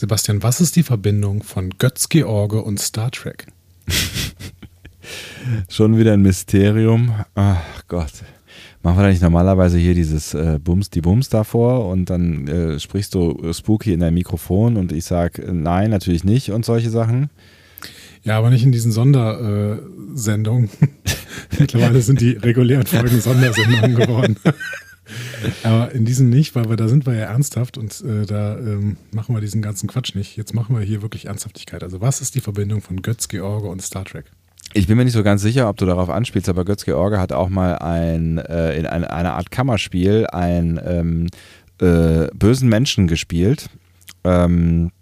Sebastian, 0.00 0.42
was 0.42 0.62
ist 0.62 0.76
die 0.76 0.82
Verbindung 0.82 1.42
von 1.42 1.68
Götz-George 1.76 2.62
und 2.62 2.80
Star 2.80 3.10
Trek? 3.10 3.48
Schon 5.68 5.98
wieder 5.98 6.14
ein 6.14 6.22
Mysterium. 6.22 7.14
Ach 7.34 7.82
Gott. 7.86 8.10
Machen 8.82 8.96
wir 8.96 9.02
da 9.02 9.08
nicht 9.10 9.20
normalerweise 9.20 9.76
hier 9.76 9.92
dieses 9.92 10.32
äh, 10.32 10.58
Bums, 10.58 10.88
die 10.88 11.02
Bums 11.02 11.28
davor 11.28 11.86
und 11.86 12.08
dann 12.08 12.48
äh, 12.48 12.80
sprichst 12.80 13.14
du 13.14 13.52
spooky 13.52 13.92
in 13.92 14.00
dein 14.00 14.14
Mikrofon 14.14 14.78
und 14.78 14.90
ich 14.90 15.04
sag 15.04 15.38
äh, 15.38 15.52
nein, 15.52 15.90
natürlich 15.90 16.24
nicht 16.24 16.50
und 16.50 16.64
solche 16.64 16.88
Sachen? 16.88 17.28
Ja, 18.22 18.38
aber 18.38 18.48
nicht 18.48 18.64
in 18.64 18.72
diesen 18.72 18.92
Sondersendungen. 18.92 20.70
Mittlerweile 21.58 22.00
sind 22.00 22.22
die 22.22 22.30
regulären 22.30 22.86
Folgen 22.86 23.20
Sondersendungen 23.20 23.96
geworden. 23.96 24.36
Aber 25.62 25.92
in 25.92 26.04
diesem 26.04 26.28
nicht, 26.28 26.54
weil 26.54 26.68
wir 26.68 26.76
da 26.76 26.88
sind 26.88 27.06
wir 27.06 27.14
ja 27.14 27.26
ernsthaft 27.26 27.78
und 27.78 28.00
äh, 28.02 28.26
da 28.26 28.56
ähm, 28.58 28.96
machen 29.12 29.34
wir 29.34 29.40
diesen 29.40 29.62
ganzen 29.62 29.88
Quatsch 29.88 30.14
nicht. 30.14 30.36
Jetzt 30.36 30.54
machen 30.54 30.76
wir 30.76 30.82
hier 30.82 31.02
wirklich 31.02 31.26
Ernsthaftigkeit. 31.26 31.82
Also 31.82 32.00
was 32.00 32.20
ist 32.20 32.34
die 32.34 32.40
Verbindung 32.40 32.80
von 32.80 33.02
Götz 33.02 33.28
George 33.28 33.68
und 33.68 33.82
Star 33.82 34.04
Trek? 34.04 34.26
Ich 34.72 34.86
bin 34.86 34.96
mir 34.96 35.04
nicht 35.04 35.14
so 35.14 35.24
ganz 35.24 35.42
sicher, 35.42 35.68
ob 35.68 35.76
du 35.78 35.86
darauf 35.86 36.10
anspielst, 36.10 36.48
aber 36.48 36.64
Götz 36.64 36.84
George 36.84 37.18
hat 37.18 37.32
auch 37.32 37.48
mal 37.48 37.76
ein, 37.78 38.38
äh, 38.38 38.76
in 38.76 38.86
ein, 38.86 39.04
einer 39.04 39.34
Art 39.34 39.50
Kammerspiel 39.50 40.26
einen 40.28 40.80
ähm, 40.84 41.26
äh, 41.80 42.28
bösen 42.34 42.68
Menschen 42.68 43.08
gespielt, 43.08 43.68
ähm, 44.22 44.92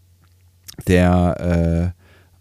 der 0.87 1.95
äh, 1.95 1.99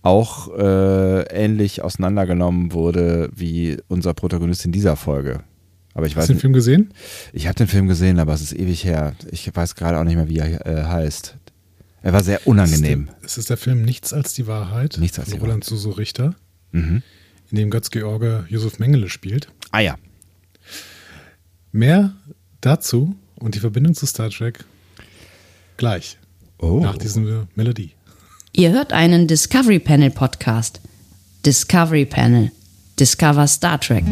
auch 0.08 0.58
äh, 0.58 1.24
ähnlich 1.24 1.82
auseinandergenommen 1.84 2.72
wurde 2.72 3.30
wie 3.36 3.78
unser 3.90 4.14
Protagonist 4.14 4.64
in 4.64 4.72
dieser 4.72 4.96
Folge. 4.96 5.42
Aber 5.98 6.06
ich 6.06 6.16
Hast 6.16 6.30
du 6.30 6.34
den 6.34 6.40
Film 6.40 6.54
gesehen? 6.54 6.94
Ich 7.34 7.48
habe 7.48 7.56
den 7.56 7.68
Film 7.68 7.88
gesehen, 7.88 8.20
aber 8.20 8.32
es 8.36 8.42
ist 8.42 8.54
ewig 8.54 8.84
her. 8.86 9.16
Ich 9.32 9.50
weiß 9.54 9.74
gerade 9.74 9.98
auch 10.00 10.04
nicht 10.04 10.16
mehr, 10.16 10.30
wie 10.30 10.38
er 10.38 10.64
äh, 10.68 10.84
heißt. 10.84 11.36
Er 12.04 12.14
war 12.14 12.24
sehr 12.24 12.46
unangenehm. 12.46 13.10
Es 13.24 13.32
ist, 13.32 13.38
ist 13.40 13.50
der 13.50 13.58
Film 13.58 13.82
Nichts 13.82 14.14
als 14.14 14.36
die 14.36 14.46
Wahrheit. 14.46 14.98
Nichts 15.00 15.18
als 15.18 15.30
von 15.30 15.40
die 15.40 15.44
Roland 15.44 15.64
Suso 15.64 15.90
Richter, 15.90 16.36
Mhm. 16.72 17.02
in 17.50 17.58
dem 17.58 17.72
Götz 17.72 17.90
George 17.90 18.46
Josef 18.48 18.78
Mengele 18.78 19.10
spielt. 19.10 19.48
Ah 19.72 19.80
ja. 19.80 19.96
Mehr 21.72 22.14
dazu 22.62 23.16
und 23.40 23.56
die 23.56 23.60
Verbindung 23.60 23.96
zu 23.96 24.06
Star 24.06 24.30
Trek 24.30 24.66
gleich 25.78 26.20
Oh. 26.60 26.80
nach 26.80 26.98
dieser 27.00 27.48
Melodie. 27.56 27.94
Ihr 28.54 28.72
hört 28.72 28.94
einen 28.94 29.28
Discovery 29.28 29.80
Panel 29.80 30.12
Podcast. 30.12 30.80
Discovery 31.44 32.06
Panel. 32.06 32.52
Discover 33.00 33.48
Star 33.48 33.80
Trek. 33.82 34.04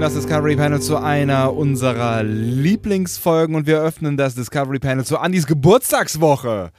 Wir 0.00 0.06
öffnen 0.06 0.14
das 0.14 0.14
Discovery 0.14 0.56
Panel 0.56 0.80
zu 0.80 0.96
einer 0.96 1.54
unserer 1.54 2.22
Lieblingsfolgen 2.22 3.54
und 3.54 3.66
wir 3.66 3.80
öffnen 3.80 4.16
das 4.16 4.34
Discovery 4.34 4.78
Panel 4.78 5.04
zu 5.04 5.18
Andys 5.18 5.46
Geburtstagswoche. 5.46 6.70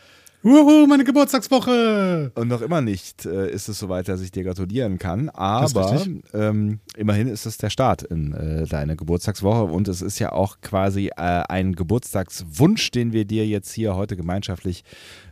Wuhu, 0.43 0.87
meine 0.87 1.03
Geburtstagswoche! 1.03 2.31
Und 2.33 2.47
noch 2.47 2.61
immer 2.61 2.81
nicht 2.81 3.27
äh, 3.27 3.51
ist 3.51 3.69
es 3.69 3.77
soweit, 3.77 4.07
dass 4.07 4.21
ich 4.21 4.31
dir 4.31 4.43
gratulieren 4.43 4.97
kann. 4.97 5.29
Aber 5.29 6.03
ähm, 6.33 6.79
immerhin 6.97 7.27
ist 7.27 7.45
es 7.45 7.57
der 7.57 7.69
Start 7.69 8.01
in 8.01 8.33
äh, 8.33 8.65
deine 8.65 8.95
Geburtstagswoche 8.95 9.65
und 9.65 9.87
es 9.87 10.01
ist 10.01 10.17
ja 10.17 10.31
auch 10.31 10.59
quasi 10.61 11.09
äh, 11.09 11.43
ein 11.47 11.73
Geburtstagswunsch, 11.73 12.89
den 12.89 13.13
wir 13.13 13.25
dir 13.25 13.45
jetzt 13.45 13.71
hier 13.71 13.95
heute 13.95 14.17
gemeinschaftlich 14.17 14.83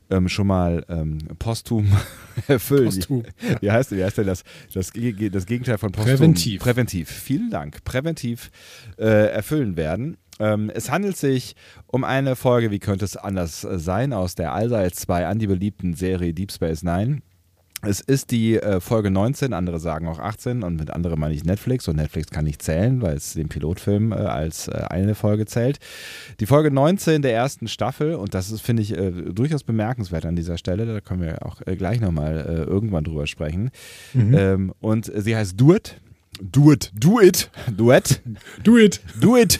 ähm, 0.09 0.30
schon 0.30 0.47
mal 0.47 0.86
ähm, 0.90 1.20
posthum 1.38 1.88
erfüllen. 2.47 2.86
Posthum, 2.86 3.24
Wie, 3.62 3.72
heißt, 3.72 3.92
wie 3.96 4.03
heißt 4.03 4.18
denn 4.18 4.28
das? 4.28 4.44
Das, 4.74 4.92
das 4.94 5.46
Gegenteil 5.46 5.78
von 5.78 5.92
posthum? 5.92 6.16
Präventiv. 6.16 6.62
Präventiv. 6.62 7.09
Vielen 7.09 7.50
Dank. 7.50 7.84
Präventiv 7.84 8.52
äh, 8.98 9.31
erfüllen 9.31 9.75
werden. 9.78 10.18
Ähm, 10.40 10.72
es 10.74 10.90
handelt 10.90 11.18
sich 11.18 11.56
um 11.88 12.03
eine 12.03 12.36
Folge, 12.36 12.72
wie 12.72 12.80
könnte 12.80 13.06
es 13.06 13.18
anders 13.18 13.62
sein, 13.62 14.14
aus 14.14 14.36
der 14.36 14.53
allseits 14.53 15.06
bei 15.06 15.24
Andy 15.24 15.48
beliebten 15.48 15.94
Serie 15.94 16.34
Deep 16.34 16.52
Space 16.52 16.84
Nine. 16.84 17.22
Es 17.82 18.02
ist 18.02 18.32
die 18.32 18.58
äh, 18.58 18.80
Folge 18.82 19.10
19, 19.10 19.54
andere 19.54 19.80
sagen 19.80 20.08
auch 20.08 20.20
18 20.20 20.64
und 20.64 20.78
mit 20.78 20.92
andere 20.92 21.18
meine 21.18 21.34
ich 21.34 21.46
Netflix 21.46 21.88
und 21.88 21.96
Netflix 21.96 22.30
kann 22.30 22.46
nicht 22.46 22.62
zählen, 22.62 23.02
weil 23.02 23.16
es 23.16 23.34
den 23.34 23.48
Pilotfilm 23.48 24.12
äh, 24.12 24.16
als 24.16 24.68
äh, 24.68 24.74
eine 24.90 25.16
Folge 25.16 25.46
zählt. 25.46 25.80
Die 26.40 26.46
Folge 26.46 26.72
19 26.72 27.22
der 27.22 27.34
ersten 27.34 27.68
Staffel 27.68 28.16
und 28.16 28.34
das 28.34 28.52
ist, 28.52 28.62
finde 28.62 28.84
ich, 28.84 28.98
äh, 28.98 29.12
durchaus 29.12 29.64
bemerkenswert 29.64 30.26
an 30.26 30.36
dieser 30.36 30.58
Stelle, 30.58 30.86
da 30.86 31.00
können 31.00 31.22
wir 31.22 31.46
auch 31.46 31.62
äh, 31.66 31.76
gleich 31.76 32.02
nochmal 32.02 32.46
äh, 32.48 32.70
irgendwann 32.70 33.04
drüber 33.04 33.28
sprechen. 33.28 33.72
Ähm, 34.14 34.74
und 34.80 35.12
sie 35.16 35.36
heißt 35.36 35.60
Do 35.60 35.74
It. 35.74 36.00
Do 36.42 36.72
It. 36.72 36.92
Do 36.94 37.20
It. 37.22 37.50
Duett. 37.76 38.22
Do 38.64 38.78
it! 38.78 39.02
Do 39.20 39.38
It. 39.38 39.60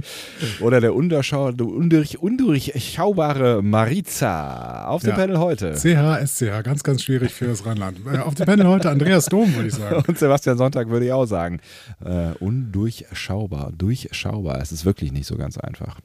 Oder 0.60 0.80
der 0.80 0.94
undurch, 0.94 2.18
undurchschaubare 2.18 3.62
Mariza 3.62 4.86
auf 4.86 5.02
dem 5.02 5.10
Ja. 5.10 5.16
Panel 5.16 5.38
heute. 5.38 5.74
CH, 5.74 6.62
ganz, 6.62 6.82
ganz 6.82 7.02
schwierig 7.02 7.32
für 7.32 7.46
das 7.46 7.64
Rheinland. 7.66 7.98
Äh, 8.06 8.18
Auf 8.18 8.34
dem 8.34 8.46
Panel 8.46 8.66
heute 8.66 8.90
Andreas 8.90 9.26
Dom, 9.26 9.54
würde 9.54 9.68
ich 9.68 9.74
sagen. 9.74 10.04
Und 10.08 10.18
Sebastian 10.18 10.58
Sonntag 10.58 10.88
würde 10.88 11.06
ich 11.06 11.12
auch 11.12 11.26
sagen. 11.26 11.60
Äh, 12.04 12.32
undurchschaubar, 12.40 13.72
durchschaubar. 13.76 14.60
Es 14.60 14.72
ist 14.72 14.84
wirklich 14.84 15.12
nicht 15.12 15.26
so 15.26 15.36
ganz 15.36 15.58
einfach. 15.58 16.00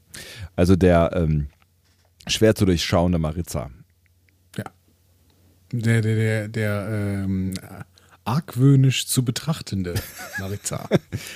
Also 0.55 0.75
der 0.75 1.11
ähm, 1.13 1.47
schwer 2.27 2.55
zu 2.55 2.65
durchschauende 2.65 3.19
Maritza. 3.19 3.69
Ja. 4.57 4.65
Der, 5.71 6.01
der, 6.01 6.15
der, 6.15 6.47
der 6.47 6.87
ähm, 7.25 7.53
argwöhnisch 8.31 9.07
zu 9.07 9.23
betrachtende 9.25 9.95
Maritza. 10.39 10.87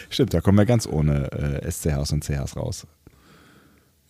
Stimmt, 0.09 0.33
da 0.33 0.41
kommen 0.41 0.57
wir 0.57 0.66
ganz 0.66 0.88
ohne 0.88 1.31
äh, 1.31 1.72
SCHs 1.72 2.11
und 2.11 2.23
CHs 2.23 2.56
raus. 2.56 2.88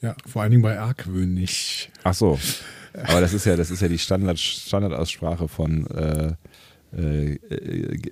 ja, 0.02 0.16
vor 0.26 0.42
allen 0.42 0.52
Dingen 0.52 0.64
bei 0.64 0.80
argwöhnisch. 0.80 1.90
Ach 2.04 2.14
so. 2.14 2.40
Aber 2.94 3.22
das 3.22 3.34
ist 3.34 3.46
ja, 3.46 3.56
das 3.56 3.72
ist 3.72 3.82
ja 3.82 3.88
die 3.88 3.98
Standard, 4.00 4.40
Standardaussprache 4.40 5.48
von 5.48 5.86
äh, 5.88 6.34
äh, 6.96 7.40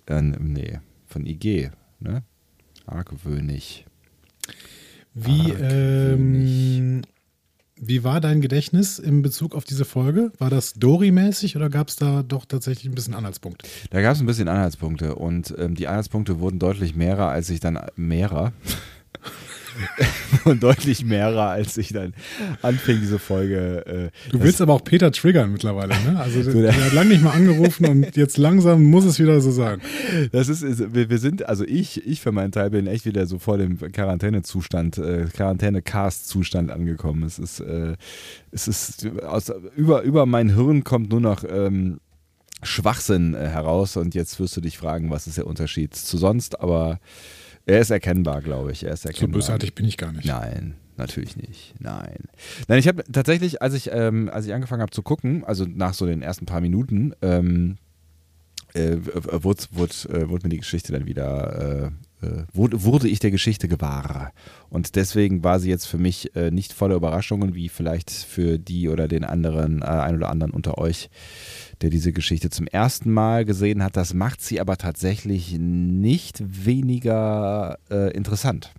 äh, 0.08 0.22
nee, 0.22 0.80
von 1.08 1.26
IG, 1.26 1.70
ne? 2.00 2.24
Argwöhnig. 2.86 3.86
Wie, 5.14 5.52
Argwöhnisch. 5.54 6.78
ähm, 6.80 7.02
wie 7.88 8.04
war 8.04 8.22
dein 8.22 8.42
Gedächtnis 8.42 9.00
in 9.00 9.22
Bezug 9.22 9.56
auf 9.56 9.66
diese 9.66 9.86
Folge? 9.86 10.32
War 10.38 10.50
das 10.50 10.74
Dory-mäßig 10.74 11.56
oder 11.56 11.70
gab 11.70 11.90
es 11.90 11.96
da 11.96 12.24
doch 12.24 12.46
tatsächlich 12.46 12.86
ein 12.86 12.96
bisschen 12.96 13.14
Anhaltspunkt? 13.14 13.64
Da 13.90 14.02
gab 14.02 14.16
es 14.16 14.22
ein 14.22 14.26
bisschen 14.26 14.48
Anhaltspunkte 14.48 15.16
und 15.16 15.54
ähm, 15.58 15.76
die 15.76 15.88
Anhaltspunkte 15.88 16.40
wurden 16.40 16.60
deutlich 16.60 16.96
mehrer, 16.96 17.30
als 17.30 17.50
ich 17.50 17.60
dann 17.60 17.80
mehrer. 17.96 18.54
und 20.46 20.62
deutlich 20.64 21.04
mehrer, 21.06 21.50
als 21.50 21.78
ich 21.78 21.90
dann 21.94 22.14
anfing, 22.62 23.00
diese 23.02 23.20
Folge. 23.20 23.86
Äh, 23.86 24.32
Du 24.32 24.42
willst 24.42 24.62
aber 24.62 24.74
auch 24.74 24.84
Peter 24.84 25.12
triggern 25.12 25.52
mittlerweile, 25.52 25.94
ne? 26.06 26.20
Also 26.20 26.42
der, 26.52 26.54
der- 26.54 26.72
der 26.74 26.86
hat 26.86 26.94
lange 26.94 27.10
nicht 27.10 27.24
mal 27.24 27.32
angerufen 27.32 27.86
und 27.86 28.16
jetzt 28.16 28.38
langsam 28.38 28.84
muss 28.84 29.06
es 29.06 29.20
wieder 29.20 29.40
so 29.42 29.52
sein. 29.52 29.82
Das 30.32 30.50
ist, 30.50 30.62
ist 30.64 30.94
wir, 30.94 31.10
wir 31.10 31.18
sind, 31.18 31.48
also 31.48 31.64
ich, 31.66 32.06
ich 32.06 32.22
für 32.22 32.32
meinen 32.32 32.52
Teil 32.52 32.70
bin 32.70 32.88
echt 32.88 33.06
wieder 33.06 33.26
so 33.26 33.40
vor 33.40 33.58
dem 33.58 33.78
Quarantänezustand, 33.80 34.98
äh, 34.98 35.26
Quarantäne-Cast-Zustand 35.34 36.72
angekommen. 36.72 37.24
Es 37.24 37.40
ist, 37.40 37.60
äh, 37.60 37.96
es 38.52 38.68
ist 38.68 39.08
aus, 39.24 39.52
über, 39.76 40.02
über 40.04 40.26
mein 40.26 40.54
Hirn 40.56 40.84
kommt 40.84 41.10
nur 41.10 41.22
noch 41.22 41.44
ähm, 41.50 42.00
Schwachsinn 42.62 43.34
äh, 43.34 43.48
heraus 43.48 43.98
und 43.98 44.16
jetzt 44.16 44.40
wirst 44.40 44.56
du 44.56 44.62
dich 44.62 44.78
fragen, 44.78 45.10
was 45.10 45.28
ist 45.28 45.38
der 45.38 45.48
Unterschied 45.48 45.94
zu 45.96 46.18
sonst, 46.18 46.60
aber 46.62 47.00
Er 47.66 47.80
ist 47.80 47.90
erkennbar, 47.92 48.42
glaube 48.42 48.72
ich. 48.72 48.84
Er 48.84 48.94
ist 48.94 49.04
So 49.04 49.10
erkennbar. 49.10 49.40
bösartig 49.40 49.74
bin 49.76 49.86
ich 49.86 49.98
gar 49.98 50.12
nicht. 50.12 50.26
Nein, 50.26 50.76
natürlich 50.98 51.38
nicht. 51.38 51.74
Nein. 51.80 52.18
Nein, 52.68 52.80
ich 52.80 52.88
habe 52.88 53.04
tatsächlich, 53.12 53.62
als 53.62 53.74
ich, 53.74 53.90
ähm, 53.92 54.30
als 54.32 54.46
ich 54.46 54.54
angefangen 54.54 54.82
habe 54.82 54.92
zu 54.92 55.02
gucken, 55.02 55.44
also 55.46 55.66
nach 55.66 55.94
so 55.94 56.06
den 56.06 56.22
ersten 56.22 56.46
paar 56.46 56.62
Minuten, 56.62 57.14
ähm, 57.22 57.78
äh, 58.74 58.98
wurde, 59.04 59.64
wurde, 59.72 59.94
äh, 60.10 60.30
wurde 60.30 60.46
mir 60.46 60.50
die 60.50 60.58
Geschichte 60.58 60.92
dann 60.94 61.06
wieder, 61.06 61.92
äh, 62.22 62.26
äh, 62.26 62.44
wurde, 62.54 62.84
wurde 62.84 63.08
ich 63.08 63.20
der 63.20 63.30
Geschichte 63.32 63.68
gewahr. 63.68 64.34
Und 64.70 64.96
deswegen 64.96 65.44
war 65.44 65.60
sie 65.60 65.70
jetzt 65.70 65.86
für 65.86 66.00
mich 66.00 66.36
äh, 66.36 66.50
nicht 66.50 66.74
voller 66.74 66.96
Überraschungen, 66.96 67.54
wie 67.54 67.70
vielleicht 67.70 68.10
für 68.10 68.58
die 68.58 68.90
oder 68.90 69.08
den 69.08 69.24
anderen, 69.26 69.84
äh, 69.84 69.86
ein 69.86 70.16
oder 70.16 70.30
anderen 70.30 70.52
unter 70.54 70.80
euch, 70.80 71.10
der 71.84 71.90
diese 71.90 72.14
Geschichte 72.14 72.50
zum 72.50 72.66
ersten 72.66 73.12
Mal 73.12 73.46
gesehen 73.46 73.84
hat. 73.84 73.98
Das 73.98 74.14
macht 74.14 74.42
sie 74.42 74.60
aber 74.60 74.78
tatsächlich 74.78 75.58
nicht 75.60 76.42
weniger 76.66 77.78
äh, 77.92 78.12
interessant. 78.14 78.74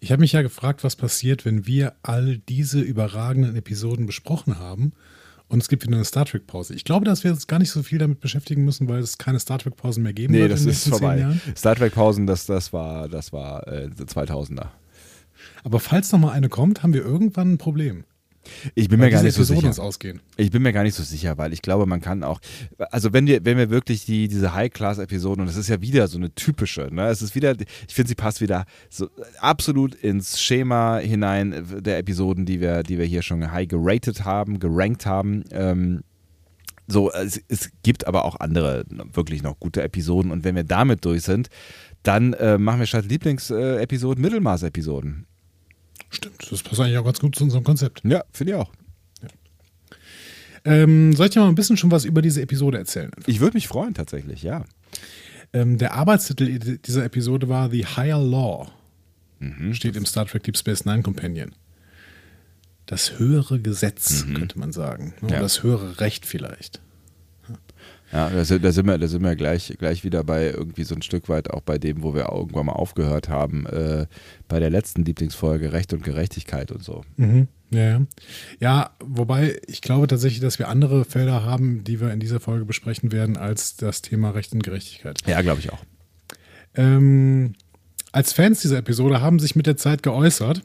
Ich 0.00 0.10
habe 0.10 0.20
mich 0.20 0.32
ja 0.32 0.42
gefragt, 0.42 0.82
was 0.82 0.96
passiert, 0.96 1.44
wenn 1.44 1.66
wir 1.66 1.94
all 2.02 2.38
diese 2.38 2.80
überragenden 2.80 3.54
Episoden 3.54 4.06
besprochen 4.06 4.58
haben 4.58 4.92
und 5.48 5.62
es 5.62 5.68
gibt 5.68 5.86
wieder 5.86 5.94
eine 5.94 6.04
Star 6.04 6.24
Trek 6.24 6.46
Pause. 6.46 6.74
Ich 6.74 6.84
glaube, 6.84 7.04
dass 7.04 7.24
wir 7.24 7.30
uns 7.30 7.46
gar 7.46 7.58
nicht 7.58 7.70
so 7.70 7.82
viel 7.82 7.98
damit 7.98 8.20
beschäftigen 8.20 8.64
müssen, 8.64 8.88
weil 8.88 9.00
es 9.00 9.18
keine 9.18 9.38
Star 9.38 9.58
Trek 9.58 9.76
Pausen 9.76 10.02
mehr 10.02 10.14
geben 10.14 10.32
Nee, 10.32 10.40
wird 10.40 10.52
das 10.52 10.60
in 10.60 10.66
den 10.68 10.72
ist 10.72 10.88
vorbei. 10.88 11.36
Star 11.54 11.76
Trek 11.76 11.94
Pausen, 11.94 12.26
das, 12.26 12.46
das 12.46 12.72
war, 12.72 13.08
das 13.08 13.32
war 13.34 13.68
äh, 13.68 13.90
2000er. 13.94 14.68
Aber 15.62 15.78
falls 15.78 16.10
noch 16.10 16.20
mal 16.20 16.32
eine 16.32 16.48
kommt, 16.48 16.82
haben 16.82 16.94
wir 16.94 17.02
irgendwann 17.02 17.52
ein 17.52 17.58
Problem. 17.58 18.04
Ich 18.74 18.88
bin 18.88 19.00
Weil 19.00 19.06
mir 19.06 19.12
gar 19.12 19.22
nicht 19.22 19.34
so 19.34 19.42
Episoden 19.42 19.72
sicher. 19.72 20.20
Ich 20.36 20.50
bin 20.50 20.62
mir 20.62 20.72
gar 20.72 20.82
nicht 20.82 20.94
so 20.94 21.02
sicher, 21.02 21.38
weil 21.38 21.52
ich 21.52 21.62
glaube, 21.62 21.86
man 21.86 22.00
kann 22.00 22.24
auch, 22.24 22.40
also 22.90 23.12
wenn 23.12 23.26
wir, 23.26 23.44
wenn 23.44 23.56
wir 23.56 23.70
wirklich 23.70 24.04
die, 24.04 24.28
diese 24.28 24.54
High-Class-Episoden, 24.54 25.42
und 25.42 25.46
das 25.46 25.56
ist 25.56 25.68
ja 25.68 25.80
wieder 25.80 26.08
so 26.08 26.18
eine 26.18 26.34
typische, 26.34 26.88
ne, 26.92 27.08
es 27.08 27.22
ist 27.22 27.34
wieder, 27.34 27.54
ich 27.58 27.94
finde, 27.94 28.08
sie 28.08 28.14
passt 28.14 28.40
wieder 28.40 28.64
so 28.90 29.08
absolut 29.38 29.94
ins 29.94 30.40
Schema 30.40 30.98
hinein 30.98 31.64
der 31.80 31.98
Episoden, 31.98 32.46
die 32.46 32.60
wir, 32.60 32.82
die 32.82 32.98
wir 32.98 33.06
hier 33.06 33.22
schon 33.22 33.52
high 33.52 33.68
geratet 33.68 34.24
haben, 34.24 34.58
gerankt 34.58 35.06
haben. 35.06 35.44
Ähm, 35.50 36.02
so, 36.88 37.12
es, 37.12 37.40
es 37.48 37.70
gibt 37.82 38.06
aber 38.06 38.24
auch 38.24 38.36
andere 38.40 38.84
wirklich 39.12 39.42
noch 39.42 39.58
gute 39.60 39.82
Episoden 39.82 40.30
und 40.30 40.44
wenn 40.44 40.56
wir 40.56 40.64
damit 40.64 41.04
durch 41.04 41.22
sind, 41.22 41.48
dann 42.02 42.32
äh, 42.34 42.58
machen 42.58 42.80
wir 42.80 42.86
statt 42.86 43.04
Lieblingsepisoden 43.06 44.20
Mittelmaß-Episoden. 44.20 45.26
Stimmt, 46.12 46.50
das 46.52 46.62
passt 46.62 46.80
eigentlich 46.80 46.98
auch 46.98 47.04
ganz 47.04 47.18
gut 47.18 47.34
zu 47.34 47.42
unserem 47.44 47.64
Konzept. 47.64 48.02
Ja, 48.04 48.22
finde 48.32 48.52
ich 48.52 48.58
auch. 48.58 48.70
Ähm, 50.64 51.12
soll 51.14 51.26
ich 51.26 51.32
dir 51.32 51.40
mal 51.40 51.48
ein 51.48 51.56
bisschen 51.56 51.76
schon 51.76 51.90
was 51.90 52.04
über 52.04 52.22
diese 52.22 52.40
Episode 52.40 52.78
erzählen? 52.78 53.10
Ich 53.26 53.40
würde 53.40 53.56
mich 53.56 53.66
freuen, 53.66 53.94
tatsächlich, 53.94 54.42
ja. 54.44 54.64
Ähm, 55.52 55.76
der 55.78 55.94
Arbeitstitel 55.94 56.78
dieser 56.78 57.04
Episode 57.04 57.48
war 57.48 57.68
The 57.70 57.84
Higher 57.84 58.20
Law. 58.22 58.70
Steht 59.72 59.96
im 59.96 60.06
Star 60.06 60.24
Trek 60.26 60.44
Deep 60.44 60.56
Space 60.56 60.84
Nine 60.84 61.02
Companion. 61.02 61.52
Das 62.86 63.18
höhere 63.18 63.58
Gesetz, 63.58 64.24
könnte 64.34 64.56
man 64.58 64.70
sagen. 64.72 65.14
Oder 65.22 65.34
Ja. 65.34 65.40
das 65.40 65.64
höhere 65.64 65.98
Recht 65.98 66.26
vielleicht. 66.26 66.80
Ja, 68.12 68.28
da 68.28 68.44
sind, 68.44 68.62
da 68.62 68.72
sind 68.72 68.86
wir, 68.86 68.98
da 68.98 69.08
sind 69.08 69.22
wir 69.22 69.34
gleich, 69.36 69.74
gleich 69.78 70.04
wieder 70.04 70.22
bei 70.22 70.50
irgendwie 70.50 70.84
so 70.84 70.94
ein 70.94 71.02
Stück 71.02 71.30
weit 71.30 71.50
auch 71.50 71.62
bei 71.62 71.78
dem, 71.78 72.02
wo 72.02 72.14
wir 72.14 72.28
irgendwann 72.30 72.66
mal 72.66 72.72
aufgehört 72.72 73.30
haben, 73.30 73.66
äh, 73.66 74.06
bei 74.48 74.60
der 74.60 74.68
letzten 74.68 75.04
Lieblingsfolge 75.04 75.72
Recht 75.72 75.94
und 75.94 76.04
Gerechtigkeit 76.04 76.70
und 76.70 76.84
so. 76.84 77.02
Mhm. 77.16 77.48
Ja, 77.70 77.84
ja. 77.84 78.06
ja, 78.60 78.90
wobei 79.02 79.58
ich 79.66 79.80
glaube 79.80 80.06
tatsächlich, 80.06 80.40
dass 80.40 80.58
wir 80.58 80.68
andere 80.68 81.06
Felder 81.06 81.42
haben, 81.42 81.84
die 81.84 82.00
wir 82.00 82.12
in 82.12 82.20
dieser 82.20 82.38
Folge 82.38 82.66
besprechen 82.66 83.12
werden, 83.12 83.38
als 83.38 83.76
das 83.76 84.02
Thema 84.02 84.30
Recht 84.30 84.52
und 84.52 84.62
Gerechtigkeit. 84.62 85.20
Ja, 85.26 85.40
glaube 85.40 85.60
ich 85.60 85.72
auch. 85.72 85.82
Ähm, 86.74 87.54
als 88.12 88.34
Fans 88.34 88.60
dieser 88.60 88.78
Episode 88.78 89.22
haben 89.22 89.38
sich 89.38 89.56
mit 89.56 89.66
der 89.66 89.78
Zeit 89.78 90.02
geäußert. 90.02 90.62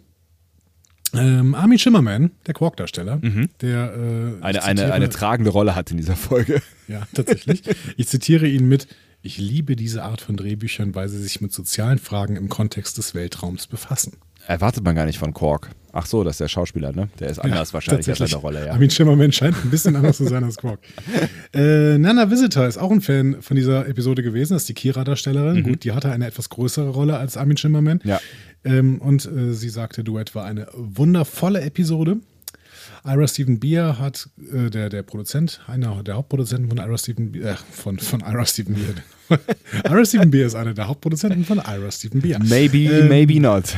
Ähm, 1.14 1.56
Armin 1.56 1.80
Schimmerman, 1.80 2.32
der 2.46 2.54
Quark-Darsteller, 2.54 3.20
der 3.62 3.94
äh, 3.94 3.98
Mhm. 3.98 4.44
Eine, 4.44 4.58
ich 4.60 4.64
eine, 4.64 4.82
zitiere- 4.82 4.92
eine 4.92 5.10
tragende 5.10 5.52
Rolle 5.52 5.76
hat 5.76 5.90
in 5.92 5.98
dieser 5.98 6.16
Folge. 6.16 6.62
Ja, 6.90 7.06
tatsächlich. 7.14 7.64
Ich 7.98 8.08
zitiere 8.08 8.48
ihn 8.48 8.68
mit: 8.70 8.88
Ich 9.22 9.38
liebe 9.38 9.76
diese 9.76 10.04
Art 10.04 10.22
von 10.22 10.38
Drehbüchern, 10.38 10.96
weil 10.96 11.10
sie 11.10 11.22
sich 11.22 11.42
mit 11.42 11.52
sozialen 11.52 11.98
Fragen 12.00 12.38
im 12.38 12.48
Kontext 12.48 12.98
des 12.98 13.14
Weltraums 13.14 13.68
befassen. 13.68 14.14
Erwartet 14.48 14.86
man 14.86 14.96
gar 14.96 15.06
nicht 15.06 15.20
von 15.20 15.34
Quark. 15.34 15.72
Ach 15.92 16.06
so, 16.06 16.24
das 16.24 16.36
ist 16.36 16.40
der 16.40 16.48
Schauspieler, 16.48 16.94
ne? 16.94 17.10
Der 17.20 17.28
ist 17.30 17.40
anders 17.40 17.70
Ja, 17.70 17.74
wahrscheinlich 17.74 18.08
als 18.08 18.20
seine 18.20 18.36
Rolle, 18.36 18.66
ja. 18.68 18.72
Armin 18.72 18.90
Schimmerman 18.90 19.34
scheint 19.34 19.56
ein 19.62 19.70
bisschen 19.70 19.96
anders 19.98 20.16
zu 20.18 20.26
sein 20.28 20.44
als 20.46 20.56
Quark. 20.56 20.80
Äh, 21.54 21.98
Nana 21.98 22.30
Visitor 22.30 22.68
ist 22.68 22.78
auch 22.78 22.92
ein 22.92 23.02
Fan 23.02 23.42
von 23.42 23.56
dieser 23.58 23.88
Episode 23.88 24.22
gewesen. 24.22 24.54
Das 24.54 24.64
ist 24.64 24.70
die 24.70 24.74
Kira-Darstellerin. 24.76 25.64
Gut, 25.64 25.84
die 25.84 25.92
hatte 25.92 26.12
eine 26.12 26.28
etwas 26.28 26.50
größere 26.50 26.90
Rolle 26.90 27.18
als 27.18 27.36
Armin 27.36 27.58
Schimmerman. 27.58 28.00
Mhm. 28.04 28.10
Ja. 28.10 28.20
Ähm, 28.68 29.00
und 29.00 29.26
äh, 29.26 29.54
sie 29.54 29.70
sagte, 29.70 30.04
Duett 30.04 30.36
war 30.36 30.46
eine 30.46 30.68
wundervolle 30.74 31.62
Episode. 31.62 32.18
Ira 33.06 33.28
Steven 33.28 33.60
Beer 33.60 34.00
hat, 34.00 34.30
äh, 34.54 34.70
der, 34.70 34.90
der 34.90 35.04
Produzent, 35.04 35.62
einer 35.68 36.04
der 36.04 36.16
Hauptproduzenten 36.16 36.70
von 36.70 36.78
Ira 36.78 36.98
Steven 36.98 37.32
Beer, 37.32 37.52
äh, 37.52 37.56
von, 37.72 38.00
von 38.00 38.22
Ira 38.22 38.46
Steven 38.46 38.76
Beer. 38.76 39.40
Ira 39.86 40.06
Steven 40.06 40.32
Beer 40.32 40.48
ist 40.48 40.56
einer 40.56 40.74
der 40.74 40.88
Hauptproduzenten 40.88 41.46
von 41.46 41.60
Ira 41.60 41.92
Steven 41.92 42.22
Beer. 42.22 42.40
Maybe, 42.40 42.86
Ähm, 42.86 43.08
maybe 43.08 43.40
not. 43.40 43.76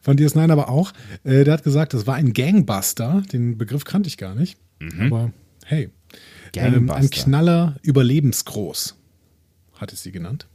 Von 0.00 0.16
DS9 0.18 0.50
aber 0.52 0.68
auch. 0.68 0.92
Äh, 1.24 1.44
der 1.44 1.54
hat 1.54 1.64
gesagt, 1.64 1.94
das 1.94 2.06
war 2.06 2.16
ein 2.16 2.34
Gangbuster. 2.34 3.22
Den 3.32 3.56
Begriff 3.56 3.84
kannte 3.84 4.08
ich 4.08 4.18
gar 4.18 4.34
nicht. 4.34 4.58
Aber 5.00 5.32
hey. 5.64 5.88
Ähm, 6.56 6.90
ein. 6.90 7.08
Knaller 7.10 7.76
überlebensgroß, 7.82 8.96
hat 9.80 9.92
es 9.92 10.02
sie 10.02 10.12
genannt. 10.12 10.46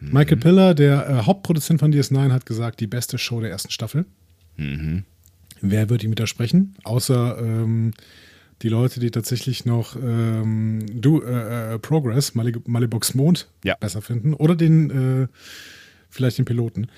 Michael 0.00 0.38
Piller, 0.38 0.74
der 0.74 1.08
äh, 1.08 1.12
Hauptproduzent 1.26 1.78
von 1.80 1.92
DS9, 1.92 2.32
hat 2.32 2.46
gesagt, 2.46 2.80
die 2.80 2.86
beste 2.86 3.18
Show 3.18 3.40
der 3.40 3.50
ersten 3.50 3.70
Staffel. 3.70 4.06
Wer 5.62 5.90
wird 5.90 6.04
ihm 6.04 6.10
widersprechen? 6.10 6.74
Außer 6.84 7.38
ähm, 7.38 7.92
die 8.62 8.68
Leute, 8.68 9.00
die 9.00 9.10
tatsächlich 9.10 9.64
noch 9.64 9.96
ähm, 9.96 10.80
du, 11.00 11.22
äh, 11.22 11.74
äh, 11.74 11.78
Progress, 11.78 12.34
Mali 12.34 12.54
Malibox 12.66 13.14
Mond, 13.14 13.48
Ja. 13.64 13.76
besser 13.80 14.02
finden. 14.02 14.34
Oder 14.34 14.54
den, 14.56 14.90
äh, 15.24 15.28
vielleicht 16.10 16.38
den 16.38 16.44
Piloten. 16.44 16.88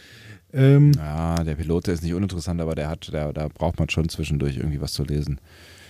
Ähm, 0.52 0.92
Ja, 0.96 1.42
der 1.44 1.54
Pilot 1.54 1.88
ist 1.88 2.02
nicht 2.02 2.14
uninteressant, 2.14 2.60
aber 2.60 2.74
der 2.74 2.88
hat, 2.88 3.12
der, 3.12 3.32
da 3.32 3.48
braucht 3.48 3.78
man 3.78 3.88
schon 3.90 4.08
zwischendurch 4.08 4.56
irgendwie 4.56 4.80
was 4.80 4.92
zu 4.92 5.04
lesen. 5.04 5.40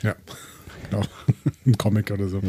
Ja, 0.03 0.15
genau. 0.91 1.03
Ein 1.67 1.79
Comic 1.79 2.11
oder 2.11 2.29
so. 2.29 2.41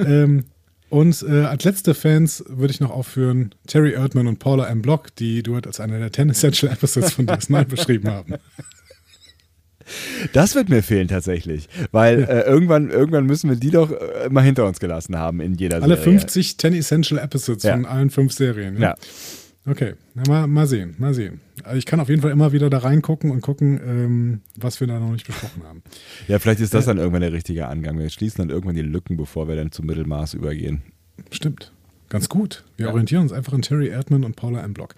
ähm, 0.00 0.44
und 0.90 1.24
äh, 1.28 1.44
als 1.44 1.64
letzte 1.64 1.94
Fans 1.94 2.44
würde 2.48 2.72
ich 2.72 2.80
noch 2.80 2.90
aufführen 2.90 3.54
Terry 3.66 3.92
Erdmann 3.92 4.26
und 4.26 4.38
Paula 4.38 4.66
M. 4.68 4.82
Block, 4.82 5.14
die 5.16 5.42
du 5.42 5.56
als 5.56 5.80
einer 5.80 5.98
der 5.98 6.12
10 6.12 6.30
Essential 6.30 6.72
Episodes 6.72 7.12
von 7.12 7.26
DS9 7.26 7.64
beschrieben 7.68 8.10
haben. 8.10 8.34
Das 10.32 10.54
wird 10.54 10.70
mir 10.70 10.82
fehlen 10.82 11.08
tatsächlich, 11.08 11.68
weil 11.92 12.22
äh, 12.24 12.40
irgendwann, 12.42 12.90
irgendwann 12.90 13.26
müssen 13.26 13.50
wir 13.50 13.56
die 13.56 13.70
doch 13.70 13.90
äh, 13.90 14.28
mal 14.30 14.40
hinter 14.42 14.66
uns 14.66 14.80
gelassen 14.80 15.18
haben 15.18 15.40
in 15.40 15.54
jeder 15.54 15.82
Alle 15.82 15.96
Serie. 15.96 16.02
50 16.18 16.56
10 16.58 16.74
Essential 16.74 17.20
Episodes 17.22 17.64
Ja. 17.64 17.72
von 17.74 17.84
allen 17.84 18.08
fünf 18.08 18.32
Serien. 18.32 18.80
Ja. 18.80 18.94
Okay, 19.66 19.94
na, 20.14 20.22
mal, 20.28 20.46
mal 20.46 20.66
sehen, 20.66 20.94
mal 20.98 21.14
sehen. 21.14 21.40
Also 21.62 21.78
ich 21.78 21.86
kann 21.86 21.98
auf 21.98 22.10
jeden 22.10 22.20
Fall 22.20 22.30
immer 22.30 22.52
wieder 22.52 22.68
da 22.68 22.78
reingucken 22.78 23.30
und 23.30 23.40
gucken, 23.40 23.80
ähm, 23.82 24.40
was 24.56 24.78
wir 24.80 24.86
da 24.86 25.00
noch 25.00 25.10
nicht 25.10 25.26
besprochen 25.26 25.62
haben. 25.64 25.82
ja, 26.28 26.38
vielleicht 26.38 26.60
ist 26.60 26.74
das 26.74 26.84
dann 26.84 26.98
irgendwann 26.98 27.22
der 27.22 27.32
richtige 27.32 27.66
Angang. 27.68 27.98
Wir 27.98 28.10
schließen 28.10 28.38
dann 28.38 28.50
irgendwann 28.50 28.74
die 28.74 28.82
Lücken, 28.82 29.16
bevor 29.16 29.48
wir 29.48 29.56
dann 29.56 29.72
zum 29.72 29.86
Mittelmaß 29.86 30.34
übergehen. 30.34 30.82
Stimmt. 31.30 31.72
Ganz 32.10 32.28
gut. 32.28 32.64
Wir 32.76 32.90
orientieren 32.90 33.22
uns 33.22 33.32
einfach 33.32 33.54
an 33.54 33.62
Terry 33.62 33.88
Erdmann 33.88 34.24
und 34.24 34.36
Paula 34.36 34.62
M. 34.62 34.74
Block. 34.74 34.94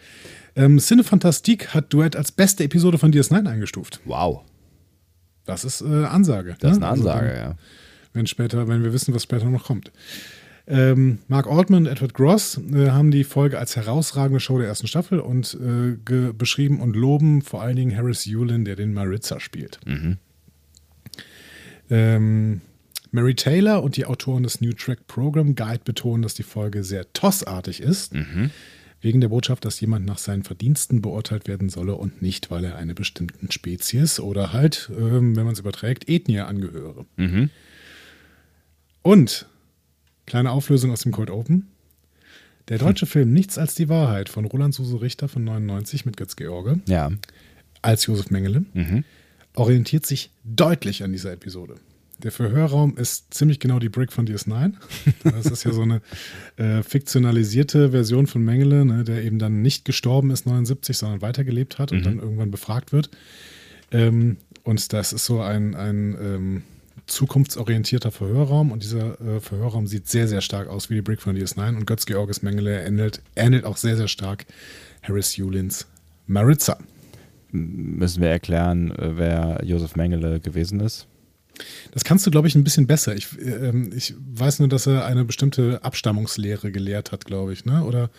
Ähm, 0.57 0.81
Cine 0.81 1.05
Fantastique 1.05 1.69
hat 1.73 1.93
Duett 1.93 2.17
als 2.17 2.33
beste 2.33 2.65
Episode 2.65 2.99
von 2.99 3.13
DS9 3.13 3.49
eingestuft. 3.49 4.01
Wow. 4.05 4.43
Das 5.45 5.65
ist 5.65 5.81
äh, 5.81 6.05
Ansage. 6.05 6.57
Das 6.59 6.73
ist 6.73 6.81
ne? 6.81 6.87
eine 6.87 6.93
Ansage, 6.93 7.29
Also, 7.29 7.41
ja. 7.41 7.57
wenn 8.13 8.27
später, 8.27 8.67
wenn 8.67 8.83
wir 8.83 8.93
wissen, 8.93 9.15
was 9.15 9.23
später 9.23 9.49
noch 9.49 9.65
kommt. 9.65 9.93
Ähm, 10.69 11.19
Mark 11.29 11.47
Altman 11.47 11.87
und 11.87 11.93
Edward 11.93 12.15
Gross 12.15 12.61
äh, 12.73 12.91
haben 12.91 13.13
die 13.13 13.23
Folge 13.23 13.59
als 13.59 13.77
herausragende 13.77 14.41
Show 14.41 14.59
der 14.59 14.67
ersten 14.67 14.89
Staffel 14.89 15.21
und 15.21 15.57
äh, 15.61 15.97
beschrieben 16.33 16.81
und 16.81 16.97
loben 16.97 17.43
vor 17.43 17.63
allen 17.63 17.77
Dingen 17.77 17.97
Harris 17.97 18.25
Yulin, 18.25 18.65
der 18.65 18.75
den 18.75 18.93
Maritza 18.93 19.39
spielt. 19.39 19.79
Ähm, 21.89 22.63
Mary 23.13 23.35
Taylor 23.35 23.83
und 23.83 23.97
die 23.97 24.07
Autoren 24.07 24.43
des 24.43 24.61
New 24.61 24.73
Track 24.73 25.07
Program 25.07 25.55
Guide 25.55 25.83
betonen, 25.85 26.23
dass 26.23 26.35
die 26.35 26.43
Folge 26.43 26.83
sehr 26.83 27.13
tossartig 27.13 27.81
ist, 27.81 28.13
wegen 29.01 29.21
der 29.21 29.29
Botschaft, 29.29 29.65
dass 29.65 29.81
jemand 29.81 30.05
nach 30.05 30.19
seinen 30.19 30.43
Verdiensten 30.43 31.01
beurteilt 31.01 31.47
werden 31.47 31.69
solle 31.69 31.95
und 31.95 32.21
nicht, 32.23 32.51
weil 32.51 32.65
er 32.65 32.77
einer 32.77 32.95
bestimmten 32.95 33.53
Spezies 33.53 34.19
oder 34.19 34.53
halt, 34.53 34.91
ähm, 34.99 35.37
wenn 35.37 35.45
man 35.45 35.53
es 35.53 35.61
überträgt, 35.61 36.09
Ethnie 36.09 36.41
angehöre. 36.41 37.07
Und, 39.03 39.47
kleine 40.27 40.51
Auflösung 40.51 40.91
aus 40.91 41.01
dem 41.03 41.13
Cold 41.13 41.31
Open. 41.31 41.69
Der 42.69 42.79
deutsche 42.79 43.07
Film 43.07 43.33
Nichts 43.33 43.59
als 43.59 43.75
die 43.77 43.89
Wahrheit 43.89 44.29
von 44.29 44.45
Roland 44.45 44.75
Suse 44.75 45.01
Richter 45.01 45.29
von 45.29 45.45
99 45.45 46.05
mit 46.05 46.17
Götz 46.17 46.35
George 46.37 46.81
Ja. 46.89 47.13
als 47.83 48.07
Josef 48.07 48.31
Mengele 48.31 48.65
orientiert 49.55 50.05
sich 50.05 50.31
deutlich 50.45 51.05
an 51.05 51.13
dieser 51.13 51.33
Episode. 51.33 51.77
Der 52.23 52.33
Verhörraum 52.33 52.97
ist 52.97 53.33
ziemlich 53.35 53.61
genau 53.61 53.79
die 53.79 53.89
Brick 53.91 54.11
von 54.13 54.27
DS9. 54.27 54.73
Das 55.23 55.47
ist 55.47 55.65
ja 55.65 55.73
so 55.73 55.83
eine 55.83 56.01
äh, 56.57 56.83
fiktionalisierte 56.83 57.91
Version 57.91 58.27
von 58.27 58.43
Mengele, 58.43 58.85
ne, 58.85 59.05
der 59.05 59.23
eben 59.23 59.39
dann 59.39 59.61
nicht 59.63 59.85
gestorben 59.85 60.31
ist 60.31 60.47
79, 60.47 60.97
sondern 60.97 61.21
weitergelebt 61.23 61.79
hat 61.79 61.93
und 61.93 61.99
Mhm. 61.99 62.05
dann 62.05 62.19
irgendwann 62.19 62.51
befragt 62.51 62.93
wird. 62.93 63.11
Ähm, 63.93 64.39
und 64.65 64.93
das 64.93 65.13
ist 65.13 65.27
so 65.27 65.41
ein, 65.41 65.75
ein 65.77 66.17
ähm, 66.21 66.63
zukunftsorientierter 67.07 68.11
Verhörraum 68.11 68.73
und 68.73 68.83
dieser 68.83 69.21
äh, 69.21 69.41
Verhörraum 69.41 69.87
sieht 69.87 70.09
sehr, 70.09 70.29
sehr 70.29 70.41
stark 70.41 70.69
aus 70.69 70.91
wie 70.91 70.95
die 70.95 71.03
Brick 71.03 71.21
von 71.21 71.37
DS9 71.37 71.77
und 71.77 71.87
Götz-Georges 71.87 72.43
Mengele 72.43 72.85
ähnelt, 72.85 73.23
ähnelt 73.37 73.65
auch 73.65 73.77
sehr, 73.77 73.97
sehr 73.97 74.09
stark 74.09 74.47
Harris 75.03 75.37
Julins 75.37 75.87
Maritza. 76.27 76.79
Müssen 77.53 78.23
wir 78.23 78.29
erklären, 78.29 78.91
äh, 78.93 79.17
wer 79.17 79.61
Josef 79.65 79.97
Mengele 79.97 80.41
gewesen 80.41 80.81
ist? 80.81 81.07
Das 81.93 82.05
kannst 82.05 82.27
du, 82.27 82.31
glaube 82.31 82.49
ich, 82.49 82.55
ein 82.55 82.65
bisschen 82.65 82.87
besser. 82.87 83.15
Ich, 83.15 83.29
ähm, 83.41 83.91
ich 83.95 84.15
weiß 84.19 84.59
nur, 84.59 84.69
dass 84.69 84.87
er 84.87 85.07
eine 85.07 85.25
bestimmte 85.25 85.83
Abstammungslehre 85.83 86.71
gelehrt 86.71 87.13
hat, 87.13 87.25
glaube 87.25 87.53
ich, 87.53 87.65
ne? 87.65 87.85
Oder 87.85 88.11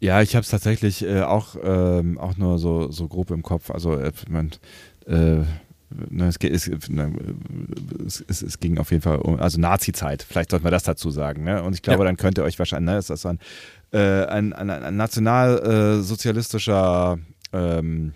Ja, 0.00 0.20
ich 0.20 0.34
habe 0.34 0.42
es 0.42 0.50
tatsächlich 0.50 1.02
äh, 1.02 1.22
auch, 1.22 1.56
ähm, 1.62 2.18
auch 2.18 2.36
nur 2.36 2.58
so, 2.58 2.90
so 2.90 3.08
grob 3.08 3.30
im 3.30 3.42
Kopf. 3.42 3.70
Also, 3.70 3.94
äh, 3.96 4.12
man, 4.28 4.50
äh, 5.06 5.12
ne, 5.14 5.46
es, 6.28 6.38
geht- 6.38 6.52
es, 6.52 6.70
ne, 6.88 7.12
es, 8.06 8.24
es, 8.28 8.42
es 8.42 8.60
ging 8.60 8.78
auf 8.78 8.90
jeden 8.90 9.02
Fall 9.02 9.16
um, 9.18 9.38
also 9.40 9.60
Nazi-Zeit, 9.60 10.24
vielleicht 10.28 10.50
sollten 10.50 10.64
wir 10.64 10.70
das 10.70 10.82
dazu 10.84 11.10
sagen. 11.10 11.44
Ne? 11.44 11.62
Und 11.62 11.74
ich 11.74 11.82
glaube, 11.82 12.00
Ja. 12.00 12.04
dann 12.06 12.16
könnt 12.16 12.38
ihr 12.38 12.44
euch 12.44 12.58
wahrscheinlich, 12.58 12.92
ne, 12.92 12.98
ist 12.98 13.10
das 13.10 13.26
ein, 13.26 13.38
äh, 13.92 14.24
ein, 14.26 14.52
ein, 14.52 14.70
ein 14.70 14.96
nationalsozialistischer 14.96 17.18
ähm, 17.52 18.12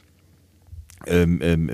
ähm, 1.06 1.38
ähm, 1.42 1.70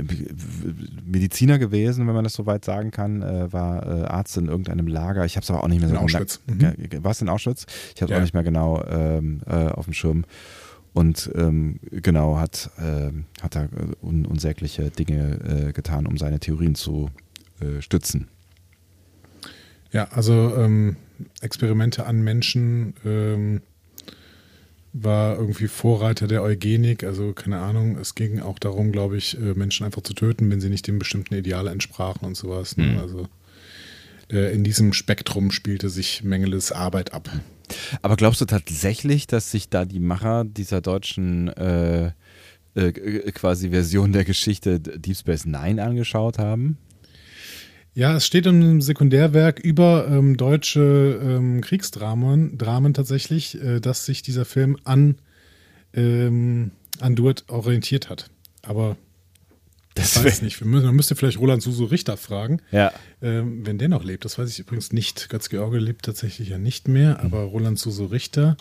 Mediziner 1.07 1.59
gewesen, 1.59 2.07
wenn 2.07 2.15
man 2.15 2.25
das 2.25 2.35
so 2.35 2.45
weit 2.45 2.65
sagen 2.65 2.91
kann, 2.91 3.23
äh, 3.23 3.51
war 3.53 3.87
äh, 3.87 4.03
Arzt 4.05 4.37
in 4.37 4.49
irgendeinem 4.49 4.89
Lager. 4.89 5.25
Ich 5.25 5.37
habe 5.37 5.45
es 5.45 5.51
aber 5.51 5.63
auch 5.65 5.69
nicht 5.69 5.81
mehr 5.81 5.89
so 5.89 5.95
In 5.95 6.01
Auschwitz. 6.03 6.41
Mhm. 6.47 6.75
War 7.05 7.13
es 7.13 7.23
in 7.23 7.29
Auschwitz? 7.29 7.67
Ich 7.95 8.03
habe 8.03 8.07
es 8.07 8.11
Ja. 8.11 8.17
auch 8.19 8.23
nicht 8.23 8.35
mehr 8.35 8.43
genau 8.43 8.83
ähm, 8.91 9.41
äh, 9.47 9.69
auf 9.69 9.85
dem 9.85 9.95
Schirm. 9.95 10.25
Und 10.95 11.31
ähm, 11.35 11.81
genau, 11.91 12.39
hat, 12.39 12.71
ähm, 12.79 13.25
hat 13.41 13.57
er 13.57 13.65
äh, 13.65 13.69
un 14.03 14.27
unsägliche 14.27 14.91
Dinge 14.91 15.69
äh, 15.69 15.73
getan, 15.73 16.07
um 16.07 16.19
seine 16.19 16.39
Theorien 16.39 16.75
zu 16.75 17.11
äh, 17.61 17.81
stützen. 17.81 18.29
ja, 19.93 20.05
also 20.11 20.55
ähm, 20.57 20.97
Experimente 21.41 22.07
an 22.07 22.23
Menschen 22.23 22.95
ähm, 23.05 23.63
war 24.93 25.37
irgendwie 25.39 25.69
Vorreiter 25.69 26.27
der 26.27 26.43
Eugenik. 26.43 27.05
Also 27.05 27.33
keine 27.33 27.59
Ahnung, 27.59 27.97
es 27.99 28.15
ging 28.15 28.41
auch 28.41 28.59
darum, 28.59 28.93
glaube 28.93 29.17
ich, 29.17 29.39
äh, 29.39 29.55
Menschen 29.55 29.87
einfach 29.87 30.03
zu 30.03 30.13
töten, 30.15 30.51
wenn 30.51 30.61
sie 30.61 30.69
nicht 30.69 30.87
dem 30.87 30.99
bestimmten 30.99 31.35
Ideal 31.35 31.67
entsprachen 31.67 32.27
und 32.27 32.37
sowas. 32.37 32.77
Ne? 32.77 32.87
Mhm. 32.87 32.99
Also 32.99 33.29
äh, 34.31 34.55
in 34.55 34.65
diesem 34.65 34.93
Spektrum 34.93 35.51
spielte 35.51 35.89
sich 35.89 36.23
Mengeles 36.23 36.73
Arbeit 36.73 37.15
ab. 37.15 37.31
Aber 38.02 38.16
glaubst 38.16 38.40
du 38.40 38.45
tatsächlich, 38.45 39.26
dass 39.26 39.50
sich 39.50 39.69
da 39.69 39.85
die 39.85 40.00
Macher 40.00 40.45
dieser 40.45 40.81
deutschen 40.81 41.49
äh, 41.49 42.12
äh, 42.75 42.92
quasi 43.33 43.71
Version 43.71 44.12
der 44.12 44.25
Geschichte 44.25 44.81
Deep 44.81 45.16
Space 45.16 45.45
Nine 45.45 45.83
angeschaut 45.83 46.38
haben? 46.38 46.78
Ja, 47.95 48.16
es 48.16 48.26
steht 48.26 48.47
im 48.47 48.81
Sekundärwerk 48.81 49.61
über 49.61 50.09
ähm, 50.09 50.38
deutsche 50.38 51.21
ähm, 51.23 51.61
Kriegsdramen 51.61 52.57
Dramen 52.57 52.95
tatsächlich, 52.95 53.62
äh, 53.62 53.81
dass 53.81 54.07
sich 54.07 54.23
dieser 54.23 54.47
Film 54.47 54.78
an, 54.85 55.16
ähm, 55.92 56.71
an 57.00 57.14
Duet 57.14 57.45
orientiert 57.49 58.09
hat. 58.09 58.31
Aber 58.62 58.97
Das 59.95 60.17
ich 60.17 60.25
weiß 60.25 60.43
nicht. 60.43 60.65
Müssen, 60.65 60.87
man 60.87 60.95
müsste 60.97 61.15
vielleicht 61.17 61.39
Roland 61.39 61.63
Suso 61.63 61.85
Richter 61.85 62.17
fragen, 62.17 62.61
Ja. 62.71 62.93
ähm, 63.21 63.67
wenn 63.67 63.77
der 63.79 63.89
noch 63.89 64.05
lebt. 64.05 64.25
Das 64.25 64.39
weiß 64.39 64.49
ich 64.51 64.59
übrigens 64.59 64.93
nicht. 64.93 65.29
Götz-George 65.29 65.79
lebt 65.79 66.05
tatsächlich 66.07 66.49
ja 66.49 66.59
nicht 66.59 66.89
mehr, 66.89 67.21
aber 67.21 67.43
Roland 67.43 67.79
Suso 67.79 68.07
Richter 68.07 68.57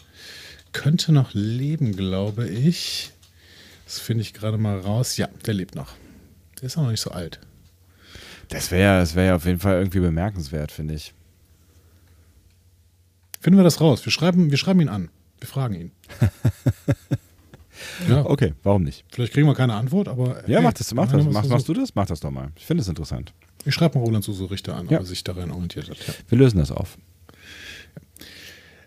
könnte 0.73 1.11
noch 1.13 1.33
leben, 1.33 1.95
glaube 1.95 2.47
ich. 2.49 3.11
Das 3.85 3.99
finde 3.99 4.21
ich 4.23 4.33
gerade 4.33 4.57
mal 4.57 4.79
raus. 4.79 5.15
Ja, 5.17 5.27
der 5.45 5.53
lebt 5.53 5.75
noch. 5.75 5.93
Der 6.59 6.67
ist 6.67 6.77
auch 6.77 6.83
noch 6.83 6.91
nicht 6.91 7.01
so 7.01 7.11
alt. 7.11 7.39
Das 8.49 8.69
wäre 8.71 8.99
das 8.99 9.15
wär 9.15 9.23
ja 9.25 9.35
auf 9.35 9.45
jeden 9.45 9.59
Fall 9.59 9.77
irgendwie 9.77 9.99
bemerkenswert, 10.01 10.71
finde 10.73 10.93
ich. 10.95 11.13
Finden 13.39 13.57
wir 13.57 13.63
das 13.63 13.79
raus. 13.81 14.03
Wir 14.05 14.11
schreiben, 14.11 14.51
wir 14.51 14.57
schreiben 14.57 14.81
ihn 14.81 14.89
an. 14.89 15.09
Wir 15.39 15.47
fragen 15.47 15.75
ihn. 15.75 15.91
ja, 18.09 18.25
Okay, 18.25 18.53
warum 18.63 18.83
nicht? 18.83 19.03
vielleicht 19.11 19.33
kriegen 19.33 19.47
wir 19.47 19.55
keine 19.55 19.73
Antwort, 19.75 20.07
aber. 20.07 20.47
Ja, 20.47 20.57
hey, 20.57 20.63
mach 20.63 20.73
das, 20.73 20.93
mach 20.93 21.11
das. 21.11 21.25
Mach, 21.25 21.45
machst 21.47 21.67
du 21.67 21.73
das? 21.73 21.93
Mach 21.95 22.05
das 22.05 22.19
doch 22.19 22.31
mal. 22.31 22.49
Ich 22.55 22.65
finde 22.65 22.81
es 22.81 22.87
interessant. 22.87 23.33
Ich 23.65 23.73
schreibe 23.73 23.97
mal 23.99 24.05
Roland 24.05 24.23
Suso 24.23 24.45
Richter 24.45 24.75
an, 24.75 24.87
Ja. 24.89 24.97
ob 24.97 25.03
er 25.03 25.05
sich 25.05 25.23
daran 25.23 25.51
orientiert 25.51 25.89
hat. 25.89 25.97
Ja. 26.07 26.13
Wir 26.29 26.37
lösen 26.37 26.57
das 26.57 26.71
auf. 26.71 26.97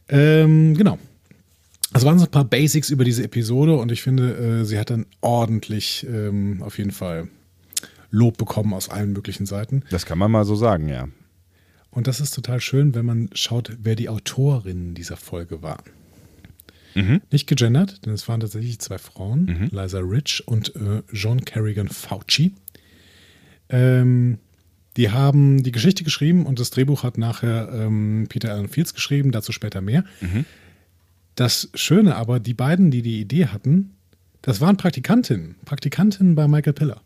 Ähm, 0.09 0.75
genau. 0.77 0.99
Das 1.93 2.05
waren 2.05 2.19
so 2.19 2.25
ein 2.25 2.31
paar 2.31 2.45
Basics 2.45 2.91
über 2.91 3.05
diese 3.05 3.23
Episode 3.23 3.77
und 3.77 3.93
ich 3.93 4.03
finde, 4.03 4.61
äh, 4.61 4.65
sie 4.65 4.79
hat 4.79 4.91
dann 4.91 5.07
ordentlich 5.21 6.05
ähm, 6.09 6.63
auf 6.63 6.79
jeden 6.79 6.91
Fall 6.91 7.29
Lob 8.11 8.37
bekommen 8.37 8.75
aus 8.75 8.89
allen 8.89 9.13
möglichen 9.13 9.47
Seiten. 9.47 9.83
Das 9.91 10.05
kann 10.07 10.19
man 10.19 10.31
mal 10.31 10.45
so 10.45 10.57
sagen, 10.57 10.89
ja. 10.89 11.09
Und 11.91 12.09
das 12.09 12.19
ist 12.21 12.35
total 12.35 12.61
schön, 12.61 12.95
wenn 12.97 13.07
man 13.07 13.31
schaut, 13.33 13.77
wer 13.81 13.95
die 13.95 14.09
Autorinnen 14.09 14.95
dieser 14.95 15.17
Folge 15.17 15.63
waren. 15.63 15.85
Mhm. 16.95 17.21
Nicht 17.31 17.47
gegendert, 17.47 18.07
denn 18.07 18.13
es 18.13 18.29
waren 18.29 18.41
tatsächlich 18.41 18.79
zwei 18.79 18.99
Frauen, 18.99 19.69
Liza 19.73 19.99
Rich 19.99 20.47
und 20.47 20.75
äh, 20.77 21.03
John 21.13 21.45
Kerrigan 21.45 21.89
Fauci. 21.89 22.55
Ähm, 23.69 24.39
die 24.97 25.11
haben 25.11 25.63
die 25.63 25.73
Geschichte 25.73 26.05
geschrieben 26.05 26.47
und 26.47 26.61
das 26.61 26.71
Drehbuch 26.71 27.03
hat 27.03 27.19
nachher 27.19 27.69
ähm, 27.73 28.27
Peter 28.29 28.53
Allen 28.53 28.69
Fields 28.69 28.95
geschrieben, 28.95 29.33
dazu 29.33 29.51
später 29.51 29.81
mehr. 29.81 30.05
Das 31.35 31.69
Schöne 31.75 32.15
aber, 32.15 32.39
die 32.39 32.55
beiden, 32.55 32.91
die 32.93 33.03
die 33.03 33.21
Idee 33.21 33.47
hatten, 33.47 33.95
das 34.43 34.61
waren 34.61 34.77
Praktikantinnen. 34.77 35.57
Praktikantinnen 35.65 36.35
bei 36.35 36.47
Michael 36.47 36.75
Piller. 36.75 37.01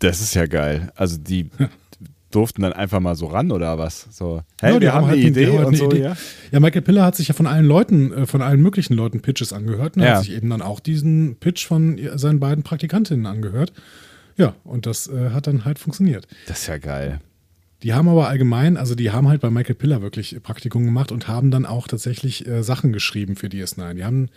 Das 0.00 0.20
ist 0.20 0.34
ja 0.34 0.46
geil. 0.46 0.92
Also 0.94 1.16
die 1.16 1.50
durften 2.30 2.62
dann 2.62 2.72
einfach 2.72 3.00
mal 3.00 3.14
so 3.14 3.26
ran 3.26 3.50
oder 3.52 3.78
was? 3.78 4.06
So, 4.10 4.42
hey, 4.60 4.72
Ja, 4.72 4.78
die 4.78 4.86
wir 4.86 4.92
haben 4.94 5.06
halt 5.06 5.14
eine 5.14 5.22
die 5.22 5.28
Idee 5.28 5.46
haben 5.46 5.56
halt 5.58 5.66
und 5.68 5.74
eine 5.74 5.76
so, 5.78 5.90
Idee. 5.90 6.02
ja. 6.02 6.16
Ja, 6.52 6.60
Michael 6.60 6.82
Piller 6.82 7.04
hat 7.04 7.16
sich 7.16 7.28
ja 7.28 7.34
von 7.34 7.46
allen 7.46 7.64
Leuten, 7.64 8.12
äh, 8.12 8.26
von 8.26 8.42
allen 8.42 8.60
möglichen 8.60 8.94
Leuten 8.94 9.20
Pitches 9.20 9.52
angehört 9.52 9.96
und 9.96 10.02
Ja. 10.02 10.16
hat 10.16 10.24
sich 10.24 10.32
eben 10.34 10.50
dann 10.50 10.62
auch 10.62 10.80
diesen 10.80 11.36
Pitch 11.36 11.66
von 11.66 11.98
seinen 12.16 12.40
beiden 12.40 12.64
Praktikantinnen 12.64 13.26
angehört. 13.26 13.72
Ja, 14.36 14.54
und 14.64 14.86
das 14.86 15.08
äh, 15.08 15.30
hat 15.30 15.46
dann 15.46 15.64
halt 15.64 15.78
funktioniert. 15.78 16.26
Das 16.46 16.60
ist 16.60 16.66
ja 16.68 16.78
geil. 16.78 17.20
Die 17.82 17.94
haben 17.94 18.08
aber 18.08 18.28
allgemein, 18.28 18.76
also 18.76 18.94
die 18.96 19.10
haben 19.12 19.28
halt 19.28 19.40
bei 19.40 19.50
Michael 19.50 19.76
Piller 19.76 20.02
wirklich 20.02 20.36
Praktikum 20.42 20.84
gemacht 20.84 21.12
und 21.12 21.28
haben 21.28 21.50
dann 21.52 21.64
auch 21.64 21.86
tatsächlich 21.88 22.46
äh, 22.46 22.62
Sachen 22.62 22.92
geschrieben 22.92 23.36
für 23.36 23.46
DS9. 23.46 23.94
Die 23.94 24.04
haben 24.04 24.28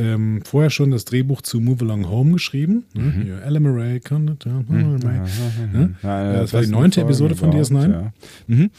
ähm, 0.00 0.40
vorher 0.44 0.70
schon 0.70 0.90
das 0.90 1.04
Drehbuch 1.04 1.42
zu 1.42 1.60
Move 1.60 1.84
Along 1.84 2.08
Home 2.08 2.32
geschrieben. 2.32 2.84
Ne? 2.94 3.12
Hier, 3.22 3.42
Ella 3.42 3.60
Murray, 3.60 4.00
Condit, 4.00 4.44
ja? 4.46 4.64
Ja, 6.02 6.32
das 6.32 6.52
war 6.54 6.62
die 6.62 6.68
neunte 6.68 7.02
Episode 7.02 7.36
von 7.36 7.50
überhaupt, 7.50 7.70
DS9. 7.70 7.90
Ja. 7.90 8.12
Mhm. 8.46 8.70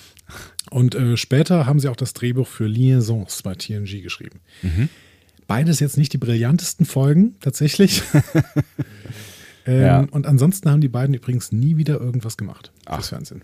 Und 0.72 0.96
äh, 0.96 1.18
später 1.18 1.66
haben 1.66 1.80
sie 1.80 1.90
auch 1.90 1.96
das 1.96 2.14
Drehbuch 2.14 2.48
für 2.48 2.66
Liaisons 2.66 3.44
bei 3.44 3.54
TNG 3.56 4.02
geschrieben. 4.02 4.40
Beides 5.48 5.80
jetzt 5.80 5.98
nicht 5.98 6.14
die 6.14 6.18
brillantesten 6.18 6.86
Folgen, 6.86 7.36
tatsächlich. 7.40 8.02
ähm, 9.66 9.82
Ja. 9.82 10.00
Und 10.12 10.26
ansonsten 10.26 10.70
haben 10.72 10.82
die 10.82 10.88
beiden 10.90 11.14
übrigens 11.14 11.52
nie 11.52 11.78
wieder 11.78 12.00
irgendwas 12.00 12.38
gemacht 12.38 12.72
Ach. 12.86 12.96
fürs 12.96 13.10
Fernsehen 13.10 13.44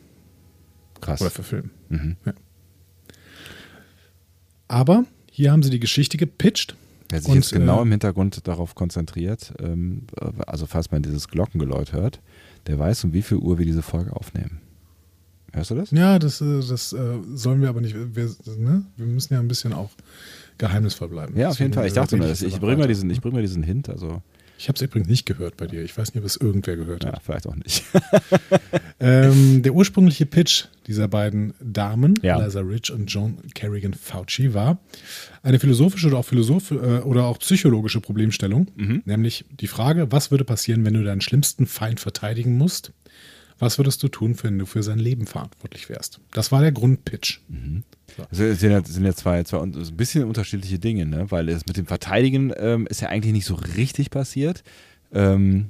Krass. 1.02 1.22
oder 1.22 1.30
für 1.30 1.44
Film. 1.44 1.70
Mhm. 1.90 2.16
Ja. 2.26 2.34
Aber 4.68 5.06
hier 5.32 5.52
haben 5.52 5.64
sie 5.64 5.70
die 5.70 5.80
Geschichte 5.80 6.18
gepitcht. 6.18 6.76
Wer 7.10 7.22
sich 7.22 7.30
Und, 7.30 7.36
jetzt 7.36 7.52
genau 7.52 7.80
äh, 7.80 7.84
im 7.84 7.92
Hintergrund 7.92 8.48
darauf 8.48 8.76
konzentriert, 8.76 9.54
ähm, 9.60 10.04
also 10.46 10.66
falls 10.66 10.92
man 10.92 11.02
dieses 11.02 11.28
Glockengeläut 11.28 11.94
hört, 11.94 12.20
der 12.68 12.78
weiß, 12.78 13.06
um 13.06 13.14
wie 13.14 13.22
viel 13.22 13.38
Uhr 13.38 13.58
wir 13.58 13.66
diese 13.66 13.82
Folge 13.82 14.14
aufnehmen. 14.16 14.60
Hörst 15.54 15.72
du 15.72 15.76
das? 15.76 15.92
Ja, 15.92 16.20
das, 16.20 16.42
äh, 16.42 16.60
das 16.68 16.94
äh, 16.94 16.98
sollen 17.34 17.62
wir 17.62 17.70
aber 17.70 17.82
nicht. 17.82 17.96
Wir, 17.96 18.30
ne? 18.58 18.84
wir 18.98 19.06
müssen 19.06 19.34
ja 19.34 19.40
ein 19.40 19.48
bisschen 19.48 19.74
auch 19.74 19.90
geheimnisvoll 20.58 21.08
bleiben. 21.08 21.38
Ja, 21.38 21.50
auf 21.50 21.60
jeden 21.60 21.74
Fall. 21.74 21.88
Ich 21.88 21.94
dachte 21.94 22.18
mir, 22.18 22.32
ich 22.32 22.44
einfach 22.44 22.60
bringe 22.60 22.78
mal 22.78 22.88
diesen, 22.88 23.10
ich 23.10 23.22
bring 23.22 23.34
mal 23.34 23.42
diesen 23.42 23.64
Hint. 23.64 23.90
Also 23.90 24.22
Ich 24.58 24.68
habe 24.68 24.76
es 24.76 24.82
übrigens 24.82 25.08
nicht 25.08 25.26
gehört 25.26 25.56
bei 25.58 25.68
dir. 25.68 25.84
Ich 25.84 25.98
weiß 25.98 26.14
nicht, 26.14 26.22
ob 26.22 26.26
es 26.26 26.36
irgendwer 26.38 26.76
gehört 26.76 27.06
hat. 27.06 27.14
ja, 27.14 27.20
vielleicht 27.24 27.48
auch 27.48 27.56
nicht. 27.56 27.84
Ähm, 29.00 29.62
der 29.62 29.76
ursprüngliche 29.76 30.26
Pitch 30.26 30.66
dieser 30.88 31.08
beiden 31.08 31.54
Damen, 31.60 32.16
Ja. 32.24 32.44
Liza 32.44 32.62
Rich 32.62 32.92
und 32.92 33.06
John 33.06 33.38
Kerrigan 33.54 33.94
Fauci, 33.94 34.56
war 34.56 34.80
eine 35.44 35.60
philosophische 35.60 36.08
oder 36.08 36.18
auch, 36.18 36.26
Philosoph 36.26 36.72
äh, 36.72 36.76
oder 36.76 37.26
auch 37.26 37.38
psychologische 37.38 38.02
Problemstellung, 38.02 38.68
nämlich 39.06 39.46
die 39.52 39.68
Frage, 39.68 40.12
was 40.12 40.32
würde 40.32 40.46
passieren, 40.46 40.84
wenn 40.84 40.96
du 40.96 41.04
deinen 41.04 41.22
schlimmsten 41.22 41.68
Feind 41.68 42.00
verteidigen 42.00 42.58
musst? 42.58 42.92
Was 43.60 43.78
würdest 43.80 44.04
du 44.04 44.08
tun, 44.08 44.36
wenn 44.44 44.60
du 44.60 44.66
für 44.66 44.84
sein 44.84 45.00
Leben 45.00 45.26
verantwortlich 45.26 45.90
wärst? 45.90 46.20
Das 46.32 46.52
war 46.52 46.62
der 46.62 46.72
Grundpitch. 46.72 47.42
Also 48.30 48.44
es 48.44 48.60
sind 48.60 48.72
ja, 48.72 48.84
sind 48.84 49.06
ja 49.06 49.14
zwei, 49.14 49.44
zwei 49.44 49.58
so 49.58 49.64
ein 49.92 49.98
bisschen 49.98 50.24
unterschiedliche 50.26 50.80
Dinge, 50.80 51.06
ne? 51.06 51.30
weil 51.32 51.50
es 51.50 51.66
mit 51.66 51.78
dem 51.78 51.86
Verteidigen 51.88 52.52
ähm, 52.58 52.88
ist 52.88 53.02
ja 53.02 53.10
eigentlich 53.10 53.34
nicht 53.34 53.46
so 53.46 53.56
richtig 53.56 54.10
passiert. 54.10 54.64
Ähm, 55.12 55.70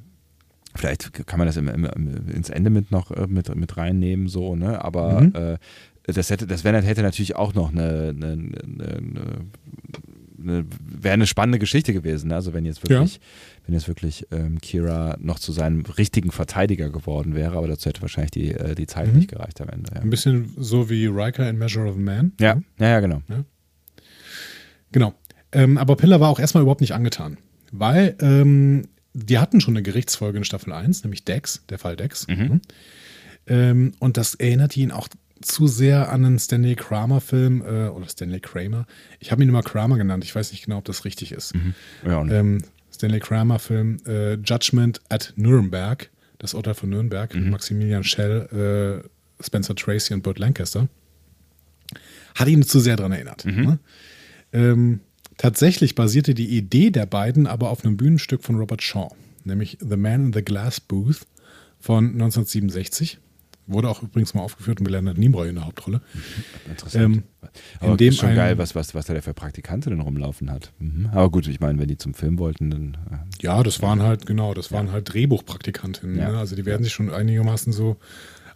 Vielleicht 0.75 1.25
kann 1.25 1.39
man 1.39 1.48
das 1.48 1.58
im, 1.58 1.67
im, 1.70 1.86
ins 2.27 2.50
Ende 2.51 2.70
mit 2.70 2.91
noch 2.91 3.10
äh, 3.10 3.25
mit, 3.25 3.53
mit 3.56 3.77
reinnehmen, 3.77 4.27
so, 4.27 4.56
ne? 4.56 4.84
Aber 4.84 5.22
Mhm. 5.22 5.34
äh, 5.34 5.58
das 6.03 6.29
hätte, 6.29 6.46
das 6.46 6.63
hätte 6.63 7.01
natürlich 7.01 7.36
auch 7.36 7.53
noch 7.56 7.72
eine, 7.72 8.13
eine, 8.15 8.32
eine, 8.32 8.62
eine 8.63 9.46
wäre 10.38 11.13
eine 11.13 11.27
spannende 11.27 11.60
Geschichte 11.60 11.94
gewesen. 11.94 12.27
Ne? 12.29 12.36
Also 12.36 12.53
wenn 12.53 12.65
jetzt 12.65 12.84
wirklich, 12.88 13.20
wenn 13.65 13.74
jetzt 13.74 13.88
wirklich 13.88 14.25
ähm, 14.32 14.60
Kira 14.62 15.17
noch 15.20 15.39
zu 15.39 15.51
seinem 15.51 15.82
richtigen 15.82 16.32
Verteidiger 16.32 16.89
geworden 16.89 17.36
wäre, 17.36 17.58
aber 17.58 17.67
dazu 17.67 17.89
hätte 17.89 18.01
wahrscheinlich 18.01 18.32
die, 18.32 18.51
äh, 18.51 18.75
die 18.75 18.88
Zeit 18.88 19.08
Mhm. 19.12 19.17
nicht 19.20 19.29
gereicht 19.29 19.60
am 19.62 19.70
Ende. 19.70 19.91
Ja, 19.96 20.01
Ein 20.01 20.10
bisschen 20.10 20.53
so 20.58 20.89
wie 20.89 21.08
Riker 21.08 21.50
in 21.50 21.58
Measure 21.58 21.89
of 21.89 21.96
a 21.96 22.00
Man. 22.00 22.34
ja, 22.39 22.62
ja, 22.79 22.88
ja 22.88 23.00
genau. 23.00 23.22
Genau. 24.91 25.13
Ähm, 25.51 25.77
aber 25.77 25.96
Piller 25.96 26.20
war 26.20 26.29
auch 26.29 26.39
erstmal 26.39 26.62
überhaupt 26.62 26.82
nicht 26.82 26.94
angetan. 26.94 27.38
Weil 27.72 28.15
ähm, 28.22 28.84
die 29.13 29.39
hatten 29.39 29.60
schon 29.62 29.74
eine 29.75 29.84
Gerichtsfolge 29.84 30.38
in 30.38 30.44
Staffel 30.44 30.72
1, 30.74 31.03
nämlich 31.03 31.25
Dex, 31.25 31.63
der 31.70 31.79
Fall 31.79 31.96
Dex. 31.96 32.27
Mhm. 32.27 32.62
Ähm, 33.48 33.91
und 34.00 34.17
das 34.17 34.36
erinnerte 34.36 34.79
ihn 34.79 34.91
auch 34.91 35.08
zu 35.41 35.67
sehr 35.67 36.12
an 36.12 36.25
einen 36.25 36.39
Stanley 36.39 36.75
Kramer-Film 36.75 37.62
äh, 37.62 37.88
oder 37.89 38.08
Stanley 38.08 38.39
Kramer. 38.39 38.86
Ich 39.20 39.32
habe 39.32 39.44
ihn 39.44 39.50
immer 39.50 39.63
Kramer 39.63 39.98
genannt. 39.98 40.24
Ich 40.24 40.36
weiß 40.36 40.51
nicht 40.51 40.65
genau, 40.65 40.77
ob 40.77 40.86
das 40.86 41.06
richtig 41.06 41.32
ist. 41.32 41.53
Ja, 42.06 42.17
und, 42.20 42.32
Ähm, 42.32 42.62
Stanley 42.94 43.20
Kramer-Film 43.20 43.98
äh, 44.08 44.34
Judgment 44.36 45.01
at 45.10 45.34
Nuremberg, 45.36 46.10
das 46.39 46.53
Urteil 46.53 46.74
von 46.74 46.89
Nürnberg, 46.89 47.34
mit 47.34 47.44
Maximilian 47.51 48.03
Schell, 48.03 49.03
äh, 49.39 49.44
Spencer 49.44 49.75
Tracy 49.75 50.13
und 50.13 50.24
Burt 50.24 50.39
Lancaster. 50.39 50.88
Hat 52.36 52.48
ihn 52.48 52.63
zu 52.63 52.79
sehr 52.79 52.96
daran 52.96 53.12
erinnert. 53.12 53.46
Ne? 53.65 53.79
Ähm, 54.53 55.00
tatsächlich 55.38 55.96
basierte 55.96 56.34
die 56.34 56.58
Idee 56.58 56.89
der 56.89 57.06
beiden 57.06 57.48
aber 57.48 57.70
auf 57.70 57.84
einem 57.86 57.98
Bühnenstück 57.98 58.44
von 58.44 58.56
Robert 58.56 58.82
Shaw, 58.82 59.10
nämlich 59.44 59.77
The 59.79 59.98
Man 59.98 60.27
in 60.27 60.34
the 60.34 60.44
Glass 60.44 60.79
Booth 60.79 61.22
von 61.79 62.06
1967. 62.13 63.20
Wurde 63.68 63.90
auch 63.90 64.02
übrigens 64.02 64.34
mal 64.34 64.42
aufgeführt 64.42 64.80
mit 64.80 64.90
Leonard 64.92 65.18
Nimoy 65.18 65.50
in 65.50 65.56
der 65.56 65.66
Hauptrolle. 65.66 66.02
interessant. 66.70 67.04
ähm, 67.04 67.24
aber 67.80 67.98
dem 67.98 68.10
ist 68.10 68.20
schon 68.20 68.34
geil, 68.36 68.58
was, 68.58 68.76
was, 68.76 68.96
was 68.96 69.06
da 69.06 69.14
der 69.14 69.22
für 69.24 69.34
Praktikante 69.34 69.90
denn 69.90 70.00
rumlaufen 70.00 70.50
hat. 70.50 70.72
Mhm. 70.80 71.10
Aber 71.12 71.30
gut, 71.30 71.48
ich 71.48 71.60
meine, 71.60 71.78
wenn 71.80 71.88
die 71.88 71.98
zum 71.98 72.14
Film 72.14 72.40
wollten, 72.40 72.70
dann. 72.72 72.98
Äh, 73.12 73.18
Ja, 73.42 73.64
das 73.64 73.82
waren 73.82 74.02
halt, 74.02 74.26
genau, 74.26 74.54
das 74.54 74.72
waren 74.72 74.92
halt 74.92 75.14
Drehbuchpraktikantinnen. 75.14 76.18
Ja. 76.18 76.32
Ne? 76.32 76.38
Also 76.38 76.56
die 76.56 76.66
werden 76.66 76.84
sich 76.84 76.94
schon 76.94 77.10
einigermaßen 77.10 77.74
so 77.74 77.98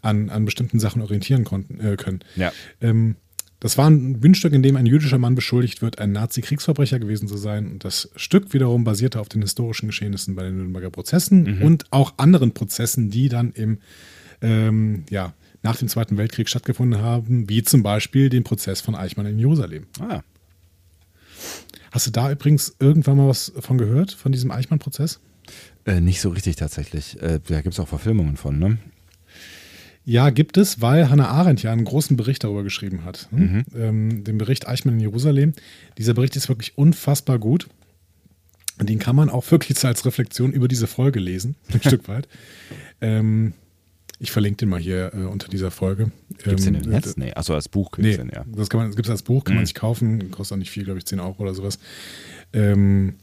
an, 0.01 0.29
an 0.29 0.45
bestimmten 0.45 0.79
Sachen 0.79 1.01
orientieren 1.01 1.43
konnten, 1.43 1.79
äh, 1.79 1.95
können. 1.95 2.19
ja. 2.35 2.51
Ähm, 2.79 3.15
das 3.61 3.77
war 3.77 3.87
ein 3.87 4.19
Bühnenstück, 4.19 4.53
in 4.53 4.63
dem 4.63 4.75
ein 4.75 4.87
jüdischer 4.87 5.19
Mann 5.19 5.35
beschuldigt 5.35 5.83
wird, 5.83 5.99
ein 5.99 6.11
Nazi-Kriegsverbrecher 6.13 6.97
gewesen 6.97 7.27
zu 7.27 7.37
sein. 7.37 7.71
Und 7.71 7.83
das 7.85 8.09
Stück 8.15 8.53
wiederum 8.53 8.83
basierte 8.83 9.19
auf 9.19 9.29
den 9.29 9.43
historischen 9.43 9.85
Geschehnissen 9.85 10.33
bei 10.33 10.41
den 10.41 10.57
Nürnberger 10.57 10.89
Prozessen 10.89 11.61
und 11.61 11.85
auch 11.91 12.15
anderen 12.17 12.55
Prozessen, 12.55 13.11
die 13.11 13.29
dann 13.29 13.51
im, 13.51 13.77
ähm, 14.41 15.03
ja, 15.09 15.33
nach 15.63 15.75
dem 15.75 15.87
Zweiten 15.87 16.17
Weltkrieg 16.17 16.49
stattgefunden 16.49 17.01
haben, 17.01 17.47
wie 17.49 17.63
zum 17.63 17.83
Beispiel 17.83 18.29
den 18.29 18.43
Prozess 18.43 18.81
von 18.81 18.95
Eichmann 18.95 19.25
in 19.27 19.37
Jerusalem. 19.39 19.85
Ah, 19.99 20.21
Hast 21.91 22.07
du 22.07 22.11
da 22.11 22.31
übrigens 22.31 22.75
irgendwann 22.79 23.17
mal 23.17 23.27
was 23.27 23.51
von 23.59 23.77
gehört, 23.77 24.11
von 24.11 24.31
diesem 24.31 24.51
Eichmann-Prozess? 24.51 25.19
äh, 25.85 25.99
nicht 25.99 26.21
so 26.21 26.29
richtig 26.29 26.55
tatsächlich. 26.55 27.21
Äh, 27.21 27.39
da 27.47 27.61
gibt 27.61 27.73
es 27.73 27.79
auch 27.79 27.87
Verfilmungen 27.87 28.37
von, 28.37 28.57
ne? 28.59 28.77
Ja, 30.05 30.29
gibt 30.29 30.57
es, 30.57 30.81
weil 30.81 31.09
Hannah 31.09 31.27
Arendt 31.27 31.61
ja 31.63 31.71
einen 31.71 31.83
großen 31.85 32.17
Bericht 32.17 32.43
darüber 32.43 32.63
geschrieben 32.63 33.03
hat. 33.05 33.27
ne? 33.31 33.63
Ähm, 33.75 34.23
den 34.23 34.37
Bericht 34.37 34.67
Eichmann 34.67 34.95
in 34.95 34.99
Jerusalem. 35.01 35.53
Dieser 35.97 36.13
Bericht 36.13 36.35
ist 36.35 36.49
wirklich 36.49 36.77
unfassbar 36.77 37.37
gut. 37.39 37.67
Den 38.79 38.97
kann 38.99 39.15
man 39.15 39.29
auch 39.29 39.49
wirklich 39.51 39.83
als 39.85 40.05
Reflexion 40.05 40.51
über 40.53 40.67
diese 40.67 40.87
Folge 40.87 41.19
lesen, 41.19 41.55
ein 41.73 41.81
Stück 41.81 42.07
weit. 42.07 42.27
Ähm, 43.01 43.53
ich 44.21 44.31
verlinke 44.31 44.57
den 44.57 44.69
mal 44.69 44.79
hier 44.79 45.11
äh, 45.13 45.23
unter 45.25 45.47
dieser 45.49 45.71
Folge. 45.71 46.11
Gibt 46.43 46.59
es 46.59 46.65
Ähm, 46.67 46.73
den 46.75 46.83
im 46.83 46.89
Netz? 46.91 47.17
Nee, 47.17 47.33
achso, 47.33 47.53
als 47.55 47.67
Buch 47.67 47.91
gibt 47.91 48.03
Nee, 48.05 48.11
es 48.11 48.17
den, 48.17 48.29
ja. 48.29 48.45
das, 48.47 48.69
kann 48.69 48.79
man, 48.79 48.87
das 48.89 48.95
gibt 48.95 49.07
es 49.07 49.11
als 49.11 49.23
Buch, 49.23 49.43
kann 49.43 49.55
man 49.55 49.65
sich 49.65 49.73
kaufen, 49.75 50.29
kostet 50.31 50.55
auch 50.55 50.59
nicht 50.59 50.69
viel, 50.71 50.83
glaube 50.83 50.99
ich, 50.99 51.05
10 51.05 51.19
Euro 51.19 51.41
oder 51.41 51.53
sowas. 51.55 51.79
Ähm, 52.53 53.15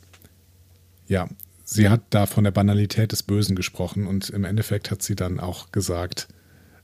ja, 1.06 1.28
sie 1.64 1.88
hat 1.88 2.02
da 2.10 2.26
von 2.26 2.42
der 2.44 2.50
Banalität 2.50 3.12
des 3.12 3.22
Bösen 3.22 3.54
gesprochen 3.56 4.06
und 4.06 4.28
im 4.30 4.44
Endeffekt 4.44 4.90
hat 4.90 5.02
sie 5.02 5.14
dann 5.14 5.38
auch 5.40 5.70
gesagt, 5.72 6.28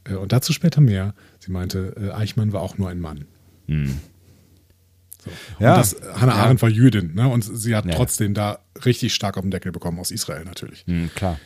äh, 0.05 0.14
und 0.14 0.33
dazu 0.33 0.53
später 0.53 0.81
mehr, 0.81 1.14
sie 1.40 1.50
meinte, 1.50 1.94
äh, 2.00 2.11
Eichmann 2.12 2.53
war 2.53 2.62
auch 2.62 2.79
nur 2.79 2.88
ein 2.90 3.00
Mann. 3.00 3.24
Hm. 3.66 3.98
So. 5.24 5.31
Ja. 5.59 5.72
Und 5.74 5.79
das, 5.81 5.96
Hannah 6.20 6.37
Ja. 6.37 6.42
Arendt 6.44 6.62
war 6.62 6.68
Jüdin, 6.68 7.14
ne? 7.14 7.29
und 7.29 7.42
sie 7.42 7.74
hat 7.74 7.87
Ja. 7.87 7.94
trotzdem 7.94 8.35
da 8.35 8.61
richtig 8.85 9.12
stark 9.14 9.37
auf 9.38 9.42
den 9.42 9.50
Deckel 9.50 9.72
bekommen, 9.72 9.98
aus 9.98 10.11
Israel 10.11 10.44
natürlich. 10.44 10.85
Hm, 10.87 11.11
klar. 11.14 11.38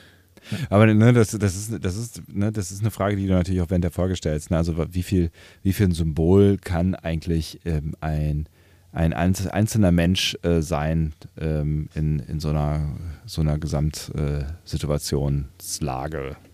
Aber 0.71 0.87
ne, 0.87 1.13
das, 1.13 1.31
das, 1.31 1.57
ist, 1.57 1.85
das, 1.85 1.97
ist, 1.97 2.23
ne, 2.33 2.53
das 2.53 2.71
ist 2.71 2.81
eine 2.81 2.91
Frage, 2.91 3.17
die 3.17 3.27
du 3.27 3.33
natürlich 3.33 3.61
auch 3.61 3.71
während 3.71 3.85
der 3.85 3.91
Folge 3.91 4.17
stellst. 4.17 4.51
Ne? 4.51 4.57
Also 4.57 4.77
wie 4.93 5.03
viel, 5.03 5.31
wie 5.63 5.73
viel 5.73 5.89
ein 5.89 5.93
Symbol 5.93 6.59
kann 6.59 6.95
eigentlich 6.95 7.61
ähm, 7.65 7.95
ein, 8.01 8.49
ein 8.93 9.13
einz- 9.15 9.49
einzelner 9.49 9.93
Mensch 9.93 10.37
äh, 10.43 10.61
sein 10.63 11.13
ähm, 11.39 11.89
in, 11.95 12.21
in 12.21 12.41
so 12.41 12.49
einer, 12.51 12.97
so 13.27 13.41
einer 13.41 13.59
Gesamtsituationslage? 13.59 16.37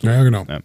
Ja, 0.00 0.12
ja, 0.12 0.22
genau. 0.22 0.44
Ja. 0.48 0.60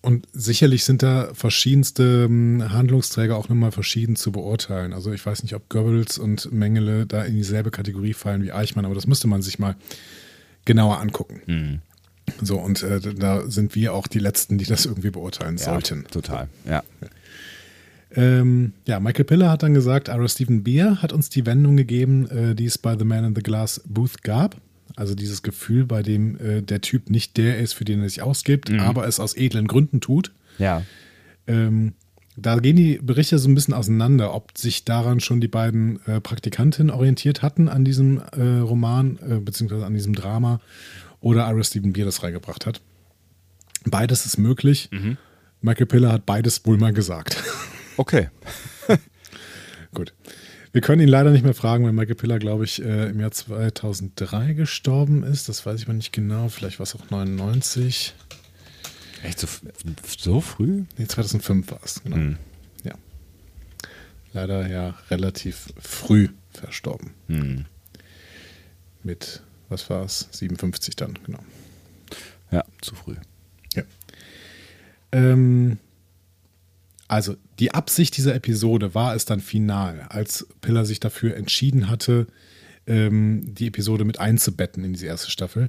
Und 0.00 0.28
sicherlich 0.32 0.84
sind 0.84 1.02
da 1.02 1.30
verschiedenste 1.34 2.26
ähm, 2.30 2.62
Handlungsträger 2.70 3.36
auch 3.36 3.48
nochmal 3.48 3.72
verschieden 3.72 4.14
zu 4.14 4.30
beurteilen. 4.30 4.92
Also 4.92 5.10
ich 5.12 5.26
weiß 5.26 5.42
nicht, 5.42 5.56
ob 5.56 5.68
Goebbels 5.68 6.16
und 6.18 6.52
Mengele 6.52 7.06
da 7.06 7.24
in 7.24 7.34
dieselbe 7.34 7.72
Kategorie 7.72 8.12
fallen 8.12 8.44
wie 8.44 8.52
Eichmann, 8.52 8.84
aber 8.84 8.94
das 8.94 9.08
müsste 9.08 9.26
man 9.26 9.42
sich 9.42 9.58
mal 9.58 9.74
genauer 10.66 11.00
angucken. 11.00 11.40
Hm. 11.46 11.78
So, 12.42 12.58
und 12.58 12.82
äh, 12.82 13.00
da 13.00 13.48
sind 13.48 13.74
wir 13.74 13.94
auch 13.94 14.06
die 14.06 14.18
Letzten, 14.18 14.58
die 14.58 14.66
das 14.66 14.84
irgendwie 14.84 15.10
beurteilen 15.10 15.56
sollten. 15.56 16.02
Ja, 16.02 16.08
total. 16.10 16.48
Ja. 16.68 16.82
Ähm, 18.14 18.72
ja, 18.86 19.00
Michael 19.00 19.24
Piller 19.24 19.50
hat 19.50 19.62
dann 19.62 19.74
gesagt, 19.74 20.08
Ira 20.08 20.28
Stephen 20.28 20.62
Beer 20.62 21.02
hat 21.02 21.12
uns 21.12 21.28
die 21.28 21.46
Wendung 21.46 21.76
gegeben, 21.76 22.28
äh, 22.30 22.54
die 22.54 22.66
es 22.66 22.78
bei 22.78 22.96
The 22.98 23.04
Man 23.04 23.24
in 23.24 23.34
the 23.34 23.42
Glass 23.42 23.80
Booth 23.86 24.22
gab. 24.22 24.56
Also 24.96 25.14
dieses 25.14 25.42
Gefühl, 25.42 25.84
bei 25.84 26.02
dem 26.02 26.38
äh, 26.40 26.62
der 26.62 26.80
Typ 26.80 27.10
nicht 27.10 27.36
der 27.36 27.58
ist, 27.58 27.74
für 27.74 27.84
den 27.84 28.02
er 28.02 28.08
sich 28.08 28.22
ausgibt, 28.22 28.70
aber 28.72 29.06
es 29.06 29.20
aus 29.20 29.36
edlen 29.36 29.66
Gründen 29.66 30.00
tut. 30.00 30.32
Ja. 30.58 30.82
Ähm, 31.46 31.92
da 32.36 32.56
gehen 32.56 32.76
die 32.76 32.98
Berichte 33.02 33.38
so 33.38 33.48
ein 33.48 33.54
bisschen 33.54 33.74
auseinander, 33.74 34.34
ob 34.34 34.56
sich 34.56 34.84
daran 34.84 35.20
schon 35.20 35.40
die 35.40 35.48
beiden 35.48 36.04
äh, 36.06 36.20
Praktikantinnen 36.20 36.90
orientiert 36.90 37.42
hatten 37.42 37.68
an 37.68 37.84
diesem 37.84 38.18
äh, 38.18 38.58
Roman, 38.58 39.18
äh, 39.26 39.40
beziehungsweise 39.40 39.86
an 39.86 39.94
diesem 39.94 40.14
Drama, 40.14 40.60
oder 41.20 41.48
Ira 41.48 41.64
Stephen 41.64 41.92
Beer 41.92 42.04
das 42.04 42.22
reingebracht 42.22 42.66
hat. 42.66 42.80
Beides 43.84 44.26
ist 44.26 44.36
möglich. 44.36 44.90
Michael 45.62 45.86
Piller 45.86 46.12
hat 46.12 46.26
beides 46.26 46.66
wohl 46.66 46.78
mal 46.78 46.92
gesagt. 46.92 47.42
Okay. 47.98 48.28
Gut. 49.94 50.12
Wir 50.72 50.82
können 50.82 51.00
ihn 51.00 51.08
leider 51.08 51.30
nicht 51.30 51.44
mehr 51.44 51.54
fragen, 51.54 51.84
weil 51.84 51.92
Michael 51.92 52.16
Piller, 52.16 52.38
glaube 52.38 52.64
ich, 52.64 52.84
äh, 52.84 53.08
im 53.08 53.20
Jahr 53.20 53.30
2003 53.30 54.52
gestorben 54.52 55.22
ist. 55.22 55.48
Das 55.48 55.64
weiß 55.64 55.80
ich 55.80 55.88
mal 55.88 55.94
nicht 55.94 56.12
genau. 56.12 56.50
Vielleicht 56.50 56.78
war 56.78 56.84
es 56.84 56.94
auch 56.94 57.08
99. 57.08 58.14
Echt 59.26 59.40
so, 59.40 59.48
so 60.16 60.40
früh? 60.40 60.84
Nee, 60.96 61.06
2005 61.06 61.70
war 61.72 61.80
es. 61.82 62.02
Genau. 62.04 62.16
Hm. 62.16 62.36
Ja. 62.84 62.94
Leider 64.32 64.68
ja 64.68 64.94
relativ 65.10 65.72
früh 65.80 66.28
verstorben. 66.52 67.10
Hm. 67.26 67.64
Mit, 69.02 69.42
was 69.68 69.90
war 69.90 70.04
es? 70.04 70.28
57 70.30 70.94
dann, 70.94 71.18
genau. 71.24 71.40
Ja, 72.52 72.64
zu 72.80 72.94
früh. 72.94 73.16
Ja. 73.74 73.82
Ähm, 75.10 75.78
also, 77.08 77.36
die 77.58 77.72
Absicht 77.72 78.16
dieser 78.16 78.34
Episode 78.36 78.94
war 78.94 79.16
es 79.16 79.24
dann 79.24 79.40
final, 79.40 80.02
als 80.08 80.46
Piller 80.60 80.84
sich 80.84 81.00
dafür 81.00 81.36
entschieden 81.36 81.88
hatte, 81.88 82.28
ähm, 82.86 83.54
die 83.54 83.66
Episode 83.66 84.04
mit 84.04 84.20
einzubetten 84.20 84.84
in 84.84 84.92
diese 84.92 85.06
erste 85.06 85.32
Staffel, 85.32 85.68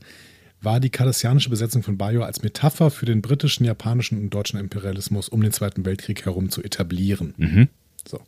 war 0.62 0.80
die 0.80 0.90
kardassianische 0.90 1.50
Besetzung 1.50 1.84
von 1.84 1.98
Bajor 1.98 2.26
als 2.26 2.42
Metapher 2.42 2.90
für 2.90 3.06
den 3.06 3.22
britischen, 3.22 3.66
japanischen 3.66 4.20
und 4.20 4.34
deutschen 4.34 4.60
Imperialismus 4.60 5.30
um 5.30 5.42
den 5.42 5.52
Zweiten 5.52 5.86
Weltkrieg 5.86 6.26
herum 6.26 6.50
zu 6.50 6.64
etablieren. 6.64 7.34
Mhm. 7.38 7.70
So. 8.08 8.22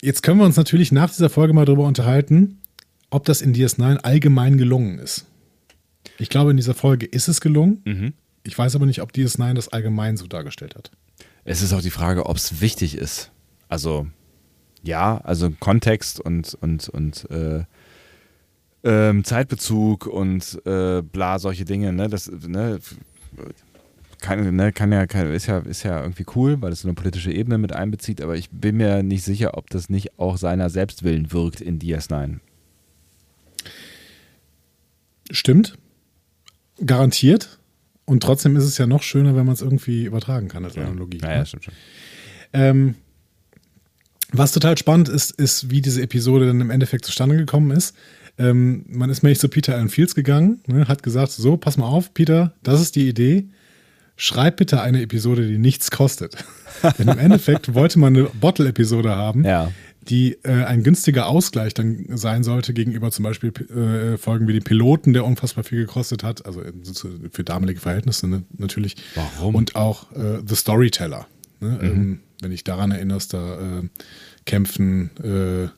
Jetzt 0.00 0.22
können 0.22 0.38
wir 0.38 0.46
uns 0.46 0.56
natürlich 0.56 0.90
nach 0.90 1.10
dieser 1.10 1.30
Folge 1.30 1.52
mal 1.52 1.64
darüber 1.64 1.86
unterhalten, 1.86 2.58
ob 3.10 3.24
das 3.24 3.42
in 3.42 3.54
DS9 3.54 3.98
allgemein 3.98 4.56
gelungen 4.56 4.98
ist. 4.98 5.26
Ich 6.18 6.28
glaube, 6.28 6.50
in 6.50 6.56
dieser 6.56 6.74
Folge 6.74 7.06
ist 7.06 7.28
es 7.28 7.40
gelungen. 7.40 7.82
Mhm. 7.84 8.12
Ich 8.42 8.58
weiß 8.58 8.74
aber 8.74 8.86
nicht, 8.86 9.02
ob 9.02 9.12
DS9 9.12 9.54
das 9.54 9.68
allgemein 9.68 10.16
so 10.16 10.26
dargestellt 10.26 10.74
hat. 10.74 10.90
Es 11.44 11.62
ist 11.62 11.72
auch 11.72 11.82
die 11.82 11.90
Frage, 11.90 12.26
ob 12.26 12.36
es 12.36 12.60
wichtig 12.60 12.96
ist. 12.96 13.30
Also, 13.68 14.06
ja, 14.82 15.18
also 15.18 15.50
Kontext 15.50 16.20
und, 16.20 16.54
und, 16.54 16.88
und 16.88 17.30
äh, 17.30 17.64
ähm, 18.84 19.24
Zeitbezug 19.24 20.06
und 20.06 20.60
äh, 20.66 21.02
bla, 21.02 21.38
solche 21.38 21.64
Dinge, 21.64 21.92
ne? 21.92 22.08
Das, 22.08 22.30
ne? 22.30 22.78
Kann, 24.20 24.54
ne, 24.54 24.72
kann 24.72 24.92
ja, 24.92 25.06
kann, 25.06 25.32
ist 25.32 25.46
ja, 25.46 25.58
ist 25.58 25.82
ja 25.82 26.00
irgendwie 26.00 26.26
cool, 26.36 26.62
weil 26.62 26.72
es 26.72 26.82
so 26.82 26.88
eine 26.88 26.94
politische 26.94 27.32
Ebene 27.32 27.58
mit 27.58 27.72
einbezieht, 27.72 28.20
aber 28.20 28.36
ich 28.36 28.50
bin 28.50 28.76
mir 28.76 29.02
nicht 29.02 29.24
sicher, 29.24 29.56
ob 29.56 29.68
das 29.70 29.90
nicht 29.90 30.18
auch 30.18 30.36
seiner 30.36 30.70
Selbstwillen 30.70 31.32
wirkt 31.32 31.60
in 31.60 31.80
DS9. 31.80 32.38
Stimmt. 35.30 35.76
Garantiert. 36.84 37.58
Und 38.04 38.22
trotzdem 38.22 38.56
ist 38.56 38.64
es 38.64 38.78
ja 38.78 38.86
noch 38.86 39.02
schöner, 39.02 39.34
wenn 39.34 39.46
man 39.46 39.54
es 39.54 39.62
irgendwie 39.62 40.04
übertragen 40.04 40.48
kann 40.48 40.64
als 40.64 40.76
Analogie. 40.76 41.18
Ja, 41.22 41.30
ja, 41.30 41.38
ne? 41.38 41.46
stimmt 41.46 41.64
schon. 41.64 41.74
Ähm, 42.52 42.94
was 44.32 44.52
total 44.52 44.76
spannend 44.78 45.08
ist, 45.08 45.30
ist, 45.32 45.70
wie 45.70 45.80
diese 45.80 46.02
Episode 46.02 46.46
dann 46.46 46.60
im 46.60 46.70
Endeffekt 46.70 47.04
zustande 47.04 47.36
gekommen 47.36 47.70
ist. 47.70 47.94
Ähm, 48.38 48.84
man 48.88 49.10
ist 49.10 49.22
nämlich 49.22 49.38
zu 49.38 49.48
Peter 49.48 49.74
Allen 49.76 49.88
Fields 49.88 50.14
gegangen, 50.14 50.60
ne, 50.66 50.88
hat 50.88 51.02
gesagt: 51.02 51.32
So, 51.32 51.56
pass 51.56 51.76
mal 51.76 51.86
auf, 51.86 52.14
Peter, 52.14 52.54
das 52.62 52.80
ist 52.80 52.96
die 52.96 53.08
Idee. 53.08 53.46
Schreib 54.16 54.56
bitte 54.58 54.80
eine 54.82 55.02
Episode, 55.02 55.46
die 55.48 55.58
nichts 55.58 55.90
kostet. 55.90 56.36
Denn 56.98 57.08
im 57.08 57.18
Endeffekt 57.18 57.74
wollte 57.74 57.98
man 57.98 58.14
eine 58.16 58.24
Bottle-Episode 58.40 59.16
haben, 59.16 59.44
Ja. 59.44 59.72
die 60.08 60.34
äh, 60.44 60.64
ein 60.64 60.82
günstiger 60.82 61.26
Ausgleich 61.26 61.74
dann 61.74 62.04
sein 62.10 62.44
sollte 62.44 62.72
gegenüber 62.74 63.10
zum 63.10 63.24
Beispiel 63.24 63.52
äh, 63.74 64.18
Folgen 64.18 64.46
wie 64.48 64.52
die 64.52 64.60
Piloten, 64.60 65.12
der 65.12 65.24
unfassbar 65.24 65.64
viel 65.64 65.80
gekostet 65.80 66.22
hat, 66.24 66.44
also 66.46 66.62
zu- 66.92 67.18
für 67.32 67.42
damalige 67.42 67.80
Verhältnisse 67.80 68.28
ne, 68.28 68.42
natürlich. 68.58 68.96
Warum? 69.14 69.54
Und 69.54 69.74
auch 69.76 70.12
äh, 70.12 70.40
The 70.46 70.54
Storyteller. 70.56 71.26
Ne? 71.60 71.78
Ähm, 71.82 72.20
wenn 72.42 72.52
ich 72.52 72.64
daran 72.64 72.90
erinnerst, 72.92 73.32
da 73.34 73.54
äh, 73.80 73.88
kämpfen 74.44 75.10
äh, 75.22 75.68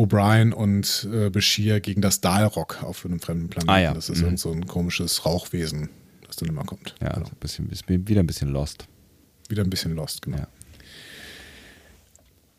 O'Brien 0.00 0.52
und 0.52 1.08
äh, 1.12 1.30
Bashir 1.30 1.80
gegen 1.80 2.00
das 2.00 2.20
Dalrock 2.20 2.82
auf 2.82 3.04
einem 3.04 3.20
fremden 3.20 3.48
Planeten. 3.48 3.70
Ah, 3.70 3.78
ja. 3.80 3.94
Das 3.94 4.08
ist 4.08 4.22
Mhm. 4.22 4.36
so 4.36 4.50
ein 4.52 4.66
komisches 4.66 5.24
Rauchwesen, 5.26 5.90
das 6.26 6.36
dann 6.36 6.48
immer 6.48 6.64
kommt. 6.64 6.94
Ja, 7.00 7.08
Genau. 7.08 7.20
also 7.20 7.32
ein 7.32 7.36
bisschen, 7.40 7.68
bisschen, 7.68 8.08
wieder 8.08 8.20
ein 8.22 8.26
bisschen 8.26 8.48
lost. 8.50 8.86
Wieder 9.48 9.62
ein 9.64 9.70
bisschen 9.70 9.94
lost, 9.94 10.22
genau. 10.22 10.38
Ja. 10.38 10.48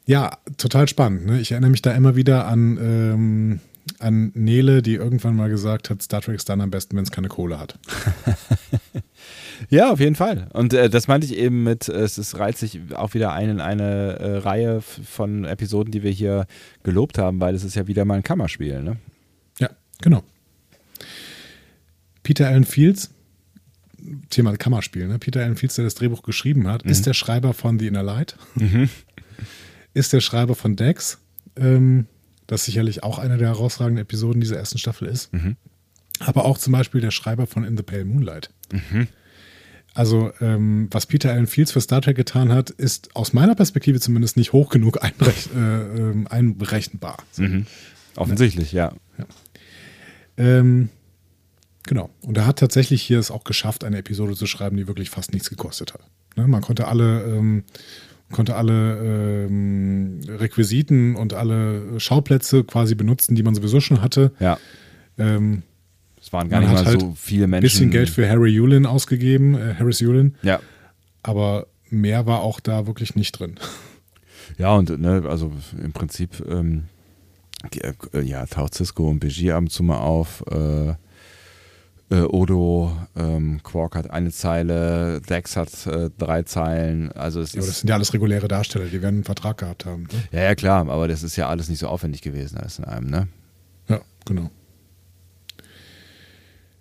Ja, 0.06 0.38
total 0.58 0.88
spannend. 0.88 1.26
Ne? 1.26 1.40
Ich 1.40 1.52
erinnere 1.52 1.72
mich 1.72 1.82
da 1.82 1.94
immer 1.94 2.16
wieder 2.16 2.48
an, 2.48 2.78
ähm, 2.82 3.60
an 4.00 4.32
Nele, 4.34 4.82
die 4.82 4.96
irgendwann 4.96 5.36
mal 5.36 5.50
gesagt 5.50 5.90
hat, 5.90 6.02
Star 6.02 6.22
Trek 6.22 6.36
ist 6.36 6.50
dann 6.50 6.62
am 6.62 6.72
besten, 6.72 6.96
wenn 6.96 7.04
es 7.04 7.12
keine 7.12 7.28
Kohle 7.28 7.60
hat. 7.60 7.78
Ja, 9.70 9.92
auf 9.92 10.00
jeden 10.00 10.16
Fall. 10.16 10.48
Und 10.54 10.74
äh, 10.74 10.90
das 10.90 11.08
meinte 11.08 11.28
ich 11.28 11.38
eben 11.38 11.64
mit, 11.64 11.88
es 11.88 12.18
ist, 12.18 12.38
reiht 12.38 12.58
sich 12.58 12.80
auch 12.94 13.14
wieder 13.14 13.34
ein 13.34 13.50
in 13.50 13.62
eine 13.62 14.20
äh, 14.20 14.38
Reihe 14.38 14.82
von 14.82 15.46
Episoden, 15.46 15.92
die 15.92 16.04
wir 16.04 16.12
hier 16.12 16.48
gelobt 16.84 17.18
haben, 17.18 17.40
weil 17.40 17.56
es 17.56 17.64
ist 17.64 17.76
ja 17.76 17.88
wieder 17.88 18.06
mal 18.06 18.16
ein 18.16 18.24
Kammerspiel. 18.24 18.82
Ne? 18.82 18.98
Ja, 19.60 19.70
genau. 20.02 20.24
Peter 22.24 22.48
Allen 22.48 22.66
Fields, 22.66 23.12
Thema 24.30 24.56
Kammerspiel, 24.58 25.08
ne? 25.08 25.20
Peter 25.20 25.42
Allen 25.42 25.56
Fields, 25.56 25.76
der 25.76 25.86
das 25.86 25.96
Drehbuch 25.96 26.24
geschrieben 26.24 26.68
hat, 26.68 26.84
ist 26.84 27.06
der 27.06 27.14
Schreiber 27.14 27.54
von 27.54 27.80
The 27.80 27.88
Inner 27.88 28.04
Light, 28.04 28.36
ist 29.94 30.14
der 30.14 30.22
Schreiber 30.22 30.56
von 30.56 30.76
Dex, 30.76 31.20
ähm, 31.56 32.08
das 32.48 32.66
sicherlich 32.66 33.04
auch 33.04 33.20
eine 33.20 33.38
der 33.38 33.50
herausragenden 33.50 34.02
Episoden 34.02 34.42
dieser 34.42 34.58
ersten 34.58 34.78
Staffel 34.78 35.08
ist, 35.08 35.30
aber 36.20 36.46
auch 36.46 36.58
zum 36.58 36.74
Beispiel 36.74 37.02
der 37.02 37.12
Schreiber 37.12 37.48
von 37.48 37.64
In 37.64 37.78
the 37.78 37.84
Pale 37.84 38.06
Moonlight. 38.06 38.50
Also, 39.94 40.32
ähm, 40.40 40.88
was 40.92 41.06
Peter 41.06 41.32
Allen 41.32 41.48
Fields 41.48 41.72
für 41.72 41.82
Star 41.82 42.02
Trek 42.02 42.16
getan 42.16 42.52
hat, 42.52 42.70
ist 42.70 43.14
aus 43.16 43.34
meiner 43.34 43.56
Perspektive 43.56 44.00
zumindest 44.00 44.38
nicht 44.38 44.54
hoch 44.54 44.70
genug 44.70 45.04
einberech 45.04 45.50
äh, 45.54 45.60
ähm, 45.60 46.28
einberechenbar. 46.28 47.18
So. 47.32 47.44
Offensichtlich, 48.16 48.72
ja. 48.72 48.94
Ähm, 50.38 50.90
genau. 51.84 52.10
Und 52.22 52.38
er 52.38 52.46
hat 52.46 52.60
tatsächlich 52.60 53.02
hier 53.02 53.20
es 53.20 53.32
auch 53.32 53.44
geschafft, 53.44 53.84
eine 53.84 53.98
Episode 53.98 54.36
zu 54.36 54.48
schreiben, 54.48 54.78
die 54.78 54.88
wirklich 54.88 55.10
fast 55.10 55.34
nichts 55.34 55.50
gekostet 55.50 55.94
hat. 55.94 56.02
Ne? 56.38 56.48
Man 56.48 56.62
konnte 56.62 56.88
alle, 56.88 57.24
ähm, 57.24 57.66
konnte 58.32 58.56
alle 58.56 59.46
ähm, 59.48 60.20
Requisiten 60.28 61.16
und 61.16 61.34
alle 61.34 62.00
Schauplätze 62.00 62.64
quasi 62.64 62.96
benutzen, 62.96 63.36
die 63.36 63.44
man 63.44 63.54
sowieso 63.56 63.80
schon 63.80 64.02
hatte. 64.02 64.32
Ja. 64.40 64.58
Ähm, 65.18 65.64
Es 66.20 66.32
waren 66.34 66.50
gar 66.50 66.60
nicht 66.62 66.72
mal 66.72 66.86
halt 66.86 67.00
so 67.02 67.14
viele 67.16 67.46
ein 67.46 67.50
Menschen. 67.52 67.64
bisschen 67.64 67.92
Geld 67.92 68.10
für 68.10 68.28
Harry 68.30 68.50
Yulin 68.52 68.86
ausgegeben, 68.86 69.56
äh, 69.56 69.76
Harris 69.78 70.00
Yulin, 70.00 70.36
Ja. 70.42 70.60
aber 71.24 71.68
mehr 71.90 72.26
war 72.26 72.42
auch 72.42 72.60
da 72.60 72.88
wirklich 72.88 73.16
nicht 73.16 73.34
drin. 73.40 73.56
Ja, 74.58 74.76
und 74.76 74.90
ne, 75.00 75.24
also 75.28 75.52
im 75.82 75.92
Prinzip, 75.94 76.44
ähm, 76.50 76.84
äh, 78.14 78.22
ja, 78.22 78.46
taucht 78.46 78.76
Cisco 78.76 79.08
und 79.10 79.20
Begier 79.20 79.56
ab 79.56 79.62
und 79.62 79.70
zu 79.72 79.84
mal 79.84 80.00
auf. 80.00 80.44
Äh, 80.52 80.94
äh, 82.12 82.22
Odo, 82.22 82.96
ähm, 83.16 83.62
Quark 83.64 83.96
hat 83.96 84.10
eine 84.12 84.32
Zeile, 84.32 85.22
Dex 85.22 85.56
hat 85.56 85.88
äh, 85.88 86.10
drei 86.18 86.44
Zeilen. 86.44 87.12
Also 87.14 87.42
es 87.42 87.54
Ja, 87.54 87.60
aber 87.62 87.68
das 87.68 87.80
sind 87.80 87.90
ja 87.90 87.96
alles 87.96 88.14
reguläre 88.14 88.48
Darsteller, 88.48 88.86
die 88.86 89.02
werden 89.02 89.16
einen 89.16 89.24
Vertrag 89.24 89.58
gehabt 89.58 89.86
haben. 89.86 90.04
Ne? 90.04 90.10
ja, 90.32 90.44
ja, 90.44 90.56
klar, 90.56 90.88
aber 90.90 91.08
das 91.08 91.24
ist 91.24 91.36
ja 91.38 91.48
alles 91.50 91.70
nicht 91.70 91.80
so 91.80 91.88
aufwendig 91.88 92.22
gewesen, 92.22 92.58
alles 92.58 92.78
in 92.80 92.86
einem, 92.86 93.10
ne? 93.10 93.28
Ja, 93.88 94.02
genau. 94.26 94.52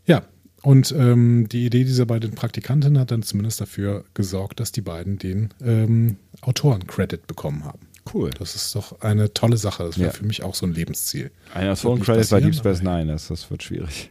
Ja, 0.07 0.23
und 0.62 0.93
ähm, 0.93 1.49
die 1.51 1.64
Idee 1.66 1.85
dieser 1.85 2.07
beiden 2.07 2.33
Praktikanten 2.35 2.99
hat 2.99 3.11
dann 3.11 3.23
zumindest 3.23 3.61
dafür 3.61 4.05
gesorgt, 4.14 4.61
dass 4.61 4.73
die 4.73 4.83
beiden 4.83 5.19
den 5.19 5.51
ähm, 5.62 6.16
Autoren-Credit 6.43 7.27
bekommen 7.27 7.64
haben. 7.64 7.87
Cool. 8.12 8.31
Das 8.38 8.57
ist 8.57 8.75
doch 8.75 9.01
eine 9.03 9.33
tolle 9.33 9.57
Sache. 9.57 9.85
Das 9.85 9.99
wäre 9.99 10.09
Ja. 10.09 10.12
für 10.12 10.25
mich 10.25 10.43
auch 10.43 10.55
so 10.55 10.66
ein 10.66 10.73
Lebensziel. 10.73 11.31
Ein 11.55 11.69
Wird 11.69 11.79
Phone 11.79 11.95
nicht 11.99 12.07
Credit 12.07 12.31
bei 12.31 12.40
Deep 12.40 12.55
Space 12.55 12.83
Nine, 12.83 13.07
das, 13.12 13.29
das 13.29 13.51
wird 13.51 13.62
schwierig. 13.62 14.11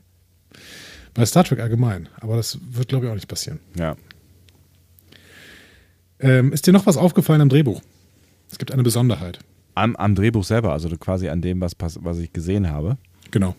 Bei 1.13 1.25
Star 1.25 1.43
Trek 1.43 1.59
allgemein, 1.59 2.09
aber 2.19 2.37
das 2.37 2.59
wird, 2.61 2.89
glaube 2.89 3.05
ich, 3.05 3.11
auch 3.11 3.15
nicht 3.15 3.27
passieren. 3.27 3.59
Ja. 3.77 3.95
Ähm, 6.19 6.51
ist 6.53 6.67
dir 6.67 6.73
noch 6.73 6.85
was 6.85 6.97
aufgefallen 6.97 7.41
am 7.41 7.49
Drehbuch? 7.49 7.81
Es 8.51 8.57
gibt 8.57 8.71
eine 8.71 8.83
Besonderheit. 8.83 9.39
Am, 9.75 9.95
am 9.95 10.15
Drehbuch 10.15 10.43
selber, 10.43 10.73
also 10.73 10.89
quasi 10.97 11.29
an 11.29 11.41
dem, 11.41 11.61
was, 11.61 11.73
was 11.79 12.17
ich 12.17 12.33
gesehen 12.33 12.69
habe. 12.69 12.97
Genau. 13.31 13.55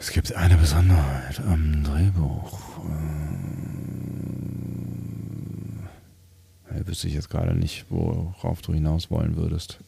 Es 0.00 0.10
gibt 0.10 0.32
eine 0.32 0.56
Besonderheit 0.56 1.40
am 1.40 1.82
Drehbuch. 1.84 2.60
Äh, 6.70 6.86
wüsste 6.86 7.08
ich 7.08 7.14
jetzt 7.14 7.30
gerade 7.30 7.54
nicht, 7.54 7.86
worauf 7.90 8.62
du 8.62 8.72
hinaus 8.72 9.10
wollen 9.10 9.36
würdest. 9.36 9.78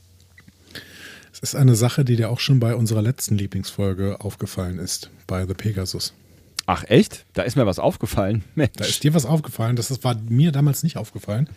Es 1.43 1.55
ist 1.55 1.55
eine 1.55 1.75
Sache, 1.75 2.05
die 2.05 2.17
dir 2.17 2.31
auch 2.31 2.41
schon 2.41 2.61
bei 2.61 2.75
unserer 2.75 3.03
letzten 3.03 3.37
Lieblingsfolge 3.37 4.21
aufgefallen 4.21 4.79
ist, 4.79 5.11
bei 5.27 5.47
The 5.47 5.55
Pegasus. 5.55 6.13
Ach 6.67 6.85
echt? 6.89 7.25
Da 7.33 7.43
ist 7.43 7.57
mir 7.57 7.67
was 7.67 7.79
aufgefallen. 7.79 8.45
Mensch. 8.55 8.73
Da 8.77 8.85
ist 8.85 9.03
dir 9.03 9.15
was 9.15 9.25
aufgefallen, 9.27 9.77
das 9.77 10.05
war 10.05 10.17
mir 10.29 10.53
damals 10.53 10.83
nicht 10.83 10.97
aufgefallen. 10.97 11.49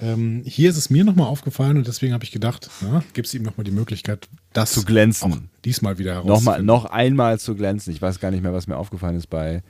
Ähm, 0.00 0.42
hier 0.44 0.70
ist 0.70 0.76
es 0.78 0.90
mir 0.90 1.04
nochmal 1.04 1.26
aufgefallen 1.28 1.76
und 1.76 1.86
deswegen 1.86 2.12
habe 2.14 2.24
ich 2.24 2.32
gedacht, 2.32 2.68
na, 2.80 3.04
gibst 3.12 3.34
ihm 3.34 3.42
nochmal 3.42 3.64
die 3.64 3.70
Möglichkeit, 3.70 4.26
das 4.52 4.72
Zu 4.72 4.84
glänzen. 4.84 5.50
diesmal 5.64 5.98
wieder 5.98 6.14
Nochmal, 6.16 6.30
herauszufinden. 6.32 6.66
noch 6.66 6.84
einmal 6.86 7.38
zu 7.38 7.54
glänzen. 7.54 7.92
Ich 7.92 8.02
weiß 8.02 8.18
gar 8.18 8.30
nicht 8.32 8.42
mehr, 8.42 8.52
was 8.52 8.66
mir 8.66 8.78
aufgefallen 8.78 9.16
ist 9.16 9.28
bei, 9.28 9.62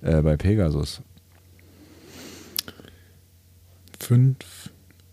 äh, 0.00 0.22
bei 0.22 0.36
Pegasus. 0.38 1.02
Fünf, 3.98 4.36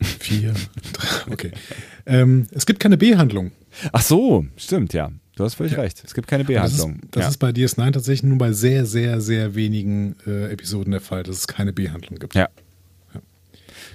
vier, 0.01 0.53
drei, 0.93 1.31
okay. 1.33 1.51
Ähm, 2.05 2.47
es 2.51 2.65
gibt 2.65 2.79
keine 2.79 2.97
B-Handlung. 2.97 3.51
Ach 3.91 4.01
so, 4.01 4.45
stimmt, 4.57 4.93
ja. 4.93 5.11
Du 5.35 5.45
hast 5.45 5.55
völlig 5.55 5.77
recht. 5.77 6.03
Es 6.05 6.13
gibt 6.13 6.27
keine 6.27 6.43
Aber 6.43 6.53
Das, 6.53 6.73
ist, 6.73 6.77
Behandlung. 6.77 7.09
das 7.11 7.23
ja. 7.23 7.29
ist 7.29 7.37
bei 7.37 7.49
DS9 7.49 7.91
tatsächlich 7.91 8.23
nur 8.23 8.37
bei 8.37 8.51
sehr, 8.51 8.85
sehr, 8.85 9.21
sehr 9.21 9.55
wenigen 9.55 10.15
äh, 10.27 10.51
Episoden 10.51 10.91
der 10.91 11.01
Fall, 11.01 11.23
dass 11.23 11.37
es 11.37 11.47
keine 11.47 11.73
B-Handlung 11.73 12.19
gibt. 12.19 12.35
Ja. 12.35 12.49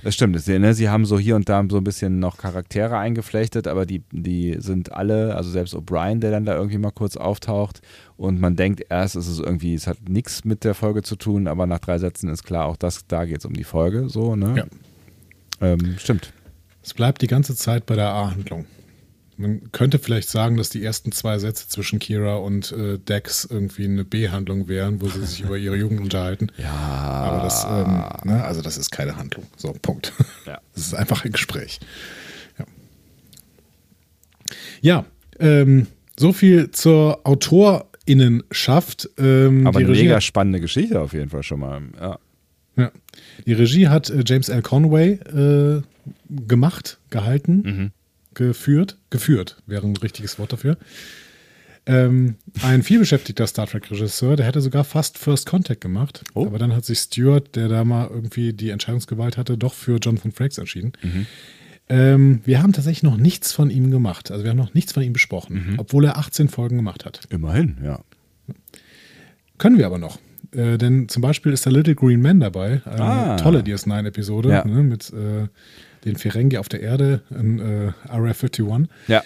Das 0.03 0.15
stimmt. 0.15 0.41
Sie, 0.41 0.59
ne, 0.59 0.75
sie 0.75 0.89
haben 0.89 1.05
so 1.05 1.19
hier 1.19 1.37
und 1.37 1.49
da 1.49 1.65
so 1.69 1.79
ein 1.79 1.85
bisschen 1.85 2.21
noch 2.21 2.39
Charaktere 2.39 2.97
eingeflechtet, 2.97 3.67
aber 3.67 3.87
die, 3.87 4.03
die 4.13 4.57
sind 4.61 4.93
alle, 4.93 5.35
also 5.35 5.51
selbst 5.51 5.75
O'Brien, 5.75 6.21
der 6.21 6.31
dann 6.31 6.45
da 6.45 6.55
irgendwie 6.55 6.79
mal 6.79 6.93
kurz 6.93 7.17
auftaucht 7.17 7.81
und 8.17 8.41
man 8.41 8.57
denkt 8.57 8.85
erst, 8.89 9.17
es 9.17 9.27
ist 9.27 9.41
irgendwie, 9.41 9.75
es 9.75 9.87
hat 9.87 10.09
nichts 10.09 10.45
mit 10.45 10.65
der 10.65 10.75
Folge 10.75 11.03
zu 11.03 11.17
tun, 11.17 11.49
aber 11.49 11.67
nach 11.67 11.81
drei 11.81 11.99
Sätzen 11.99 12.29
ist 12.29 12.45
klar, 12.45 12.67
auch 12.67 12.77
das, 12.77 13.07
da 13.09 13.25
geht 13.25 13.39
es 13.39 13.45
um 13.47 13.55
die 13.55 13.65
Folge, 13.65 14.09
so, 14.09 14.37
ne? 14.37 14.55
Ja. 14.57 14.65
Ähm, 15.73 15.97
stimmt. 15.99 16.33
Es 16.83 16.95
bleibt 16.95 17.23
die 17.23 17.27
ganze 17.27 17.57
Zeit 17.57 17.87
bei 17.87 17.97
der 17.97 18.11
A-Handlung. 18.11 18.67
Man 19.39 19.71
könnte 19.73 19.99
vielleicht 19.99 20.31
sagen, 20.31 20.57
dass 20.57 20.71
die 20.71 20.83
ersten 20.83 21.13
zwei 21.13 21.39
Sätze 21.39 21.69
zwischen 21.69 21.99
Kira 21.99 22.37
und 22.37 22.73
äh, 22.73 22.99
Dex 22.99 23.45
irgendwie 23.45 23.85
eine 23.85 24.05
B-Handlung 24.05 24.69
wären, 24.69 25.01
wo 25.03 25.09
sie 25.09 25.25
sich 25.25 25.41
über 25.45 25.59
ihre 25.59 25.77
Jugend 25.77 26.01
unterhalten. 26.01 26.49
Ja. 26.57 26.73
Aber 26.73 27.43
das, 27.43 27.65
ähm, 27.65 28.31
ne, 28.31 28.45
also 28.45 28.63
das 28.63 28.79
ist 28.79 28.91
keine 28.91 29.17
Handlung. 29.17 29.47
So, 29.57 29.75
Punkt. 29.81 30.13
Ja. 30.47 30.61
Das 30.75 30.87
ist 30.89 30.95
einfach 30.95 31.25
ein 31.25 31.33
Gespräch. 31.33 31.81
Ja, 32.59 32.65
ja 34.81 35.07
ähm, 35.41 35.87
so 36.19 36.33
viel 36.33 36.71
zur 36.71 37.27
AutorInnenschaft. 37.27 39.09
Ähm, 39.19 39.67
aber 39.67 39.79
die 39.79 39.85
eine 39.85 39.95
Regie 39.95 40.05
mega 40.05 40.21
spannende 40.21 40.61
Geschichte 40.61 41.01
auf 41.01 41.13
jeden 41.15 41.31
Fall 41.31 41.43
schon 41.43 41.61
mal. 41.61 41.81
Ja. 41.99 42.19
Ja. 42.77 42.93
Die 43.47 43.53
Regie 43.55 43.89
hat 43.89 44.11
äh, 44.11 44.23
James 44.27 44.49
L. 44.51 44.63
Conway 44.63 45.13
äh, 45.13 45.83
gemacht, 46.29 46.99
gehalten, 47.11 47.63
Mhm. 47.65 47.91
Geführt. 48.37 48.97
Geführt 49.11 49.57
wäre 49.67 49.85
ein 49.87 49.97
richtiges 49.97 50.39
Wort 50.39 50.53
dafür. 50.53 50.77
Ähm, 51.89 52.35
ein 52.63 52.83
vielbeschäftigter 52.83 53.47
Star 53.47 53.67
Trek-Regisseur, 53.69 54.35
der 54.37 54.47
hätte 54.47 54.61
sogar 54.61 54.83
fast 54.85 55.19
First 55.19 55.47
Contact 55.47 55.81
gemacht. 55.81 56.23
Oh. 56.35 56.47
Aber 56.47 56.59
dann 56.59 56.75
hat 56.75 56.85
sich 56.85 56.99
Stewart, 56.99 57.55
der 57.55 57.69
da 57.69 57.85
mal 57.85 58.09
irgendwie 58.09 58.53
die 58.53 58.71
Entscheidungsgewalt 58.71 59.37
hatte, 59.37 59.57
doch 59.57 59.73
für 59.75 59.99
John 59.99 60.19
von 60.19 60.33
Frakes 60.33 60.59
entschieden. 60.59 60.93
Mhm. 61.03 61.27
Ähm, 61.89 62.41
wir 62.45 62.61
haben 62.61 62.73
tatsächlich 62.73 63.05
noch 63.05 63.17
nichts 63.17 63.53
von 63.53 63.71
ihm 63.71 63.93
gemacht. 63.93 64.33
Also 64.33 64.43
wir 64.43 64.51
haben 64.51 64.59
noch 64.59 64.75
nichts 64.75 64.93
von 64.93 65.05
ihm 65.05 65.13
besprochen, 65.13 65.75
obwohl 65.79 66.05
er 66.05 66.19
18 66.19 66.49
Folgen 66.49 66.77
gemacht 66.77 67.05
hat. 67.05 67.21
Immerhin, 67.31 67.77
ja. 67.85 68.01
Können 69.59 69.79
wir 69.79 69.87
aber 69.87 69.99
noch. 69.99 70.19
Äh, 70.51 70.79
denn 70.79 71.09
zum 71.09 71.23
Beispiel 71.23 71.53
ist 71.53 71.65
der 71.65 71.73
Little 71.73 71.95
Green 71.95 72.21
Man 72.21 72.41
dabei. 72.41 72.83
Eine 72.85 73.01
Ah. 73.03 73.37
tolle 73.37 73.61
DS9-Episode 73.63 74.49
Ja. 74.49 74.65
ne, 74.65 74.83
mit 74.83 75.13
äh, 75.13 75.47
den 76.07 76.17
Ferengi 76.17 76.57
auf 76.57 76.69
der 76.69 76.81
Erde 76.81 77.23
in 77.31 77.59
äh, 77.59 77.93
RF-51. 78.09 78.87
Ja. 79.09 79.23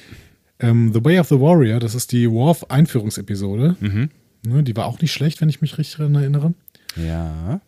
Ähm, 0.59 0.93
the 0.93 1.05
Way 1.05 1.21
of 1.21 1.29
the 1.29 1.41
Warrior, 1.41 1.79
das 1.79 1.95
ist 1.95 2.13
die 2.13 2.31
Worf-Einführungsepisode. 2.31 3.77
Mhm. 3.81 4.11
Ne, 4.47 4.63
die 4.63 4.75
war 4.77 4.87
auch 4.87 5.01
nicht 5.01 5.13
schlecht, 5.13 5.41
wenn 5.41 5.49
ich 5.49 5.61
mich 5.61 5.79
richtig 5.79 5.99
daran 5.99 6.15
erinnere. 6.15 6.55
Ja. 6.97 7.61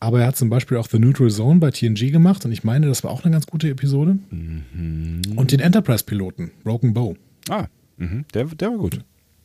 Aber 0.00 0.20
er 0.20 0.28
hat 0.28 0.36
zum 0.36 0.50
Beispiel 0.50 0.78
auch 0.78 0.88
The 0.88 0.98
Neutral 0.98 1.30
Zone 1.30 1.60
bei 1.60 1.70
TNG 1.70 2.10
gemacht 2.10 2.44
und 2.44 2.52
ich 2.52 2.64
meine, 2.64 2.86
das 2.86 3.04
war 3.04 3.10
auch 3.10 3.24
eine 3.24 3.32
ganz 3.32 3.46
gute 3.46 3.68
Episode. 3.68 4.18
Mhm. 4.30 5.20
Und 5.36 5.52
den 5.52 5.60
Enterprise-Piloten, 5.60 6.50
Broken 6.64 6.94
Bow. 6.94 7.16
Ah, 7.48 7.66
mhm. 7.98 8.24
der, 8.34 8.46
der 8.46 8.70
war 8.70 8.78
gut. 8.78 9.00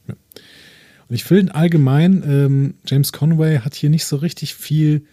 Und 0.07 1.15
ich 1.15 1.23
finde 1.23 1.55
allgemein, 1.55 2.23
ähm, 2.27 2.73
James 2.85 3.13
Conway 3.13 3.59
hat 3.59 3.75
hier 3.75 3.89
nicht 3.89 4.05
so 4.05 4.17
richtig 4.17 4.55
viel 4.55 5.05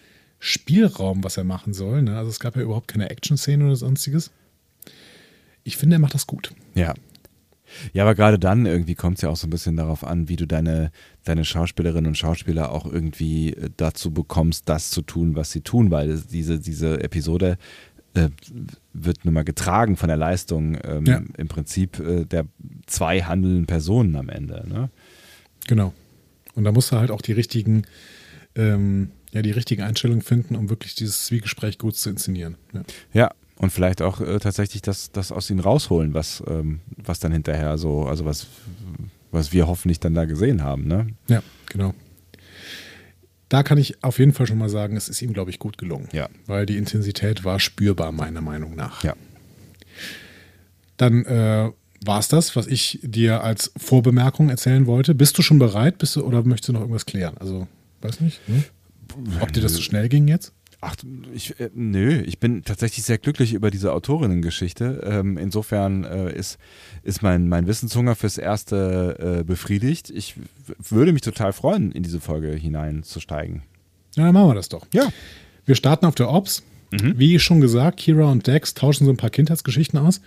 Spielraum, 0.46 1.24
was 1.24 1.38
er 1.38 1.44
machen 1.44 1.72
soll. 1.72 2.02
Ne? 2.02 2.18
Also 2.18 2.28
es 2.30 2.38
gab 2.38 2.54
ja 2.54 2.60
überhaupt 2.62 2.88
keine 2.88 3.08
Action-Szene 3.08 3.64
oder 3.64 3.76
sonstiges. 3.76 4.30
Ich 5.62 5.78
finde, 5.78 5.96
er 5.96 6.00
macht 6.00 6.12
das 6.12 6.26
gut. 6.26 6.52
Ja. 6.74 6.92
Ja, 7.94 8.02
aber 8.04 8.14
gerade 8.14 8.38
dann 8.38 8.66
irgendwie 8.66 8.94
kommt 8.94 9.16
es 9.16 9.22
ja 9.22 9.30
auch 9.30 9.36
so 9.36 9.46
ein 9.46 9.50
bisschen 9.50 9.74
darauf 9.76 10.04
an, 10.04 10.28
wie 10.28 10.36
du 10.36 10.46
deine, 10.46 10.92
deine 11.24 11.46
Schauspielerinnen 11.46 12.08
und 12.08 12.18
Schauspieler 12.18 12.70
auch 12.70 12.84
irgendwie 12.84 13.54
äh, 13.54 13.70
dazu 13.76 14.10
bekommst, 14.12 14.68
das 14.68 14.90
zu 14.90 15.00
tun, 15.00 15.34
was 15.34 15.50
sie 15.50 15.62
tun, 15.62 15.90
weil 15.90 16.10
es- 16.10 16.26
diese, 16.26 16.60
diese 16.60 17.02
Episode 17.02 17.56
äh, 18.12 18.28
wird 18.92 19.24
nun 19.24 19.32
mal 19.34 19.44
getragen 19.44 19.96
von 19.96 20.08
der 20.08 20.18
Leistung 20.18 20.76
ähm, 20.84 21.06
Ja. 21.06 21.22
im 21.38 21.48
Prinzip 21.48 21.98
äh, 22.00 22.26
der 22.26 22.44
zwei 22.86 23.22
handelnden 23.22 23.64
Personen 23.66 24.14
am 24.16 24.28
Ende. 24.28 24.62
Ne? 24.68 24.90
Genau. 25.66 25.94
Und 26.54 26.64
da 26.64 26.70
musst 26.70 26.92
du 26.92 26.96
halt 26.96 27.10
auch 27.10 27.22
die 27.22 27.32
richtigen, 27.32 27.86
ähm, 28.54 29.10
ja, 29.34 29.42
die 29.42 29.50
richtige 29.50 29.84
Einstellung 29.84 30.22
finden, 30.22 30.56
um 30.56 30.70
wirklich 30.70 30.94
dieses 30.94 31.26
Zwiegespräch 31.26 31.76
gut 31.78 31.96
zu 31.96 32.08
inszenieren. 32.08 32.56
Ja. 32.72 32.82
Ja, 33.12 33.30
und 33.56 33.70
vielleicht 33.70 34.00
auch 34.00 34.20
äh, 34.20 34.38
tatsächlich 34.38 34.80
das, 34.80 35.10
das 35.10 35.32
aus 35.32 35.50
ihnen 35.50 35.60
rausholen, 35.60 36.14
was, 36.14 36.42
ähm, 36.46 36.80
was 36.96 37.18
dann 37.18 37.32
hinterher 37.32 37.76
so, 37.76 38.04
also 38.04 38.24
was, 38.24 38.46
was 39.30 39.52
wir 39.52 39.66
hoffentlich 39.66 40.00
dann 40.00 40.14
da 40.14 40.24
gesehen 40.24 40.62
haben. 40.62 40.86
Ne? 40.86 41.08
ja, 41.28 41.42
genau. 41.68 41.94
Da 43.48 43.62
kann 43.62 43.78
ich 43.78 44.02
auf 44.02 44.18
jeden 44.18 44.32
Fall 44.32 44.46
schon 44.46 44.58
mal 44.58 44.68
sagen, 44.68 44.96
es 44.96 45.08
ist 45.08 45.20
ihm, 45.20 45.32
glaube 45.32 45.50
ich, 45.50 45.58
gut 45.58 45.78
gelungen. 45.78 46.08
Ja. 46.12 46.28
Weil 46.46 46.66
die 46.66 46.76
Intensität 46.76 47.44
war 47.44 47.60
spürbar, 47.60 48.10
meiner 48.10 48.40
Meinung 48.40 48.74
nach. 48.74 49.04
Ja. 49.04 49.14
Dann 50.96 51.24
äh, 51.24 51.70
war 52.04 52.18
es 52.18 52.28
das, 52.28 52.56
was 52.56 52.66
ich 52.66 52.98
dir 53.02 53.44
als 53.44 53.72
Vorbemerkung 53.76 54.48
erzählen 54.48 54.86
wollte. 54.86 55.14
Bist 55.14 55.38
du 55.38 55.42
schon 55.42 55.58
bereit? 55.58 55.98
Bist 55.98 56.16
du, 56.16 56.24
oder 56.24 56.42
möchtest 56.42 56.68
du 56.68 56.72
noch 56.72 56.80
irgendwas 56.80 57.06
klären? 57.06 57.36
Also, 57.38 57.68
weiß 58.00 58.20
nicht. 58.20 58.40
Hm? 58.46 58.64
Ob 59.40 59.52
dir 59.52 59.60
das 59.60 59.74
so 59.74 59.82
schnell 59.82 60.08
ging 60.08 60.28
jetzt? 60.28 60.52
Ach, 60.80 60.96
ich, 61.32 61.58
äh, 61.60 61.70
nö, 61.74 62.20
ich 62.26 62.38
bin 62.38 62.62
tatsächlich 62.62 63.04
sehr 63.04 63.16
glücklich 63.16 63.54
über 63.54 63.70
diese 63.70 63.92
Autorinnengeschichte. 63.92 65.02
Ähm, 65.04 65.38
insofern 65.38 66.04
äh, 66.04 66.36
ist, 66.36 66.58
ist 67.02 67.22
mein, 67.22 67.48
mein 67.48 67.66
Wissenshunger 67.66 68.16
fürs 68.16 68.36
Erste 68.36 69.38
äh, 69.40 69.44
befriedigt. 69.44 70.10
Ich 70.10 70.34
würde 70.78 71.12
mich 71.12 71.22
total 71.22 71.54
freuen, 71.54 71.90
in 71.90 72.02
diese 72.02 72.20
Folge 72.20 72.52
hineinzusteigen. 72.52 73.62
Ja, 74.14 74.24
dann 74.24 74.34
machen 74.34 74.48
wir 74.48 74.54
das 74.54 74.68
doch. 74.68 74.86
Ja. 74.92 75.08
Wir 75.64 75.74
starten 75.74 76.04
auf 76.06 76.14
der 76.14 76.30
Ops. 76.30 76.62
Wie 76.90 77.38
schon 77.40 77.60
gesagt, 77.60 77.98
Kira 77.98 78.30
und 78.30 78.46
Dex 78.46 78.74
tauschen 78.74 79.04
so 79.04 79.10
ein 79.10 79.16
paar 79.16 79.30
Kindheitsgeschichten 79.30 79.98
aus. 79.98 80.20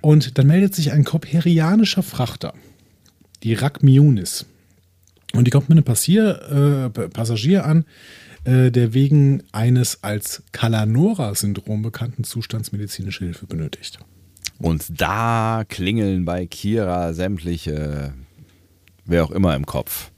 Und 0.00 0.38
dann 0.38 0.46
meldet 0.46 0.74
sich 0.74 0.92
ein 0.92 1.04
koperianischer 1.04 2.02
Frachter, 2.02 2.54
die 3.42 3.54
Rakmiunis. 3.54 4.46
Und 5.36 5.46
die 5.46 5.50
kommt 5.50 5.68
mit 5.68 5.76
einem 5.76 5.84
Passier, 5.84 6.90
äh, 6.96 7.08
Passagier 7.08 7.64
an, 7.64 7.84
äh, 8.44 8.70
der 8.70 8.94
wegen 8.94 9.42
eines 9.52 10.02
als 10.02 10.42
Kalanora-Syndrom 10.52 11.82
bekannten 11.82 12.24
Zustands 12.24 12.72
medizinische 12.72 13.24
Hilfe 13.24 13.46
benötigt. 13.46 13.98
Und 14.58 15.00
da 15.00 15.64
klingeln 15.68 16.24
bei 16.24 16.46
Kira 16.46 17.12
sämtliche, 17.12 18.14
wer 19.04 19.24
auch 19.24 19.30
immer 19.30 19.54
im 19.54 19.66
Kopf. 19.66 20.10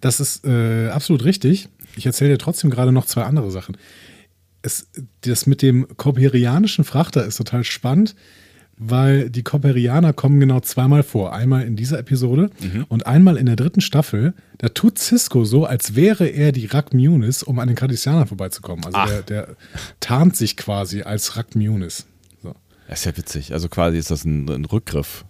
Das 0.00 0.20
ist 0.20 0.44
äh, 0.44 0.88
absolut 0.88 1.24
richtig. 1.24 1.68
Ich 1.96 2.06
erzähle 2.06 2.30
dir 2.30 2.38
trotzdem 2.38 2.70
gerade 2.70 2.92
noch 2.92 3.06
zwei 3.06 3.22
andere 3.22 3.50
Sachen. 3.50 3.76
Es, 4.62 4.88
das 5.22 5.46
mit 5.46 5.60
dem 5.60 5.88
koperianischen 5.96 6.84
Frachter 6.84 7.24
ist 7.24 7.36
total 7.36 7.64
spannend, 7.64 8.14
weil 8.76 9.30
die 9.30 9.42
Koperianer 9.42 10.12
kommen 10.12 10.40
genau 10.40 10.60
zweimal 10.60 11.02
vor. 11.02 11.32
Einmal 11.32 11.64
in 11.64 11.76
dieser 11.76 11.98
Episode 11.98 12.50
und 12.88 13.06
einmal 13.06 13.36
in 13.36 13.46
der 13.46 13.56
dritten 13.56 13.80
Staffel. 13.80 14.34
Da 14.58 14.68
tut 14.68 14.98
Cisco 14.98 15.44
so, 15.44 15.64
als 15.64 15.94
wäre 15.94 16.26
er 16.26 16.52
die 16.52 16.66
Rakmunis, 16.66 17.42
um 17.42 17.58
an 17.58 17.68
den 17.68 17.76
Cardassianern 17.76 18.26
vorbeizukommen. 18.26 18.84
Also 18.84 18.98
Ach. 18.98 19.08
der, 19.08 19.22
der 19.22 19.56
tarnt 20.00 20.36
sich 20.36 20.56
quasi 20.56 21.02
als 21.02 21.36
Rakmunis. 21.36 22.06
So. 22.42 22.54
Das 22.88 23.00
ist 23.00 23.04
ja 23.04 23.16
witzig. 23.16 23.52
Also 23.52 23.68
quasi 23.68 23.98
ist 23.98 24.10
das 24.10 24.24
ein, 24.24 24.48
ein 24.48 24.64
Rückgriff. 24.64 25.24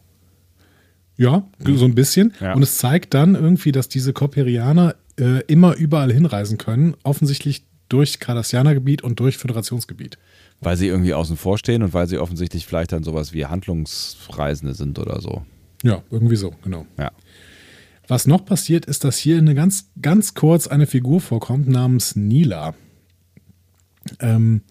Ja, 1.16 1.46
so 1.59 1.85
ein 1.85 1.94
bisschen. 1.94 2.33
Ja. 2.40 2.55
Und 2.55 2.62
es 2.62 2.78
zeigt 2.78 3.14
dann 3.14 3.35
irgendwie, 3.35 3.70
dass 3.70 3.88
diese 3.88 4.12
Koperianer 4.12 4.96
äh, 5.20 5.42
immer 5.46 5.76
überall 5.76 6.12
hinreisen 6.12 6.59
können. 6.59 6.96
Offensichtlich 7.02 7.64
durch 7.88 8.18
Cardassianergebiet 8.18 9.02
und 9.02 9.20
durch 9.20 9.37
Föderationsgebiet. 9.37 10.18
Weil 10.62 10.77
sie 10.77 10.87
irgendwie 10.87 11.14
außen 11.14 11.37
vor 11.37 11.59
stehen 11.59 11.83
und 11.83 11.92
weil 11.92 12.07
sie 12.09 12.18
offensichtlich 12.18 12.66
vielleicht 12.66 12.92
dann 12.92 13.03
sowas 13.03 13.33
wie 13.33 13.46
Handlungsreisende 13.46 14.75
sind 14.75 14.98
oder 14.98 15.20
so. 15.20 15.44
Ja, 15.83 16.03
irgendwie 16.11 16.37
so, 16.37 16.55
genau. 16.62 16.87
Ja. 16.98 17.11
Was 18.09 18.27
noch 18.27 18.44
passiert, 18.44 18.87
ist, 18.87 19.05
dass 19.05 19.16
hier 19.16 19.38
eine 19.38 19.55
ganz, 19.55 19.90
ganz 20.01 20.35
kurz 20.35 20.66
eine 20.66 20.87
Figur 20.87 21.20
vorkommt 21.20 21.68
namens 21.68 22.16
Nila. 22.16 22.75
Ähm, 24.20 24.62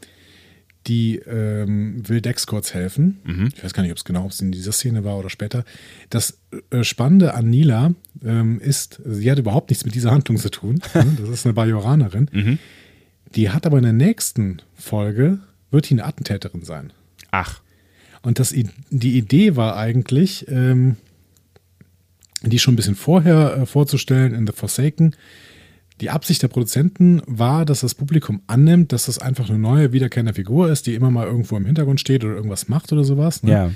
die 0.87 1.17
ähm, 1.17 2.07
will 2.07 2.21
Dex 2.21 2.47
kurz 2.47 2.73
helfen. 2.73 3.19
Ich 3.55 3.63
weiß 3.63 3.73
gar 3.73 3.83
nicht, 3.83 3.91
ob 3.91 3.97
es 3.97 4.03
genau 4.03 4.25
ob 4.25 4.31
es 4.31 4.41
in 4.41 4.51
dieser 4.51 4.71
Szene 4.71 5.03
war 5.03 5.17
oder 5.17 5.29
später. 5.29 5.63
Das 6.09 6.39
äh, 6.71 6.83
Spannende 6.83 7.35
an 7.35 7.49
Nila 7.49 7.93
ähm, 8.23 8.59
ist, 8.59 8.99
sie 9.05 9.29
hat 9.29 9.37
überhaupt 9.37 9.69
nichts 9.69 9.85
mit 9.85 9.93
dieser 9.93 10.11
Handlung 10.11 10.37
zu 10.37 10.49
tun. 10.49 10.81
Ne? 10.93 11.17
Das 11.19 11.29
ist 11.29 11.45
eine 11.45 11.53
Bajoranerin. 11.53 12.59
Die 13.35 13.49
hat 13.51 13.65
aber 13.65 13.77
in 13.77 13.83
der 13.83 13.93
nächsten 13.93 14.61
Folge, 14.73 15.39
wird 15.71 15.89
die 15.89 15.95
eine 15.95 16.05
Attentäterin 16.05 16.63
sein. 16.63 16.93
Ach. 17.31 17.61
Und 18.21 18.39
das, 18.39 18.53
die 18.89 19.17
Idee 19.17 19.55
war 19.55 19.77
eigentlich, 19.77 20.47
ähm, 20.47 20.97
die 22.43 22.59
schon 22.59 22.73
ein 22.73 22.77
bisschen 22.77 22.95
vorher 22.95 23.57
äh, 23.57 23.65
vorzustellen 23.65 24.33
in 24.33 24.45
The 24.45 24.53
Forsaken. 24.53 25.15
Die 26.01 26.09
Absicht 26.09 26.41
der 26.41 26.47
Produzenten 26.47 27.21
war, 27.27 27.65
dass 27.65 27.81
das 27.81 27.93
Publikum 27.93 28.41
annimmt, 28.47 28.91
dass 28.91 29.05
das 29.05 29.19
einfach 29.19 29.49
eine 29.49 29.59
neue, 29.59 29.93
wiederkehrende 29.93 30.33
Figur 30.33 30.69
ist, 30.71 30.87
die 30.87 30.95
immer 30.95 31.11
mal 31.11 31.27
irgendwo 31.27 31.57
im 31.57 31.65
Hintergrund 31.65 31.99
steht 31.99 32.23
oder 32.23 32.35
irgendwas 32.35 32.67
macht 32.67 32.91
oder 32.91 33.03
sowas. 33.03 33.43
Ne? 33.43 33.51
Ja. 33.51 33.71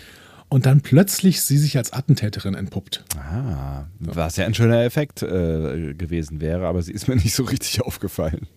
Und 0.50 0.66
dann 0.66 0.82
plötzlich 0.82 1.42
sie 1.42 1.58
sich 1.58 1.78
als 1.78 1.94
Attentäterin 1.94 2.56
entpuppt. 2.56 3.04
Ah, 3.18 3.86
was 4.00 4.38
ja 4.38 4.46
ein 4.46 4.54
schöner 4.54 4.84
Effekt 4.84 5.22
äh, 5.24 5.94
gewesen 5.94 6.40
wäre, 6.42 6.68
aber 6.68 6.82
sie 6.82 6.94
ist 6.94 7.08
mir 7.08 7.16
nicht 7.16 7.34
so 7.34 7.44
richtig 7.44 7.82
aufgefallen. 7.82 8.48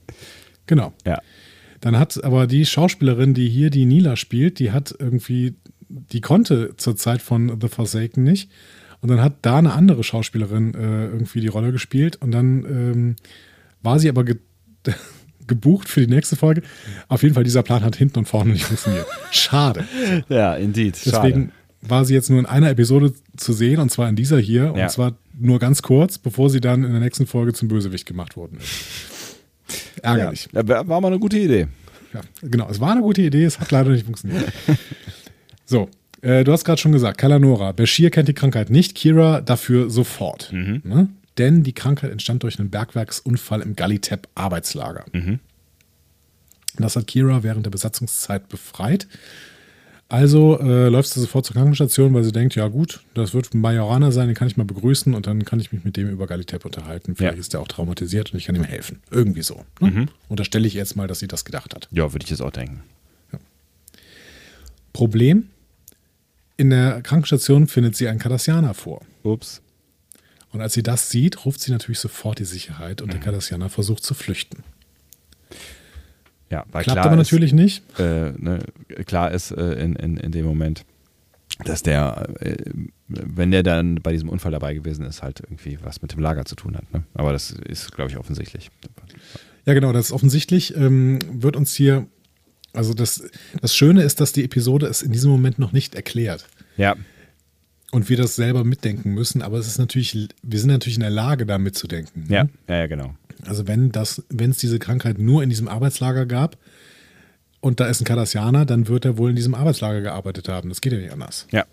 Genau. 0.67 0.93
Ja. 1.07 1.21
Dann 1.81 1.99
hat 1.99 2.23
aber 2.25 2.47
die 2.47 2.67
Schauspielerin, 2.67 3.35
die 3.35 3.49
hier 3.49 3.71
die 3.71 3.85
Nila 3.87 4.17
spielt, 4.17 4.59
die 4.59 4.73
hat 4.73 4.95
irgendwie, 4.99 5.55
die 5.89 6.21
konnte 6.21 6.77
zur 6.77 6.97
Zeit 6.97 7.23
von 7.23 7.61
The 7.61 7.69
Forsaken 7.69 8.25
nicht. 8.25 8.51
Und 9.01 9.11
dann 9.11 9.21
hat 9.21 9.35
da 9.43 9.59
eine 9.59 9.73
andere 9.75 10.03
Schauspielerin 10.03 10.75
äh, 10.75 11.07
irgendwie 11.07 11.41
die 11.41 11.47
Rolle 11.47 11.71
gespielt. 11.71 12.17
Und 12.17 12.33
dann 12.33 12.65
ähm, 12.65 13.17
war 13.83 13.99
sie 14.01 14.09
aber 14.09 14.25
ge 14.25 14.37
gebucht 15.47 15.89
für 15.89 16.01
die 16.07 16.13
nächste 16.13 16.37
Folge. 16.37 16.63
Auf 17.09 17.23
jeden 17.23 17.35
Fall, 17.35 17.43
dieser 17.45 17.63
Plan 17.63 17.83
hat 17.83 17.97
hinten 17.97 18.19
und 18.19 18.27
vorne 18.27 18.53
nicht 18.53 18.65
funktioniert. 18.65 19.07
Schade. 19.31 19.85
Ja, 20.29 20.55
indeed. 20.57 20.99
Deswegen 21.07 21.53
war 21.81 22.05
sie 22.05 22.13
jetzt 22.13 22.29
nur 22.29 22.39
in 22.39 22.45
einer 22.47 22.69
Episode 22.71 23.15
zu 23.37 23.53
sehen, 23.55 23.79
und 23.81 23.91
zwar 23.91 24.09
in 24.09 24.17
dieser 24.17 24.39
hier. 24.39 24.73
Und 24.73 24.79
Ja. 24.79 24.89
zwar 24.89 25.17
nur 25.39 25.59
ganz 25.59 25.81
kurz, 25.81 26.19
bevor 26.19 26.51
sie 26.51 26.61
dann 26.61 26.85
in 26.85 26.91
der 26.91 27.01
nächsten 27.01 27.27
Folge 27.27 27.53
zum 27.55 27.69
Bösewicht 27.69 28.05
gemacht 28.05 28.37
worden 28.37 28.59
ist. 28.59 28.69
Ärgerlich. 30.03 30.49
Ja, 30.53 30.67
war 30.89 31.01
mal 31.01 31.09
eine 31.09 31.19
gute 31.19 31.39
Idee. 31.39 31.69
Ja, 32.15 32.21
genau. 32.43 32.69
Es 32.71 32.81
war 32.81 32.93
eine 32.93 33.03
gute 33.03 33.23
Idee, 33.23 33.45
es 33.45 33.61
hat 33.61 33.71
leider 33.71 33.91
nicht 33.91 34.05
funktioniert. 34.05 34.45
So, 35.71 35.91
äh, 36.23 36.45
du 36.45 36.53
hast 36.53 36.65
gerade 36.65 36.81
schon 36.81 36.93
gesagt, 36.93 37.19
Kalanora. 37.19 37.73
Bashir 37.73 38.09
kennt 38.09 38.27
die 38.27 38.33
Krankheit 38.33 38.71
nicht, 38.71 38.95
Kira 38.95 39.43
dafür 39.43 39.91
sofort. 39.91 40.51
Ne? 40.83 41.11
Denn 41.37 41.63
die 41.63 41.75
Krankheit 41.75 42.11
entstand 42.11 42.43
durch 42.43 42.59
einen 42.59 42.71
Bergwerksunfall 42.71 43.61
im 43.61 43.77
Galitep-Arbeitslager. 43.77 45.05
Das 46.79 46.97
hat 46.97 47.07
Kira 47.07 47.43
während 47.43 47.67
der 47.67 47.71
Besatzungszeit 47.71 48.49
befreit. 48.49 49.07
Also 50.11 50.59
äh, 50.59 50.89
läuft 50.89 51.11
sie 51.11 51.21
sofort 51.21 51.45
zur 51.45 51.55
Krankenstation, 51.55 52.15
weil 52.15 52.25
sie 52.25 52.33
denkt, 52.33 52.55
ja 52.55 52.67
gut, 52.69 53.03
das 53.13 53.35
wird 53.35 53.53
ein 53.53 53.61
Majoraner 53.61 54.11
sein, 54.11 54.27
den 54.29 54.35
kann 54.35 54.49
ich 54.49 54.57
mal 54.57 54.65
begrüßen 54.65 55.13
und 55.15 55.27
dann 55.27 55.45
kann 55.45 55.61
ich 55.61 55.71
mich 55.71 55.85
mit 55.85 55.99
dem 55.99 56.09
über 56.09 56.27
Galitep 56.27 56.65
unterhalten. 56.65 57.15
Vielleicht 57.15 57.35
Ja. 57.35 57.41
ist 57.41 57.53
er 57.55 57.61
auch 57.61 57.69
traumatisiert 57.69 58.33
und 58.33 58.39
ich 58.39 58.47
kann 58.47 58.55
ihm 58.55 58.65
helfen. 58.65 59.03
Irgendwie 59.11 59.43
so. 59.43 59.67
Ne? 59.81 60.07
Unterstelle 60.29 60.67
ich 60.67 60.73
jetzt 60.73 60.97
mal, 60.97 61.09
dass 61.09 61.19
sie 61.19 61.29
das 61.29 61.45
gedacht 61.45 61.75
hat. 61.75 61.89
Ja, 61.91 62.13
würde 62.15 62.25
ich 62.25 62.31
jetzt 62.31 62.41
auch 62.41 62.51
denken. 62.51 62.83
Problem, 64.95 65.49
in 66.57 66.71
der 66.71 67.03
Krankenstation 67.03 67.69
findet 67.69 67.95
sie 67.95 68.09
einen 68.09 68.19
Kardassianer 68.19 68.73
vor. 68.75 69.03
Ups. 69.23 69.61
Und 70.51 70.63
als 70.63 70.73
sie 70.73 70.83
das 70.83 71.11
sieht, 71.11 71.45
ruft 71.45 71.61
sie 71.61 71.71
natürlich 71.71 71.99
sofort 71.99 72.39
die 72.39 72.45
Sicherheit 72.47 73.03
und 73.03 73.13
der 73.13 73.21
Kardassianer 73.21 73.69
versucht 73.69 74.03
zu 74.03 74.15
flüchten. 74.15 74.65
Ja, 76.51 76.65
weil 76.73 76.83
Klappt 76.83 76.95
klar 76.97 77.07
aber 77.13 77.21
ist, 77.21 77.31
natürlich 77.31 77.53
nicht. 77.53 77.83
Äh, 77.99 78.33
ne, 78.39 78.61
klar 79.07 79.31
ist 79.33 79.51
äh, 79.51 79.73
in, 79.75 79.97
in, 79.97 80.17
in 80.17 80.33
dem 80.33 80.47
Moment, 80.47 80.85
dass 81.65 81.83
der, 81.83 82.29
äh, 82.41 82.57
wenn 83.09 83.51
der 83.51 83.63
dann 83.63 83.97
bei 83.97 84.13
diesem 84.13 84.29
Unfall 84.29 84.53
dabei 84.53 84.75
gewesen 84.75 85.05
ist, 85.05 85.23
halt 85.23 85.41
irgendwie 85.41 85.79
was 85.83 86.01
mit 86.03 86.13
dem 86.13 86.21
Lager 86.21 86.45
zu 86.45 86.55
tun 86.55 86.77
hat. 86.77 86.93
Ne? 86.93 87.05
Aber 87.15 87.33
das 87.33 87.51
ist, 87.51 87.93
glaube 87.93 88.11
ich, 88.11 88.17
offensichtlich. 88.17 88.71
Ja, 89.67 89.75
genau, 89.75 89.93
das 89.93 90.07
ist 90.07 90.13
offensichtlich, 90.13 90.75
ähm, 90.77 91.19
wird 91.31 91.57
uns 91.57 91.75
hier, 91.75 92.07
also 92.73 92.95
das, 92.95 93.23
das 93.61 93.75
Schöne 93.75 94.03
ist, 94.03 94.21
dass 94.21 94.33
die 94.33 94.45
Episode 94.45 94.87
es 94.87 95.03
in 95.03 95.13
diesem 95.13 95.31
Moment 95.31 95.59
noch 95.59 95.73
nicht 95.73 95.95
erklärt. 95.95 96.49
Ja, 96.77 96.97
Und 97.91 98.09
wir 98.09 98.17
das 98.17 98.37
selber 98.37 98.65
mitdenken 98.65 99.13
müssen, 99.13 99.43
aber 99.43 99.59
es 99.59 99.67
ist 99.67 99.79
natürlich, 99.79 100.29
wir 100.43 100.61
sind 100.61 100.71
natürlich 100.71 100.97
in 100.97 101.03
der 101.03 101.11
Lage, 101.11 101.45
da 101.45 101.59
mitzudenken. 101.59 102.25
ne? 102.29 102.35
ja, 102.35 102.49
ja, 102.69 102.81
ja, 102.81 102.87
genau. 102.87 103.15
Also 103.47 103.67
wenn 103.67 103.93
das, 103.93 104.23
wenn 104.29 104.51
es 104.51 104.59
diese 104.59 104.79
Krankheit 104.79 105.19
nur 105.19 105.43
in 105.43 105.51
diesem 105.51 105.69
Arbeitslager 105.69 106.27
gab 106.27 106.57
und 107.61 107.81
da 107.81 107.87
ist 107.87 108.01
ein 108.01 108.05
Kardassianer, 108.05 108.67
dann 108.67 108.89
wird 108.89 109.05
er 109.05 109.19
wohl 109.19 109.31
in 109.31 109.37
diesem 109.37 109.55
Arbeitslager 109.55 110.01
gearbeitet 110.01 110.49
haben. 110.49 110.69
Das 110.69 110.81
geht 110.81 110.93
ja 110.93 110.99
nicht 110.99 111.13
anders. 111.13 111.47
Ja, 111.51 111.65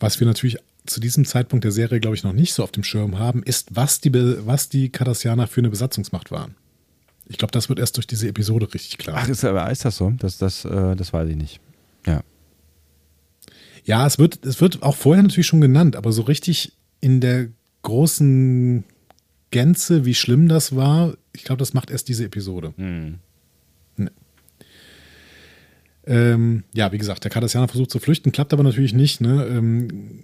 Was 0.00 0.20
wir 0.20 0.26
natürlich 0.26 0.58
zu 0.86 1.00
diesem 1.00 1.24
Zeitpunkt 1.24 1.64
der 1.64 1.72
Serie, 1.72 2.00
glaube 2.00 2.16
ich, 2.16 2.24
noch 2.24 2.32
nicht 2.32 2.54
so 2.54 2.62
auf 2.62 2.72
dem 2.72 2.82
Schirm 2.82 3.18
haben, 3.18 3.42
ist, 3.42 3.76
was 3.76 4.00
die, 4.00 4.12
was 4.14 4.68
die 4.68 4.88
Kardassianer 4.88 5.46
für 5.46 5.60
eine 5.60 5.70
Besatzungsmacht 5.70 6.30
waren. 6.30 6.54
Ich 7.26 7.36
glaube, 7.36 7.52
das 7.52 7.68
wird 7.68 7.78
erst 7.78 7.96
durch 7.96 8.06
diese 8.06 8.26
Episode 8.26 8.72
richtig 8.72 8.96
klar. 8.96 9.18
Ach, 9.20 9.28
ist, 9.28 9.44
aber 9.44 9.70
ist 9.70 9.84
das 9.84 9.96
so? 9.96 10.10
Das, 10.18 10.38
das, 10.38 10.64
äh, 10.64 10.96
das 10.96 11.12
weiß 11.12 11.28
ich 11.28 11.36
nicht. 11.36 11.60
Ja. 12.06 12.22
Ja, 13.84 14.06
es 14.06 14.18
wird, 14.18 14.44
es 14.44 14.60
wird 14.60 14.82
auch 14.82 14.96
vorher 14.96 15.22
natürlich 15.22 15.46
schon 15.46 15.60
genannt, 15.60 15.94
aber 15.94 16.12
so 16.12 16.22
richtig 16.22 16.72
in 17.00 17.20
der 17.20 17.48
großen 17.82 18.84
Gänze, 19.50 20.04
wie 20.04 20.14
schlimm 20.14 20.48
das 20.48 20.76
war, 20.76 21.14
ich 21.32 21.44
glaube, 21.44 21.60
das 21.60 21.74
macht 21.74 21.90
erst 21.90 22.08
diese 22.08 22.24
Episode. 22.24 22.74
Hm. 22.76 23.18
Ähm, 26.08 26.64
ja, 26.72 26.90
wie 26.90 26.98
gesagt, 26.98 27.24
der 27.24 27.30
Kardassianer 27.30 27.68
versucht 27.68 27.90
zu 27.90 27.98
flüchten, 27.98 28.32
klappt 28.32 28.54
aber 28.54 28.62
natürlich 28.62 28.94
nicht. 28.94 29.20
Ne? 29.20 29.46
Ähm, 29.46 30.22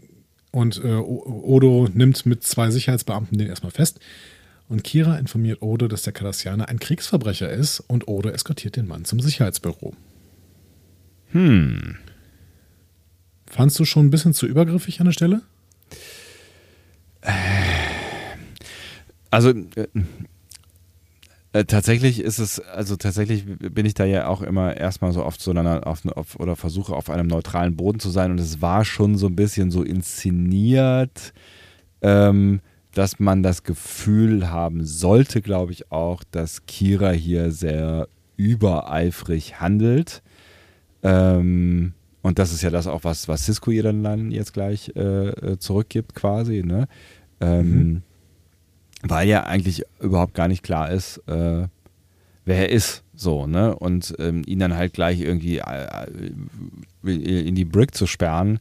und 0.50 0.82
äh, 0.82 0.94
Odo 0.94 1.88
nimmt 1.92 2.24
mit 2.24 2.42
zwei 2.42 2.70
Sicherheitsbeamten 2.70 3.37
den 3.37 3.48
erstmal 3.48 3.72
fest. 3.72 4.00
Und 4.68 4.82
Kira 4.82 5.18
informiert 5.18 5.60
Odo, 5.60 5.88
dass 5.88 6.02
der 6.02 6.14
Kardassianer 6.14 6.68
ein 6.70 6.78
Kriegsverbrecher 6.78 7.50
ist 7.50 7.80
und 7.80 8.08
Odo 8.08 8.30
eskortiert 8.30 8.76
den 8.76 8.88
Mann 8.88 9.04
zum 9.04 9.20
Sicherheitsbüro. 9.20 9.94
Hm. 11.32 11.96
Fandst 13.46 13.78
du 13.78 13.84
schon 13.84 14.06
ein 14.06 14.10
bisschen 14.10 14.32
zu 14.32 14.46
übergriffig 14.46 15.00
an 15.00 15.06
der 15.06 15.12
Stelle? 15.12 15.42
Also 19.35 19.51
äh, 19.51 19.88
äh, 21.53 21.64
tatsächlich 21.64 22.20
ist 22.20 22.38
es, 22.38 22.61
also 22.61 22.94
tatsächlich 22.94 23.44
bin 23.47 23.85
ich 23.85 23.94
da 23.94 24.05
ja 24.05 24.29
auch 24.29 24.42
immer 24.42 24.77
erstmal 24.77 25.12
so 25.12 25.25
oft 25.25 25.40
so 25.40 25.51
einer, 25.51 25.88
auf, 25.88 26.07
auf, 26.07 26.38
oder 26.38 26.55
versuche 26.55 26.94
auf 26.94 27.11
einem 27.11 27.27
neutralen 27.27 27.75
Boden 27.75 27.99
zu 27.99 28.11
sein 28.11 28.31
und 28.31 28.38
es 28.38 28.62
war 28.62 28.85
schon 28.85 29.16
so 29.16 29.27
ein 29.27 29.35
bisschen 29.35 29.73
so 29.73 29.83
inszeniert, 29.83 31.33
ähm, 32.01 32.61
dass 32.92 33.18
man 33.18 33.42
das 33.42 33.64
Gefühl 33.64 34.51
haben 34.51 34.85
sollte, 34.85 35.42
glaube 35.42 35.73
ich 35.73 35.90
auch, 35.90 36.23
dass 36.31 36.66
Kira 36.66 37.11
hier 37.11 37.51
sehr 37.51 38.07
übereifrig 38.37 39.61
handelt. 39.61 40.23
Ähm, 41.03 41.94
und 42.23 42.38
das 42.38 42.53
ist 42.53 42.62
ja 42.62 42.70
das 42.70 42.87
auch, 42.87 43.03
was, 43.03 43.27
was 43.27 43.47
Cisco 43.47 43.73
ihr 43.73 43.83
dann, 43.83 44.05
dann 44.05 44.31
jetzt 44.31 44.53
gleich 44.53 44.92
äh, 44.94 45.01
äh, 45.01 45.59
zurückgibt, 45.59 46.14
quasi, 46.14 46.62
ne? 46.62 46.87
Ähm, 47.40 48.03
Weil 49.07 49.29
ja 49.29 49.45
eigentlich 49.45 49.83
überhaupt 50.01 50.35
gar 50.35 50.49
nicht 50.49 50.62
klar 50.62 50.90
ist, 50.90 51.19
äh, 51.27 51.69
wer 52.45 52.57
er 52.57 52.71
ist, 52.71 53.03
so, 53.14 53.47
ne? 53.47 53.75
Und 53.77 54.14
ähm, 54.19 54.43
ihn 54.47 54.59
dann 54.59 54.77
halt 54.77 54.93
gleich 54.93 55.21
irgendwie 55.21 55.59
äh, 55.59 55.87
äh, 57.05 57.49
in 57.49 57.55
die 57.55 57.64
Brick 57.64 57.95
zu 57.95 58.07
sperren, 58.07 58.59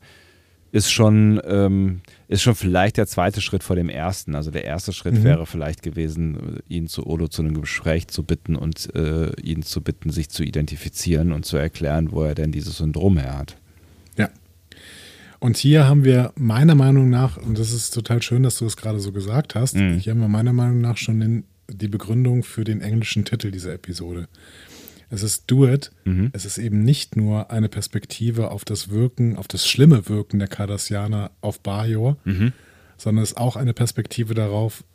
ist 0.71 0.91
schon, 0.91 1.39
ähm, 1.45 2.01
ist 2.27 2.41
schon 2.41 2.55
vielleicht 2.55 2.97
der 2.97 3.05
zweite 3.05 3.41
Schritt 3.41 3.63
vor 3.63 3.75
dem 3.75 3.89
ersten. 3.89 4.35
Also 4.35 4.49
der 4.49 4.63
erste 4.65 4.91
Schritt 4.91 5.13
Mhm. 5.15 5.23
wäre 5.23 5.45
vielleicht 5.45 5.83
gewesen, 5.83 6.59
ihn 6.67 6.87
zu 6.87 7.05
Odo 7.05 7.27
zu 7.27 7.43
einem 7.43 7.61
Gespräch 7.61 8.07
zu 8.07 8.23
bitten 8.23 8.55
und 8.55 8.93
äh, 8.95 9.31
ihn 9.41 9.61
zu 9.61 9.81
bitten, 9.81 10.09
sich 10.09 10.29
zu 10.29 10.43
identifizieren 10.43 11.31
und 11.31 11.45
zu 11.45 11.57
erklären, 11.57 12.11
wo 12.11 12.23
er 12.23 12.33
denn 12.33 12.51
dieses 12.51 12.77
Syndrom 12.77 13.17
her 13.17 13.37
hat. 13.37 13.55
Und 15.43 15.57
hier 15.57 15.85
haben 15.89 16.05
wir 16.05 16.31
meiner 16.37 16.73
Meinung 16.73 17.09
nach, 17.09 17.35
und 17.35 17.59
das 17.59 17.73
ist 17.73 17.89
total 17.93 18.21
schön, 18.21 18.43
dass 18.43 18.59
du 18.59 18.65
es 18.65 18.77
gerade 18.77 19.01
so 19.01 19.11
gesagt 19.11 19.55
hast, 19.55 19.75
Mhm. 19.75 19.97
hier 19.99 20.11
haben 20.13 20.21
wir 20.21 20.29
meiner 20.29 20.53
Meinung 20.53 20.79
nach 20.79 20.95
schon 20.95 21.19
den, 21.19 21.43
die 21.69 21.89
Begründung 21.89 22.43
für 22.43 22.63
den 22.63 22.79
englischen 22.79 23.25
Titel 23.25 23.51
dieser 23.51 23.73
Episode. 23.73 24.29
Es 25.09 25.21
ist 25.21 25.43
Do 25.51 25.67
It. 25.67 25.91
Mhm. 26.05 26.29
Es 26.31 26.45
ist 26.45 26.57
eben 26.59 26.83
nicht 26.83 27.17
nur 27.17 27.51
eine 27.51 27.67
Perspektive 27.67 28.51
auf 28.51 28.63
das 28.63 28.87
Wirken, 28.89 29.35
auf 29.35 29.49
das 29.49 29.67
schlimme 29.67 30.07
Wirken 30.07 30.39
der 30.39 30.47
Cardassianer 30.47 31.31
auf 31.41 31.59
Bajor, 31.59 32.15
Mhm. 32.23 32.53
sondern 32.97 33.21
es 33.23 33.31
ist 33.31 33.37
auch 33.37 33.57
eine 33.57 33.73
Perspektive 33.73 34.33
darauf, 34.35 34.85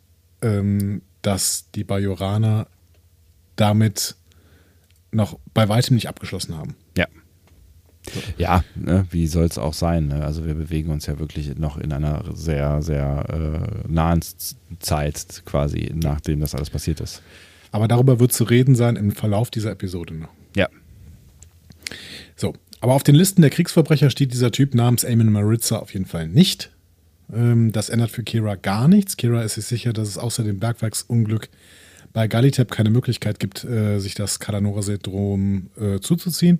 ähm, 0.40 1.02
dass 1.20 1.70
die 1.74 1.84
Bajoraner 1.84 2.68
damit 3.56 4.16
noch 5.12 5.38
bei 5.52 5.68
weitem 5.68 5.94
nicht 5.96 6.08
abgeschlossen 6.08 6.56
haben. 6.56 6.74
Ja. 8.36 8.64
Ne, 8.74 9.06
wie 9.10 9.26
soll 9.26 9.44
es 9.44 9.58
auch 9.58 9.74
sein? 9.74 10.08
Ne? 10.08 10.24
Also 10.24 10.44
wir 10.46 10.54
bewegen 10.54 10.90
uns 10.90 11.06
ja 11.06 11.18
wirklich 11.18 11.56
noch 11.58 11.76
in 11.76 11.92
einer 11.92 12.24
sehr, 12.34 12.82
sehr 12.82 13.24
äh, 13.86 13.92
nahen 13.92 14.20
Zeit 14.80 15.42
quasi, 15.44 15.90
nachdem 15.94 16.40
das 16.40 16.54
alles 16.54 16.70
passiert 16.70 17.00
ist. 17.00 17.22
Aber 17.72 17.88
darüber 17.88 18.20
wird 18.20 18.32
zu 18.32 18.44
reden 18.44 18.74
sein 18.74 18.96
im 18.96 19.12
Verlauf 19.12 19.50
dieser 19.50 19.72
Episode 19.72 20.14
noch. 20.14 20.30
Ja. 20.56 20.68
So, 22.36 22.54
aber 22.80 22.94
auf 22.94 23.02
den 23.02 23.14
Listen 23.14 23.42
der 23.42 23.50
Kriegsverbrecher 23.50 24.10
steht 24.10 24.32
dieser 24.32 24.52
Typ 24.52 24.74
namens 24.74 25.04
Eamon 25.04 25.32
Maritza 25.32 25.78
auf 25.78 25.92
jeden 25.92 26.06
Fall 26.06 26.28
nicht. 26.28 26.70
Ähm, 27.32 27.72
das 27.72 27.88
ändert 27.88 28.10
für 28.10 28.22
Kira 28.22 28.54
gar 28.54 28.88
nichts. 28.88 29.16
Kira 29.16 29.42
ist 29.42 29.54
sich 29.54 29.66
sicher, 29.66 29.92
dass 29.92 30.08
es 30.08 30.18
außer 30.18 30.44
dem 30.44 30.58
Bergwerksunglück 30.58 31.48
bei 32.12 32.26
Galitep 32.26 32.70
keine 32.70 32.90
Möglichkeit 32.90 33.38
gibt, 33.38 33.64
äh, 33.64 33.98
sich 33.98 34.14
das 34.14 34.40
Kalanora-Syndrom 34.40 35.70
äh, 35.78 36.00
zuzuziehen. 36.00 36.58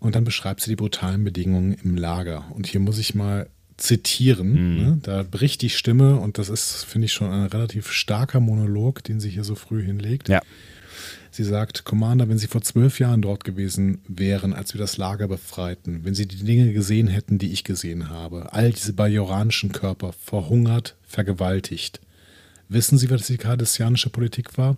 Und 0.00 0.14
dann 0.14 0.24
beschreibt 0.24 0.60
sie 0.60 0.70
die 0.70 0.76
brutalen 0.76 1.24
Bedingungen 1.24 1.74
im 1.82 1.96
Lager. 1.96 2.44
Und 2.50 2.66
hier 2.66 2.80
muss 2.80 2.98
ich 2.98 3.14
mal 3.14 3.48
zitieren. 3.76 4.76
Ne? 4.76 4.98
Da 5.02 5.22
bricht 5.22 5.62
die 5.62 5.70
Stimme 5.70 6.16
und 6.16 6.38
das 6.38 6.48
ist, 6.48 6.84
finde 6.84 7.06
ich, 7.06 7.12
schon 7.12 7.30
ein 7.30 7.46
relativ 7.46 7.90
starker 7.90 8.40
Monolog, 8.40 9.02
den 9.04 9.20
sie 9.20 9.30
hier 9.30 9.44
so 9.44 9.54
früh 9.54 9.82
hinlegt. 9.82 10.28
Ja. 10.28 10.40
Sie 11.30 11.44
sagt, 11.44 11.84
Commander, 11.84 12.28
wenn 12.28 12.38
Sie 12.38 12.48
vor 12.48 12.62
zwölf 12.62 12.98
Jahren 12.98 13.22
dort 13.22 13.44
gewesen 13.44 14.00
wären, 14.08 14.52
als 14.54 14.74
wir 14.74 14.80
das 14.80 14.96
Lager 14.96 15.28
befreiten, 15.28 16.00
wenn 16.02 16.14
Sie 16.14 16.26
die 16.26 16.42
Dinge 16.42 16.72
gesehen 16.72 17.06
hätten, 17.06 17.38
die 17.38 17.52
ich 17.52 17.64
gesehen 17.64 18.08
habe, 18.08 18.52
all 18.52 18.72
diese 18.72 18.92
bajoranischen 18.92 19.70
Körper, 19.70 20.12
verhungert, 20.12 20.96
vergewaltigt. 21.06 22.00
Wissen 22.68 22.98
Sie, 22.98 23.10
was 23.10 23.26
die 23.26 23.36
kardassianische 23.36 24.10
Politik 24.10 24.58
war? 24.58 24.76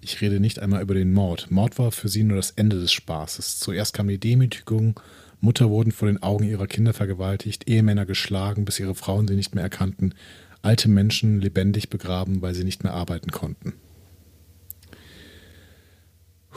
Ich 0.00 0.20
rede 0.20 0.40
nicht 0.40 0.58
einmal 0.60 0.82
über 0.82 0.94
den 0.94 1.12
Mord. 1.12 1.50
Mord 1.50 1.78
war 1.78 1.90
für 1.92 2.08
sie 2.08 2.22
nur 2.22 2.36
das 2.36 2.52
Ende 2.52 2.80
des 2.80 2.92
Spaßes. 2.92 3.58
Zuerst 3.58 3.94
kam 3.94 4.08
die 4.08 4.18
Demütigung, 4.18 5.00
Mutter 5.40 5.68
wurden 5.70 5.92
vor 5.92 6.08
den 6.08 6.22
Augen 6.22 6.44
ihrer 6.44 6.66
Kinder 6.66 6.92
vergewaltigt, 6.92 7.68
Ehemänner 7.68 8.06
geschlagen, 8.06 8.64
bis 8.64 8.80
ihre 8.80 8.94
Frauen 8.94 9.28
sie 9.28 9.34
nicht 9.36 9.54
mehr 9.54 9.64
erkannten, 9.64 10.14
alte 10.62 10.88
Menschen 10.88 11.40
lebendig 11.40 11.90
begraben, 11.90 12.42
weil 12.42 12.54
sie 12.54 12.64
nicht 12.64 12.82
mehr 12.84 12.94
arbeiten 12.94 13.30
konnten. 13.30 13.74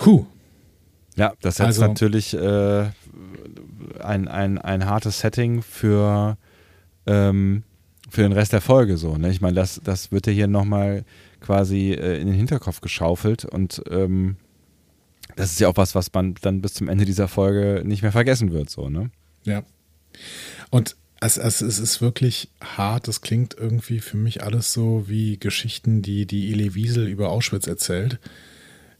Huh. 0.05 0.25
Ja, 1.15 1.33
das 1.41 1.57
setzt 1.57 1.67
Also- 1.67 1.87
natürlich 1.87 2.33
äh, 2.33 2.85
ein, 3.99 4.27
ein, 4.27 4.57
ein 4.57 4.85
hartes 4.85 5.19
Setting 5.19 5.61
für, 5.61 6.37
ähm, 7.05 7.63
für 8.09 8.21
den 8.21 8.31
Rest 8.31 8.53
der 8.53 8.61
Folge 8.61 8.97
so. 8.97 9.17
Ne? 9.17 9.29
Ich 9.29 9.41
meine, 9.41 9.55
das, 9.55 9.81
das 9.83 10.11
wird 10.11 10.27
ja 10.27 10.33
hier 10.33 10.47
nochmal 10.47 11.03
quasi 11.49 11.93
äh, 11.93 12.21
in 12.21 12.27
den 12.27 12.35
Hinterkopf 12.35 12.79
geschaufelt 12.79 13.43
und 13.43 13.81
ähm, 13.89 14.35
das 15.35 15.51
ist 15.51 15.59
ja 15.59 15.67
auch 15.67 15.77
was, 15.77 15.95
was 15.95 16.13
man 16.13 16.35
dann 16.41 16.61
bis 16.61 16.75
zum 16.75 16.87
Ende 16.87 17.05
dieser 17.05 17.27
Folge 17.27 17.81
nicht 17.83 18.03
mehr 18.03 18.11
vergessen 18.11 18.51
wird. 18.51 18.69
So, 18.69 18.87
ne? 18.87 19.09
Ja. 19.45 19.63
Und 20.69 20.95
es, 21.21 21.37
es, 21.37 21.61
es 21.61 21.79
ist 21.79 22.01
wirklich 22.01 22.49
hart. 22.61 23.07
Es 23.07 23.21
klingt 23.21 23.55
irgendwie 23.57 23.99
für 23.99 24.17
mich 24.17 24.43
alles 24.43 24.73
so 24.73 25.05
wie 25.07 25.39
Geschichten, 25.39 26.03
die 26.03 26.27
die 26.27 26.51
Elie 26.51 26.75
Wiesel 26.75 27.07
über 27.07 27.29
Auschwitz 27.29 27.65
erzählt. 27.65 28.19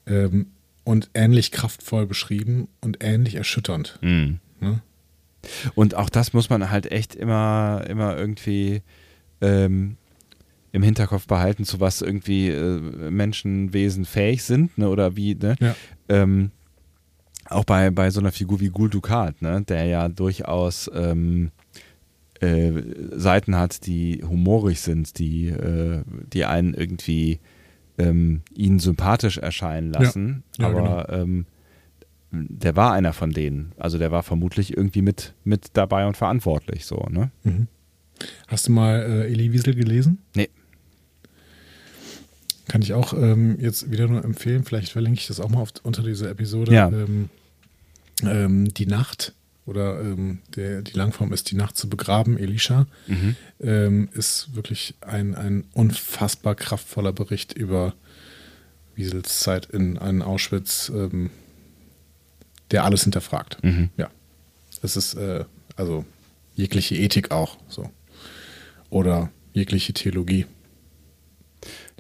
Ähm, 0.08 0.48
und 0.84 1.12
ähnlich 1.14 1.52
kraftvoll 1.52 2.08
beschrieben 2.08 2.68
und 2.82 3.04
ähnlich 3.04 3.36
erschütternd. 3.36 4.00
Ne? 4.60 4.82
Und 5.76 5.94
auch 5.94 6.10
das 6.10 6.34
muss 6.34 6.50
man 6.50 6.72
halt 6.72 6.92
echt 6.92 7.14
immer, 7.14 7.86
immer 7.88 8.18
irgendwie 8.18 8.82
ähm, 9.40 9.98
im 10.72 10.84
Hinterkopf 10.84 11.28
behalten, 11.28 11.66
zu 11.66 11.80
was 11.80 12.02
irgendwie 12.02 12.50
äh, 12.50 12.80
Menschenwesen 13.10 14.06
fähig 14.06 14.44
sind, 14.44 14.78
ne? 14.78 14.90
Oder 14.90 15.16
wie, 15.16 15.36
ne? 15.36 15.56
Ja. 15.60 15.76
Ähm, 16.10 16.52
auch 17.50 17.66
bei, 17.66 17.90
bei 17.90 18.10
so 18.12 18.20
einer 18.20 18.32
Figur 18.32 18.60
wie 18.60 18.70
Gul 18.70 18.90
Dukat, 18.90 19.42
ne, 19.42 19.64
der 19.68 19.86
ja 19.86 20.08
durchaus 20.08 20.90
ähm, 20.94 21.52
äh, 22.40 22.72
Seiten 23.12 23.56
hat, 23.56 23.86
die 23.86 24.24
humorig 24.24 24.82
sind, 24.82 25.18
die, 25.20 25.48
äh, 25.48 26.04
die 26.32 26.46
einen 26.46 26.74
irgendwie 26.74 27.40
ähm, 27.98 28.42
ihnen 28.54 28.80
sympathisch 28.80 29.38
erscheinen 29.38 29.92
lassen. 29.92 30.44
Ja, 30.58 30.70
ja, 30.70 30.78
aber 30.78 31.06
genau. 31.08 31.22
ähm, 31.22 31.46
der 32.32 32.76
war 32.76 32.94
einer 32.94 33.14
von 33.14 33.32
denen. 33.32 33.74
Also 33.78 33.98
der 33.98 34.12
war 34.12 34.24
vermutlich 34.24 34.78
irgendwie 34.78 35.02
mit, 35.02 35.34
mit 35.44 35.72
dabei 35.74 36.06
und 36.06 36.16
verantwortlich 36.16 36.86
so, 36.86 37.08
ne? 37.10 37.32
Mhm. 37.44 37.68
Hast 38.48 38.68
du 38.68 38.72
mal 38.74 39.00
äh, 39.00 39.32
Elie 39.32 39.52
Wiesel 39.54 39.74
gelesen? 39.74 40.20
Nee. 40.36 40.50
Kann 42.70 42.82
ich 42.82 42.94
auch 42.94 43.12
ähm, 43.14 43.58
jetzt 43.60 43.92
wieder 43.92 44.08
nur 44.08 44.24
empfehlen. 44.24 44.64
Vielleicht 44.64 44.94
verlinke 44.94 45.20
ich 45.20 45.28
das 45.28 45.42
auch 45.42 45.50
mal 45.50 45.60
auf, 45.60 45.74
unter 45.84 46.04
dieser 46.04 46.30
Episode. 46.30 46.74
Ja. 46.74 46.88
Ähm, 46.88 47.30
ähm, 48.24 48.74
die 48.74 48.86
Nacht 48.86 49.34
oder 49.66 50.00
ähm, 50.00 50.40
der, 50.56 50.82
die 50.82 50.94
Langform 50.94 51.32
ist 51.34 51.52
Die 51.52 51.56
Nacht 51.56 51.76
zu 51.78 51.90
begraben, 51.90 52.38
Elisha, 52.38 52.88
Mhm. 53.08 53.36
ähm, 53.60 54.10
ist 54.14 54.56
wirklich 54.56 54.96
ein, 55.02 55.36
ein 55.36 55.64
unfassbar 55.74 56.56
kraftvoller 56.56 57.12
Bericht 57.14 57.54
über 57.54 57.94
Wiesels 58.96 59.40
Zeit 59.42 59.66
in, 59.68 59.96
in 59.98 60.22
Auschwitz, 60.22 60.92
ähm, 60.94 61.30
der 62.72 62.84
alles 62.84 63.04
hinterfragt. 63.04 63.64
Mhm. 63.64 63.90
Ja. 63.98 64.10
Es 64.82 64.96
ist 64.96 65.16
äh, 65.16 65.46
also 65.76 66.06
jegliche 66.56 66.96
Ethik 66.96 67.32
auch 67.32 67.58
so. 67.68 67.90
Oder 68.90 69.32
jegliche 69.54 69.94
Theologie. 69.94 70.46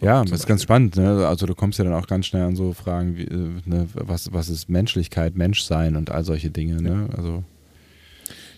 Ja, 0.02 0.24
das 0.24 0.42
ist 0.42 0.48
ganz 0.48 0.64
spannend. 0.64 0.96
Ne? 0.96 1.28
Also 1.28 1.46
du 1.46 1.56
kommst 1.56 1.78
ja 1.78 1.86
dann 1.86 1.94
auch 1.94 2.08
ganz 2.08 2.26
schnell 2.26 2.44
an 2.44 2.56
so 2.56 2.74
Fragen 2.74 3.18
wie, 3.18 3.24
äh, 3.24 3.62
ne, 3.66 3.88
was, 3.94 4.32
was 4.32 4.50
ist 4.50 4.70
Menschlichkeit, 4.70 5.36
Menschsein 5.36 5.96
und 5.96 6.10
all 6.10 6.24
solche 6.24 6.50
Dinge. 6.50 6.82
Ne? 6.82 7.10
Also 7.16 7.44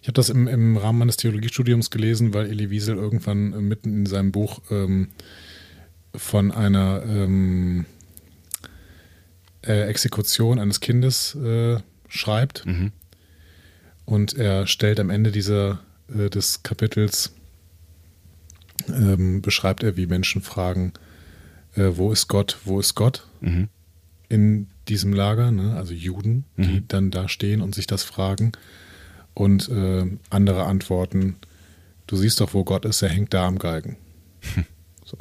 Ich 0.02 0.08
habe 0.08 0.14
das 0.14 0.30
im, 0.30 0.48
im 0.48 0.78
Rahmen 0.78 1.00
meines 1.00 1.18
Theologiestudiums 1.18 1.89
gelesen, 1.89 2.34
weil 2.34 2.48
Elie 2.48 2.70
Wiesel 2.70 2.96
irgendwann 2.96 3.54
äh, 3.54 3.62
mitten 3.62 3.94
in 3.94 4.06
seinem 4.06 4.32
Buch 4.32 4.62
ähm, 4.70 5.08
von 6.16 6.52
einer 6.52 7.04
ähm, 7.08 7.86
äh, 9.66 9.84
Exekution 9.84 10.60
eines 10.60 10.80
Kindes 10.80 11.36
äh, 11.36 11.78
schreibt. 12.08 12.66
mhm. 12.66 12.92
Und 14.06 14.34
er 14.34 14.68
stellt 14.68 15.00
am 15.00 15.10
Ende 15.10 15.32
dieser, 15.32 15.80
äh, 16.14 16.30
des 16.30 16.64
Kapitels, 16.64 17.34
ähm, 18.89 19.42
beschreibt 19.42 19.84
er, 19.84 19.96
wie 19.96 20.08
Menschen 20.08 20.42
fragen, 20.42 20.92
äh, 21.76 21.92
wo 21.96 22.12
ist 22.12 22.28
Gott, 22.28 22.58
wo 22.66 22.80
ist 22.80 22.96
Gott 22.96 23.28
Mhm. 23.42 23.70
in 24.30 24.68
diesem 24.88 25.14
Lager, 25.14 25.52
ne? 25.52 25.76
also 25.78 25.94
Juden, 25.94 26.46
die 26.58 26.80
Mhm. 26.82 26.88
dann 26.88 27.12
da 27.12 27.28
stehen 27.30 27.62
und 27.62 27.76
sich 27.76 27.88
das 27.88 28.04
fragen. 28.04 28.52
Und 29.34 29.70
äh, 29.70 30.06
andere 30.30 30.66
antworten, 30.66 31.38
du 32.08 32.18
siehst 32.18 32.42
doch, 32.42 32.54
wo 32.54 32.64
Gott 32.64 32.84
ist, 32.86 33.02
er 33.02 33.10
hängt 33.10 33.34
da 33.34 33.48
am 33.48 33.58
Galgen. 33.60 33.98
so. 35.06 35.18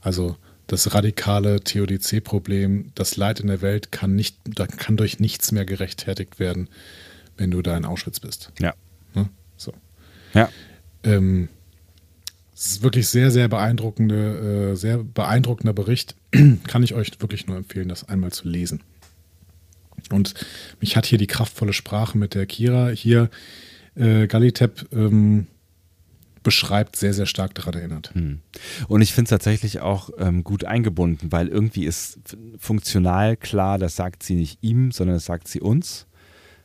Also 0.00 0.36
das 0.66 0.94
radikale 0.94 1.60
Theodizee-Problem, 1.60 2.92
das 2.94 3.16
Leid 3.16 3.40
in 3.40 3.46
der 3.48 3.60
Welt 3.62 3.90
kann, 3.90 4.14
nicht, 4.14 4.36
da 4.44 4.66
kann 4.66 4.96
durch 4.96 5.18
nichts 5.18 5.50
mehr 5.52 5.64
gerechtfertigt 5.64 6.38
werden, 6.38 6.68
wenn 7.36 7.50
du 7.50 7.62
da 7.62 7.76
in 7.76 7.84
Auschwitz 7.84 8.20
bist. 8.20 8.52
Ja. 8.60 8.74
Ne? 9.14 9.28
So. 9.56 9.72
Ja. 10.34 10.48
Ähm, 11.02 11.48
es 12.60 12.66
ist 12.66 12.82
wirklich 12.82 13.08
sehr, 13.08 13.30
sehr 13.30 13.48
beeindruckende, 13.48 14.72
äh, 14.72 14.76
sehr 14.76 14.98
beeindruckender 14.98 15.72
Bericht. 15.72 16.14
Kann 16.66 16.82
ich 16.82 16.92
euch 16.92 17.10
wirklich 17.18 17.46
nur 17.46 17.56
empfehlen, 17.56 17.88
das 17.88 18.06
einmal 18.06 18.32
zu 18.32 18.48
lesen. 18.48 18.82
Und 20.10 20.34
mich 20.78 20.94
hat 20.94 21.06
hier 21.06 21.16
die 21.16 21.26
kraftvolle 21.26 21.72
Sprache 21.72 22.18
mit 22.18 22.34
der 22.34 22.44
Kira 22.44 22.90
hier 22.90 23.30
äh, 23.94 24.26
Galitep 24.26 24.88
ähm, 24.92 25.46
beschreibt, 26.42 26.96
sehr, 26.96 27.14
sehr 27.14 27.24
stark 27.24 27.54
daran 27.54 27.74
erinnert. 27.74 28.14
Hm. 28.14 28.40
Und 28.88 29.00
ich 29.00 29.14
finde 29.14 29.28
es 29.28 29.30
tatsächlich 29.30 29.80
auch 29.80 30.10
ähm, 30.18 30.44
gut 30.44 30.64
eingebunden, 30.64 31.32
weil 31.32 31.48
irgendwie 31.48 31.86
ist 31.86 32.36
funktional 32.58 33.38
klar, 33.38 33.78
das 33.78 33.96
sagt 33.96 34.22
sie 34.22 34.34
nicht 34.34 34.58
ihm, 34.60 34.92
sondern 34.92 35.16
das 35.16 35.24
sagt 35.24 35.48
sie 35.48 35.62
uns. 35.62 36.06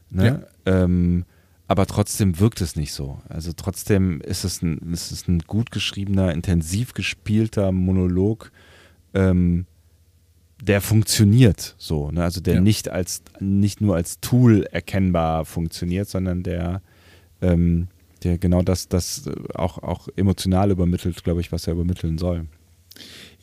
Ne? 0.09 0.45
Ähm, 0.65 1.23
aber 1.67 1.85
trotzdem 1.85 2.39
wirkt 2.39 2.61
es 2.61 2.75
nicht 2.75 2.93
so. 2.93 3.19
Also 3.27 3.51
trotzdem 3.55 4.21
ist 4.21 4.43
es 4.43 4.61
ein, 4.61 4.77
ist 4.93 5.11
es 5.11 5.27
ein 5.27 5.39
gut 5.39 5.71
geschriebener, 5.71 6.31
intensiv 6.33 6.93
gespielter 6.93 7.71
Monolog, 7.71 8.51
ähm, 9.13 9.65
der 10.61 10.81
funktioniert 10.81 11.75
so. 11.77 12.11
Ne? 12.11 12.23
Also 12.23 12.39
der 12.41 12.55
Ja. 12.55 12.61
nicht 12.61 12.89
als 12.89 13.23
nicht 13.39 13.81
nur 13.81 13.95
als 13.95 14.19
Tool 14.19 14.63
erkennbar 14.71 15.45
funktioniert, 15.45 16.07
sondern 16.07 16.43
der 16.43 16.81
ähm, 17.41 17.87
der 18.23 18.37
genau 18.37 18.61
das, 18.61 18.87
das 18.87 19.29
auch, 19.53 19.77
auch 19.83 20.07
emotional 20.15 20.71
übermittelt, 20.71 21.23
glaube 21.23 21.41
ich, 21.41 21.51
was 21.51 21.67
er 21.67 21.73
übermitteln 21.73 22.17
soll. 22.17 22.47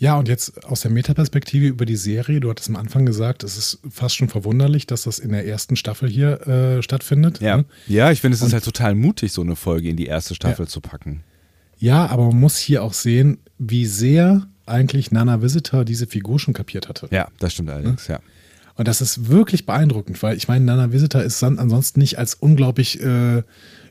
Ja, 0.02 0.18
und 0.18 0.26
jetzt 0.26 0.64
aus 0.64 0.80
der 0.80 0.90
Metaperspektive 0.90 1.68
über 1.68 1.86
die 1.86 1.94
Serie, 1.94 2.40
du 2.40 2.50
hattest 2.50 2.68
am 2.68 2.74
Anfang 2.74 3.06
gesagt, 3.06 3.44
es 3.44 3.56
ist 3.56 3.78
fast 3.88 4.16
schon 4.16 4.28
verwunderlich, 4.28 4.84
dass 4.84 5.02
das 5.02 5.20
in 5.20 5.30
der 5.30 5.46
ersten 5.46 5.76
Staffel 5.76 6.08
hier 6.08 6.44
äh, 6.48 6.82
stattfindet. 6.82 7.40
Ne? 7.40 7.64
ja 7.86 8.10
ich 8.10 8.20
finde, 8.20 8.34
es 8.34 8.42
ist 8.42 8.52
halt 8.52 8.64
total 8.64 8.96
mutig, 8.96 9.30
so 9.30 9.42
eine 9.42 9.54
Folge 9.54 9.88
in 9.90 9.96
die 9.96 10.06
erste 10.06 10.34
Staffel 10.34 10.64
Ja. 10.64 10.68
zu 10.68 10.80
packen. 10.80 11.22
Ja, 11.78 12.06
aber 12.06 12.26
man 12.26 12.40
muss 12.40 12.58
hier 12.58 12.82
auch 12.82 12.94
sehen, 12.94 13.38
wie 13.58 13.86
sehr 13.86 14.48
eigentlich 14.66 15.12
Nana 15.12 15.40
Visitor 15.40 15.84
diese 15.84 16.08
Figur 16.08 16.40
schon 16.40 16.52
kapiert 16.52 16.88
hatte. 16.88 17.06
Ja, 17.12 17.28
das 17.38 17.52
stimmt 17.52 17.70
allerdings, 17.70 18.08
ja. 18.08 18.18
Und 18.74 18.88
das 18.88 19.00
ist 19.02 19.28
wirklich 19.28 19.66
beeindruckend, 19.66 20.20
weil 20.20 20.36
ich 20.36 20.48
meine, 20.48 20.64
Nana 20.64 20.90
Visitor 20.90 21.22
ist 21.22 21.40
ansonsten 21.44 22.00
nicht 22.00 22.18
als 22.18 22.34
unglaublich 22.34 23.00
äh, 23.00 23.44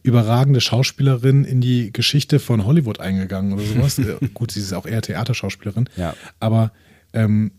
überragende 0.04 0.62
Schauspielerin 0.62 1.43
in 1.43 1.62
die 1.62 1.91
Geschichte 1.91 2.39
von 2.39 2.66
Hollywood 2.66 2.99
eingegangen 2.99 3.54
oder 3.54 3.64
sowas. 3.64 3.99
Äh, 4.02 4.28
Gut, 4.34 4.52
sie 4.52 4.62
ist 4.62 4.74
auch 4.74 4.86
eher 4.86 5.02
Theaterschauspielerin. 5.02 5.89
Ja. 5.95 6.16
Aber 6.39 6.72
ähm, 7.14 7.52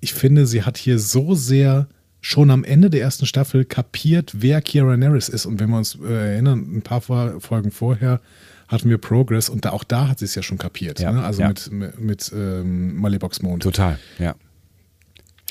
ich 0.00 0.14
finde, 0.14 0.46
sie 0.46 0.62
hat 0.62 0.76
hier 0.76 0.98
so 0.98 1.34
sehr 1.34 1.88
schon 2.20 2.50
am 2.50 2.64
Ende 2.64 2.90
der 2.90 3.00
ersten 3.00 3.26
Staffel 3.26 3.64
kapiert, 3.64 4.32
wer 4.38 4.62
Kira 4.62 4.96
Nerys 4.96 5.28
ist. 5.28 5.46
Und 5.46 5.60
wenn 5.60 5.70
wir 5.70 5.78
uns 5.78 5.98
äh, 6.02 6.32
erinnern, 6.32 6.76
ein 6.76 6.82
paar 6.82 7.00
Folgen 7.00 7.70
vorher 7.70 8.20
hatten 8.68 8.88
wir 8.88 8.98
Progress 8.98 9.48
und 9.48 9.64
da, 9.64 9.70
auch 9.70 9.84
da 9.84 10.08
hat 10.08 10.20
sie 10.20 10.24
es 10.24 10.34
ja 10.34 10.42
schon 10.42 10.58
kapiert. 10.58 11.00
Ja, 11.00 11.12
Ne? 11.12 11.22
Also 11.22 11.42
ja. 11.42 11.48
mit, 11.48 11.70
mit, 11.70 12.00
mit 12.00 12.32
ähm, 12.34 12.96
Mond. 12.96 13.62
Total, 13.62 13.98
ja. 14.18 14.34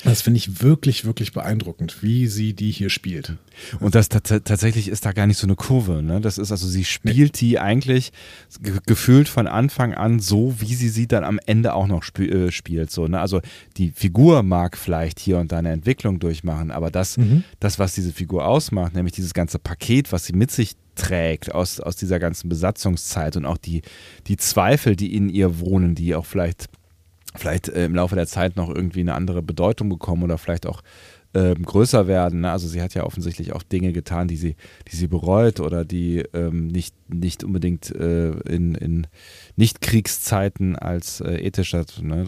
Das 0.04 0.22
finde 0.22 0.38
ich 0.38 0.62
wirklich, 0.62 1.04
wirklich 1.04 1.32
beeindruckend, 1.32 2.02
wie 2.02 2.26
sie 2.26 2.52
die 2.52 2.70
hier 2.70 2.90
spielt. 2.90 3.34
Und 3.80 3.94
das 3.94 4.08
tats 4.08 4.28
tatsächlich 4.44 4.88
ist 4.88 5.06
da 5.06 5.12
gar 5.12 5.26
nicht 5.26 5.38
so 5.38 5.46
eine 5.46 5.56
Kurve. 5.56 6.02
Ne? 6.02 6.20
Das 6.20 6.38
ist 6.38 6.52
also, 6.52 6.66
sie 6.66 6.84
spielt 6.84 7.40
die 7.40 7.58
eigentlich 7.58 8.12
ge 8.60 8.74
gefühlt 8.86 9.28
von 9.28 9.46
Anfang 9.46 9.94
an 9.94 10.20
so, 10.20 10.54
wie 10.58 10.74
sie 10.74 10.88
sie 10.88 11.06
dann 11.06 11.24
am 11.24 11.40
Ende 11.46 11.74
auch 11.74 11.86
noch 11.86 12.02
sp 12.04 12.26
äh, 12.28 12.52
spielt. 12.52 12.90
So, 12.90 13.08
ne? 13.08 13.20
Also 13.20 13.40
die 13.76 13.92
Figur 13.92 14.42
mag 14.42 14.76
vielleicht 14.76 15.18
hier 15.18 15.38
und 15.38 15.52
da 15.52 15.58
eine 15.58 15.72
Entwicklung 15.72 16.18
durchmachen, 16.18 16.70
aber 16.70 16.90
das, 16.90 17.18
das, 17.60 17.78
was 17.78 17.94
diese 17.94 18.12
Figur 18.12 18.46
ausmacht, 18.46 18.94
nämlich 18.94 19.14
dieses 19.14 19.34
ganze 19.34 19.58
Paket, 19.58 20.12
was 20.12 20.26
sie 20.26 20.34
mit 20.34 20.50
sich 20.50 20.76
trägt 20.94 21.54
aus, 21.54 21.80
aus 21.80 21.96
dieser 21.96 22.18
ganzen 22.18 22.48
Besatzungszeit 22.48 23.36
und 23.36 23.46
auch 23.46 23.58
die, 23.58 23.82
die 24.26 24.36
Zweifel, 24.36 24.96
die 24.96 25.14
in 25.16 25.28
ihr 25.28 25.58
wohnen, 25.60 25.94
die 25.94 26.14
auch 26.14 26.26
vielleicht 26.26 26.68
vielleicht 27.36 27.68
äh, 27.68 27.84
im 27.84 27.94
Laufe 27.94 28.14
der 28.14 28.26
Zeit 28.26 28.56
noch 28.56 28.68
irgendwie 28.68 29.00
eine 29.00 29.14
andere 29.14 29.42
Bedeutung 29.42 29.88
bekommen 29.88 30.22
oder 30.22 30.38
vielleicht 30.38 30.66
auch 30.66 30.82
ähm, 31.36 31.64
größer 31.64 32.06
werden. 32.06 32.42
Ne? 32.42 32.50
Also 32.52 32.68
sie 32.68 32.80
hat 32.80 32.94
ja 32.94 33.02
offensichtlich 33.04 33.52
auch 33.52 33.64
Dinge 33.64 33.92
getan, 33.92 34.28
die 34.28 34.36
sie, 34.36 34.54
die 34.90 34.94
sie 34.96 35.08
bereut 35.08 35.58
oder 35.58 35.84
die 35.84 36.18
ähm, 36.32 36.68
nicht, 36.68 36.94
nicht 37.12 37.42
unbedingt 37.42 37.90
äh, 37.90 38.30
in, 38.48 38.76
in 38.76 39.06
Nicht-Kriegszeiten 39.56 40.76
als 40.76 41.20
äh, 41.20 41.34
ethisch, 41.38 41.72
das, 41.72 42.00
ne, 42.00 42.24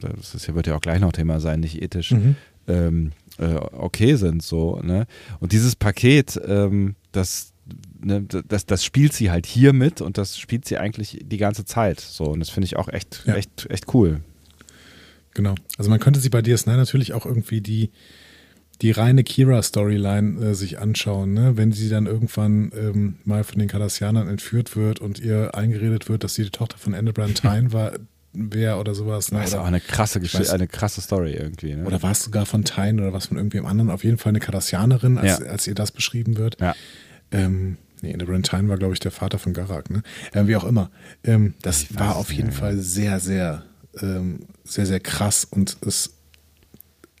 das 0.00 0.34
ist, 0.34 0.54
wird 0.54 0.66
ja 0.66 0.76
auch 0.76 0.80
gleich 0.80 1.00
noch 1.00 1.12
Thema 1.12 1.40
sein, 1.40 1.60
nicht 1.60 1.80
ethisch 1.82 2.12
Mhm. 2.12 2.36
ähm, 2.68 3.12
äh, 3.38 3.54
okay 3.54 4.14
sind. 4.16 4.42
So, 4.42 4.78
ne? 4.82 5.06
Und 5.40 5.52
dieses 5.52 5.74
Paket, 5.74 6.38
ähm, 6.46 6.94
das, 7.12 7.52
ne, 8.02 8.22
das, 8.24 8.66
das 8.66 8.84
spielt 8.84 9.12
sie 9.14 9.30
halt 9.30 9.46
hier 9.46 9.72
mit 9.72 10.00
und 10.00 10.18
das 10.18 10.38
spielt 10.38 10.66
sie 10.66 10.78
eigentlich 10.78 11.18
die 11.24 11.38
ganze 11.38 11.64
Zeit. 11.64 12.00
So, 12.00 12.24
und 12.24 12.40
das 12.40 12.50
finde 12.50 12.66
ich 12.66 12.76
auch 12.76 12.88
echt, 12.88 13.22
Ja. 13.26 13.34
echt, 13.36 13.66
echt 13.70 13.92
cool. 13.94 14.20
Genau. 15.34 15.54
Also 15.78 15.90
man 15.90 16.00
könnte 16.00 16.20
sich 16.20 16.30
bei 16.30 16.40
DS9 16.40 16.76
natürlich 16.76 17.12
auch 17.12 17.26
irgendwie 17.26 17.60
die, 17.60 17.90
die 18.82 18.90
reine 18.90 19.22
Kira-Storyline 19.24 20.44
äh, 20.50 20.54
sich 20.54 20.78
anschauen, 20.78 21.32
ne? 21.32 21.56
wenn 21.56 21.72
sie 21.72 21.88
dann 21.88 22.06
irgendwann 22.06 22.72
ähm, 22.76 23.16
mal 23.24 23.44
von 23.44 23.58
den 23.58 23.68
Cardassianern 23.68 24.28
entführt 24.28 24.76
wird 24.76 25.00
und 25.00 25.18
ihr 25.20 25.54
eingeredet 25.54 26.08
wird, 26.08 26.24
dass 26.24 26.34
sie 26.34 26.44
die 26.44 26.50
Tochter 26.50 26.78
von 26.78 26.94
Endebrand 26.94 27.34
Tyne 27.42 27.72
war, 27.72 27.92
wäre 28.32 28.78
oder 28.78 28.94
sowas. 28.94 29.30
Ne? 29.30 29.38
Das 29.38 29.50
ist 29.50 29.54
auch 29.54 29.64
eine 29.64 29.80
krasse 29.80 30.18
Geschichte, 30.20 30.52
eine 30.52 30.66
krasse 30.66 31.00
Story 31.00 31.32
irgendwie. 31.34 31.74
Ne? 31.74 31.84
oder 31.84 32.02
war 32.02 32.10
es 32.10 32.24
sogar 32.24 32.46
von 32.46 32.64
Tyne 32.64 33.00
oder 33.02 33.12
was 33.12 33.26
von 33.26 33.36
irgendwem 33.36 33.64
anderen? 33.66 33.90
Auf 33.90 34.02
jeden 34.02 34.18
Fall 34.18 34.30
eine 34.30 34.40
Cardassianerin, 34.40 35.18
als, 35.18 35.38
Ja. 35.40 35.46
als 35.46 35.66
ihr 35.68 35.74
das 35.74 35.92
beschrieben 35.92 36.36
wird. 36.36 36.60
ja. 36.60 36.74
Ähm, 37.32 37.78
nee, 38.02 38.12
Endebrand 38.12 38.46
Tyne 38.48 38.68
war, 38.68 38.76
glaube 38.76 38.92
ich, 38.92 39.00
der 39.00 39.10
Vater 39.10 39.38
von 39.38 39.54
Garak, 39.54 39.90
ne? 39.90 40.02
Ähm, 40.34 40.46
wie 40.46 40.54
auch 40.56 40.62
immer. 40.64 40.90
Ähm, 41.24 41.54
das 41.62 41.82
Ich 41.84 41.98
war 41.98 42.14
auf 42.16 42.32
jeden 42.32 42.48
mehr, 42.50 42.56
Fall 42.56 42.76
sehr, 42.78 43.18
sehr, 43.18 43.64
ähm, 44.02 44.40
sehr, 44.64 44.86
sehr 44.86 45.00
krass 45.00 45.44
und 45.44 45.76
es 45.82 46.10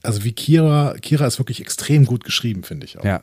also 0.04 0.22
wie 0.22 0.32
Kira, 0.32 0.94
Kira 1.00 1.26
ist 1.26 1.38
wirklich 1.38 1.60
extrem 1.60 2.04
gut 2.04 2.24
geschrieben, 2.24 2.62
finde 2.62 2.86
ich 2.86 2.98
auch. 2.98 3.04
Ja. 3.04 3.22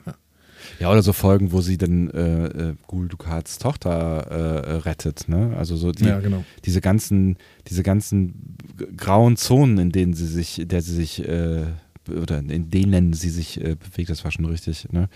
Ja, 0.79 0.91
oder 0.91 1.01
so 1.01 1.13
Folgen, 1.13 1.51
wo 1.51 1.61
sie 1.61 1.77
dann 1.77 2.09
äh, 2.11 2.45
äh, 2.45 2.75
Gul 2.87 3.07
Dukats 3.07 3.57
Tochter 3.57 3.91
äh, 3.91 4.75
rettet, 4.77 5.27
ne? 5.27 5.55
Also 5.57 5.75
so 5.75 5.91
die, 5.91 6.05
Ja, 6.05 6.19
genau. 6.19 6.43
diese 6.65 6.81
ganzen, 6.81 7.37
diese 7.67 7.83
ganzen 7.83 8.57
grauen 8.95 9.37
Zonen, 9.37 9.77
in 9.79 9.91
denen 9.91 10.13
sie 10.13 10.27
sich, 10.27 10.59
in 10.59 10.67
der 10.67 10.81
sie 10.81 10.95
sich, 10.95 11.27
äh, 11.27 11.65
oder 12.09 12.39
in 12.39 12.69
denen 12.69 13.13
sie 13.13 13.29
sich 13.29 13.59
äh, 13.59 13.75
bewegt, 13.75 14.09
das 14.09 14.23
war 14.23 14.31
schon 14.31 14.45
richtig, 14.45 14.87
ne? 14.91 15.09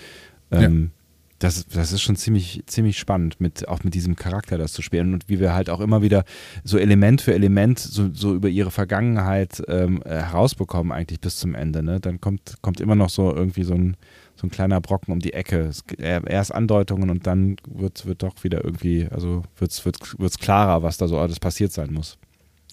Ähm, 0.52 0.92
das, 1.40 1.68
das 1.68 1.92
ist 1.92 2.02
schon 2.02 2.16
ziemlich, 2.16 2.64
ziemlich 2.66 2.98
spannend, 2.98 3.42
mit, 3.42 3.68
auch 3.68 3.84
mit 3.84 3.94
diesem 3.94 4.16
Charakter 4.16 4.58
das 4.58 4.72
zu 4.72 4.82
spielen 4.82 5.14
und 5.14 5.28
wie 5.28 5.40
wir 5.40 5.54
halt 5.54 5.70
auch 5.70 5.82
immer 5.82 6.02
wieder 6.02 6.24
so 6.64 6.78
Element 6.78 7.22
für 7.22 7.34
Element 7.34 7.78
so, 7.78 8.10
so 8.14 8.34
über 8.34 8.48
ihre 8.48 8.72
Vergangenheit 8.72 9.62
ähm, 9.68 10.02
äh, 10.06 10.12
herausbekommen, 10.12 10.94
eigentlich 10.94 11.20
bis 11.20 11.38
zum 11.38 11.54
Ende. 11.54 11.84
Ne? 11.84 12.00
Dann 12.00 12.22
kommt, 12.22 12.58
kommt 12.62 12.80
immer 12.80 12.96
noch 12.96 13.10
so 13.10 13.36
irgendwie 13.36 13.64
so 13.64 13.74
ein, 13.74 13.98
so 14.36 14.48
ein 14.48 14.50
kleiner 14.50 14.80
Brocken 14.80 15.12
um 15.12 15.20
die 15.20 15.34
Ecke. 15.34 15.60
Es, 15.60 15.84
erst 15.98 16.56
Andeutungen 16.56 17.10
und 17.10 17.28
dann 17.28 17.58
wird, 17.68 18.06
wird 18.06 18.24
doch 18.24 18.44
wieder 18.44 18.64
irgendwie, 18.64 19.08
also 19.12 19.44
wird 19.58 19.72
es 19.72 19.84
wird, 19.86 20.18
wird's 20.18 20.40
klarer, 20.40 20.84
was 20.84 20.98
da 20.98 21.08
so 21.08 21.20
alles 21.20 21.40
passiert 21.42 21.74
sein 21.74 21.92
muss. 21.92 22.18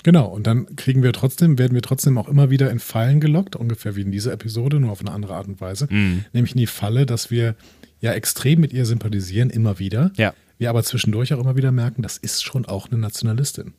Genau, 0.05 0.27
und 0.27 0.47
dann 0.47 0.77
kriegen 0.77 1.03
wir 1.03 1.13
trotzdem, 1.13 1.59
werden 1.59 1.75
wir 1.75 1.83
trotzdem 1.83 2.19
auch 2.19 2.29
immer 2.29 2.51
wieder 2.51 2.71
in 2.71 2.81
Fallen 2.81 3.21
gelockt, 3.21 3.55
ungefähr 3.55 3.95
wie 3.95 4.03
in 4.03 4.11
dieser 4.11 4.33
Episode, 4.33 4.81
nur 4.81 4.91
auf 4.91 5.01
eine 5.01 5.13
andere 5.13 5.35
Art 5.35 5.47
und 5.47 5.61
Weise. 5.61 5.87
Nämlich 6.33 6.55
in 6.55 6.59
die 6.59 6.67
Falle, 6.67 7.07
dass 7.07 7.31
wir 7.31 7.55
ja 8.03 8.13
extrem 8.13 8.61
mit 8.61 8.75
ihr 8.75 8.85
sympathisieren, 8.85 9.49
immer 9.49 9.79
wieder. 9.79 10.13
Ja. 10.17 10.35
Wir 10.59 10.69
aber 10.69 10.83
zwischendurch 10.83 11.33
auch 11.33 11.41
immer 11.41 11.57
wieder 11.57 11.73
merken, 11.73 12.03
das 12.03 12.19
ist 12.19 12.45
schon 12.45 12.67
auch 12.67 12.91
eine 12.91 12.99
Nationalistin. 12.99 13.73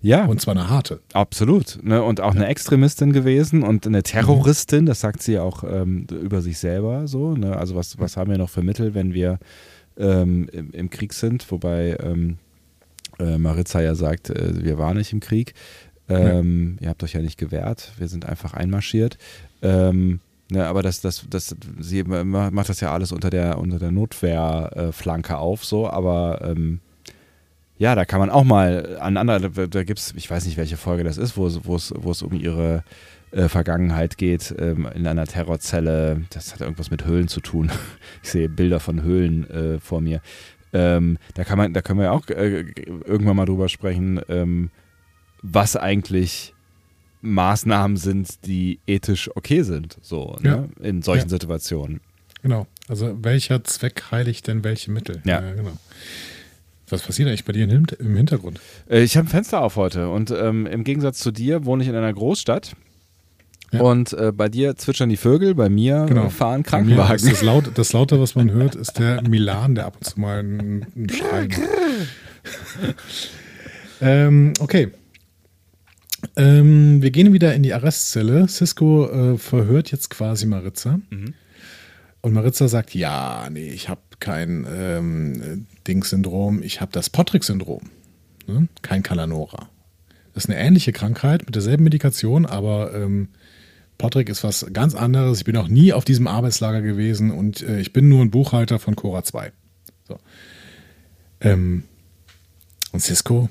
Ja, 0.00 0.24
Und 0.26 0.40
zwar 0.40 0.54
eine 0.54 0.70
harte. 0.70 1.00
Absolut. 1.12 1.78
Ne? 1.82 2.02
Und 2.02 2.20
auch 2.20 2.34
eine 2.34 2.46
Extremistin 2.46 3.12
gewesen 3.12 3.62
und 3.62 3.86
eine 3.86 4.02
Terroristin, 4.02 4.86
das 4.86 5.00
sagt 5.00 5.22
sie 5.22 5.34
ja 5.34 5.42
auch 5.42 5.64
ähm, 5.64 6.06
über 6.10 6.40
sich 6.40 6.58
selber 6.58 7.08
so. 7.08 7.34
Ne? 7.34 7.56
Also 7.56 7.74
was, 7.74 7.98
was 7.98 8.16
haben 8.16 8.30
wir 8.30 8.38
noch 8.38 8.48
für 8.48 8.62
Mittel, 8.62 8.94
wenn 8.94 9.12
wir 9.12 9.38
ähm, 9.98 10.48
im, 10.52 10.70
im 10.70 10.88
Krieg 10.88 11.12
sind? 11.12 11.50
Wobei 11.50 11.96
ähm, 12.00 12.38
äh, 13.18 13.38
Maritza 13.38 13.80
ja 13.80 13.94
sagt, 13.94 14.30
äh, 14.30 14.64
wir 14.64 14.78
waren 14.78 14.96
nicht 14.96 15.12
im 15.12 15.20
Krieg. 15.20 15.54
Ähm, 16.08 16.76
Ihr 16.80 16.88
habt 16.88 17.02
euch 17.02 17.14
ja 17.14 17.20
nicht 17.20 17.36
gewehrt, 17.36 17.92
wir 17.98 18.06
sind 18.06 18.26
einfach 18.26 18.54
einmarschiert. 18.54 19.18
Ähm, 19.62 20.20
ne, 20.50 20.66
aber 20.66 20.82
das, 20.82 21.00
das, 21.00 21.26
das, 21.28 21.54
sie 21.78 22.02
ma- 22.04 22.50
macht 22.50 22.68
das 22.68 22.80
ja 22.80 22.92
alles 22.92 23.12
unter 23.12 23.30
der, 23.30 23.58
unter 23.58 23.78
der 23.78 23.90
Notwehrflanke 23.92 25.38
auf, 25.38 25.64
so, 25.64 25.88
aber 25.88 26.40
ähm, 26.42 26.80
ja, 27.78 27.94
da 27.94 28.04
kann 28.04 28.20
man 28.20 28.30
auch 28.30 28.44
mal 28.44 28.96
an 29.00 29.16
anderer, 29.16 29.40
da, 29.68 29.84
gibt 29.84 29.98
es, 29.98 30.14
ich 30.16 30.30
weiß 30.30 30.46
nicht, 30.46 30.56
welche 30.56 30.76
Folge 30.78 31.04
das 31.04 31.18
ist, 31.18 31.36
wo 31.36 31.46
es, 31.46 31.64
wo 31.64 31.76
es, 31.76 31.92
wo 31.94 32.10
es 32.10 32.22
um 32.22 32.32
ihre 32.32 32.84
äh, 33.32 33.48
Vergangenheit 33.48 34.16
geht, 34.16 34.54
ähm, 34.58 34.88
in 34.94 35.06
einer 35.06 35.26
Terrorzelle. 35.26 36.22
Das 36.30 36.54
hat 36.54 36.62
irgendwas 36.62 36.90
mit 36.90 37.04
Höhlen 37.04 37.28
zu 37.28 37.40
tun. 37.40 37.70
Ich 38.22 38.30
sehe 38.30 38.48
Bilder 38.48 38.80
von 38.80 39.02
Höhlen 39.02 39.48
äh, 39.50 39.78
vor 39.78 40.00
mir. 40.00 40.20
Ähm, 40.72 41.18
da 41.34 41.44
kann 41.44 41.58
man, 41.58 41.74
da 41.74 41.82
können 41.82 41.98
wir 42.00 42.06
ja 42.06 42.12
auch 42.12 42.26
äh, 42.28 42.64
irgendwann 43.04 43.36
mal 43.36 43.46
drüber 43.46 43.68
sprechen, 43.68 44.20
ähm, 44.28 44.70
was 45.42 45.76
eigentlich 45.76 46.54
Maßnahmen 47.22 47.96
sind, 47.96 48.46
die 48.46 48.78
ethisch 48.86 49.30
okay 49.34 49.62
sind, 49.62 49.96
so 50.02 50.36
ne? 50.40 50.68
in 50.80 51.02
solchen 51.02 51.24
Ja. 51.26 51.30
Situationen. 51.30 52.00
Genau. 52.42 52.66
Also 52.88 53.16
welcher 53.22 53.64
Zweck 53.64 54.04
heiligt 54.10 54.46
denn 54.46 54.62
welche 54.62 54.90
Mittel? 54.90 55.20
Ja. 55.24 55.40
genau. 55.40 55.72
Was 56.88 57.02
passiert 57.02 57.28
eigentlich 57.28 57.44
bei 57.44 57.52
dir 57.52 57.64
im 57.64 57.70
Hin- 57.70 57.86
im 57.98 58.14
Hintergrund? 58.16 58.60
Äh, 58.88 59.02
Ich 59.02 59.16
habe 59.16 59.26
ein 59.26 59.30
Fenster 59.30 59.60
auf 59.60 59.74
heute 59.76 60.08
und 60.08 60.30
ähm, 60.30 60.66
im 60.66 60.84
Gegensatz 60.84 61.18
zu 61.18 61.32
dir 61.32 61.64
wohne 61.64 61.82
ich 61.82 61.88
in 61.88 61.96
einer 61.96 62.12
Großstadt. 62.12 62.76
Ja. 63.72 63.80
Und 63.80 64.12
äh, 64.12 64.30
bei 64.30 64.48
dir 64.48 64.76
zwitschern 64.76 65.08
die 65.08 65.16
Vögel, 65.16 65.56
bei 65.56 65.68
mir 65.68 66.06
Genau. 66.08 66.28
fahren 66.30 66.62
Krankenwagen. 66.62 67.28
Das, 67.28 67.42
laut, 67.42 67.70
das 67.74 67.92
Laute, 67.92 68.20
was 68.20 68.36
man 68.36 68.52
hört, 68.52 68.76
ist 68.76 69.00
der 69.00 69.22
Milan, 69.28 69.74
der 69.74 69.86
ab 69.86 69.96
und 69.96 70.04
zu 70.04 70.20
mal 70.20 70.38
einen, 70.38 70.86
einen 70.94 71.08
Schrei 71.10 71.48
macht. 71.48 71.60
ähm, 74.00 74.52
okay. 74.60 74.88
Ähm, 76.36 77.02
wir 77.02 77.10
gehen 77.10 77.32
wieder 77.32 77.54
in 77.54 77.62
die 77.62 77.72
Arrestzelle. 77.72 78.46
Cisco 78.48 79.08
äh, 79.08 79.38
verhört 79.38 79.90
jetzt 79.90 80.10
quasi 80.10 80.46
Maritza. 80.46 81.00
Und 82.20 82.32
Maritza 82.32 82.68
sagt, 82.68 82.94
ja, 82.94 83.48
nee, 83.50 83.68
ich 83.68 83.88
habe 83.88 84.00
kein 84.20 84.66
ähm, 84.68 85.66
Dings-Syndrom, 85.86 86.62
ich 86.62 86.80
habe 86.80 86.92
das 86.92 87.08
Pottrick-Syndrom. 87.10 87.82
Ne? 88.46 88.68
Kein 88.82 89.02
Calanora. 89.02 89.68
Das 90.34 90.44
ist 90.44 90.50
eine 90.50 90.58
ähnliche 90.58 90.92
Krankheit 90.92 91.46
mit 91.46 91.54
derselben 91.54 91.84
Medikation, 91.84 92.44
aber 92.44 92.94
ähm, 92.94 93.28
Pottrick 93.96 94.28
ist 94.28 94.44
was 94.44 94.66
ganz 94.72 94.94
anderes. 94.94 95.38
Ich 95.38 95.44
bin 95.44 95.56
auch 95.56 95.68
nie 95.68 95.92
auf 95.92 96.04
diesem 96.04 96.26
Arbeitslager 96.26 96.82
gewesen 96.82 97.30
und 97.30 97.62
äh, 97.62 97.80
ich 97.80 97.92
bin 97.92 98.08
nur 98.08 98.22
ein 98.22 98.30
Buchhalter 98.30 98.78
von 98.78 98.96
Cora 98.96 99.24
2. 99.24 99.52
So. 100.06 100.18
Ähm, 101.40 101.84
und 102.92 103.00
Cisco 103.00 103.48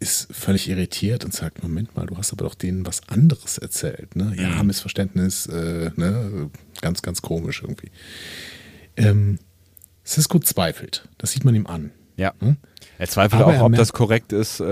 ist 0.00 0.28
völlig 0.34 0.68
irritiert 0.68 1.24
und 1.24 1.32
sagt: 1.32 1.62
Moment 1.62 1.94
mal, 1.96 2.06
du 2.06 2.16
hast 2.16 2.32
aber 2.32 2.44
doch 2.44 2.54
denen 2.54 2.86
was 2.86 3.06
anderes 3.08 3.58
erzählt. 3.58 4.16
Ne? 4.16 4.34
Ja, 4.36 4.62
Missverständnis, 4.62 5.46
äh, 5.46 5.90
ne? 5.96 6.50
ganz, 6.80 7.02
ganz 7.02 7.22
komisch 7.22 7.62
irgendwie. 7.62 7.90
Ähm, 8.96 9.38
Cisco 10.04 10.38
zweifelt. 10.38 11.08
Das 11.18 11.32
sieht 11.32 11.44
man 11.44 11.54
ihm 11.54 11.66
an. 11.66 11.90
Ja. 12.16 12.32
Hm? 12.40 12.56
Er 12.98 13.08
zweifelt 13.08 13.40
Aber 13.40 13.52
auch, 13.52 13.56
er 13.56 13.64
ob 13.64 13.70
merkt- 13.70 13.80
das 13.80 13.92
korrekt 13.94 14.32
ist, 14.32 14.60
äh, 14.60 14.64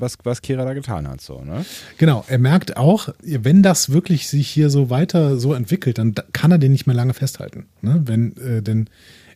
was, 0.00 0.16
was 0.22 0.40
Kira 0.42 0.64
da 0.64 0.72
getan 0.74 1.08
hat. 1.08 1.20
So, 1.20 1.42
ne? 1.42 1.64
Genau, 1.98 2.24
er 2.28 2.38
merkt 2.38 2.76
auch, 2.76 3.08
wenn 3.22 3.62
das 3.62 3.90
wirklich 3.90 4.28
sich 4.28 4.48
hier 4.48 4.70
so 4.70 4.88
weiter 4.90 5.36
so 5.38 5.52
entwickelt, 5.54 5.98
dann 5.98 6.12
da- 6.14 6.24
kann 6.32 6.52
er 6.52 6.58
den 6.58 6.70
nicht 6.72 6.86
mehr 6.86 6.94
lange 6.94 7.14
festhalten. 7.14 7.66
Ne? 7.80 8.02
Wenn, 8.04 8.36
äh, 8.36 8.62
denn 8.62 8.88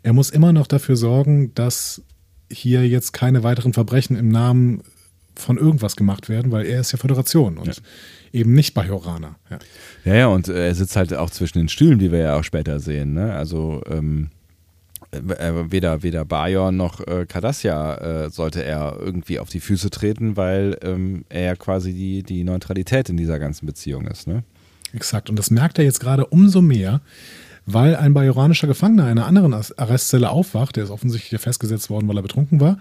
er 0.04 0.12
muss 0.12 0.30
immer 0.30 0.52
noch 0.52 0.68
dafür 0.68 0.96
sorgen, 0.96 1.52
dass 1.54 2.02
hier 2.52 2.86
jetzt 2.86 3.12
keine 3.12 3.42
weiteren 3.42 3.72
Verbrechen 3.72 4.14
im 4.16 4.28
Namen 4.28 4.82
von 5.36 5.58
irgendwas 5.58 5.96
gemacht 5.96 6.28
werden, 6.28 6.52
weil 6.52 6.66
er 6.66 6.80
ist 6.80 6.92
ja 6.92 6.98
Föderation 6.98 7.58
und 7.58 7.82
eben 8.32 8.54
nicht 8.54 8.74
Bajorana. 8.74 9.36
Ja. 9.50 9.58
Ja, 10.04 10.14
ja, 10.14 10.26
und 10.28 10.48
äh, 10.48 10.68
er 10.68 10.74
sitzt 10.74 10.96
halt 10.96 11.14
auch 11.14 11.30
zwischen 11.30 11.58
den 11.58 11.68
Stühlen, 11.68 11.98
die 11.98 12.12
wir 12.12 12.18
ja 12.18 12.38
auch 12.38 12.44
später 12.44 12.80
sehen. 12.80 13.14
Ne? 13.14 13.32
Also 13.32 13.82
ähm, 13.88 14.30
äh, 15.10 15.70
weder, 15.70 16.02
weder 16.02 16.24
Bayon 16.24 16.76
noch 16.76 17.06
äh, 17.06 17.26
Cardassia 17.26 18.24
äh, 18.24 18.30
sollte 18.30 18.64
er 18.64 18.96
irgendwie 19.00 19.38
auf 19.38 19.48
die 19.48 19.60
Füße 19.60 19.90
treten, 19.90 20.36
weil 20.36 20.78
ähm, 20.82 21.24
er 21.28 21.42
ja 21.42 21.56
quasi 21.56 21.92
die, 21.92 22.22
die 22.22 22.44
Neutralität 22.44 23.08
in 23.08 23.16
dieser 23.16 23.38
ganzen 23.38 23.66
Beziehung 23.66 24.06
ist. 24.06 24.26
Ne? 24.26 24.42
Exakt. 24.92 25.30
Und 25.30 25.38
das 25.38 25.50
merkt 25.50 25.78
er 25.78 25.84
jetzt 25.84 26.00
gerade 26.00 26.26
umso 26.26 26.60
mehr, 26.60 27.00
weil 27.66 27.96
ein 27.96 28.14
bajoranischer 28.14 28.66
Gefangener 28.66 29.04
in 29.04 29.18
einer 29.18 29.26
anderen 29.26 29.54
Arrestzelle 29.54 30.30
aufwacht. 30.30 30.76
Der 30.76 30.84
ist 30.84 30.90
offensichtlich 30.90 31.40
festgesetzt 31.40 31.90
worden, 31.90 32.08
weil 32.08 32.16
er 32.16 32.22
betrunken 32.22 32.60
war. 32.60 32.78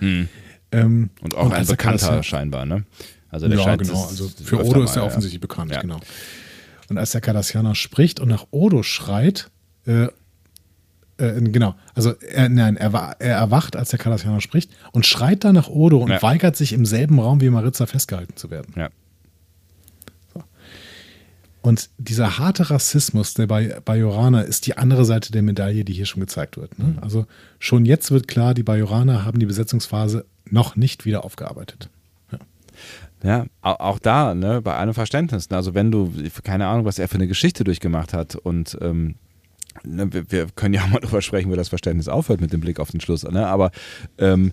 Ähm, 0.81 1.09
Und 1.21 1.35
auch 1.35 1.45
ein 1.47 1.53
als 1.53 1.69
er 1.69 1.75
Bekannter 1.75 2.23
scheinbar. 2.23 2.65
Ne? 2.65 2.83
Also 3.29 3.47
der 3.47 3.57
ja, 3.59 3.75
genau. 3.75 4.05
Also 4.05 4.29
für 4.43 4.63
Odo 4.63 4.83
ist 4.83 4.95
er 4.95 5.01
ja. 5.01 5.07
offensichtlich 5.07 5.41
bekannt, 5.41 5.71
Ja. 5.71 5.81
genau. 5.81 5.99
Und 6.89 6.97
als 6.97 7.11
der 7.11 7.21
Cardassianer 7.21 7.75
spricht 7.75 8.19
und 8.19 8.29
nach 8.29 8.45
Odo 8.51 8.83
schreit, 8.83 9.49
äh, 9.87 10.07
äh, 11.17 11.41
genau, 11.41 11.75
also 11.95 12.11
er, 12.19 12.49
nein, 12.49 12.77
er, 12.77 12.93
er 13.19 13.35
erwacht, 13.37 13.75
als 13.75 13.89
der 13.89 13.99
Cardassianer 13.99 14.41
spricht 14.41 14.71
und 14.91 15.05
schreit 15.05 15.43
dann 15.43 15.55
nach 15.55 15.67
Odo 15.69 15.97
und 16.03 16.11
Ja. 16.11 16.21
weigert 16.21 16.55
sich 16.55 16.73
im 16.73 16.85
selben 16.85 17.19
Raum 17.19 17.41
wie 17.41 17.49
Maritza 17.49 17.85
festgehalten 17.85 18.35
zu 18.35 18.51
werden. 18.51 18.73
Ja. 18.75 18.89
Und 21.65 21.89
dieser 21.97 22.37
harte 22.37 22.69
Rassismus 22.69 23.33
der 23.33 23.47
Baj- 23.47 23.79
Bajoraner 23.81 24.45
ist 24.45 24.67
die 24.67 24.77
andere 24.77 25.03
Seite 25.03 25.31
der 25.31 25.41
Medaille, 25.41 25.83
die 25.83 25.93
hier 25.93 26.05
schon 26.05 26.19
gezeigt 26.19 26.57
wird. 26.57 26.77
Ne? 26.77 26.93
Also 27.01 27.25
schon 27.57 27.85
jetzt 27.85 28.11
wird 28.11 28.27
klar, 28.27 28.53
die 28.53 28.61
Bajoraner 28.61 29.25
haben 29.25 29.39
die 29.39 29.47
Besetzungsphase 29.47 30.25
noch 30.47 30.75
nicht 30.75 31.05
wieder 31.05 31.25
aufgearbeitet. 31.25 31.89
Ja, 33.23 33.47
au- 33.63 33.71
auch 33.79 33.97
da, 33.97 34.35
ne, 34.35 34.61
bei 34.61 34.75
allem 34.75 34.93
Verständnis. 34.93 35.49
ne, 35.49 35.55
Also 35.57 35.73
wenn 35.73 35.89
du, 35.89 36.13
keine 36.43 36.67
Ahnung, 36.67 36.85
was 36.85 36.99
er 36.99 37.07
für 37.07 37.15
eine 37.15 37.27
Geschichte 37.27 37.63
durchgemacht 37.63 38.13
hat 38.13 38.35
und 38.35 38.77
ähm, 38.81 39.15
ne, 39.83 40.13
wir, 40.13 40.31
wir 40.31 40.47
können 40.55 40.75
ja 40.75 40.83
auch 40.83 40.89
mal 40.89 40.99
drüber 41.01 41.23
sprechen, 41.23 41.49
wo 41.49 41.55
das 41.55 41.69
Verständnis 41.69 42.07
aufhört 42.07 42.41
mit 42.41 42.53
dem 42.53 42.59
Blick 42.59 42.79
auf 42.79 42.91
den 42.91 43.01
Schluss, 43.01 43.23
ne? 43.23 43.47
Aber 43.47 43.71
ähm, 44.19 44.51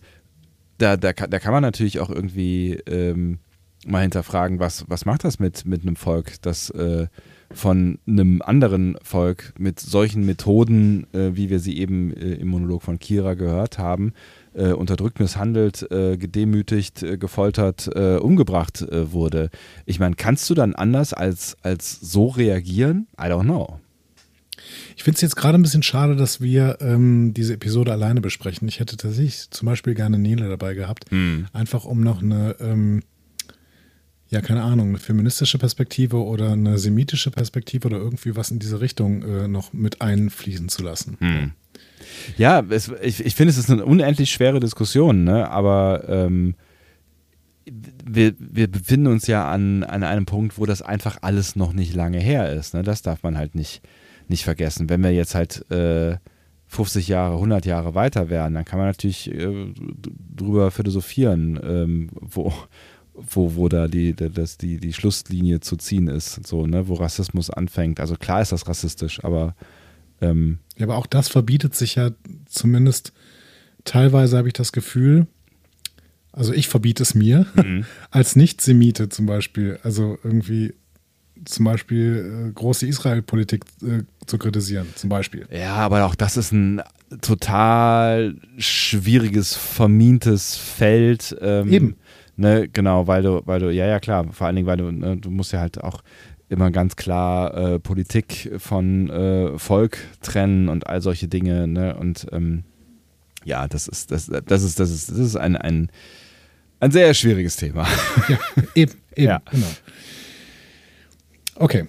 da, 0.78 0.96
da, 0.96 1.12
kann- 1.12 1.28
da 1.30 1.38
kann 1.40 1.52
man 1.52 1.62
natürlich 1.62 2.00
auch 2.00 2.08
irgendwie 2.08 2.74
ähm, 2.86 3.38
mal 3.86 4.02
hinterfragen, 4.02 4.58
was, 4.58 4.84
was 4.88 5.04
macht 5.04 5.24
das 5.24 5.38
mit, 5.38 5.66
mit 5.66 5.82
einem 5.82 5.96
Volk, 5.96 6.40
das 6.42 6.70
äh, 6.70 7.06
von 7.54 7.98
einem 8.06 8.42
anderen 8.42 8.96
Volk 9.02 9.54
mit 9.58 9.80
solchen 9.80 10.24
Methoden, 10.24 11.06
äh, 11.12 11.34
wie 11.34 11.50
wir 11.50 11.60
sie 11.60 11.78
eben 11.78 12.12
äh, 12.14 12.34
im 12.34 12.48
Monolog 12.48 12.82
von 12.82 12.98
Kira 12.98 13.34
gehört 13.34 13.78
haben, 13.78 14.12
äh, 14.54 14.72
unterdrückt, 14.72 15.20
misshandelt, 15.20 15.90
äh, 15.90 16.16
gedemütigt, 16.16 17.02
äh, 17.02 17.18
gefoltert, 17.18 17.88
umgebracht 17.88 18.84
wurde. 18.90 19.50
Ich 19.86 19.98
meine, 19.98 20.14
kannst 20.16 20.48
du 20.50 20.54
dann 20.54 20.74
anders 20.74 21.12
als, 21.12 21.56
als 21.62 21.98
so 22.00 22.28
reagieren? 22.28 23.06
I 23.18 23.24
don't 23.24 23.44
know. 23.44 23.78
Ich 24.96 25.02
finde 25.02 25.16
es 25.16 25.20
jetzt 25.22 25.36
gerade 25.36 25.58
ein 25.58 25.62
bisschen 25.62 25.82
schade, 25.82 26.16
dass 26.16 26.40
wir 26.40 26.78
ähm, 26.80 27.34
diese 27.34 27.54
Episode 27.54 27.92
alleine 27.92 28.20
besprechen. 28.20 28.68
Ich 28.68 28.80
hätte 28.80 28.96
tatsächlich 28.96 29.50
zum 29.50 29.66
Beispiel 29.66 29.94
gerne 29.94 30.18
Nele 30.18 30.48
dabei 30.48 30.74
gehabt. 30.74 31.06
Einfach 31.52 31.84
um 31.84 32.00
noch 32.02 32.22
eine, 32.22 32.56
ähm, 32.60 33.02
ja, 34.32 34.40
keine 34.40 34.62
Ahnung, 34.62 34.88
eine 34.88 34.98
feministische 34.98 35.58
Perspektive 35.58 36.24
oder 36.24 36.52
eine 36.52 36.78
semitische 36.78 37.30
Perspektive 37.30 37.86
oder 37.86 37.98
irgendwie 37.98 38.34
was 38.34 38.50
in 38.50 38.58
diese 38.58 38.80
Richtung 38.80 39.22
äh, 39.22 39.46
noch 39.46 39.74
mit 39.74 40.00
einfließen 40.00 40.70
zu 40.70 40.82
lassen. 40.82 41.18
Hm. 41.20 41.50
Ja, 42.38 42.64
es, 42.70 42.90
ich, 43.02 43.24
ich 43.24 43.34
finde, 43.34 43.50
es 43.50 43.58
ist 43.58 43.70
eine 43.70 43.84
unendlich 43.84 44.30
schwere 44.30 44.58
Diskussion, 44.58 45.24
ne? 45.24 45.50
aber 45.50 46.04
ähm, 46.08 46.54
wir, 48.06 48.32
wir 48.38 48.68
befinden 48.68 49.08
uns 49.08 49.26
ja 49.26 49.50
an, 49.50 49.84
an 49.84 50.02
einem 50.02 50.24
Punkt, 50.24 50.56
wo 50.56 50.64
das 50.64 50.80
einfach 50.80 51.18
alles 51.20 51.54
noch 51.54 51.74
nicht 51.74 51.94
lange 51.94 52.18
her 52.18 52.50
ist. 52.54 52.72
Ne? 52.72 52.82
Das 52.82 53.02
darf 53.02 53.22
man 53.22 53.36
halt 53.36 53.54
nicht, 53.54 53.82
nicht 54.28 54.44
vergessen. 54.44 54.88
Wenn 54.88 55.02
wir 55.02 55.12
jetzt 55.12 55.34
halt 55.34 55.70
äh, 55.70 56.16
50 56.68 57.06
Jahre, 57.06 57.34
100 57.34 57.66
Jahre 57.66 57.94
weiter 57.94 58.30
wären, 58.30 58.54
dann 58.54 58.64
kann 58.64 58.78
man 58.78 58.88
natürlich 58.88 59.30
äh, 59.30 59.74
drüber 60.34 60.70
philosophieren, 60.70 61.60
ähm, 61.62 62.08
wo, 62.14 62.50
wo, 63.14 63.56
wo 63.56 63.68
da 63.68 63.88
die, 63.88 64.14
das, 64.14 64.56
die, 64.58 64.78
die 64.78 64.92
Schlusslinie 64.92 65.60
zu 65.60 65.76
ziehen 65.76 66.08
ist, 66.08 66.46
so, 66.46 66.66
ne? 66.66 66.88
wo 66.88 66.94
Rassismus 66.94 67.50
anfängt. 67.50 68.00
Also 68.00 68.16
klar 68.16 68.40
ist 68.40 68.52
das 68.52 68.66
rassistisch, 68.66 69.22
aber 69.22 69.54
ähm, 70.20 70.58
ja, 70.76 70.86
aber 70.86 70.96
auch 70.96 71.06
das 71.06 71.28
verbietet 71.28 71.74
sich 71.74 71.96
ja 71.96 72.10
zumindest 72.46 73.12
teilweise, 73.84 74.38
habe 74.38 74.48
ich 74.48 74.54
das 74.54 74.72
Gefühl, 74.72 75.26
also 76.32 76.52
ich 76.54 76.68
verbiete 76.68 77.02
es 77.02 77.14
mir, 77.14 77.46
mhm. 77.54 77.84
als 78.10 78.36
Nicht-Semite 78.36 79.08
zum 79.08 79.26
Beispiel. 79.26 79.78
Also 79.82 80.18
irgendwie 80.24 80.74
zum 81.44 81.64
Beispiel 81.64 82.48
äh, 82.48 82.52
große 82.52 82.86
Israel-Politik 82.86 83.64
äh, 83.82 84.02
zu 84.26 84.38
kritisieren, 84.38 84.86
zum 84.94 85.10
Beispiel. 85.10 85.46
Ja, 85.50 85.74
aber 85.74 86.04
auch 86.06 86.14
das 86.14 86.36
ist 86.36 86.52
ein 86.52 86.82
total 87.20 88.36
schwieriges, 88.56 89.54
vermintes 89.54 90.56
Feld. 90.56 91.36
Ähm, 91.40 91.72
Eben. 91.72 91.96
Ne, 92.42 92.68
genau, 92.68 93.06
weil 93.06 93.22
du, 93.22 93.40
weil 93.44 93.60
du, 93.60 93.70
ja, 93.70 93.86
ja, 93.86 94.00
klar, 94.00 94.26
vor 94.32 94.48
allen 94.48 94.56
Dingen, 94.56 94.66
weil 94.66 94.78
du, 94.78 94.90
ne, 94.90 95.16
du 95.16 95.30
musst 95.30 95.52
ja 95.52 95.60
halt 95.60 95.80
auch 95.80 96.02
immer 96.48 96.72
ganz 96.72 96.96
klar 96.96 97.56
äh, 97.56 97.78
Politik 97.78 98.50
von 98.58 99.08
äh, 99.10 99.56
Volk 99.60 99.98
trennen 100.22 100.68
und 100.68 100.88
all 100.88 101.00
solche 101.02 101.28
Dinge, 101.28 101.68
ne? 101.68 101.94
Und 101.94 102.26
ähm, 102.32 102.64
ja, 103.44 103.68
das 103.68 103.86
ist, 103.86 104.10
das, 104.10 104.26
das 104.26 104.64
ist, 104.64 104.80
das 104.80 104.90
ist, 104.90 105.08
das 105.08 105.18
ist 105.18 105.36
ein, 105.36 105.56
ein, 105.56 105.88
ein 106.80 106.90
sehr 106.90 107.14
schwieriges 107.14 107.54
Thema. 107.54 107.86
Ja, 108.28 108.38
eben, 108.74 108.92
eben, 109.14 109.28
ja. 109.28 109.42
genau. 109.48 109.66
Okay. 111.54 111.86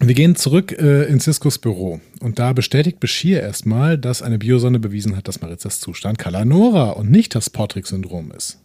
Wir 0.00 0.14
gehen 0.14 0.34
zurück 0.34 0.72
äh, 0.72 1.04
in 1.08 1.20
Ciscos 1.20 1.58
Büro 1.58 2.00
und 2.20 2.38
da 2.38 2.54
bestätigt 2.54 3.00
Bashir 3.00 3.42
erstmal, 3.42 3.98
dass 3.98 4.22
eine 4.22 4.38
Biosonde 4.38 4.78
bewiesen 4.78 5.14
hat, 5.14 5.28
dass 5.28 5.42
Maritzas 5.42 5.78
Zustand 5.78 6.16
Kalanora 6.16 6.92
und 6.92 7.10
nicht 7.10 7.34
das 7.34 7.50
Portrick-Syndrom 7.50 8.32
ist. 8.32 8.60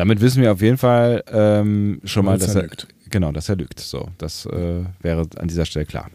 Damit 0.00 0.22
wissen 0.22 0.40
wir 0.40 0.50
auf 0.50 0.62
jeden 0.62 0.78
Fall 0.78 1.22
ähm, 1.30 2.00
schon 2.04 2.24
mal, 2.24 2.38
dass 2.38 2.54
er, 2.54 2.62
lügt. 2.62 2.86
Genau, 3.10 3.32
dass 3.32 3.50
er 3.50 3.56
lügt. 3.56 3.80
So, 3.80 4.08
das 4.16 4.46
äh, 4.46 4.84
wäre 5.02 5.28
an 5.36 5.46
dieser 5.46 5.66
Stelle 5.66 5.84
klar. 5.84 6.10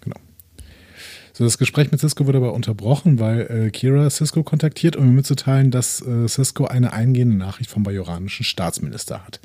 Genau. 0.00 0.16
So, 1.34 1.44
das 1.44 1.58
Gespräch 1.58 1.90
mit 1.90 2.00
Cisco 2.00 2.24
wird 2.24 2.36
aber 2.36 2.54
unterbrochen, 2.54 3.18
weil 3.18 3.66
äh, 3.66 3.70
Kira 3.70 4.08
Cisco 4.08 4.42
kontaktiert, 4.42 4.96
um 4.96 5.04
ihm 5.04 5.14
mitzuteilen, 5.14 5.70
dass 5.70 6.00
äh, 6.00 6.26
Cisco 6.26 6.68
eine 6.68 6.94
eingehende 6.94 7.36
Nachricht 7.36 7.68
vom 7.68 7.82
bajoranischen 7.82 8.46
Staatsminister 8.46 9.22
hat. 9.26 9.40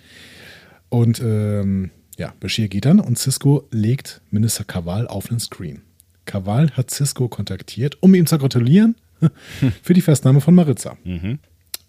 Und 0.88 1.20
ähm, 1.20 1.92
ja, 2.18 2.34
Bashir 2.40 2.70
geht 2.70 2.86
dann 2.86 3.02
und 3.02 3.20
Cisco 3.20 3.68
legt 3.70 4.22
Minister 4.32 4.64
Kaval 4.64 5.10
auf 5.10 5.28
den 5.28 5.42
Screen. 5.42 5.82
Kaval 6.24 6.72
hat 6.72 6.90
Cisco 6.90 7.28
kontaktiert, 7.28 7.98
um 8.00 8.16
ihm 8.16 8.28
zu 8.28 8.38
gratulieren 8.38 8.96
für 9.84 9.94
die 9.94 10.00
Festnahme 10.00 10.40
von 10.40 10.56
Maritza. 10.56 10.96
Mhm. 11.04 11.40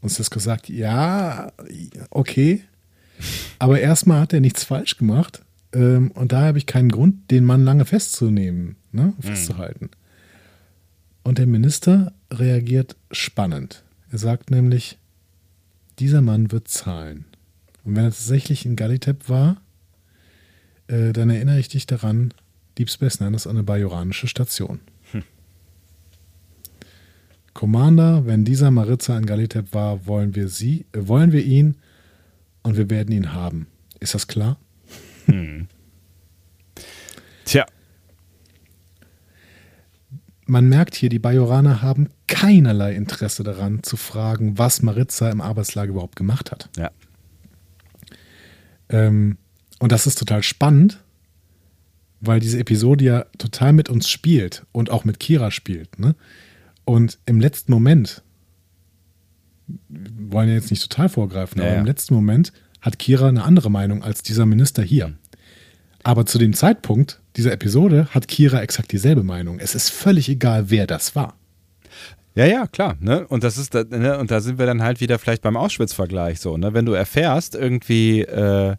Und 0.05 0.11
Cisco 0.11 0.39
sagt, 0.39 0.69
ja, 0.69 1.51
okay, 2.11 2.63
aber 3.59 3.81
erstmal 3.81 4.21
hat 4.21 4.35
er 4.35 4.41
nichts 4.41 4.63
falsch 4.63 4.99
gemacht. 4.99 5.41
Ähm, 5.73 6.11
und 6.11 6.33
daher 6.33 6.49
habe 6.49 6.59
ich 6.59 6.67
keinen 6.67 6.91
Grund, 6.91 7.31
den 7.31 7.43
Mann 7.43 7.65
lange 7.65 7.87
festzunehmen, 7.87 8.77
ne, 8.93 9.15
festzuhalten. 9.21 9.87
Mhm. 9.87 9.91
Und 11.23 11.39
der 11.39 11.47
Minister 11.47 12.13
reagiert 12.31 12.97
spannend. 13.13 13.83
Er 14.11 14.19
sagt 14.19 14.51
nämlich, 14.51 14.99
dieser 15.99 16.21
Mann 16.21 16.53
wird 16.53 16.69
zahlen. 16.69 17.25
Und 17.83 17.97
wenn 17.97 18.05
er 18.05 18.11
tatsächlich 18.11 18.67
in 18.67 18.77
Galitep 18.77 19.31
war, 19.31 19.63
äh, 20.89 21.15
dann 21.15 21.31
erinnere 21.31 21.59
ich 21.59 21.69
dich 21.69 21.87
daran, 21.87 22.35
Deep 22.77 22.91
Space 22.91 23.21
Nine 23.21 23.37
ist 23.37 23.47
eine 23.47 23.63
bajoranische 23.63 24.29
Station. 24.29 24.81
Commander, 27.55 28.27
wenn 28.27 28.45
dieser 28.45 28.71
Maritza 28.71 29.17
in 29.17 29.27
Galitep 29.27 29.73
war, 29.73 30.07
wollen 30.07 30.35
wir 30.35 30.49
sie, 30.49 30.87
äh, 30.93 31.07
wollen 31.07 31.33
wir 31.33 31.45
ihn 31.45 31.77
und 32.63 32.77
wir 32.77 32.91
werden 32.91 33.15
ihn 33.15 33.33
haben. 33.33 33.69
Ist 34.01 34.15
das 34.15 34.27
klar? 34.27 34.59
Hm. 35.27 35.69
Tja. 37.45 37.65
Man 40.47 40.69
merkt 40.69 40.95
hier, 40.95 41.09
die 41.09 41.19
Bajoraner 41.19 41.81
haben 41.81 42.09
keinerlei 42.27 42.95
Interesse 42.95 43.45
daran 43.45 43.83
zu 43.83 43.97
fragen, 43.97 44.59
was 44.59 44.83
Maritza 44.83 45.31
im 45.31 45.41
Arbeitslager 45.41 45.91
überhaupt 45.91 46.17
gemacht 46.17 46.51
hat. 46.51 46.69
Ja. 46.77 46.91
Ähm, 48.91 49.39
und 49.79 49.93
das 49.93 50.07
ist 50.07 50.19
total 50.19 50.43
spannend, 50.43 51.03
weil 52.21 52.41
diese 52.41 52.59
Episode 52.59 53.05
ja 53.05 53.25
total 53.39 53.73
mit 53.73 53.89
uns 53.89 54.11
spielt 54.11 54.67
und 54.73 54.91
auch 54.91 55.05
mit 55.05 55.21
Kira 55.21 55.51
spielt. 55.51 55.99
Ne? 55.99 56.15
Und 56.85 57.19
im 57.27 57.41
letzten 57.41 57.73
Moment 57.73 58.23
wollen 59.89 60.49
ja 60.49 60.55
jetzt 60.55 60.71
nicht 60.71 60.89
total 60.89 61.09
vorgreifen, 61.09 61.61
ja, 61.61 61.69
aber 61.69 61.77
im 61.79 61.87
letzten 61.87 62.15
Moment 62.15 62.53
hat 62.81 62.99
Kira 62.99 63.29
eine 63.29 63.45
andere 63.45 63.71
Meinung 63.71 64.03
als 64.03 64.23
dieser 64.23 64.45
Minister 64.45 64.83
hier. 64.83 65.15
Aber 66.03 66.27
zu 66.27 66.39
dem 66.39 66.53
Zeitpunkt 66.53 67.23
dieser 67.37 67.53
Episode 67.53 68.09
hat 68.11 68.29
Kira 68.29 68.61
exakt 68.61 68.93
dieselbe 68.93 69.23
Meinung. 69.23 69.59
Es 69.59 69.75
ist 69.75 69.89
völlig 69.89 70.29
egal, 70.29 70.71
wer 70.71 70.87
das 70.87 71.17
war. 71.17 71.35
Ja, 72.35 72.47
ja, 72.47 72.67
klar. 72.67 72.97
Ne? 73.01 73.27
Und 73.27 73.45
das 73.45 73.57
ist, 73.57 73.75
ne? 73.75 74.19
und 74.19 74.31
da 74.31 74.41
sind 74.41 74.59
wir 74.59 74.67
dann 74.67 74.83
halt 74.83 75.01
wieder 75.01 75.19
vielleicht 75.19 75.43
beim 75.43 75.57
Auschwitz-Vergleich 75.57 76.41
so. 76.41 76.57
Ne? 76.57 76.75
Wenn 76.75 76.85
du 76.85 76.93
erfährst, 76.93 77.55
irgendwie, 77.55 78.23
äh, 78.23 78.77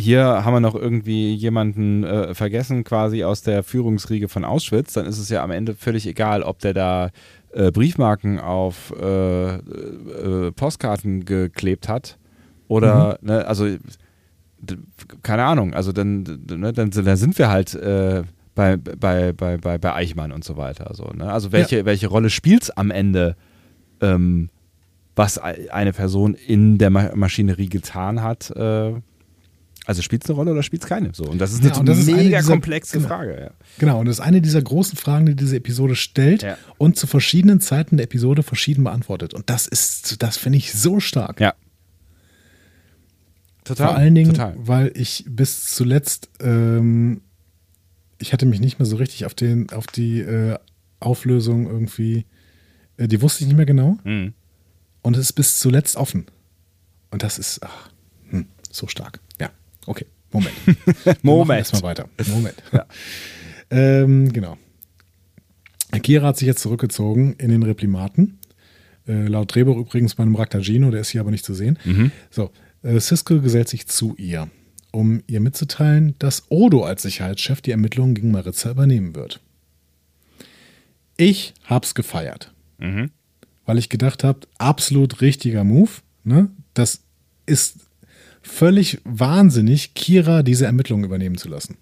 hier 0.00 0.24
haben 0.24 0.54
wir 0.54 0.60
noch 0.60 0.74
irgendwie 0.74 1.34
jemanden 1.34 2.04
äh, 2.04 2.34
vergessen, 2.34 2.84
quasi 2.84 3.24
aus 3.24 3.42
der 3.42 3.62
Führungsriege 3.62 4.28
von 4.28 4.44
Auschwitz, 4.44 4.94
dann 4.94 5.06
ist 5.06 5.18
es 5.18 5.28
ja 5.28 5.42
am 5.42 5.50
Ende 5.50 5.74
völlig 5.74 6.06
egal, 6.06 6.42
ob 6.42 6.58
der 6.58 6.74
da 6.74 7.10
äh, 7.52 7.70
Briefmarken 7.70 8.40
auf 8.40 8.92
äh, 9.00 9.54
äh, 9.56 10.52
Postkarten 10.52 11.24
geklebt 11.24 11.88
hat 11.88 12.18
oder, 12.68 13.18
mhm. 13.20 13.28
ne, 13.28 13.46
also 13.46 13.66
keine 15.22 15.44
Ahnung, 15.44 15.74
also 15.74 15.92
dann, 15.92 16.22
ne, 16.22 16.72
dann, 16.72 16.90
dann 16.90 17.16
sind 17.16 17.38
wir 17.38 17.48
halt 17.48 17.74
äh, 17.74 18.24
bei, 18.54 18.76
bei, 18.76 19.32
bei, 19.32 19.56
bei, 19.56 19.78
bei 19.78 19.94
Eichmann 19.94 20.32
und 20.32 20.44
so 20.44 20.56
weiter. 20.56 20.90
So, 20.94 21.04
ne? 21.14 21.32
Also 21.32 21.52
welche, 21.52 21.78
ja. 21.78 21.84
welche 21.84 22.08
Rolle 22.08 22.30
spielt 22.30 22.64
es 22.64 22.70
am 22.70 22.90
Ende, 22.90 23.36
ähm, 24.00 24.50
was 25.16 25.38
eine 25.38 25.92
Person 25.92 26.34
in 26.34 26.78
der 26.78 26.90
Ma 26.90 27.10
Maschinerie 27.14 27.68
getan 27.68 28.22
hat? 28.22 28.50
Äh, 28.50 28.94
also 29.90 30.02
spielt 30.02 30.22
es 30.22 30.30
eine 30.30 30.36
Rolle 30.36 30.52
oder 30.52 30.62
spielt 30.62 30.84
es 30.84 30.88
keine? 30.88 31.10
So, 31.12 31.24
und 31.24 31.38
das 31.40 31.50
ist 31.52 31.62
eine 31.64 31.74
ja, 31.74 31.82
das 31.82 32.06
mega 32.06 32.12
ist 32.12 32.14
eine 32.14 32.28
dieser, 32.28 32.52
komplexe 32.52 32.98
genau, 32.98 33.08
Frage. 33.08 33.40
Ja. 33.40 33.50
Genau, 33.80 33.98
und 33.98 34.06
das 34.06 34.20
ist 34.20 34.24
eine 34.24 34.40
dieser 34.40 34.62
großen 34.62 34.96
Fragen, 34.96 35.26
die 35.26 35.34
diese 35.34 35.56
Episode 35.56 35.96
stellt 35.96 36.42
Ja. 36.42 36.56
und 36.78 36.96
zu 36.96 37.08
verschiedenen 37.08 37.60
Zeiten 37.60 37.96
der 37.96 38.04
Episode 38.04 38.44
verschieden 38.44 38.84
beantwortet. 38.84 39.34
Und 39.34 39.50
das 39.50 39.66
ist, 39.66 40.22
das 40.22 40.36
finde 40.36 40.58
ich 40.58 40.72
so 40.74 41.00
stark. 41.00 41.40
Ja. 41.40 41.54
Total. 43.64 43.88
Vor 43.88 43.96
allen 43.96 44.14
Dingen, 44.14 44.30
total. 44.30 44.54
weil 44.58 44.92
ich 44.94 45.24
bis 45.28 45.64
zuletzt, 45.64 46.30
ähm, 46.38 47.22
ich 48.18 48.32
hatte 48.32 48.46
mich 48.46 48.60
nicht 48.60 48.78
mehr 48.78 48.86
so 48.86 48.94
richtig 48.94 49.26
auf, 49.26 49.34
den, 49.34 49.70
auf 49.70 49.88
die 49.88 50.20
äh, 50.20 50.56
Auflösung 51.00 51.66
irgendwie, 51.66 52.26
äh, 52.96 53.08
die 53.08 53.20
wusste 53.22 53.42
ich 53.42 53.48
nicht 53.48 53.56
mehr 53.56 53.66
genau. 53.66 53.98
Mhm. 54.04 54.34
Und 55.02 55.16
es 55.16 55.24
ist 55.24 55.32
bis 55.32 55.58
zuletzt 55.58 55.96
offen. 55.96 56.26
Und 57.10 57.24
das 57.24 57.40
ist 57.40 57.58
ach, 57.64 57.90
hm, 58.28 58.46
so 58.70 58.86
stark. 58.86 59.18
Ja, 59.40 59.50
okay. 59.86 60.06
Moment. 60.32 60.54
Moment. 61.22 61.58
Erstmal 61.58 61.82
weiter. 61.82 62.08
Moment. 62.28 62.62
Ja. 62.72 62.86
ähm, 63.70 64.32
genau. 64.32 64.56
Kira 66.02 66.28
hat 66.28 66.36
sich 66.36 66.46
jetzt 66.46 66.60
zurückgezogen 66.62 67.34
in 67.38 67.50
den 67.50 67.62
Replimaten. 67.64 68.38
Äh, 69.08 69.26
laut 69.26 69.52
Drehbuch 69.54 69.76
übrigens 69.76 70.14
bei 70.14 70.22
einem 70.22 70.36
Raktagino, 70.36 70.90
der 70.92 71.00
ist 71.00 71.10
hier 71.10 71.20
aber 71.20 71.32
nicht 71.32 71.44
zu 71.44 71.52
sehen. 71.54 71.78
Mhm. 71.84 72.12
So, 72.30 72.52
äh, 72.82 73.00
Cisco 73.00 73.40
gesellt 73.40 73.68
sich 73.68 73.88
zu 73.88 74.14
ihr, 74.16 74.48
um 74.92 75.22
ihr 75.26 75.40
mitzuteilen, 75.40 76.14
dass 76.20 76.44
Odo 76.48 76.84
als 76.84 77.02
Sicherheitschef 77.02 77.60
die 77.60 77.72
Ermittlungen 77.72 78.14
gegen 78.14 78.30
Maritza 78.30 78.70
übernehmen 78.70 79.16
wird. 79.16 79.40
Ich 81.16 81.54
hab's 81.64 81.94
gefeiert, 81.94 82.52
Mhm. 82.78 83.10
weil 83.66 83.78
ich 83.78 83.88
gedacht 83.88 84.22
habe, 84.24 84.40
absolut 84.58 85.20
richtiger 85.20 85.64
Move. 85.64 85.90
Ne? 86.24 86.50
Das 86.74 87.00
ist 87.46 87.78
völlig 88.42 89.00
wahnsinnig, 89.04 89.94
Kira 89.94 90.42
diese 90.42 90.66
Ermittlungen 90.66 91.04
übernehmen 91.04 91.36
zu 91.36 91.48
lassen. 91.48 91.76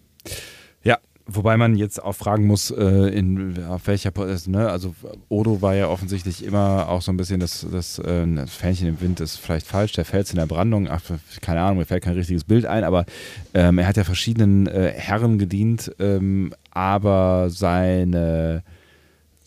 Ja, 0.82 0.98
Wobei 1.30 1.58
man 1.58 1.76
jetzt 1.76 2.02
auch 2.02 2.14
fragen 2.14 2.46
muss, 2.46 2.70
äh, 2.70 2.84
in 3.10 3.62
auf 3.64 3.86
welcher 3.86 4.12
ne? 4.46 4.70
also 4.70 4.94
Odo 5.28 5.60
war 5.60 5.74
ja 5.74 5.88
offensichtlich 5.88 6.42
immer 6.42 6.88
auch 6.88 7.02
so 7.02 7.12
ein 7.12 7.18
bisschen 7.18 7.38
das, 7.38 7.66
das, 7.70 7.98
äh, 7.98 8.26
das 8.34 8.54
Fähnchen 8.54 8.88
im 8.88 9.00
Wind 9.02 9.20
ist 9.20 9.36
vielleicht 9.36 9.66
falsch, 9.66 9.92
der 9.92 10.06
Fels 10.06 10.30
in 10.30 10.36
der 10.36 10.46
Brandung, 10.46 10.88
ach, 10.88 11.02
keine 11.42 11.60
Ahnung, 11.60 11.76
mir 11.76 11.84
fällt 11.84 12.02
kein 12.02 12.14
richtiges 12.14 12.44
Bild 12.44 12.64
ein, 12.64 12.82
aber 12.82 13.04
ähm, 13.52 13.76
er 13.76 13.86
hat 13.86 13.98
ja 13.98 14.04
verschiedenen 14.04 14.68
äh, 14.68 14.90
Herren 14.96 15.38
gedient, 15.38 15.92
ähm, 15.98 16.54
aber 16.70 17.50
seine 17.50 18.62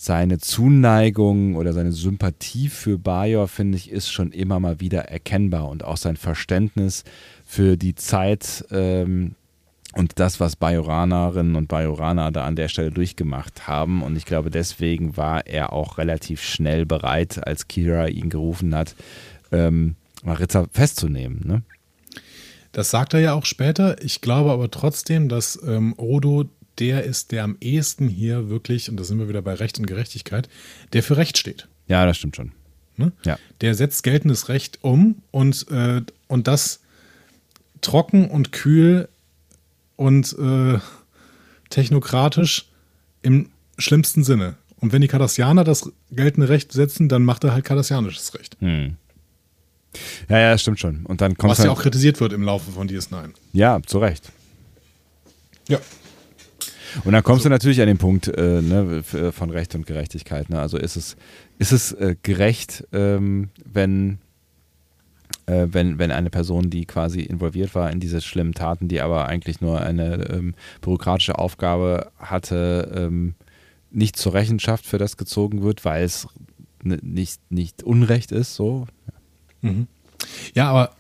seine 0.04 0.40
Zuneigung 0.40 1.56
oder 1.56 1.74
seine 1.74 1.92
Sympathie 1.92 2.70
für 2.70 2.98
Bajor, 2.98 3.48
finde 3.48 3.78
ich, 3.78 3.92
ist 3.92 4.12
schon 4.12 4.32
immer 4.32 4.60
mal 4.60 4.80
wieder 4.80 5.02
erkennbar 5.02 5.70
und 5.70 5.84
auch 5.84 5.98
sein 5.98 6.18
Verständnis 6.18 7.04
für 7.46 7.78
die 7.78 7.94
Zeit, 7.94 8.66
ähm, 8.72 9.36
und 9.94 10.14
das, 10.20 10.40
was 10.40 10.56
Bajoranerinnen 10.56 11.56
und 11.56 11.68
Bajoraner 11.68 12.32
da 12.32 12.46
an 12.46 12.56
der 12.56 12.68
Stelle 12.68 12.90
durchgemacht 12.90 13.68
haben. 13.68 14.02
Und 14.02 14.16
ich 14.16 14.26
glaube, 14.26 14.50
deswegen 14.50 15.18
war 15.18 15.46
er 15.46 15.72
auch 15.72 16.00
relativ 16.00 16.42
schnell 16.42 16.86
bereit, 16.86 17.46
als 17.46 17.68
Kira 17.68 18.08
ihn 18.08 18.30
gerufen 18.30 18.74
hat, 18.74 18.96
ähm, 19.52 19.98
Maritza 20.24 20.66
festzunehmen. 20.72 21.42
Ne? 21.46 21.62
Das 22.72 22.90
sagt 22.90 23.14
er 23.14 23.20
ja 23.20 23.34
auch 23.34 23.46
später. 23.46 24.02
Ich 24.02 24.22
glaube 24.22 24.52
aber 24.52 24.72
trotzdem, 24.72 25.30
dass 25.30 25.62
ähm, 25.64 25.94
Odo 25.98 26.46
der 26.80 27.04
ist, 27.04 27.32
der 27.32 27.44
am 27.44 27.58
ehesten 27.60 28.08
hier 28.08 28.50
wirklich, 28.50 28.90
und 28.90 28.98
da 28.98 29.04
sind 29.04 29.20
wir 29.20 29.30
wieder 29.30 29.42
bei 29.42 29.54
Recht 29.54 29.80
und 29.80 29.86
Gerechtigkeit, 29.86 30.50
der 30.94 31.04
für 31.04 31.18
Recht 31.18 31.38
steht. 31.38 31.68
Ja, 31.88 32.06
das 32.06 32.18
stimmt 32.18 32.36
schon. 32.36 32.52
Ne? 32.98 33.12
Ja. 33.26 33.38
Der 33.62 33.76
setzt 33.76 34.04
geltendes 34.04 34.50
Recht 34.50 34.80
um 34.82 35.22
und, 35.32 35.70
äh, 35.70 36.02
und 36.28 36.48
das 36.48 36.82
trocken 37.82 38.30
und 38.30 38.52
kühl 38.52 39.10
und 39.96 40.36
äh, 40.38 40.80
technokratisch 41.70 42.70
im 43.22 43.50
schlimmsten 43.78 44.24
Sinne. 44.24 44.56
Und 44.80 44.94
wenn 44.94 45.02
die 45.02 45.08
Kardassianer 45.08 45.64
das 45.64 45.92
geltende 46.12 46.50
Recht 46.50 46.72
setzen, 46.72 47.08
dann 47.08 47.24
macht 47.24 47.44
er 47.44 47.54
halt 47.54 47.66
kardassianisches 47.66 48.34
Recht. 48.34 48.58
Hm. 48.60 48.98
Ja, 50.30 50.40
ja, 50.40 50.58
stimmt 50.58 50.80
schon. 50.80 51.06
Und 51.06 51.22
dann 51.22 51.38
kommt 51.38 51.52
Was 51.52 51.60
ja 51.60 51.66
halt 51.66 51.78
auch 51.78 51.82
kritisiert 51.82 52.20
wird 52.20 52.34
im 52.34 52.44
Laufe 52.44 52.72
von 52.72 52.88
DS9. 52.88 53.32
Ja, 53.54 53.80
zu 53.86 54.00
Recht. 54.00 54.32
Ja. 55.68 55.80
Und 57.04 57.14
dann 57.14 57.24
kommst 57.24 57.40
also. 57.40 57.50
du 57.50 57.54
natürlich 57.54 57.82
an 57.82 57.88
den 57.88 57.98
Punkt 57.98 58.28
äh, 58.28 58.62
ne, 58.62 59.04
von 59.04 59.50
Recht 59.50 59.76
und 59.76 59.86
Gerechtigkeit. 59.86 60.50
Ne? 60.50 60.60
Also 60.60 60.78
ist 60.78 60.96
es, 60.96 61.16
ist 61.60 61.72
es 61.72 61.92
äh, 61.94 62.16
gerecht, 62.22 62.88
ähm, 62.92 63.50
wenn 63.66 64.20
äh, 65.46 65.68
wenn, 65.72 66.00
wenn 66.00 66.12
eine 66.12 66.30
Person, 66.30 66.70
die 66.70 66.86
quasi 66.86 67.22
involviert 67.22 67.76
war 67.76 67.92
in 67.92 68.00
diese 68.00 68.22
schlimmen 68.22 68.54
Taten, 68.54 68.88
die 68.88 69.02
aber 69.02 69.28
eigentlich 69.28 69.62
nur 69.62 69.82
eine 69.82 70.30
ähm, 70.30 70.54
bürokratische 70.82 71.38
Aufgabe 71.38 72.12
hatte, 72.20 72.92
ähm, 72.96 73.36
nicht 73.92 74.16
zur 74.16 74.34
Rechenschaft 74.34 74.86
für 74.86 74.98
das 74.98 75.18
gezogen 75.18 75.62
wird, 75.64 75.84
weil 75.84 76.04
es 76.04 76.28
nicht, 76.84 77.40
nicht 77.52 77.84
Unrecht 77.84 78.32
ist, 78.32 78.56
so. 78.56 78.88
Mhm. 79.62 79.88
Ja, 80.54 80.70
aber 80.70 80.96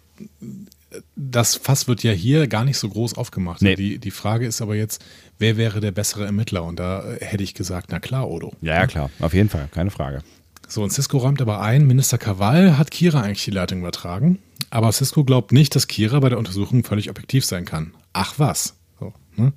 das 1.16 1.56
Fass 1.56 1.88
wird 1.88 2.04
ja 2.04 2.12
hier 2.12 2.48
gar 2.48 2.66
nicht 2.66 2.78
so 2.78 2.90
groß 2.90 3.16
aufgemacht. 3.16 3.62
Nee. 3.62 3.76
Die, 3.76 4.00
die 4.00 4.12
Frage 4.12 4.46
ist 4.46 4.62
aber 4.62 4.76
jetzt, 4.76 5.04
wer 5.40 5.58
wäre 5.58 5.80
der 5.80 5.92
bessere 5.92 6.26
Ermittler? 6.26 6.64
Und 6.64 6.80
da 6.80 7.04
hätte 7.20 7.44
ich 7.44 7.54
gesagt, 7.54 7.88
na 7.92 8.00
klar, 8.00 8.30
Odo. 8.30 8.54
Ja, 8.62 8.76
ja, 8.76 8.88
klar, 8.88 9.10
auf 9.20 9.34
jeden 9.34 9.50
Fall, 9.50 9.70
keine 9.72 9.92
Frage. 9.92 10.22
So, 10.68 10.84
und 10.84 10.92
Cisco 10.92 11.18
räumt 11.18 11.42
aber 11.42 11.62
ein, 11.62 11.86
Minister 11.86 12.18
Krawall 12.18 12.78
hat 12.78 12.92
Kira 12.92 13.22
eigentlich 13.22 13.44
die 13.44 13.52
Leitung 13.52 13.80
übertragen. 13.80 14.40
Aber 14.70 14.92
Cisco 14.92 15.26
glaubt 15.26 15.52
nicht, 15.52 15.76
dass 15.76 15.88
Kira 15.88 16.20
bei 16.20 16.30
der 16.30 16.38
Untersuchung 16.38 16.84
völlig 16.84 17.10
objektiv 17.10 17.46
sein 17.46 17.66
kann. 17.66 17.94
Ach 18.14 18.36
was. 18.38 18.78
So, 19.00 19.14
ne? 19.36 19.52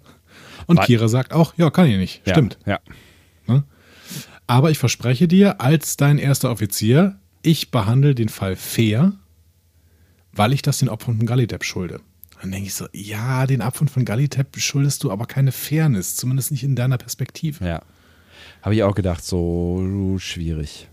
Und 0.66 0.78
Weil, 0.78 0.87
Kira 0.87 1.09
sagt 1.09 1.32
auch, 1.32 1.55
ja, 1.57 1.70
kann 1.70 1.87
ich 1.87 1.97
nicht. 1.99 2.22
Ja, 2.26 2.35
Stimmt. 2.35 2.59
Ja. 2.66 2.80
Ne? 3.47 3.62
Aber 4.47 4.70
ich 4.70 4.78
verspreche 4.78 5.28
dir, 5.28 5.61
als 5.61 5.97
dein 5.97 6.18
erster 6.18 6.51
Offizier, 6.51 7.20
ich 7.43 7.70
behandle 7.70 8.14
den 8.14 8.28
Fall 8.28 8.57
fair, 8.57 9.12
weil 10.35 10.53
ich 10.53 10.62
das 10.62 10.78
den 10.78 10.89
Opfern 10.89 11.16
von 11.16 11.26
Gallitep 11.26 11.64
schulde. 11.64 12.01
Dann 12.41 12.51
denke 12.51 12.66
ich 12.66 12.74
so, 12.74 12.87
ja, 12.93 13.47
den 13.47 13.62
Opfern 13.62 13.89
von 13.89 14.05
Gallitep 14.05 14.59
schuldest 14.59 15.03
du 15.03 15.11
aber 15.11 15.26
keine 15.26 15.53
Fairness, 15.53 16.16
zumindest 16.16 16.51
nicht 16.51 16.64
in 16.64 16.76
deiner 16.76 16.99
Perspektive. 16.99 17.64
Ja. 17.64 17.82
Habe 18.62 18.74
ich 18.74 18.82
auch 18.82 18.95
gedacht, 18.95 19.24
so 19.24 20.16
schwierig. 20.18 20.89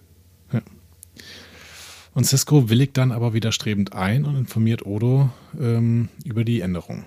Und 2.14 2.26
Cisco 2.26 2.70
willigt 2.70 2.98
dann 2.98 3.12
aber 3.12 3.34
widerstrebend 3.34 3.94
ein 3.94 4.26
und 4.26 4.36
informiert 4.36 4.86
Odo 4.86 5.30
ähm, 5.60 6.10
über 6.26 6.44
die 6.44 6.60
Änderung. 6.60 7.06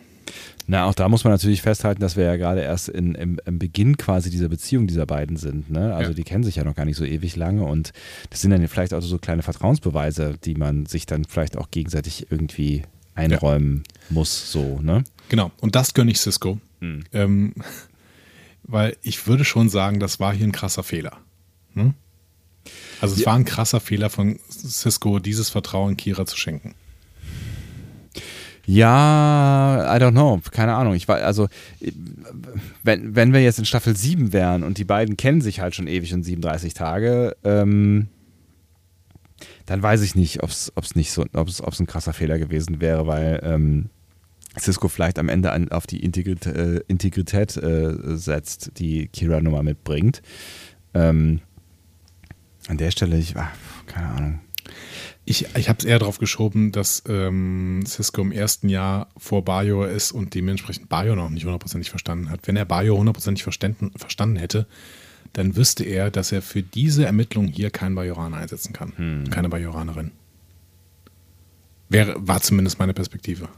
Na, 0.66 0.86
auch 0.86 0.94
da 0.94 1.08
muss 1.08 1.24
man 1.24 1.32
natürlich 1.32 1.60
festhalten, 1.60 2.00
dass 2.00 2.16
wir 2.16 2.24
ja 2.24 2.36
gerade 2.36 2.62
erst 2.62 2.88
in, 2.88 3.14
im, 3.14 3.38
im, 3.44 3.58
Beginn 3.58 3.98
quasi 3.98 4.30
dieser 4.30 4.48
Beziehung 4.48 4.86
dieser 4.86 5.04
beiden 5.04 5.36
sind. 5.36 5.70
Ne? 5.70 5.94
Also 5.94 6.12
ja. 6.12 6.14
die 6.14 6.24
kennen 6.24 6.42
sich 6.42 6.56
ja 6.56 6.64
noch 6.64 6.74
gar 6.74 6.86
nicht 6.86 6.96
so 6.96 7.04
ewig 7.04 7.36
lange 7.36 7.64
und 7.64 7.92
das 8.30 8.40
sind 8.40 8.50
dann 8.50 8.66
vielleicht 8.66 8.94
auch 8.94 9.00
so 9.00 9.18
kleine 9.18 9.42
Vertrauensbeweise, 9.42 10.36
die 10.42 10.54
man 10.54 10.86
sich 10.86 11.04
dann 11.04 11.24
vielleicht 11.24 11.58
auch 11.58 11.70
gegenseitig 11.70 12.28
irgendwie 12.30 12.82
einräumen 13.14 13.84
ja. 13.86 14.14
muss. 14.14 14.50
So, 14.50 14.80
ne? 14.80 15.04
Genau, 15.28 15.50
und 15.60 15.74
das 15.74 15.92
gönne 15.92 16.10
ich 16.10 16.18
Cisco. 16.18 16.58
Hm. 16.80 17.04
Ähm, 17.12 17.54
weil 18.62 18.96
ich 19.02 19.26
würde 19.26 19.44
schon 19.44 19.68
sagen, 19.68 20.00
das 20.00 20.18
war 20.18 20.32
hier 20.32 20.46
ein 20.46 20.52
krasser 20.52 20.82
Fehler. 20.82 21.18
Hm? 21.74 21.92
Also 23.00 23.14
es 23.14 23.20
ja. 23.20 23.26
war 23.26 23.34
ein 23.34 23.44
krasser 23.44 23.80
Fehler 23.80 24.08
von 24.08 24.38
Cisco, 24.48 25.18
dieses 25.18 25.50
Vertrauen 25.50 25.98
Kira 25.98 26.24
zu 26.24 26.38
schenken. 26.38 26.74
Ja, 28.66 29.94
I 29.94 30.00
don't 30.00 30.12
know, 30.12 30.40
keine 30.50 30.74
Ahnung. 30.74 30.94
Ich 30.94 31.06
war, 31.06 31.18
also, 31.18 31.48
wenn, 32.82 33.14
wenn 33.14 33.32
wir 33.32 33.42
jetzt 33.42 33.58
in 33.58 33.64
Staffel 33.64 33.96
7 33.96 34.32
wären 34.32 34.62
und 34.62 34.78
die 34.78 34.84
beiden 34.84 35.16
kennen 35.16 35.40
sich 35.40 35.60
halt 35.60 35.74
schon 35.74 35.86
ewig 35.86 36.14
und 36.14 36.22
37 36.22 36.72
Tage, 36.74 37.36
ähm, 37.44 38.08
dann 39.66 39.82
weiß 39.82 40.02
ich 40.02 40.14
nicht, 40.14 40.42
ob 40.42 40.50
es 40.50 40.94
nicht 40.94 41.12
so, 41.12 41.24
ob 41.32 41.48
es 41.48 41.80
ein 41.80 41.86
krasser 41.86 42.12
Fehler 42.12 42.38
gewesen 42.38 42.80
wäre, 42.80 43.06
weil 43.06 43.40
ähm, 43.42 43.90
Cisco 44.58 44.88
vielleicht 44.88 45.18
am 45.18 45.28
Ende 45.28 45.52
an, 45.52 45.70
auf 45.70 45.86
die 45.86 46.02
Integrität, 46.02 46.54
äh, 46.54 46.80
Integrität 46.86 47.56
äh, 47.56 48.16
setzt, 48.16 48.78
die 48.78 49.08
Kira 49.08 49.40
nun 49.40 49.52
mal 49.52 49.62
mitbringt. 49.62 50.22
Ähm, 50.92 51.40
an 52.68 52.78
der 52.78 52.90
Stelle, 52.90 53.18
ich 53.18 53.34
war, 53.34 53.50
keine 53.86 54.08
Ahnung. 54.08 54.40
Ich, 55.26 55.46
ich 55.56 55.68
habe 55.68 55.78
es 55.78 55.84
eher 55.86 55.98
darauf 55.98 56.18
geschoben, 56.18 56.70
dass 56.70 57.02
ähm, 57.08 57.82
Cisco 57.86 58.20
im 58.20 58.32
ersten 58.32 58.68
Jahr 58.68 59.08
vor 59.16 59.44
Bayo 59.44 59.84
ist 59.84 60.12
und 60.12 60.34
dementsprechend 60.34 60.90
Bayo 60.90 61.16
noch 61.16 61.30
nicht 61.30 61.44
hundertprozentig 61.44 61.88
verstanden 61.88 62.28
hat. 62.30 62.40
Wenn 62.46 62.56
er 62.56 62.66
Bayo 62.66 62.98
hundertprozentig 62.98 63.42
verstanden, 63.42 63.90
verstanden 63.96 64.36
hätte, 64.36 64.66
dann 65.32 65.56
wüsste 65.56 65.84
er, 65.84 66.10
dass 66.10 66.30
er 66.30 66.42
für 66.42 66.62
diese 66.62 67.06
Ermittlung 67.06 67.46
hier 67.46 67.70
keinen 67.70 67.94
Bajoraner 67.94 68.36
einsetzen 68.36 68.72
kann. 68.72 68.92
Hm. 68.96 69.30
Keine 69.30 69.48
Bajoranerin. 69.48 70.10
Wäre, 71.88 72.14
war 72.18 72.40
zumindest 72.40 72.78
meine 72.78 72.94
Perspektive. 72.94 73.48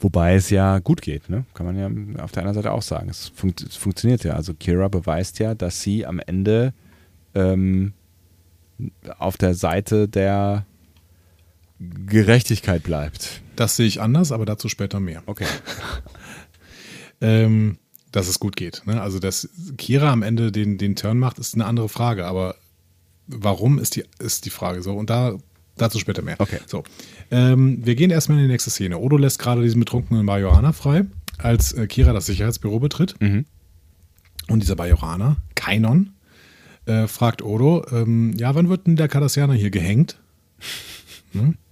Wobei 0.00 0.34
es 0.34 0.50
ja 0.50 0.78
gut 0.78 1.00
geht, 1.00 1.30
ne? 1.30 1.44
kann 1.54 1.64
man 1.64 1.78
ja 1.78 2.22
auf 2.22 2.32
der 2.32 2.42
anderen 2.42 2.54
Seite 2.54 2.72
auch 2.72 2.82
sagen. 2.82 3.08
Es, 3.08 3.28
funkt, 3.34 3.62
es 3.62 3.76
funktioniert 3.76 4.24
ja. 4.24 4.34
Also 4.34 4.52
Kira 4.52 4.88
beweist 4.88 5.38
ja, 5.38 5.54
dass 5.54 5.80
sie 5.80 6.04
am 6.04 6.20
Ende 6.20 6.74
ähm, 7.34 7.94
auf 9.18 9.36
der 9.36 9.54
Seite 9.54 10.08
der 10.08 10.66
Gerechtigkeit 11.80 12.82
bleibt. 12.82 13.42
Das 13.56 13.76
sehe 13.76 13.86
ich 13.86 14.00
anders, 14.00 14.32
aber 14.32 14.46
dazu 14.46 14.68
später 14.68 15.00
mehr. 15.00 15.22
Okay. 15.26 15.46
ähm, 17.20 17.78
dass 18.12 18.28
es 18.28 18.38
gut 18.38 18.56
geht. 18.56 18.82
Ne? 18.86 19.00
Also, 19.00 19.18
dass 19.18 19.48
Kira 19.76 20.12
am 20.12 20.22
Ende 20.22 20.52
den, 20.52 20.78
den 20.78 20.96
Turn 20.96 21.18
macht, 21.18 21.38
ist 21.38 21.54
eine 21.54 21.66
andere 21.66 21.88
Frage, 21.88 22.26
aber 22.26 22.54
warum 23.26 23.78
ist 23.78 23.96
die, 23.96 24.04
ist 24.18 24.44
die 24.44 24.50
Frage 24.50 24.82
so? 24.82 24.94
Und 24.94 25.10
da, 25.10 25.36
dazu 25.76 25.98
später 25.98 26.22
mehr. 26.22 26.36
Okay. 26.38 26.60
So. 26.66 26.84
Ähm, 27.30 27.84
wir 27.84 27.96
gehen 27.96 28.10
erstmal 28.10 28.38
in 28.38 28.44
die 28.44 28.52
nächste 28.52 28.70
Szene. 28.70 28.98
Odo 28.98 29.16
lässt 29.16 29.38
gerade 29.38 29.62
diesen 29.62 29.80
betrunkenen 29.80 30.26
Bajoraner 30.26 30.72
frei, 30.72 31.04
als 31.38 31.72
äh, 31.72 31.86
Kira 31.86 32.12
das 32.12 32.26
Sicherheitsbüro 32.26 32.78
betritt. 32.78 33.20
Mhm. 33.20 33.46
Und 34.48 34.60
dieser 34.60 34.76
Bajoraner, 34.76 35.38
Kainon, 35.54 36.13
äh, 36.86 37.06
fragt 37.06 37.42
Odo, 37.42 37.84
ähm, 37.90 38.34
ja, 38.36 38.54
wann 38.54 38.68
wird 38.68 38.86
denn 38.86 38.96
der 38.96 39.08
Cardassianer 39.08 39.54
hier 39.54 39.70
gehängt? 39.70 40.18
Hm? 41.32 41.56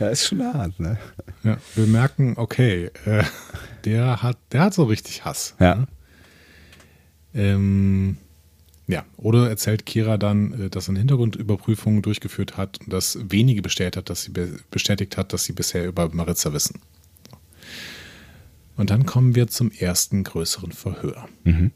Ja, 0.00 0.08
ist 0.08 0.26
schon 0.26 0.42
hart, 0.42 0.80
ne? 0.80 0.98
Ja, 1.44 1.58
wir 1.76 1.86
merken, 1.86 2.34
okay, 2.36 2.90
äh, 3.04 3.22
der, 3.84 4.22
hat, 4.22 4.36
der 4.50 4.62
hat 4.62 4.74
so 4.74 4.84
richtig 4.84 5.24
Hass. 5.24 5.54
Ja. 5.60 5.74
Ne? 5.76 5.86
Ähm, 7.34 8.16
ja, 8.88 9.04
Odo 9.18 9.44
erzählt 9.44 9.86
Kira 9.86 10.16
dann, 10.16 10.52
äh, 10.52 10.70
dass 10.70 10.88
er 10.88 10.90
eine 10.90 11.00
Hintergrundüberprüfung 11.00 12.02
durchgeführt 12.02 12.56
hat 12.56 12.80
und 12.80 12.92
das 12.92 13.18
wenige 13.30 13.62
bestätigt 13.62 13.96
hat, 13.96 14.10
dass 14.10 14.24
sie, 14.24 14.32
bestätigt 14.70 15.16
hat, 15.16 15.32
dass 15.32 15.44
sie 15.44 15.52
bisher 15.52 15.86
über 15.86 16.08
Maritza 16.12 16.52
wissen. 16.52 16.80
Und 18.76 18.90
dann 18.90 19.06
kommen 19.06 19.34
wir 19.34 19.48
zum 19.48 19.70
ersten 19.70 20.24
größeren 20.24 20.72
Verhör. 20.72 21.28
Mhm. 21.44 21.72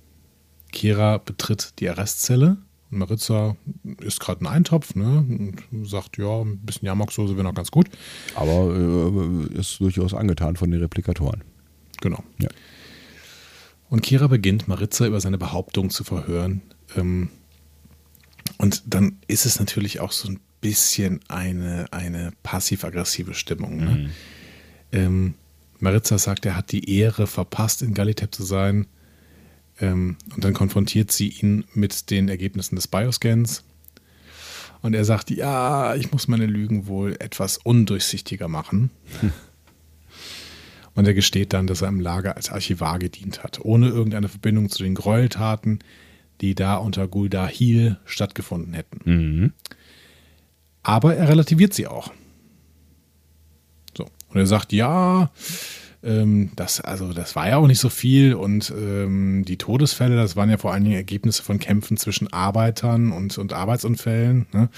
Kira 0.73 1.19
betritt 1.19 1.75
die 1.79 1.89
Arrestzelle. 1.89 2.59
Und 2.91 2.99
Maritza 2.99 3.57
ist 4.01 4.21
gerade 4.21 4.45
ein 4.45 4.47
Eintopf 4.47 4.95
ne? 4.95 5.25
und 5.71 5.89
sagt, 5.89 6.19
ja, 6.19 6.43
ein 6.43 6.59
bisschen 6.59 6.87
Jamoksoße 6.87 7.37
wäre 7.37 7.45
noch 7.45 7.55
ganz 7.55 7.71
gut. 7.71 7.89
Aber 8.35 8.75
äh, 8.75 9.59
ist 9.59 9.81
durchaus 9.81 10.13
angetan 10.15 10.57
von 10.57 10.71
den 10.71 10.81
Replikatoren. 10.81 11.43
Genau. 12.01 12.23
Ja. 12.41 12.49
Und 13.89 14.03
Kira 14.03 14.27
beginnt 14.27 14.69
Maritza 14.69 15.07
über 15.07 15.21
seine 15.21 15.39
Behauptung 15.39 15.91
zu 15.91 16.05
verhören. 16.05 16.63
Ähm, 16.97 17.31
und 18.59 18.83
dann 18.87 19.19
ist 19.27 19.47
es 19.47 19.59
natürlich 19.59 20.01
auch 20.01 20.13
so 20.13 20.29
ein 20.29 20.41
bisschen 20.61 21.21
eine, 21.29 21.87
eine 21.91 22.33
passiv-aggressive 22.43 23.35
Stimmung. 23.35 23.77
Ne? 23.77 23.91
Mhm. 23.91 24.11
Ähm, 24.93 25.35
Maritza 25.79 26.17
sagt, 26.17 26.47
er 26.47 26.57
hat 26.57 26.73
die 26.73 26.97
Ehre 26.97 27.27
verpasst, 27.27 27.83
in 27.83 27.93
Galitep 27.93 28.35
zu 28.35 28.45
sein. 28.45 28.87
Ähm, 29.81 30.17
und 30.35 30.45
dann 30.45 30.53
konfrontiert 30.53 31.11
sie 31.11 31.29
ihn 31.29 31.65
mit 31.75 32.11
den 32.11 32.29
Ergebnissen 32.29 32.77
des 32.77 32.89
Bioscans. 32.89 33.65
Und 34.83 34.95
er 34.95 35.05
sagt, 35.05 35.31
ja, 35.31 35.95
ich 35.95 36.11
muss 36.11 36.29
meine 36.29 36.47
Lügen 36.47 36.87
wohl 36.87 37.17
etwas 37.21 37.59
undurchsichtiger 37.59 38.49
machen. 38.49 38.91
Und 40.95 41.07
er 41.07 41.15
gesteht 41.15 41.53
dann, 41.53 41.67
dass 41.67 41.81
er 41.81 41.89
im 41.89 42.01
Lager 42.01 42.37
als 42.37 42.51
Archivar 42.51 42.99
gedient 42.99 43.43
hat, 43.43 43.61
ohne 43.61 43.89
irgendeine 43.89 44.29
Verbindung 44.29 44.69
zu 44.69 44.83
den 44.83 44.95
Gräueltaten, 44.95 45.79
die 46.41 46.55
da 46.55 46.77
unter 46.77 47.09
Guldahil 47.09 47.99
stattgefunden 48.05 48.75
hätten. 48.75 49.01
Mhm. 49.05 49.53
Aber 50.83 51.15
er 51.15 51.29
relativiert 51.29 51.73
sie 51.73 51.87
auch. 51.87 52.13
So. 53.97 54.05
Und 54.29 54.37
er 54.37 54.47
sagt, 54.47 54.73
ja, 54.73 55.31
ähm, 56.03 56.51
das, 56.57 56.81
also 56.81 57.13
das 57.13 57.37
war 57.37 57.49
ja 57.49 57.57
auch 57.57 57.67
nicht 57.67 57.79
so 57.79 57.89
viel 57.89 58.35
und 58.35 58.73
ähm, 58.77 59.45
die 59.47 59.57
Todesfälle, 59.57 60.17
das 60.17 60.37
waren 60.37 60.51
ja 60.51 60.59
vor 60.59 60.73
allen 60.73 60.85
Dingen 60.85 60.97
Ergebnisse 60.97 61.43
von 61.43 61.59
Kämpfen 61.59 61.97
zwischen 61.97 62.33
Arbeitern 62.33 63.13
und, 63.13 63.39
und 63.39 63.53
Arbeitsunfällen. 63.53 64.47
Ne? 64.53 64.69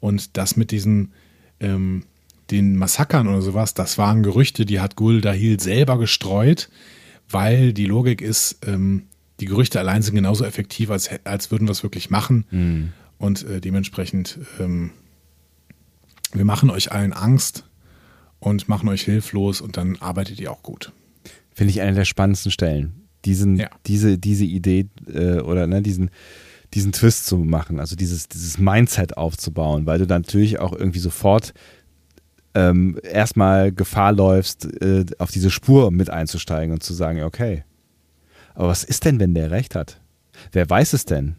Und 0.00 0.36
das 0.36 0.56
mit 0.56 0.70
diesen 0.70 1.12
ähm, 1.60 2.04
den 2.50 2.76
Massakern 2.76 3.28
oder 3.28 3.42
sowas, 3.42 3.74
das 3.74 3.98
waren 3.98 4.22
Gerüchte, 4.22 4.66
die 4.66 4.80
hat 4.80 4.96
Gul 4.96 5.20
Dahil 5.20 5.60
selber 5.60 5.98
gestreut, 5.98 6.68
weil 7.28 7.72
die 7.72 7.86
Logik 7.86 8.20
ist, 8.20 8.58
ähm, 8.66 9.04
die 9.40 9.46
Gerüchte 9.46 9.80
allein 9.80 10.02
sind 10.02 10.14
genauso 10.14 10.44
effektiv, 10.44 10.90
als, 10.90 11.10
als 11.24 11.50
würden 11.50 11.66
wir 11.66 11.72
es 11.72 11.82
wirklich 11.82 12.10
machen. 12.10 12.44
Mhm. 12.50 12.92
Und 13.18 13.44
äh, 13.44 13.60
dementsprechend, 13.60 14.38
ähm, 14.60 14.90
wir 16.32 16.44
machen 16.44 16.70
euch 16.70 16.92
allen 16.92 17.12
Angst 17.12 17.64
und 18.42 18.68
machen 18.68 18.88
euch 18.88 19.02
hilflos 19.02 19.60
und 19.60 19.76
dann 19.76 19.96
arbeitet 20.00 20.40
ihr 20.40 20.50
auch 20.50 20.62
gut. 20.62 20.92
Finde 21.54 21.70
ich 21.70 21.80
eine 21.80 21.94
der 21.94 22.04
spannendsten 22.04 22.50
Stellen. 22.50 22.92
Diesen, 23.24 23.56
Ja. 23.56 23.70
diese, 23.86 24.18
diese 24.18 24.44
Idee 24.44 24.88
äh, 25.06 25.38
oder 25.38 25.68
ne, 25.68 25.80
diesen, 25.80 26.10
diesen 26.74 26.90
Twist 26.90 27.26
zu 27.26 27.38
machen, 27.38 27.78
also 27.78 27.94
dieses, 27.94 28.28
dieses 28.28 28.58
Mindset 28.58 29.16
aufzubauen, 29.16 29.86
weil 29.86 30.00
du 30.00 30.06
dann 30.08 30.22
natürlich 30.22 30.58
auch 30.58 30.72
irgendwie 30.72 30.98
sofort 30.98 31.54
ähm, 32.54 32.98
erstmal 33.04 33.70
Gefahr 33.70 34.12
läufst, 34.12 34.64
äh, 34.82 35.04
auf 35.18 35.30
diese 35.30 35.50
Spur 35.50 35.92
mit 35.92 36.10
einzusteigen 36.10 36.72
und 36.72 36.82
zu 36.82 36.94
sagen, 36.94 37.22
okay, 37.22 37.62
aber 38.54 38.68
was 38.68 38.82
ist 38.82 39.04
denn, 39.04 39.20
wenn 39.20 39.34
der 39.34 39.50
recht 39.52 39.74
hat? 39.76 40.00
Wer 40.50 40.68
weiß 40.68 40.94
es 40.94 41.04
denn? 41.04 41.36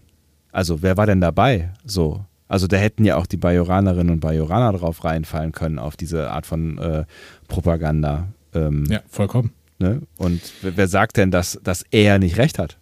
Also, 0.51 0.81
wer 0.81 0.95
war 0.97 1.05
denn 1.05 1.19
dabei? 1.21 1.73
So. 1.83 2.25
Also, 2.53 2.67
da 2.67 2.77
hätten 2.77 3.03
ja 3.03 3.17
auch 3.17 3.25
die 3.25 3.37
Bajoranerinnen 3.37 4.13
und 4.13 4.19
Bajoraner 4.19 4.77
drauf 4.77 5.03
reinfallen 5.03 5.53
können, 5.53 5.79
auf 5.79 5.97
diese 5.97 6.29
Art 6.29 6.45
von 6.45 6.77
äh, 6.77 7.05
Propaganda. 7.47 8.27
Ähm, 8.53 8.85
Ja, 8.87 9.01
vollkommen. 9.07 9.53
Ne? 9.79 10.03
Und 10.17 10.39
wer, 10.61 10.87
sagt 10.87 11.17
denn, 11.17 11.31
dass, 11.31 11.59
dass 11.63 11.83
er 11.89 12.19
nicht 12.19 12.37
recht 12.37 12.59
hat? 12.59 12.77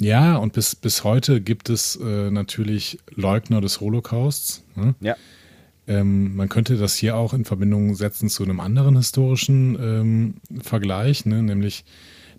Ja, 0.00 0.34
und 0.34 0.54
bis, 0.54 0.74
bis 0.74 1.04
heute 1.04 1.40
gibt 1.40 1.70
es 1.70 1.94
äh, 2.02 2.32
natürlich 2.32 2.98
Leugner 3.14 3.60
des 3.60 3.80
Holocausts. 3.80 4.64
Ne? 4.74 4.96
Ja. 4.98 5.14
Ähm, 5.86 6.34
man 6.34 6.48
könnte 6.48 6.76
das 6.76 6.96
hier 6.96 7.16
auch 7.16 7.32
in 7.32 7.44
Verbindung 7.44 7.94
setzen 7.94 8.28
zu 8.28 8.42
einem 8.42 8.58
anderen 8.58 8.96
historischen 8.96 9.78
ähm, 9.80 10.34
Vergleich, 10.62 11.26
ne? 11.26 11.44
nämlich 11.44 11.84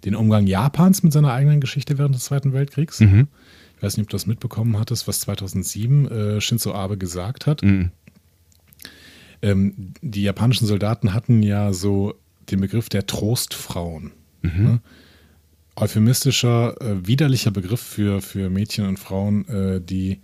den 0.04 0.16
Umgang 0.16 0.46
Japans 0.46 1.02
mit 1.02 1.14
seiner 1.14 1.32
eigenen 1.32 1.62
Geschichte 1.62 1.98
während 1.98 2.14
des 2.14 2.26
Zweiten 2.26 2.52
Weltkriegs. 2.52 3.00
Mhm. 3.00 3.30
Ich 3.78 3.84
weiß 3.84 3.98
nicht, 3.98 4.06
ob 4.06 4.10
du 4.10 4.16
das 4.16 4.26
mitbekommen 4.26 4.80
hattest, 4.80 5.08
was 5.08 5.20
2007 5.22 6.08
äh, 6.08 6.42
Shinzo 6.42 6.74
Abe 6.74 6.98
gesagt 6.98 7.46
hat. 7.46 7.62
Mhm. 7.62 7.92
Ähm, 9.44 9.94
die 10.02 10.24
japanischen 10.24 10.66
Soldaten 10.66 11.14
hatten 11.14 11.44
ja 11.44 11.72
so 11.74 12.16
den 12.50 12.60
Begriff 12.60 12.90
der 12.90 13.06
Trostfrauen. 13.06 14.12
Ne? 14.42 14.82
Euphemistischer, 15.76 16.82
äh, 16.82 17.06
widerlicher 17.06 17.52
Begriff 17.52 17.82
für, 17.82 18.22
für 18.22 18.50
Mädchen 18.50 18.88
und 18.88 18.98
Frauen, 18.98 19.48
äh, 19.48 19.80
die 19.80 20.22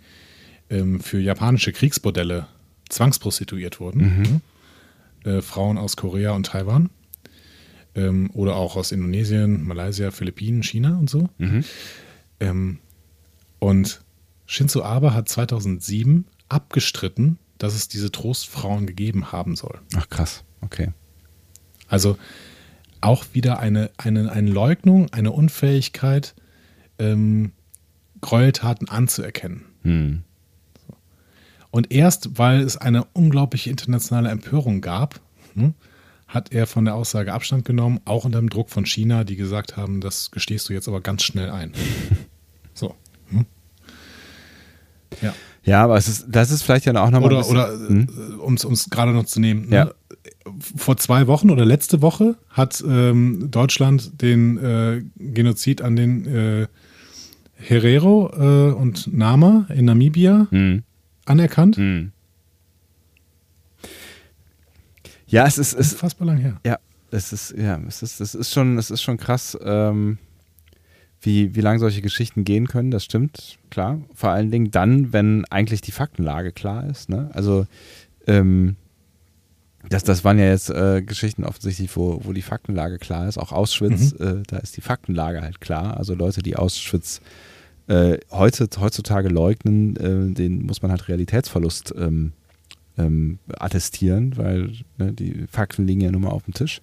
ähm, 0.68 0.98
für 0.98 1.20
japanische 1.20 1.72
Kriegsbordelle 1.72 2.48
zwangsprostituiert 2.88 3.78
wurden. 3.78 4.40
Ne? 5.24 5.32
Äh, 5.38 5.42
Frauen 5.42 5.78
aus 5.78 5.96
Korea 5.96 6.32
und 6.32 6.46
Taiwan. 6.46 6.90
Ähm, 7.94 8.30
oder 8.32 8.56
auch 8.56 8.74
aus 8.74 8.90
Indonesien, 8.90 9.64
Malaysia, 9.64 10.10
Philippinen, 10.10 10.64
China 10.64 10.98
und 10.98 11.08
so. 11.08 11.28
Ähm, 12.40 12.78
und 13.64 14.02
Shinzo 14.44 14.82
Abe 14.82 15.14
hat 15.14 15.26
2007 15.26 16.26
abgestritten, 16.50 17.38
dass 17.56 17.74
es 17.74 17.88
diese 17.88 18.12
Trostfrauen 18.12 18.86
gegeben 18.86 19.32
haben 19.32 19.56
soll. 19.56 19.80
Ach 19.96 20.06
krass, 20.10 20.44
okay. 20.60 20.92
Also 21.88 22.18
auch 23.00 23.24
wieder 23.32 23.60
eine, 23.60 23.90
eine, 23.96 24.30
eine 24.30 24.50
Leugnung, 24.50 25.10
eine 25.14 25.32
Unfähigkeit, 25.32 26.34
ähm, 26.98 27.52
Gräueltaten 28.20 28.90
anzuerkennen. 28.90 29.64
Hm. 29.80 30.24
Und 31.70 31.90
erst 31.90 32.36
weil 32.36 32.60
es 32.60 32.76
eine 32.76 33.04
unglaubliche 33.14 33.70
internationale 33.70 34.28
Empörung 34.28 34.82
gab, 34.82 35.20
hm, 35.54 35.72
hat 36.28 36.52
er 36.52 36.66
von 36.66 36.84
der 36.84 36.96
Aussage 36.96 37.32
Abstand 37.32 37.64
genommen, 37.64 37.98
auch 38.04 38.26
unter 38.26 38.40
dem 38.40 38.50
Druck 38.50 38.68
von 38.68 38.84
China, 38.84 39.24
die 39.24 39.36
gesagt 39.36 39.78
haben, 39.78 40.02
das 40.02 40.30
gestehst 40.32 40.68
du 40.68 40.74
jetzt 40.74 40.86
aber 40.86 41.00
ganz 41.00 41.22
schnell 41.22 41.48
ein. 41.48 41.72
Hm? 43.30 43.46
Ja. 45.22 45.34
Ja, 45.64 45.82
aber 45.82 45.96
es 45.96 46.08
ist, 46.08 46.26
das 46.28 46.50
ist 46.50 46.62
vielleicht 46.62 46.84
ja 46.84 46.92
auch 47.02 47.10
nochmal. 47.10 47.32
Oder, 47.32 47.48
oder 47.48 47.68
hm? 47.72 48.38
um 48.38 48.54
es 48.54 48.90
gerade 48.90 49.12
noch 49.12 49.24
zu 49.24 49.40
nehmen. 49.40 49.72
Ja. 49.72 49.86
Ne? 49.86 49.94
Vor 50.76 50.98
zwei 50.98 51.26
Wochen 51.26 51.50
oder 51.50 51.64
letzte 51.64 52.02
Woche 52.02 52.36
hat 52.50 52.84
ähm, 52.86 53.50
Deutschland 53.50 54.20
den 54.20 54.58
äh, 54.58 55.02
Genozid 55.16 55.80
an 55.80 55.96
den 55.96 56.26
äh, 56.26 56.66
Herero 57.54 58.30
äh, 58.36 58.72
und 58.74 59.12
Nama 59.12 59.66
in 59.74 59.86
Namibia 59.86 60.48
Hm. 60.50 60.82
anerkannt. 61.24 61.76
Hm. 61.76 62.12
Ja, 65.26 65.46
es 65.46 65.58
ist, 65.58 65.72
es, 65.72 65.94
Unfassbar 65.94 66.26
lang 66.26 66.36
her. 66.38 66.60
Ja, 66.64 66.78
es 67.10 67.32
ist, 67.32 67.54
ja, 67.56 67.80
es 67.88 68.02
ist, 68.02 68.20
es 68.20 68.34
ist 68.34 68.52
schon, 68.52 68.76
es 68.78 68.90
ist 68.90 69.02
schon 69.02 69.16
krass, 69.16 69.58
ähm, 69.64 70.18
wie, 71.24 71.54
wie 71.54 71.60
lange 71.60 71.78
solche 71.78 72.02
Geschichten 72.02 72.44
gehen 72.44 72.68
können, 72.68 72.90
das 72.90 73.04
stimmt, 73.04 73.58
klar. 73.70 74.00
Vor 74.12 74.30
allen 74.30 74.50
Dingen 74.50 74.70
dann, 74.70 75.12
wenn 75.12 75.44
eigentlich 75.46 75.80
die 75.80 75.92
Faktenlage 75.92 76.52
klar 76.52 76.86
ist. 76.86 77.08
Ne? 77.08 77.30
Also 77.32 77.66
ähm, 78.26 78.76
das, 79.88 80.04
das 80.04 80.24
waren 80.24 80.38
ja 80.38 80.46
jetzt 80.46 80.70
äh, 80.70 81.02
Geschichten 81.02 81.44
offensichtlich, 81.44 81.94
wo, 81.96 82.20
wo 82.24 82.32
die 82.32 82.42
Faktenlage 82.42 82.98
klar 82.98 83.28
ist. 83.28 83.38
Auch 83.38 83.52
Auschwitz, 83.52 84.12
äh, 84.12 84.42
da 84.46 84.58
ist 84.58 84.76
die 84.76 84.80
Faktenlage 84.80 85.42
halt 85.42 85.60
klar. 85.60 85.96
Also 85.96 86.14
Leute, 86.14 86.42
die 86.42 86.56
Auschwitz 86.56 87.20
äh, 87.86 88.18
heute, 88.30 88.68
heutzutage 88.80 89.28
leugnen, 89.28 89.96
äh, 89.96 90.34
den 90.34 90.64
muss 90.64 90.82
man 90.82 90.90
halt 90.90 91.08
Realitätsverlust 91.08 91.94
ähm, 91.98 92.32
ähm, 92.96 93.38
attestieren, 93.58 94.36
weil 94.36 94.72
ne, 94.98 95.12
die 95.12 95.46
Fakten 95.50 95.86
liegen 95.86 96.00
ja 96.00 96.10
nun 96.10 96.22
mal 96.22 96.30
auf 96.30 96.44
dem 96.44 96.54
Tisch. 96.54 96.80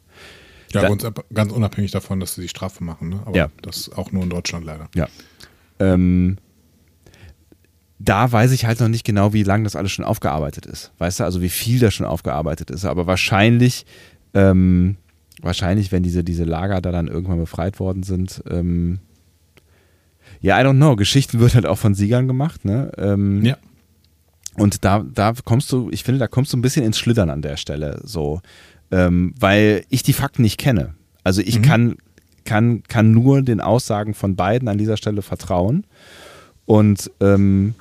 Ja, 0.73 0.87
Da- 0.95 1.13
ganz, 1.33 1.51
unabhängig 1.51 1.91
davon, 1.91 2.19
dass 2.19 2.35
sie 2.35 2.41
die 2.41 2.47
Strafe 2.49 2.83
machen. 2.83 3.09
Ne? 3.09 3.19
Aber 3.25 3.35
Ja. 3.37 3.49
das 3.61 3.91
auch 3.91 4.11
nur 4.11 4.23
in 4.23 4.29
Deutschland 4.29 4.65
leider. 4.65 4.89
Ja. 4.95 5.07
Ähm, 5.79 6.37
da 7.99 8.31
weiß 8.31 8.51
ich 8.51 8.65
halt 8.65 8.79
noch 8.79 8.87
nicht 8.87 9.05
genau, 9.05 9.33
wie 9.33 9.43
lange 9.43 9.63
das 9.63 9.75
alles 9.75 9.91
schon 9.91 10.05
aufgearbeitet 10.05 10.65
ist. 10.65 10.91
Weißt 10.97 11.19
du, 11.19 11.23
also 11.23 11.41
wie 11.41 11.49
viel 11.49 11.79
da 11.79 11.91
schon 11.91 12.05
aufgearbeitet 12.05 12.71
ist. 12.71 12.85
Aber 12.85 13.05
wahrscheinlich, 13.05 13.85
ähm, 14.33 14.97
wahrscheinlich, 15.41 15.91
wenn 15.91 16.01
diese, 16.03 16.23
diese 16.23 16.43
Lager 16.43 16.81
da 16.81 16.91
dann 16.91 17.07
irgendwann 17.07 17.37
befreit 17.37 17.79
worden 17.79 18.01
sind, 18.03 18.43
ähm, 18.49 18.99
ja, 20.39 20.59
I 20.59 20.63
don't 20.65 20.77
know. 20.77 20.95
Geschichten 20.95 21.39
wird 21.39 21.53
halt 21.53 21.67
auch 21.67 21.77
von 21.77 21.93
Siegern 21.93 22.27
gemacht, 22.27 22.65
ne? 22.65 22.91
Ähm, 22.97 23.43
Ja. 23.45 23.57
Und 24.57 24.83
da, 24.83 24.99
da 25.13 25.33
kommst 25.45 25.71
du, 25.71 25.89
ich 25.91 26.03
finde, 26.03 26.19
da 26.19 26.27
kommst 26.27 26.51
du 26.51 26.57
ein 26.57 26.61
bisschen 26.61 26.83
ins 26.83 26.97
Schlittern 26.97 27.29
an 27.29 27.41
der 27.41 27.55
Stelle, 27.55 28.01
so, 28.03 28.41
ähm, 28.91 29.33
weil 29.39 29.83
ich 29.89 30.03
die 30.03 30.13
Fakten 30.13 30.41
nicht 30.41 30.57
kenne. 30.57 30.93
Also 31.23 31.41
ich 31.41 31.59
Mhm. 31.59 31.61
kann, 31.63 31.95
kann, 32.45 32.83
kann 32.87 33.11
nur 33.11 33.41
den 33.41 33.61
Aussagen 33.61 34.13
von 34.13 34.35
beiden 34.35 34.67
an 34.67 34.77
dieser 34.77 34.97
Stelle 34.97 35.21
vertrauen 35.21 35.85
und 36.65 37.11
ähm, 37.19 37.75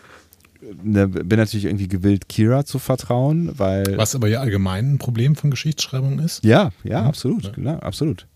ne, 0.83 1.09
bin 1.09 1.39
natürlich 1.39 1.65
irgendwie 1.65 1.89
gewillt, 1.89 2.29
Kira 2.29 2.65
zu 2.65 2.79
vertrauen, 2.79 3.53
weil 3.59 3.97
Was 3.97 4.15
aber 4.15 4.29
ja 4.29 4.41
allgemein 4.41 4.95
ein 4.95 4.99
Problem 4.99 5.35
von 5.37 5.51
Geschichtsschreibung 5.51 6.19
ist. 6.19 6.45
ja, 6.45 6.71
ja, 6.85 7.01
Mhm. 7.03 7.07
absolut, 7.09 7.45
Ja. 7.45 7.51
genau, 7.53 7.75
absolut. 7.79 8.27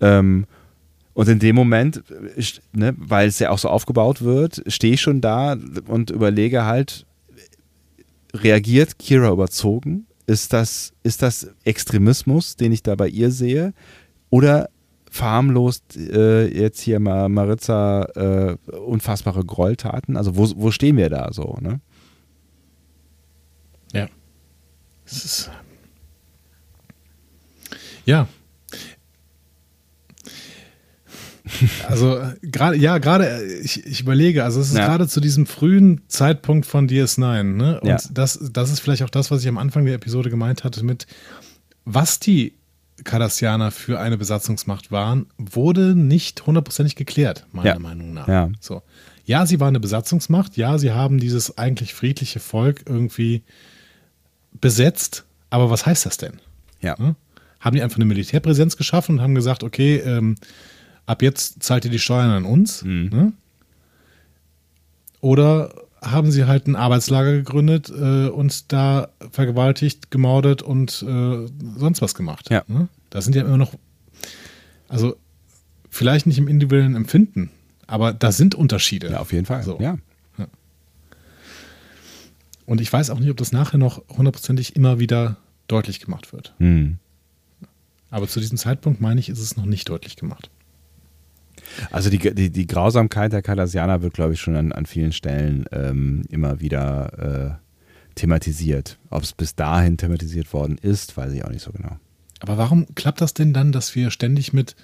Ähm, 0.00 0.46
und 1.14 1.28
in 1.28 1.38
dem 1.38 1.56
Moment, 1.56 2.02
ne, 2.72 2.94
weil 2.98 3.28
es 3.28 3.38
ja 3.38 3.50
auch 3.50 3.58
so 3.58 3.68
aufgebaut 3.70 4.20
wird, 4.22 4.62
stehe 4.66 4.94
ich 4.94 5.00
schon 5.00 5.20
da 5.22 5.56
und 5.86 6.10
überlege 6.10 6.66
halt, 6.66 7.06
reagiert 8.34 8.98
Kira 8.98 9.30
überzogen? 9.32 10.06
Ist 10.26 10.52
das, 10.52 10.92
ist 11.02 11.22
das 11.22 11.48
Extremismus, 11.64 12.56
den 12.56 12.72
ich 12.72 12.82
da 12.82 12.94
bei 12.94 13.08
ihr 13.08 13.30
sehe? 13.30 13.72
Oder 14.30 14.68
verharmlost 15.10 15.96
äh, 15.96 16.46
jetzt 16.46 16.80
hier 16.80 16.98
mal 16.98 17.28
Maritza 17.28 18.02
äh, 18.14 18.56
unfassbare 18.76 19.44
Gräueltaten? 19.44 20.16
Also 20.16 20.36
wo, 20.36 20.50
wo 20.56 20.70
stehen 20.70 20.96
wir 20.96 21.10
da 21.10 21.32
so, 21.32 21.58
ne? 21.60 21.80
Ja. 23.92 24.08
Es 25.04 25.24
ist 25.24 25.50
ja. 28.06 28.28
Also 31.88 32.20
gerade, 32.42 32.76
ja, 32.76 32.98
gerade, 32.98 33.44
ich, 33.62 33.86
ich 33.86 34.00
überlege, 34.00 34.42
also 34.44 34.60
es 34.60 34.70
ist 34.70 34.76
Ja. 34.76 34.86
gerade 34.86 35.06
zu 35.06 35.20
diesem 35.20 35.46
frühen 35.46 36.00
Zeitpunkt 36.08 36.66
von 36.66 36.88
DS9, 36.88 37.42
ne? 37.44 37.80
Und 37.80 37.88
Ja. 37.88 37.98
das, 38.10 38.38
das 38.52 38.70
ist 38.70 38.80
vielleicht 38.80 39.02
auch 39.04 39.10
das, 39.10 39.30
was 39.30 39.42
ich 39.42 39.48
am 39.48 39.58
Anfang 39.58 39.84
der 39.84 39.94
Episode 39.94 40.28
gemeint 40.30 40.64
hatte, 40.64 40.84
mit 40.84 41.06
was 41.84 42.18
die 42.18 42.54
Cardassianer 43.04 43.70
für 43.70 44.00
eine 44.00 44.16
Besatzungsmacht 44.18 44.90
waren, 44.90 45.26
wurde 45.38 45.94
nicht 45.94 46.46
hundertprozentig 46.46 46.96
geklärt, 46.96 47.46
meiner 47.52 47.68
Ja. 47.74 47.78
Meinung 47.78 48.12
nach. 48.14 48.26
Ja. 48.26 48.50
So. 48.60 48.82
Ja, 49.24 49.44
sie 49.46 49.60
waren 49.60 49.68
eine 49.68 49.80
Besatzungsmacht, 49.80 50.56
ja, 50.56 50.78
sie 50.78 50.92
haben 50.92 51.18
dieses 51.18 51.58
eigentlich 51.58 51.94
friedliche 51.94 52.40
Volk 52.40 52.82
irgendwie 52.86 53.42
besetzt, 54.60 55.24
aber 55.50 55.70
was 55.70 55.86
heißt 55.86 56.06
das 56.06 56.16
denn? 56.16 56.40
Ja. 56.80 56.96
Ne? 56.98 57.16
Haben 57.60 57.76
die 57.76 57.82
einfach 57.82 57.96
eine 57.98 58.04
Militärpräsenz 58.04 58.76
geschaffen 58.76 59.16
und 59.16 59.22
haben 59.22 59.34
gesagt, 59.34 59.62
okay, 59.64 59.96
ähm, 59.98 60.36
ab 61.06 61.22
jetzt 61.22 61.62
zahlt 61.62 61.84
ihr 61.84 61.90
die 61.90 61.98
Steuern 61.98 62.30
an 62.30 62.44
uns? 62.44 62.82
Mhm. 62.82 63.08
Ne? 63.08 63.32
Oder 65.20 65.74
haben 66.02 66.30
sie 66.30 66.44
halt 66.44 66.66
ein 66.66 66.76
Arbeitslager 66.76 67.32
gegründet 67.32 67.90
äh, 67.90 68.28
und 68.28 68.72
da 68.72 69.08
vergewaltigt, 69.30 70.10
gemordet 70.10 70.62
und 70.62 71.02
äh, 71.02 71.46
sonst 71.76 72.02
was 72.02 72.14
gemacht? 72.14 72.50
Ja. 72.50 72.62
Ne? 72.68 72.88
Da 73.10 73.20
sind 73.20 73.34
ja 73.34 73.42
immer 73.42 73.56
noch, 73.56 73.74
also 74.88 75.16
vielleicht 75.90 76.26
nicht 76.26 76.38
im 76.38 76.48
individuellen 76.48 76.94
Empfinden, 76.94 77.50
aber 77.86 78.12
da 78.12 78.30
sind 78.30 78.54
Unterschiede. 78.54 79.10
Ja, 79.10 79.20
auf 79.20 79.32
jeden 79.32 79.46
Fall. 79.46 79.62
So. 79.62 79.80
Ja. 79.80 79.98
Und 82.66 82.80
ich 82.80 82.92
weiß 82.92 83.10
auch 83.10 83.20
nicht, 83.20 83.30
ob 83.30 83.36
das 83.36 83.52
nachher 83.52 83.78
noch 83.78 84.02
hundertprozentig 84.08 84.76
immer 84.76 84.98
wieder 84.98 85.36
deutlich 85.68 86.00
gemacht 86.00 86.32
wird. 86.32 86.52
Hm. 86.58 86.98
Aber 88.10 88.28
zu 88.28 88.40
diesem 88.40 88.58
Zeitpunkt, 88.58 89.00
meine 89.00 89.20
ich, 89.20 89.28
ist 89.28 89.38
es 89.38 89.56
noch 89.56 89.66
nicht 89.66 89.88
deutlich 89.88 90.16
gemacht. 90.16 90.50
Also 91.90 92.10
die, 92.10 92.18
die, 92.18 92.50
die 92.50 92.66
Grausamkeit 92.66 93.32
der 93.32 93.42
Cardassianer 93.42 94.02
wird, 94.02 94.14
glaube 94.14 94.34
ich, 94.34 94.40
schon 94.40 94.56
an, 94.56 94.72
an 94.72 94.86
vielen 94.86 95.12
Stellen 95.12 95.66
ähm, 95.72 96.22
immer 96.30 96.60
wieder 96.60 97.58
äh, 97.58 98.14
thematisiert. 98.14 98.98
Ob 99.10 99.22
es 99.22 99.32
bis 99.32 99.54
dahin 99.54 99.96
thematisiert 99.98 100.52
worden 100.52 100.78
ist, 100.80 101.16
weiß 101.16 101.32
ich 101.32 101.44
auch 101.44 101.50
nicht 101.50 101.62
so 101.62 101.72
genau. 101.72 101.96
Aber 102.40 102.58
warum 102.58 102.86
klappt 102.94 103.20
das 103.20 103.34
denn 103.34 103.52
dann, 103.52 103.72
dass 103.72 103.94
wir 103.94 104.10
ständig 104.10 104.52
mit 104.52 104.76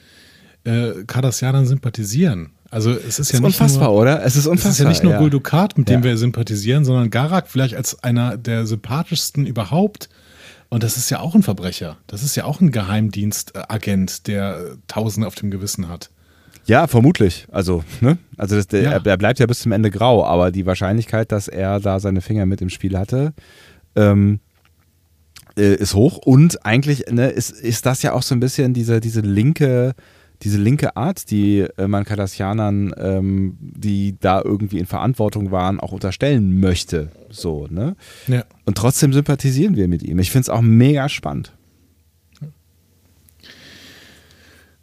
äh, 0.64 1.04
Cardassianern 1.06 1.66
sympathisieren? 1.66 2.50
Also 2.70 2.90
es 2.92 3.18
ist 3.18 3.32
ja 3.32 3.38
ist 3.38 3.42
nicht 3.44 3.60
unfassbar, 3.60 3.88
nur, 3.88 3.98
oder? 4.00 4.22
Es 4.24 4.34
ist 4.36 4.44
Es 4.44 4.46
unfassbar. 4.46 4.70
ist 4.72 4.78
ja 4.78 4.88
nicht 4.88 5.02
nur 5.02 5.12
ja. 5.12 5.18
Guldukat, 5.18 5.76
mit 5.76 5.88
dem 5.90 6.00
Ja. 6.00 6.04
wir 6.04 6.16
sympathisieren, 6.16 6.84
sondern 6.86 7.10
Garak 7.10 7.48
vielleicht 7.48 7.74
als 7.74 8.02
einer 8.02 8.38
der 8.38 8.66
sympathischsten 8.66 9.46
überhaupt. 9.46 10.08
Und 10.70 10.82
das 10.82 10.96
ist 10.96 11.10
ja 11.10 11.20
auch 11.20 11.34
ein 11.34 11.42
Verbrecher. 11.42 11.98
Das 12.06 12.22
ist 12.22 12.34
ja 12.34 12.44
auch 12.44 12.62
ein 12.62 12.72
Geheimdienstagent, 12.72 14.26
der 14.26 14.76
Tausende 14.88 15.26
auf 15.26 15.34
dem 15.34 15.50
Gewissen 15.50 15.88
hat. 15.90 16.10
Ja, 16.66 16.86
vermutlich. 16.86 17.46
Also, 17.50 17.82
ne? 18.00 18.18
Also 18.36 18.56
das, 18.56 18.68
der, 18.68 18.82
Ja. 18.82 18.90
er, 18.92 19.06
er 19.06 19.16
bleibt 19.16 19.38
ja 19.38 19.46
bis 19.46 19.60
zum 19.60 19.72
Ende 19.72 19.90
grau, 19.90 20.24
aber 20.24 20.50
die 20.50 20.66
Wahrscheinlichkeit, 20.66 21.32
dass 21.32 21.48
er 21.48 21.80
da 21.80 21.98
seine 22.00 22.20
Finger 22.20 22.46
mit 22.46 22.60
im 22.60 22.68
Spiel 22.68 22.96
hatte, 22.96 23.32
ähm, 23.96 24.40
äh, 25.58 25.74
ist 25.74 25.94
hoch. 25.94 26.18
Und 26.18 26.64
eigentlich 26.64 27.04
ne, 27.10 27.28
ist, 27.28 27.50
ist 27.50 27.84
das 27.86 28.02
ja 28.02 28.12
auch 28.12 28.22
so 28.22 28.34
ein 28.34 28.40
bisschen 28.40 28.74
diese, 28.74 29.00
diese 29.00 29.20
linke, 29.20 29.92
diese 30.42 30.58
linke 30.58 30.96
Art, 30.96 31.30
die 31.30 31.66
äh, 31.76 31.86
man 31.86 32.04
Cardassianern, 32.04 32.94
ähm, 32.96 33.56
die 33.60 34.16
da 34.18 34.40
irgendwie 34.42 34.78
in 34.78 34.86
Verantwortung 34.86 35.50
waren, 35.50 35.78
auch 35.78 35.92
unterstellen 35.92 36.58
möchte. 36.60 37.10
So, 37.30 37.66
ne? 37.70 37.96
Ja. 38.28 38.44
Und 38.64 38.76
trotzdem 38.78 39.12
sympathisieren 39.12 39.76
wir 39.76 39.88
mit 39.88 40.02
ihm. 40.02 40.18
Ich 40.20 40.30
finde 40.30 40.42
es 40.42 40.48
auch 40.48 40.62
mega 40.62 41.08
spannend. 41.08 41.52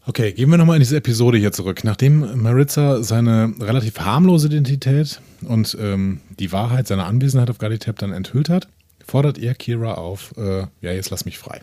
Okay, 0.10 0.34
gehen 0.34 0.50
wir 0.50 0.58
nochmal 0.58 0.78
in 0.78 0.80
diese 0.80 0.98
Episode 0.98 1.38
hier 1.38 1.52
zurück. 1.52 1.84
Nachdem 1.84 2.42
Maritza 2.42 3.04
seine 3.04 3.54
relativ 3.60 4.00
harmlose 4.00 4.48
Identität 4.48 5.22
und 5.42 5.78
ähm, 5.80 6.22
die 6.40 6.52
Wahrheit 6.52 6.88
seiner 6.88 7.06
Anwesenheit 7.06 7.52
auf 7.52 7.60
Gallitep 7.60 8.00
dann 8.00 8.12
enthüllt 8.12 8.50
hat, 8.50 8.68
fordert 9.06 9.38
er 9.38 9.54
Kira 9.54 9.94
auf, 9.94 10.34
äh, 10.36 10.62
ja, 10.82 10.92
jetzt 10.92 11.12
lass 11.12 11.26
mich 11.26 11.38
frei. 11.38 11.62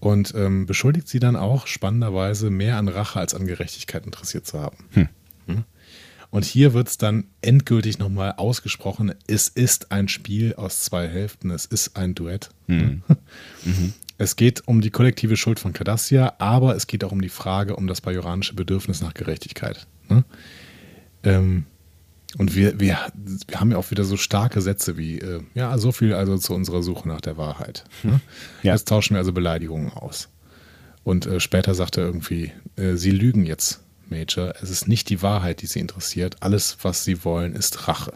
Und 0.00 0.32
ähm, 0.34 0.64
beschuldigt 0.64 1.06
sie 1.06 1.18
dann 1.18 1.36
auch 1.36 1.66
spannenderweise 1.66 2.48
mehr 2.48 2.78
an 2.78 2.88
Rache 2.88 3.20
als 3.20 3.34
an 3.34 3.46
Gerechtigkeit 3.46 4.06
interessiert 4.06 4.46
zu 4.46 4.58
haben. 4.58 4.78
Hm? 4.92 5.64
Und 6.30 6.46
hier 6.46 6.72
wird 6.72 6.88
es 6.88 6.96
dann 6.96 7.24
endgültig 7.42 7.98
nochmal 7.98 8.32
ausgesprochen, 8.38 9.14
es 9.26 9.48
ist 9.48 9.92
ein 9.92 10.08
Spiel 10.08 10.54
aus 10.54 10.82
zwei 10.84 11.08
Hälften, 11.08 11.50
es 11.50 11.66
ist 11.66 11.94
ein 11.98 12.14
Duett. 12.14 12.48
Es 14.18 14.36
geht 14.36 14.66
um 14.66 14.80
die 14.80 14.90
kollektive 14.90 15.36
Schuld 15.36 15.60
von 15.60 15.72
Cardassia, 15.72 16.34
aber 16.38 16.74
es 16.74 16.86
geht 16.86 17.04
auch 17.04 17.12
um 17.12 17.20
die 17.20 17.28
Frage, 17.28 17.76
um 17.76 17.86
das 17.86 18.00
bajoranische 18.00 18.54
Bedürfnis 18.54 19.02
nach 19.02 19.14
Gerechtigkeit. 19.14 19.86
Ne? 20.08 20.24
Ähm, 21.22 21.66
und 22.38 22.54
wir, 22.54 22.80
wir, 22.80 22.98
wir 23.48 23.60
haben 23.60 23.70
ja 23.70 23.76
auch 23.76 23.90
wieder 23.90 24.04
so 24.04 24.16
starke 24.16 24.60
Sätze 24.60 24.96
wie, 24.96 25.18
äh, 25.18 25.42
ja, 25.54 25.76
so 25.78 25.92
viel 25.92 26.14
also 26.14 26.38
zu 26.38 26.54
unserer 26.54 26.82
Suche 26.82 27.08
nach 27.08 27.20
der 27.20 27.36
Wahrheit. 27.36 27.84
Ne? 28.02 28.20
Ja. 28.62 28.72
Jetzt 28.72 28.88
tauschen 28.88 29.14
wir 29.14 29.18
also 29.18 29.32
Beleidigungen 29.32 29.92
aus. 29.92 30.28
Und 31.04 31.26
äh, 31.26 31.38
später 31.40 31.74
sagt 31.74 31.98
er 31.98 32.04
irgendwie, 32.04 32.52
äh, 32.76 32.96
Sie 32.96 33.10
lügen 33.10 33.44
jetzt, 33.44 33.80
Major. 34.08 34.54
Es 34.60 34.70
ist 34.70 34.88
nicht 34.88 35.08
die 35.08 35.22
Wahrheit, 35.22 35.62
die 35.62 35.66
Sie 35.66 35.80
interessiert. 35.80 36.36
Alles, 36.40 36.78
was 36.82 37.04
Sie 37.04 37.24
wollen, 37.24 37.54
ist 37.54 37.88
Rache. 37.88 38.14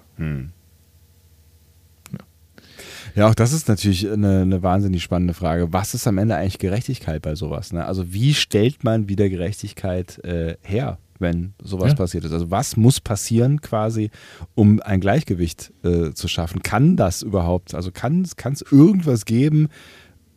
Ja, 3.14 3.28
auch 3.28 3.34
das 3.34 3.52
ist 3.52 3.68
natürlich 3.68 4.11
eine, 4.11 4.42
eine 4.42 4.62
wahnsinnig 4.62 5.02
spannende 5.02 5.34
Frage. 5.34 5.72
Was 5.72 5.94
ist 5.94 6.06
am 6.06 6.18
Ende 6.18 6.36
eigentlich 6.36 6.58
Gerechtigkeit 6.58 7.22
bei 7.22 7.34
sowas? 7.34 7.72
Ne? 7.72 7.84
Also 7.84 8.12
wie 8.12 8.34
stellt 8.34 8.84
man 8.84 9.08
wieder 9.08 9.28
Gerechtigkeit 9.28 10.18
äh, 10.24 10.56
her, 10.62 10.98
wenn 11.18 11.54
sowas 11.62 11.90
Ja. 11.92 11.96
passiert 11.96 12.24
ist? 12.24 12.32
Also 12.32 12.50
was 12.50 12.76
muss 12.76 13.00
passieren 13.00 13.61
quasi, 13.61 14.11
um 14.54 14.80
ein 14.80 15.00
Gleichgewicht 15.00 15.72
äh, 15.84 16.12
zu 16.12 16.28
schaffen? 16.28 16.62
Kann 16.62 16.96
das 16.96 17.22
überhaupt? 17.22 17.74
Also 17.74 17.90
kann 17.92 18.22
es 18.22 18.62
irgendwas 18.70 19.24
geben, 19.24 19.68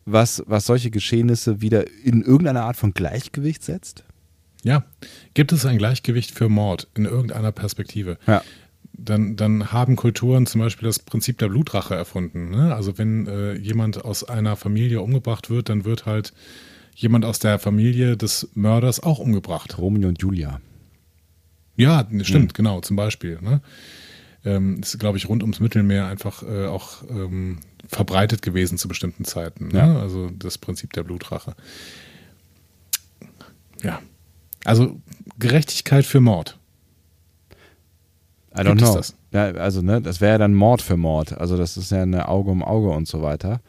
was, 0.04 0.42
was 0.46 0.66
solche 0.66 0.90
Geschehnisse 0.90 1.60
wieder 1.62 1.84
in 2.04 2.22
irgendeine 2.22 2.62
Art 2.62 2.76
von 2.76 2.92
Gleichgewicht 2.92 3.62
setzt? 3.62 4.04
Ja, 4.62 4.84
gibt 5.34 5.52
es 5.52 5.66
ein 5.66 5.76
Gleichgewicht 5.78 6.30
für 6.30 6.48
Mord 6.48 6.88
in 6.94 7.04
irgendeiner 7.04 7.52
Perspektive? 7.52 8.16
Ja. 8.26 8.42
Dann, 8.96 9.34
dann 9.36 9.72
haben 9.72 9.96
Kulturen 9.96 10.46
zum 10.46 10.60
Beispiel 10.60 10.86
das 10.86 11.00
Prinzip 11.00 11.38
der 11.38 11.48
Blutrache 11.48 11.94
erfunden. 11.94 12.50
Ne? 12.50 12.74
Also 12.74 12.96
wenn 12.96 13.26
äh, 13.26 13.54
jemand 13.54 14.04
aus 14.04 14.22
einer 14.24 14.54
Familie 14.56 15.00
umgebracht 15.00 15.50
wird, 15.50 15.68
dann 15.68 15.84
wird 15.84 16.06
halt 16.06 16.32
jemand 16.94 17.24
aus 17.24 17.40
der 17.40 17.58
Familie 17.58 18.16
des 18.16 18.50
Mörders 18.54 19.00
auch 19.02 19.18
umgebracht. 19.18 19.78
Romeo 19.78 20.08
und 20.08 20.22
Julia. 20.22 20.60
Ja, 21.76 22.08
stimmt, 22.22 22.52
Mhm. 22.52 22.54
genau, 22.54 22.80
zum 22.82 22.94
Beispiel. 22.96 23.40
Ne? 23.42 23.60
Ähm, 24.44 24.80
ist, 24.80 24.98
glaube 25.00 25.18
ich, 25.18 25.28
rund 25.28 25.42
ums 25.42 25.58
Mittelmeer 25.58 26.06
einfach 26.06 26.44
äh, 26.44 26.66
auch 26.66 27.02
ähm, 27.10 27.58
verbreitet 27.88 28.42
gewesen 28.42 28.78
zu 28.78 28.86
bestimmten 28.86 29.24
Zeiten. 29.24 29.68
Ne? 29.68 29.78
Ja. 29.78 29.98
Also 29.98 30.30
das 30.30 30.56
Prinzip 30.58 30.92
der 30.92 31.02
Blutrache. 31.02 31.56
Ja. 33.82 34.00
Also 34.64 35.00
Gerechtigkeit 35.38 36.06
für 36.06 36.20
Mord. 36.20 36.58
I 38.56 38.60
don't 38.60 38.76
Gibt 38.76 38.82
know. 38.82 38.94
das? 38.96 39.16
Ja, 39.32 39.46
also, 39.52 39.82
ne, 39.82 40.00
das 40.00 40.20
wäre 40.20 40.32
ja 40.32 40.38
dann 40.38 40.54
Mord 40.54 40.80
für 40.80 40.96
Mord. 40.96 41.36
Also, 41.38 41.56
das 41.56 41.76
ist 41.76 41.90
ja 41.90 42.02
eine 42.02 42.28
Auge 42.28 42.50
um 42.50 42.62
Auge 42.62 42.90
und 42.90 43.08
so 43.08 43.20
weiter. 43.22 43.60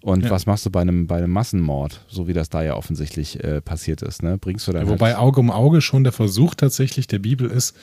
Und 0.00 0.24
Ja. 0.24 0.30
was 0.30 0.46
machst 0.46 0.66
du 0.66 0.70
bei 0.70 0.80
einem, 0.80 1.06
bei 1.06 1.18
einem 1.18 1.30
Massenmord, 1.30 2.04
so 2.08 2.26
wie 2.26 2.32
das 2.32 2.48
da 2.50 2.60
ja 2.64 2.74
offensichtlich 2.74 3.42
äh, 3.44 3.60
passiert 3.60 4.02
ist? 4.02 4.24
Ne? 4.24 4.36
Bringst 4.36 4.66
du 4.66 4.72
dann. 4.72 4.86
Ja, 4.86 4.90
wobei 4.90 5.16
Auge 5.16 5.38
um 5.38 5.50
Auge 5.52 5.80
schon 5.80 6.02
der 6.02 6.12
Versuch 6.12 6.56
tatsächlich 6.56 7.06
der 7.06 7.20
Bibel 7.20 7.48
ist, 7.48 7.76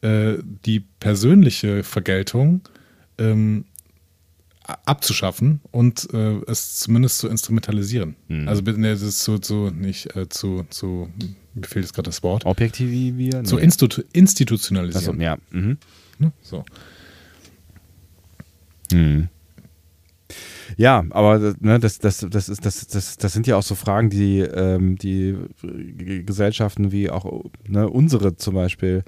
äh, 0.00 0.36
die 0.64 0.80
persönliche 0.80 1.82
Vergeltung 1.82 2.62
ähm, 3.18 3.66
abzuschaffen 4.84 5.60
und 5.70 6.08
äh, 6.12 6.40
es 6.46 6.78
zumindest 6.78 7.18
zu 7.18 7.28
instrumentalisieren. 7.28 8.16
Mhm. 8.28 8.48
Also 8.48 8.62
ne, 8.62 8.90
das 8.92 9.02
ist 9.02 9.20
zu, 9.20 9.38
zu 9.38 9.70
nicht 9.70 10.16
äh, 10.16 10.28
zu, 10.28 10.64
zu, 10.70 11.08
mir 11.54 11.66
fehlt 11.66 11.84
jetzt 11.84 11.94
gerade 11.94 12.08
das 12.08 12.22
Wort, 12.22 12.46
Objektivieren? 12.46 13.44
zu 13.44 13.58
institu 13.58 14.02
institutionalisieren. 14.12 15.20
ja. 15.20 15.36
Mhm. 15.50 15.78
Ne? 16.18 16.32
So. 16.42 16.64
Mhm. 18.92 19.28
Ja, 20.76 21.04
aber 21.10 21.38
das- 21.38 21.60
ne, 21.60 21.78
das, 21.78 21.98
das, 21.98 22.26
das, 22.28 22.48
ist, 22.48 22.66
das, 22.66 22.86
das, 22.88 23.16
das 23.16 23.32
sind 23.32 23.46
ja 23.46 23.56
auch 23.56 23.62
so 23.62 23.74
Fragen, 23.74 24.10
die, 24.10 24.40
ähm, 24.40 24.96
die 24.96 25.36
Gesellschaften 26.24 26.92
wie 26.92 27.10
auch 27.10 27.44
ne, 27.66 27.88
unsere 27.88 28.36
zum 28.36 28.54
Beispiel 28.54 29.04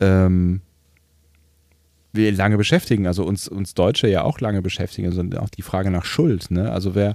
ähm, 0.00 0.60
wir 2.12 2.32
lange 2.32 2.56
beschäftigen, 2.56 3.06
also 3.06 3.24
uns, 3.24 3.46
uns 3.46 3.74
Deutsche 3.74 4.08
ja 4.08 4.24
auch 4.24 4.40
lange 4.40 4.62
beschäftigen, 4.62 5.06
also 5.06 5.22
auch 5.38 5.48
die 5.48 5.62
Frage 5.62 5.90
nach 5.92 6.04
Schuld. 6.04 6.50
Ne? 6.50 6.70
Also 6.72 6.96
wer, 6.96 7.14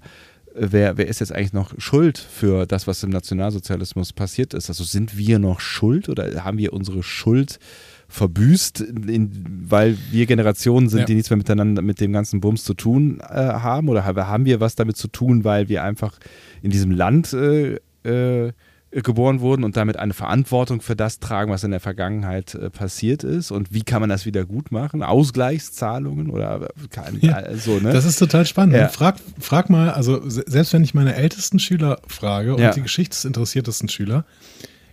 wer, 0.54 0.98
wer 0.98 1.08
ist 1.08 1.20
jetzt 1.20 1.34
eigentlich 1.34 1.52
noch 1.54 1.74
schuld 1.78 2.18
für 2.18 2.66
das, 2.66 2.88
was 2.88 3.04
im 3.04 3.10
Nationalsozialismus 3.10 4.14
passiert 4.14 4.54
ist? 4.54 4.70
Also 4.70 4.86
sind 4.86 5.18
wir 5.18 5.38
noch 5.38 5.60
schuld 5.60 6.08
oder 6.08 6.46
haben 6.46 6.58
wir 6.58 6.72
unsere 6.72 7.04
Schuld 7.04 7.60
verbüßt, 8.08 8.82
in, 8.82 9.66
weil 9.68 9.98
wir 10.12 10.26
Generationen 10.26 10.90
sind, 10.90 11.00
ja. 11.02 11.06
die 11.06 11.16
nichts 11.16 11.30
mehr 11.30 11.38
miteinander 11.38 11.82
mit 11.82 12.00
dem 12.00 12.14
ganzen 12.14 12.40
Bums 12.42 12.64
zu 12.64 12.74
tun 12.74 13.20
äh, 13.22 13.36
haben? 13.36 13.90
Oder 13.90 14.06
haben 14.06 14.46
wir 14.46 14.60
was 14.60 14.76
damit 14.76 14.98
zu 14.98 15.08
tun, 15.08 15.44
weil 15.44 15.70
wir 15.70 15.84
einfach 15.84 16.18
in 16.62 16.72
diesem 16.72 16.92
Land 16.92 17.34
äh, 17.34 17.80
äh, 18.04 18.52
geboren 18.92 19.42
wurden 19.42 19.64
und 19.64 19.76
damit 19.76 19.98
eine 19.98 20.14
Verantwortung 20.14 20.80
für 20.80 20.96
das 20.96 21.20
tragen, 21.20 21.52
was 21.52 21.64
in 21.64 21.72
der 21.72 21.82
Vergangenheit 21.82 22.56
äh, 22.56 22.70
passiert 22.70 23.24
ist. 23.24 23.52
Und 23.52 23.74
wie 23.74 23.82
kann 23.82 24.00
man 24.00 24.10
das 24.10 24.26
wieder 24.26 24.46
gut 24.46 24.72
machen? 24.72 25.04
Ausgleichszahlungen 25.04 26.30
oder 26.30 26.70
kann, 26.92 27.18
ja, 27.20 27.56
so, 27.56 27.80
ne? 27.80 27.92
Das 27.92 28.06
ist 28.06 28.18
total 28.18 28.46
spannend. 28.46 28.76
Ja. 28.76 28.88
Frag, 28.88 29.18
frag 29.40 29.70
mal, 29.70 29.90
also 29.90 30.22
selbst 30.26 30.72
wenn 30.72 30.84
ich 30.84 30.94
meine 30.94 31.16
ältesten 31.16 31.60
Schüler 31.60 32.00
frage 32.08 32.56
und 32.56 32.62
ja. 32.62 32.72
die 32.72 32.82
geschichtsinteressiertesten 32.82 33.90
Schüler, 33.90 34.26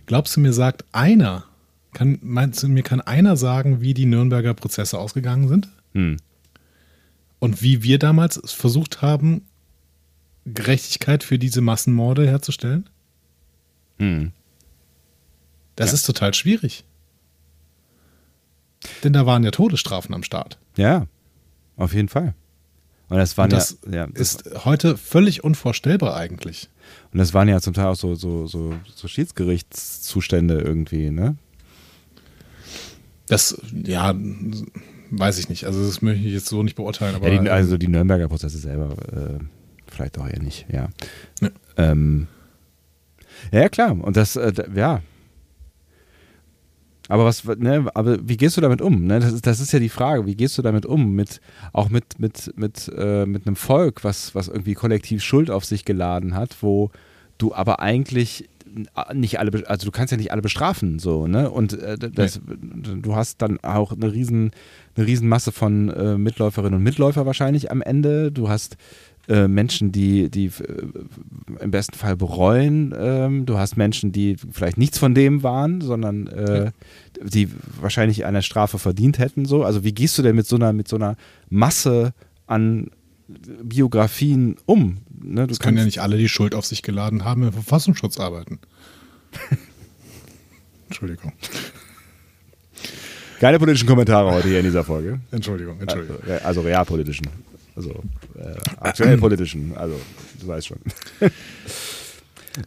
glaubst 0.05 0.35
du 0.35 0.41
mir, 0.41 0.51
sagt 0.51 0.83
einer, 0.91 1.45
kann, 1.93 2.19
meinst 2.21 2.63
du 2.63 2.67
mir, 2.67 2.83
kann 2.83 3.01
einer 3.01 3.37
sagen, 3.37 3.81
wie 3.81 3.93
die 3.93 4.05
Nürnberger 4.05 4.53
Prozesse 4.53 4.97
ausgegangen 4.97 5.47
sind? 5.47 5.69
Hm. 5.93 6.17
Und 7.39 7.61
wie 7.61 7.83
wir 7.83 7.99
damals 7.99 8.39
versucht 8.45 9.01
haben, 9.01 9.45
Gerechtigkeit 10.45 11.23
für 11.23 11.39
diese 11.39 11.61
Massenmorde 11.61 12.27
herzustellen? 12.27 12.89
Hm. 13.99 14.31
Das 15.75 15.89
ja. 15.89 15.95
ist 15.95 16.05
total 16.05 16.33
schwierig. 16.33 16.83
Denn 19.03 19.13
da 19.13 19.25
waren 19.25 19.43
ja 19.43 19.51
Todesstrafen 19.51 20.13
am 20.13 20.23
Start. 20.23 20.57
Ja, 20.75 21.07
auf 21.77 21.93
jeden 21.93 22.09
Fall. 22.09 22.33
Und 23.09 23.17
das, 23.17 23.37
waren 23.37 23.45
und 23.45 23.53
das 23.53 23.77
ja, 23.85 23.95
ja, 23.95 24.07
das 24.07 24.35
ist 24.35 24.65
heute 24.65 24.97
völlig 24.97 25.43
unvorstellbar 25.43 26.15
eigentlich. 26.15 26.69
Und 27.11 27.19
das 27.19 27.33
waren 27.33 27.47
ja 27.47 27.61
zum 27.61 27.73
Teil 27.73 27.85
auch 27.85 27.95
so, 27.95 28.15
so, 28.15 28.47
so, 28.47 28.73
so 28.93 29.07
Schiedsgerichtszustände 29.07 30.59
irgendwie, 30.59 31.11
ne? 31.11 31.37
Das, 33.27 33.59
ja, 33.71 34.13
weiß 35.11 35.39
ich 35.39 35.49
nicht. 35.49 35.65
Also 35.65 35.85
das 35.85 36.01
möchte 36.01 36.25
ich 36.25 36.33
jetzt 36.33 36.47
so 36.47 36.63
nicht 36.63 36.75
beurteilen. 36.75 37.21
Ja, 37.21 37.29
die, 37.29 37.49
also 37.49 37.77
die 37.77 37.87
Nürnberger 37.87 38.27
Prozesse 38.27 38.57
selber 38.57 38.95
äh, 39.11 39.39
vielleicht 39.87 40.17
auch 40.17 40.27
eher 40.27 40.41
nicht, 40.41 40.65
ja. 40.71 40.89
ja. 41.41 41.49
Ähm, 41.77 42.27
ja, 43.51 43.69
klar. 43.69 43.97
Und 43.99 44.17
das, 44.17 44.35
äh, 44.35 44.53
ja. 44.75 45.01
Aber 47.09 47.25
was, 47.25 47.43
ne, 47.43 47.85
aber 47.93 48.17
wie 48.27 48.37
gehst 48.37 48.57
du 48.57 48.61
damit 48.61 48.81
um? 48.81 49.05
Ne? 49.05 49.19
Das, 49.19 49.33
ist, 49.33 49.45
das 49.45 49.59
ist 49.59 49.73
ja 49.73 49.79
die 49.79 49.89
Frage. 49.89 50.25
Wie 50.25 50.35
gehst 50.35 50.57
du 50.57 50.61
damit 50.61 50.85
um? 50.85 51.13
Mit, 51.13 51.41
auch 51.73 51.89
mit, 51.89 52.19
mit, 52.19 52.53
mit, 52.55 52.91
äh, 52.97 53.25
mit 53.25 53.45
einem 53.45 53.55
Volk, 53.55 54.03
was, 54.03 54.33
was 54.35 54.47
irgendwie 54.47 54.73
kollektiv 54.73 55.21
Schuld 55.21 55.51
auf 55.51 55.65
sich 55.65 55.85
geladen 55.85 56.33
hat, 56.33 56.55
wo 56.61 56.91
du 57.37 57.53
aber 57.53 57.81
eigentlich 57.81 58.49
nicht 59.13 59.39
alle, 59.39 59.67
also 59.67 59.85
du 59.85 59.91
kannst 59.91 60.11
ja 60.11 60.17
nicht 60.17 60.31
alle 60.31 60.41
bestrafen, 60.41 60.99
so, 60.99 61.27
ne? 61.27 61.49
Und 61.49 61.73
äh, 61.73 61.97
das, 61.97 62.41
nee. 62.45 63.01
du 63.01 63.15
hast 63.15 63.41
dann 63.41 63.59
auch 63.63 63.91
eine 63.91 64.11
riesen, 64.11 64.51
eine 64.95 65.05
riesen 65.05 65.27
Masse 65.27 65.51
von 65.51 65.89
äh, 65.89 66.17
Mitläuferinnen 66.17 66.77
und 66.77 66.83
Mitläufer 66.83 67.25
wahrscheinlich 67.25 67.71
am 67.71 67.81
Ende. 67.81 68.31
Du 68.31 68.49
hast 68.49 68.77
äh, 69.29 69.47
Menschen, 69.47 69.91
die, 69.91 70.29
die 70.29 70.47
äh, 70.47 71.61
im 71.61 71.71
besten 71.71 71.95
Fall 71.95 72.17
bereuen. 72.17 72.93
Ähm, 72.97 73.45
du 73.45 73.57
hast 73.57 73.77
Menschen, 73.77 74.11
die 74.11 74.35
vielleicht 74.51 74.77
nichts 74.77 74.97
von 74.97 75.15
dem 75.15 75.43
waren, 75.43 75.79
sondern 75.79 76.27
äh, 76.27 76.65
ja. 76.65 76.71
die 77.23 77.49
wahrscheinlich 77.79 78.25
eine 78.25 78.41
Strafe 78.41 78.79
verdient 78.79 79.19
hätten. 79.19 79.45
So. 79.45 79.63
Also 79.63 79.83
wie 79.83 79.93
gehst 79.93 80.17
du 80.17 80.23
denn 80.23 80.35
mit 80.35 80.45
so 80.45 80.57
einer, 80.57 80.73
mit 80.73 80.89
so 80.89 80.97
einer 80.97 81.15
Masse 81.49 82.13
an 82.47 82.89
Biografien 83.63 84.57
um? 84.65 84.97
Ne, 85.23 85.47
das 85.47 85.59
können 85.59 85.77
ja 85.77 85.85
nicht 85.85 85.99
alle 85.99 86.17
die 86.17 86.29
Schuld 86.29 86.53
auf 86.55 86.65
sich 86.65 86.81
geladen 86.81 87.23
haben, 87.23 87.43
im 87.43 87.53
Verfassungsschutz 87.53 88.19
arbeiten. 88.19 88.59
Entschuldigung. 90.87 91.33
Keine 93.39 93.59
politischen 93.59 93.87
Kommentare 93.87 94.31
heute 94.31 94.47
hier 94.47 94.59
in 94.59 94.65
dieser 94.65 94.83
Folge. 94.83 95.19
Entschuldigung, 95.31 95.79
Entschuldigung. 95.79 96.17
Also, 96.21 96.45
also 96.45 96.61
realpolitischen. 96.61 97.27
Also 97.75 97.89
äh, 98.37 98.55
aktuell 98.79 99.17
politischen, 99.17 99.75
also 99.75 99.99
du 100.39 100.47
weißt 100.47 100.67
schon. 100.67 100.79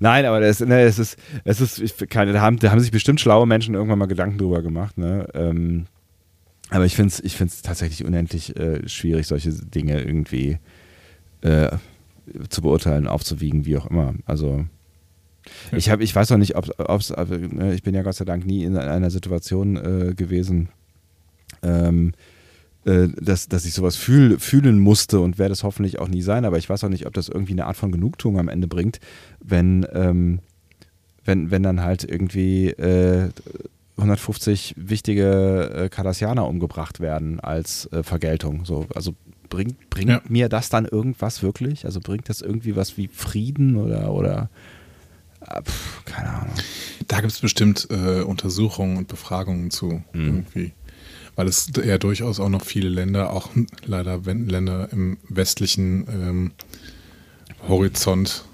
Nein, 0.01 0.25
aber 0.25 0.41
das, 0.41 0.61
ne, 0.61 0.83
es 0.83 0.99
ist, 0.99 1.17
es 1.45 1.61
ist, 1.61 2.11
keine, 2.11 2.33
da, 2.33 2.41
haben, 2.41 2.59
da 2.59 2.73
haben 2.73 2.81
sich 2.81 2.91
bestimmt 2.91 3.21
schlaue 3.21 3.47
Menschen 3.47 3.75
irgendwann 3.75 4.01
mal 4.01 4.07
Gedanken 4.07 4.39
drüber 4.39 4.63
gemacht. 4.63 4.99
Ne? 4.99 5.29
Ähm, 5.35 5.87
aber 6.71 6.85
ich 6.85 6.97
finde 6.97 7.11
es 7.11 7.21
ich 7.21 7.37
find's 7.37 7.63
tatsächlich 7.63 8.05
unendlich 8.05 8.57
äh, 8.57 8.89
schwierig, 8.89 9.29
solche 9.29 9.53
Dinge 9.53 10.03
irgendwie 10.03 10.59
äh, 11.43 11.69
zu 12.49 12.63
beurteilen, 12.63 13.07
aufzuwiegen, 13.07 13.65
wie 13.67 13.77
auch 13.77 13.87
immer. 13.87 14.15
Also 14.25 14.65
ich, 15.73 15.91
hab, 15.91 16.01
ich 16.01 16.15
weiß 16.15 16.31
noch 16.31 16.39
nicht, 16.39 16.57
ob 16.57 17.01
es, 17.01 17.11
ne, 17.11 17.75
ich 17.75 17.83
bin 17.83 17.95
ja 17.95 18.03
Gott 18.03 18.17
sei 18.17 18.25
Dank 18.25 18.47
nie 18.47 18.65
in 18.65 18.77
einer 18.77 19.11
Situation 19.11 19.77
äh, 19.77 20.15
gewesen, 20.15 20.69
ähm, 21.63 22.13
äh, 22.85 23.09
dass, 23.21 23.49
dass 23.49 23.65
ich 23.65 23.75
sowas 23.75 23.97
fühl, 23.97 24.39
fühlen 24.39 24.79
musste 24.79 25.21
und 25.21 25.39
werde 25.39 25.53
es 25.53 25.63
hoffentlich 25.63 25.99
auch 25.99 26.09
nie 26.09 26.23
sein, 26.23 26.45
aber 26.45 26.59
ich 26.59 26.69
weiß 26.69 26.85
auch 26.85 26.89
nicht, 26.89 27.07
ob 27.07 27.15
das 27.15 27.29
irgendwie 27.29 27.53
eine 27.53 27.67
Art 27.67 27.77
von 27.77 27.93
Genugtuung 27.93 28.39
am 28.39 28.49
Ende 28.49 28.67
bringt, 28.69 29.01
wenn, 29.41 29.87
ähm, 29.93 30.41
wenn, 31.25 31.51
wenn 31.51 31.63
dann 31.63 31.83
halt 31.83 32.05
irgendwie 32.05 32.69
äh, 32.71 33.31
150 33.99 34.75
wichtige 34.77 35.71
äh, 35.75 35.89
Kardassianer 35.89 36.47
umgebracht 36.47 37.01
werden 37.01 37.41
als 37.41 37.91
äh, 37.93 38.03
Vergeltung. 38.03 38.65
So, 38.65 38.87
also 38.95 39.15
bringt, 39.49 39.91
bringt 39.91 40.11
ja. 40.11 40.21
mir 40.29 40.49
das 40.49 40.69
dann 40.69 40.85
irgendwas 40.85 41.43
wirklich? 41.43 41.85
Also 41.85 42.01
bringt 42.01 42.29
das 42.29 42.41
irgendwie 42.41 42.77
was 42.77 42.97
wie 42.97 43.09
Frieden 43.09 43.77
oder, 43.77 44.13
oder 44.13 44.51
äh, 45.41 45.63
pf, 45.63 46.05
keine 46.05 46.31
Ahnung. 46.31 46.55
Da 47.09 47.21
gibt 47.21 47.33
es 47.33 47.41
bestimmt 47.41 47.89
äh, 47.91 48.23
Untersuchungen 48.23 48.97
und 48.97 49.09
Befragungen 49.09 49.71
zu 49.71 50.03
mhm. 50.13 50.27
irgendwie 50.27 50.73
weil 51.37 51.47
es 51.47 51.71
ja 51.85 51.99
durchaus 51.99 52.41
auch 52.41 52.49
noch 52.49 52.65
viele 52.65 52.89
Länder, 52.89 53.33
auch 53.33 53.51
leider 53.85 54.19
Länder 54.25 54.89
im 54.91 55.19
westlichen 55.29 56.07
ähm, 56.09 56.53
Horizont, 57.69 58.45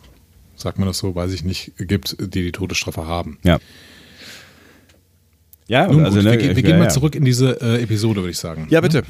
sagt 0.57 0.79
man 0.79 0.89
das 0.89 0.99
so, 0.99 1.15
weiß 1.15 1.33
ich 1.33 1.45
nicht, 1.45 1.73
gibt, 1.79 2.17
die 2.19 2.43
die 2.43 2.53
Todesstrafe 2.53 3.07
haben. 3.07 3.39
Ja. 3.43 3.59
Ja, 5.69 5.87
Nun 5.87 6.05
also 6.05 6.19
gut, 6.19 6.25
ne, 6.25 6.39
wir, 6.39 6.57
wir 6.57 6.63
gehen 6.63 6.73
ja, 6.73 6.79
mal 6.79 6.91
zurück 6.91 7.15
in 7.15 7.25
diese 7.25 7.61
äh, 7.61 7.83
Episode, 7.83 8.21
würde 8.21 8.31
ich 8.31 8.39
sagen. 8.39 8.67
Ja, 8.71 8.81
bitte. 8.81 9.03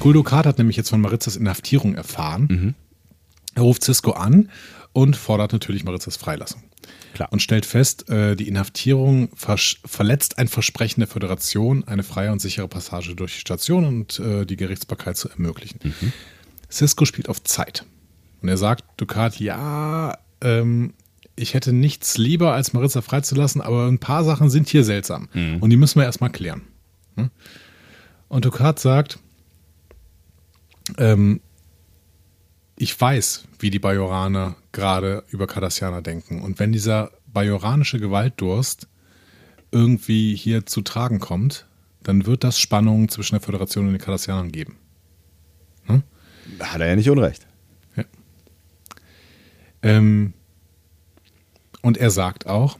Guldo 0.00 0.22
Kart 0.22 0.46
hat 0.46 0.58
nämlich 0.58 0.76
jetzt 0.76 0.90
von 0.90 1.00
Maritzas 1.00 1.36
Inhaftierung 1.36 1.94
erfahren. 1.94 2.48
Mhm. 2.50 2.74
Er 3.54 3.62
ruft 3.62 3.84
Cisco 3.84 4.12
an 4.12 4.50
und 4.92 5.16
fordert 5.16 5.52
natürlich 5.52 5.84
Maritzas 5.84 6.16
Freilassung. 6.16 6.62
Klar. 7.14 7.32
Und 7.32 7.42
stellt 7.42 7.66
fest, 7.66 8.08
äh, 8.08 8.36
die 8.36 8.48
Inhaftierung 8.48 9.30
verletzt 9.34 10.38
ein 10.38 10.48
Versprechen 10.48 11.00
der 11.00 11.08
Föderation, 11.08 11.84
eine 11.86 12.02
freie 12.02 12.32
und 12.32 12.40
sichere 12.40 12.68
Passage 12.68 13.14
durch 13.14 13.34
die 13.34 13.40
Station 13.40 13.84
und 13.84 14.20
äh, 14.20 14.44
die 14.44 14.56
Gerichtsbarkeit 14.56 15.16
zu 15.16 15.28
ermöglichen. 15.28 15.80
Mhm. 15.82 16.12
Cisco 16.70 17.04
spielt 17.04 17.28
auf 17.28 17.42
Zeit. 17.42 17.84
Und 18.40 18.48
er 18.48 18.56
sagt 18.56 18.84
Ducat, 18.98 19.40
ja, 19.40 20.18
ähm, 20.40 20.94
ich 21.38 21.54
hätte 21.54 21.72
nichts 21.72 22.18
lieber, 22.18 22.52
als 22.52 22.72
Maritza 22.72 23.00
freizulassen, 23.00 23.60
aber 23.60 23.86
ein 23.86 23.98
paar 23.98 24.24
Sachen 24.24 24.50
sind 24.50 24.68
hier 24.68 24.84
seltsam. 24.84 25.28
Mhm. 25.32 25.58
Und 25.58 25.70
die 25.70 25.76
müssen 25.76 26.00
wir 26.00 26.04
erstmal 26.04 26.30
klären. 26.30 26.62
Hm? 27.16 27.30
Und 28.28 28.44
Ducat 28.44 28.78
sagt, 28.78 29.18
ähm, 30.96 31.40
ich 32.76 32.98
weiß, 33.00 33.44
wie 33.58 33.70
die 33.70 33.78
Bajoraner 33.78 34.56
gerade 34.72 35.24
über 35.28 35.46
Cardassianer 35.46 36.02
denken. 36.02 36.42
Und 36.42 36.58
wenn 36.58 36.72
dieser 36.72 37.12
bajoranische 37.26 37.98
Gewaltdurst 37.98 38.88
irgendwie 39.70 40.34
hier 40.34 40.66
zu 40.66 40.82
tragen 40.82 41.20
kommt, 41.20 41.66
dann 42.02 42.26
wird 42.26 42.44
das 42.44 42.58
Spannungen 42.58 43.08
zwischen 43.08 43.34
der 43.34 43.42
Föderation 43.42 43.86
und 43.86 43.92
den 43.92 44.00
Cardassianern 44.00 44.52
geben. 44.52 44.76
Hm? 45.86 46.02
Hat 46.60 46.80
er 46.80 46.88
ja 46.88 46.96
nicht 46.96 47.10
unrecht. 47.10 47.46
Ja. 47.96 48.04
Ähm, 49.82 50.34
und 51.88 51.96
er 51.96 52.10
sagt 52.10 52.46
auch, 52.46 52.78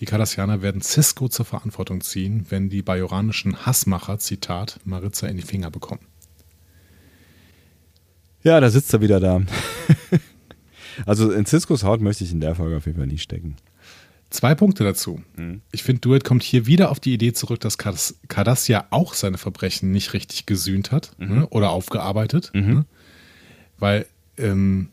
die 0.00 0.06
Cardassianer 0.06 0.62
werden 0.62 0.80
Cisco 0.80 1.28
zur 1.28 1.44
Verantwortung 1.44 2.00
ziehen, 2.00 2.46
wenn 2.48 2.70
die 2.70 2.80
bajoranischen 2.80 3.66
Hassmacher, 3.66 4.18
Zitat, 4.18 4.80
Maritza 4.86 5.26
in 5.26 5.36
die 5.36 5.42
Finger 5.42 5.70
bekommen. 5.70 6.00
Ja, 8.42 8.58
da 8.58 8.70
sitzt 8.70 8.94
er 8.94 9.02
wieder 9.02 9.20
da. 9.20 9.42
also 11.04 11.30
in 11.30 11.44
Ciscos 11.44 11.84
Haut 11.84 12.00
möchte 12.00 12.24
ich 12.24 12.32
in 12.32 12.40
der 12.40 12.54
Folge 12.54 12.78
auf 12.78 12.86
jeden 12.86 12.96
Fall 12.96 13.06
nie 13.06 13.18
stecken. 13.18 13.56
Zwei 14.30 14.54
Punkte 14.54 14.82
dazu. 14.82 15.20
Mhm. 15.36 15.60
Ich 15.70 15.82
finde, 15.82 16.00
Duet 16.00 16.24
kommt 16.24 16.42
hier 16.42 16.64
wieder 16.64 16.90
auf 16.90 17.00
die 17.00 17.12
Idee 17.12 17.34
zurück, 17.34 17.60
dass 17.60 17.76
Cardassia 17.76 18.86
auch 18.88 19.12
seine 19.12 19.36
Verbrechen 19.36 19.92
nicht 19.92 20.14
richtig 20.14 20.46
gesühnt 20.46 20.90
hat 20.90 21.12
mhm. 21.18 21.40
ne, 21.40 21.46
oder 21.48 21.68
aufgearbeitet. 21.68 22.50
Mhm. 22.54 22.72
Ne? 22.72 22.86
Weil 23.78 24.06
ähm, 24.38 24.88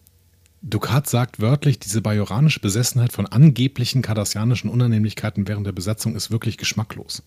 Ducat 0.63 1.07
sagt 1.07 1.41
wörtlich, 1.41 1.77
diese 1.77 2.01
bajoranische 2.01 2.61
Besessenheit 2.61 3.11
von 3.11 3.25
angeblichen 3.25 4.01
kardassianischen 4.01 4.69
Unannehmlichkeiten 4.69 5.47
während 5.47 5.67
der 5.67 5.73
Besetzung 5.73 6.15
ist 6.15 6.31
wirklich 6.31 6.57
geschmacklos. 6.57 7.21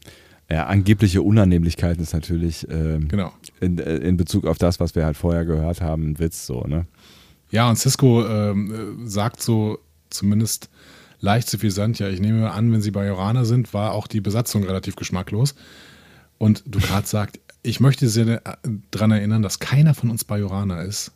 Ja, 0.50 0.66
angebliche 0.66 1.20
Unannehmlichkeiten 1.22 2.02
ist 2.02 2.14
natürlich 2.14 2.66
ähm, 2.70 3.08
genau. 3.08 3.32
in, 3.60 3.78
äh, 3.78 3.96
in 3.96 4.16
Bezug 4.16 4.46
auf 4.46 4.58
das, 4.58 4.80
was 4.80 4.94
wir 4.94 5.04
halt 5.04 5.16
vorher 5.16 5.44
gehört 5.44 5.82
haben, 5.82 6.10
ein 6.10 6.18
Witz 6.18 6.46
so, 6.46 6.62
ne? 6.62 6.86
Ja, 7.50 7.68
und 7.68 7.76
Cisco 7.76 8.26
ähm, 8.26 9.04
äh, 9.04 9.08
sagt 9.08 9.42
so 9.42 9.78
zumindest 10.08 10.70
leicht 11.20 11.48
suffisant, 11.50 11.98
ja, 11.98 12.08
ich 12.08 12.20
nehme 12.20 12.50
an, 12.50 12.72
wenn 12.72 12.80
sie 12.80 12.90
Bajoraner 12.90 13.44
sind, 13.44 13.74
war 13.74 13.92
auch 13.92 14.06
die 14.06 14.20
Besatzung 14.20 14.64
relativ 14.64 14.96
geschmacklos. 14.96 15.54
Und 16.38 16.62
Ducat 16.66 17.06
sagt, 17.06 17.40
ich 17.62 17.80
möchte 17.80 18.08
Sie 18.08 18.38
daran 18.92 19.10
erinnern, 19.10 19.42
dass 19.42 19.58
keiner 19.58 19.94
von 19.94 20.10
uns 20.10 20.24
Bajoraner 20.24 20.82
ist. 20.82 21.12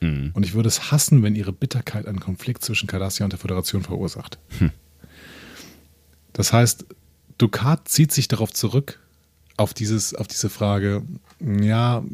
Mhm. 0.00 0.30
Und 0.34 0.44
ich 0.44 0.54
würde 0.54 0.68
es 0.68 0.90
hassen, 0.90 1.22
wenn 1.22 1.34
ihre 1.34 1.52
Bitterkeit 1.52 2.06
einen 2.06 2.20
Konflikt 2.20 2.64
zwischen 2.64 2.86
Cardassia 2.86 3.24
und 3.24 3.32
der 3.32 3.38
Föderation 3.38 3.82
verursacht. 3.82 4.38
Hm. 4.58 4.70
Das 6.32 6.52
heißt, 6.52 6.86
Ducat 7.38 7.88
zieht 7.88 8.12
sich 8.12 8.28
darauf 8.28 8.52
zurück, 8.52 9.00
auf, 9.56 9.74
dieses, 9.74 10.14
auf 10.14 10.28
diese 10.28 10.50
Frage, 10.50 11.02
ja, 11.40 12.04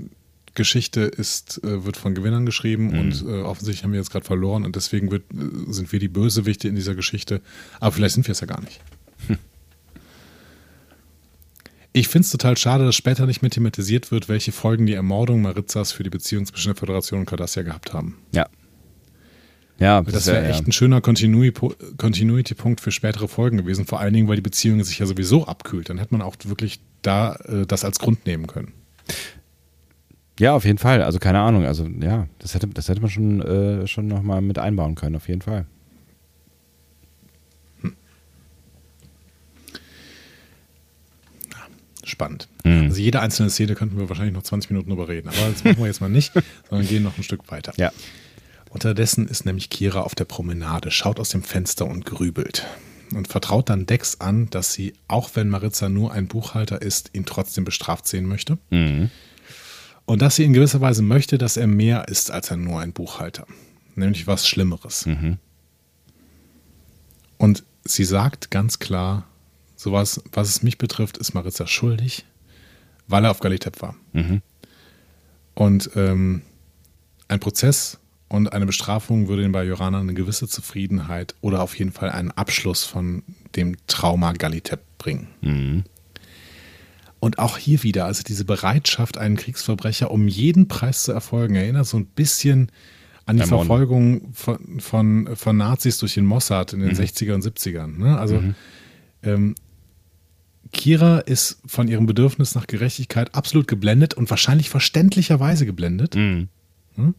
Geschichte 0.55 1.01
ist, 1.01 1.63
äh, 1.65 1.85
wird 1.85 1.97
von 1.97 2.15
Gewinnern 2.15 2.47
geschrieben 2.47 2.89
mhm. 2.89 2.99
und 2.99 3.25
äh, 3.27 3.43
offensichtlich 3.43 3.85
haben 3.85 3.93
wir 3.93 3.99
jetzt 3.99 4.11
gerade 4.11 4.25
verloren 4.25 4.65
und 4.65 4.77
deswegen 4.77 5.11
wird, 5.11 5.25
äh, 5.33 5.73
sind 5.73 5.93
wir 5.93 5.99
die 5.99 6.09
Bösewichte 6.09 6.69
in 6.69 6.77
dieser 6.77 6.95
Geschichte. 6.95 7.41
Aber 7.81 7.93
vielleicht 7.93 8.15
sind 8.15 8.27
wir 8.27 8.33
es 8.33 8.41
ja 8.41 8.47
gar 8.47 8.61
nicht. 8.61 8.81
Ich 11.97 12.09
finde 12.09 12.27
es 12.27 12.33
total 12.33 12.57
schade, 12.57 12.85
dass 12.85 12.97
später 12.97 13.25
nicht 13.25 13.41
mehr 13.41 13.53
thematisiert 13.53 14.11
wird, 14.11 14.29
welche 14.29 14.51
Folgen 14.51 14.85
die 14.85 14.95
Ermordung 14.95 15.43
Maritzas 15.43 15.93
für 15.93 16.03
die 16.03 16.11
Beziehung 16.11 16.45
zwischen 16.45 16.71
der 16.71 16.75
Föderation 16.75 17.21
und 17.21 17.27
Cardassia 17.27 17.63
gehabt 17.63 17.95
haben. 17.95 18.19
Ja. 18.33 18.49
Ja, 19.79 20.03
das, 20.03 20.13
das 20.15 20.27
wäre 20.27 20.43
wär 20.43 20.51
echt 20.51 20.67
ein 20.67 20.73
schöner 20.73 21.01
Continuity-Punkt 21.01 22.81
für 22.81 22.91
spätere 22.91 23.29
Folgen 23.29 23.59
gewesen, 23.59 23.87
vor 23.87 24.01
allen 24.01 24.13
Dingen, 24.13 24.27
weil 24.27 24.35
die 24.35 24.43
Beziehung 24.43 24.83
sich 24.83 24.99
ja 24.99 25.07
sowieso 25.07 25.47
abkühlt. 25.47 25.89
Dann 25.89 25.99
hätte 25.99 26.13
man 26.15 26.23
auch 26.23 26.35
wirklich 26.45 26.81
da 27.03 27.37
äh, 27.45 27.65
das 27.65 27.85
als 27.85 28.01
Grund 28.01 28.27
nehmen 28.27 28.49
können. 28.49 28.73
Ja, 30.41 30.57
auf 30.57 30.65
jeden 30.65 30.79
Fall. 30.79 31.01
Also 31.01 31.21
keine 31.21 31.39
Ahnung. 31.39 31.65
Also 31.65 31.87
ja, 32.01 32.27
das 32.41 32.55
hätte, 32.55 32.67
das 32.67 32.89
hätte 32.89 33.03
man 33.03 33.11
schon, 33.11 33.41
äh, 33.41 33.87
schon 33.87 34.09
nochmal 34.09 34.41
mit 34.41 34.59
einbauen 34.59 34.97
können, 34.97 35.15
auf 35.15 35.29
jeden 35.29 35.43
Fall. 35.43 35.67
Spannend. 42.05 42.49
Mhm. 42.65 42.85
Also 42.85 43.01
jede 43.01 43.21
einzelne 43.21 43.51
Szene 43.51 43.75
könnten 43.75 43.99
wir 43.99 44.09
wahrscheinlich 44.09 44.35
noch 44.35 44.43
20 44.43 44.71
Minuten 44.71 44.91
drüber 44.91 45.09
reden. 45.09 45.29
Aber 45.29 45.51
das 45.51 45.65
machen 45.65 45.79
wir 45.79 45.87
jetzt 45.87 46.01
mal 46.01 46.11
nicht, 46.11 46.33
sondern 46.71 46.87
gehen 46.87 47.03
noch 47.03 47.17
ein 47.17 47.23
Stück 47.23 47.51
weiter. 47.51 47.73
Ja. 47.77 47.93
Unterdessen 48.71 49.29
ist 49.29 49.47
nämlich 49.47 49.71
Kira 49.71 50.01
auf 50.01 50.15
der 50.15 50.25
Promenade, 50.25 50.91
schaut 50.91 51.21
aus 51.21 51.31
dem 51.31 51.43
Fenster 51.43 51.87
und 51.87 52.05
grübelt. 52.05 52.67
Und 53.15 53.29
vertraut 53.29 53.69
dann 53.69 53.87
Dex 53.87 54.21
an, 54.21 54.51
dass 54.51 54.73
sie, 54.73 54.95
auch 55.07 55.31
wenn 55.35 55.49
Maritza 55.49 55.89
nur 55.89 56.13
ein 56.13 56.27
Buchhalter 56.27 56.83
ist, 56.83 57.11
ihn 57.13 57.27
trotzdem 57.27 57.65
bestraft 57.65 58.09
sehen 58.09 58.27
möchte. 58.27 58.59
Mhm. 58.71 59.11
Und 60.07 60.21
dass 60.21 60.37
sie 60.37 60.45
in 60.45 60.53
gewisser 60.53 60.81
Weise 60.81 61.03
möchte, 61.03 61.39
dass 61.39 61.57
er 61.57 61.67
mehr 61.67 62.09
ist 62.09 62.31
als 62.31 62.51
er 62.51 62.57
nur 62.57 62.81
ein 62.81 62.93
Buchhalter. 62.93 63.47
Nämlich 63.95 64.27
was 64.27 64.49
Schlimmeres. 64.49 65.07
Mhm. 65.07 65.39
Und 67.39 67.63
sie 67.85 68.05
sagt 68.05 68.51
ganz 68.51 68.79
klar, 68.79 69.27
sowas, 69.85 70.21
was 70.33 70.49
es 70.49 70.63
mich 70.63 70.79
betrifft, 70.79 71.19
ist 71.19 71.35
Maritza 71.35 71.67
schuldig, 71.67 72.25
weil 73.07 73.25
er 73.25 73.31
auf 73.31 73.41
Galitep 73.41 73.81
war. 73.83 73.95
Mhm. 74.13 74.43
Und 75.55 75.91
ähm, 75.95 76.43
ein 77.29 77.39
Prozess 77.39 77.99
und 78.29 78.53
eine 78.53 78.67
Bestrafung 78.67 79.29
würde 79.29 79.43
den 79.43 79.53
Bajoranern 79.53 80.03
eine 80.03 80.15
gewisse 80.15 80.49
Zufriedenheit 80.49 81.35
oder 81.41 81.63
auf 81.63 81.79
jeden 81.79 81.93
Fall 81.93 82.11
einen 82.11 82.33
Abschluss 82.33 82.85
von 82.85 83.23
dem 83.55 83.77
Trauma 83.87 84.33
Galitep 84.33 84.81
bringen. 84.99 85.29
Mhm. 85.43 85.85
Und 87.21 87.39
auch 87.39 87.57
hier 87.57 87.83
wieder, 87.83 88.07
also 88.07 88.23
diese 88.23 88.45
Bereitschaft, 88.45 89.17
einen 89.17 89.37
Kriegsverbrecher 89.37 90.11
um 90.11 90.29
jeden 90.29 90.67
Preis 90.69 91.05
zu 91.05 91.13
erfolgen, 91.13 91.55
erinnert 91.55 91.87
so 91.87 91.97
ein 91.97 92.07
bisschen 92.07 92.71
an 93.27 93.37
die 93.37 93.43
Herr 93.43 93.49
Verfolgung 93.49 94.33
von, 94.35 94.81
von, 94.81 95.37
von, 95.37 95.57
Nazis 95.57 95.99
durch 95.99 96.15
den 96.15 96.27
Mossad 96.27 96.73
in 96.73 96.81
den 96.81 96.91
mhm. 96.91 96.99
60er 96.99 97.35
und 97.35 97.45
70ern. 97.45 97.99
Ne? 97.99 98.19
Also 98.19 98.41
mhm. 98.41 98.55
ähm, 99.23 99.55
Kira 100.73 101.19
ist 101.19 101.61
von 101.67 101.89
ihrem 101.89 102.07
Bedürfnis 102.07 102.55
nach 102.55 102.67
Gerechtigkeit 102.67 103.35
absolut 103.35 103.69
geblendet 103.69 104.15
und 104.15 104.31
wahrscheinlich 104.31 104.71
verständlicherweise 104.71 105.67
geblendet. 105.67 106.17
Mhm. 106.17 106.49
Hm? 106.97 107.15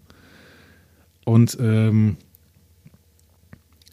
Und 1.25 1.57
ähm, 1.59 2.17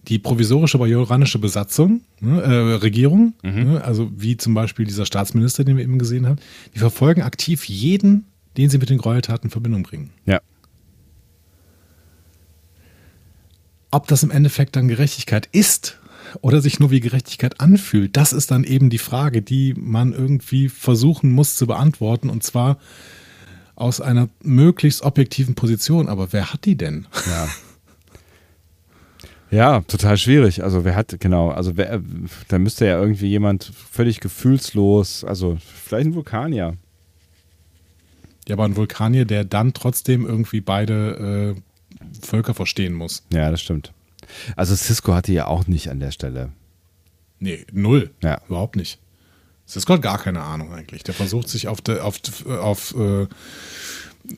die 0.09 0.19
provisorische 0.19 0.79
bajoranische 0.79 1.39
Besatzung, 1.39 2.03
ne, 2.21 2.43
äh, 2.43 2.75
Regierung, 2.75 3.35
mhm. 3.43 3.65
ne, 3.65 3.85
also 3.85 4.11
wie 4.17 4.37
zum 4.37 4.55
Beispiel 4.55 4.85
dieser 4.85 5.07
Staatsminister, 5.07 5.65
den 5.65 5.77
wir 5.77 5.85
eben 5.85 5.99
gesehen 5.99 6.27
haben, 6.27 6.39
die 6.75 6.79
verfolgen 6.79 7.23
aktiv 7.23 7.65
jeden, 7.65 8.27
den 8.57 8.69
sie 8.69 8.79
mit 8.79 8.91
den 8.91 8.99
Gräueltaten 8.99 9.47
in 9.47 9.51
Verbindung 9.51 9.85
bringen. 9.85 10.11
Ja. 10.27 10.41
Ob 13.91 14.09
das 14.09 14.23
im 14.23 14.31
Endeffekt 14.31 14.75
dann 14.75 14.89
Gerechtigkeit 14.89 15.49
ist 15.53 15.99
oder 16.41 16.61
sich 16.61 16.81
nur 16.81 16.91
wie 16.91 17.01
Gerechtigkeit 17.01 17.61
anfühlt, 17.61 18.17
das 18.17 18.33
ist 18.33 18.51
dann 18.51 18.65
eben 18.65 18.91
die 18.91 18.99
Frage, 18.99 19.43
die 19.43 19.75
man 19.75 20.13
irgendwie 20.13 20.69
versuchen 20.69 21.33
muss 21.33 21.57
zu 21.57 21.67
beantworten. 21.67 22.31
Und 22.31 22.43
zwar 22.43 22.79
aus 23.75 24.01
einer 24.01 24.29
möglichst 24.43 25.03
objektiven 25.03 25.55
Position. 25.55 26.09
Aber 26.09 26.33
wer 26.33 26.53
hat 26.53 26.65
die 26.65 26.77
denn? 26.77 27.07
Ja. 27.27 27.49
Ja, 29.51 29.81
total 29.83 30.17
schwierig. 30.17 30.65
Also 30.65 30.87
wer 30.87 30.97
hat, 30.97 31.21
genau, 31.21 31.51
also 31.51 31.77
wer, 31.77 32.01
da 32.49 32.59
müsste 32.59 32.87
ja 32.87 32.99
irgendwie 32.99 33.27
jemand 33.27 33.71
völlig 33.91 34.21
gefühlslos, 34.21 35.25
also 35.25 35.59
vielleicht 35.61 36.07
ein 36.07 36.15
Vulkanier. 36.15 36.79
Ja, 38.49 38.55
aber 38.55 38.65
ein 38.65 38.77
Vulkanier, 38.77 39.27
der 39.27 39.45
dann 39.45 39.75
trotzdem 39.75 40.25
irgendwie 40.25 40.63
beide 40.63 41.55
äh, 41.55 42.27
Völker 42.27 42.55
verstehen 42.55 42.95
muss. 42.95 43.25
Ja, 43.31 43.51
das 43.51 43.61
stimmt. 43.61 43.93
Also 44.57 44.75
Cisco 44.75 45.15
hatte 45.15 45.33
ja 45.33 45.47
auch 45.47 45.67
nicht 45.67 45.91
an 45.91 46.01
der 46.01 46.11
Stelle. 46.11 46.51
Nee, 47.39 47.67
null. 47.73 48.11
Ja. 48.23 48.41
Überhaupt 48.49 48.77
nicht. 48.77 48.99
Cisco 49.67 49.95
hat 49.95 50.03
gar 50.03 50.19
keine 50.19 50.43
Ahnung 50.43 50.73
eigentlich. 50.73 51.03
Der 51.03 51.15
versucht 51.15 51.49
sich 51.49 51.69
auf, 51.69 51.81
de, 51.81 52.01
auf, 52.01 52.21
auf 52.47 52.95
äh, 52.95 53.27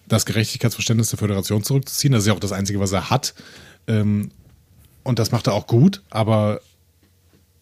das 0.07 0.27
Gerechtigkeitsverständnis 0.27 1.11
der 1.11 1.19
Föderation 1.19 1.63
zurückzuziehen. 1.63 2.13
Das 2.13 2.23
ist 2.23 2.29
ja 2.29 2.35
auch 2.35 2.41
das 2.41 2.53
Einzige, 2.53 2.81
was 2.81 2.93
er 2.93 3.11
hat. 3.11 3.35
Ähm, 3.87 4.31
und 5.03 5.19
das 5.19 5.33
macht 5.33 5.47
er 5.47 5.55
auch 5.55 5.67
gut, 5.67 6.03
aber 6.11 6.61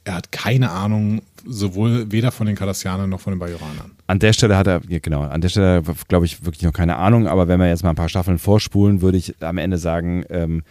er 0.04 0.14
hat 0.14 0.32
keine 0.32 0.70
Ahnung, 0.70 1.22
sowohl 1.44 2.10
weder 2.10 2.32
von 2.32 2.46
den 2.46 2.56
Kardassianern 2.56 3.08
noch 3.10 3.20
von 3.20 3.32
den 3.32 3.38
Bajoranern. 3.40 3.92
An 4.06 4.18
der 4.18 4.32
Stelle 4.32 4.56
hat 4.56 4.66
er, 4.66 4.80
genau, 4.80 5.22
an 5.22 5.40
der 5.40 5.48
Stelle 5.48 5.82
glaube 6.08 6.26
ich 6.26 6.44
wirklich 6.44 6.62
noch 6.62 6.72
keine 6.72 6.96
Ahnung, 6.96 7.26
aber 7.26 7.48
wenn 7.48 7.60
wir 7.60 7.68
jetzt 7.68 7.82
mal 7.82 7.90
ein 7.90 7.96
paar 7.96 8.08
Staffeln 8.08 8.38
vorspulen, 8.38 9.00
würde 9.00 9.18
ich 9.18 9.34
am 9.42 9.58
Ende 9.58 9.78
sagen, 9.78 10.24
ähm, 10.30 10.62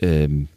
ähm, 0.00 0.48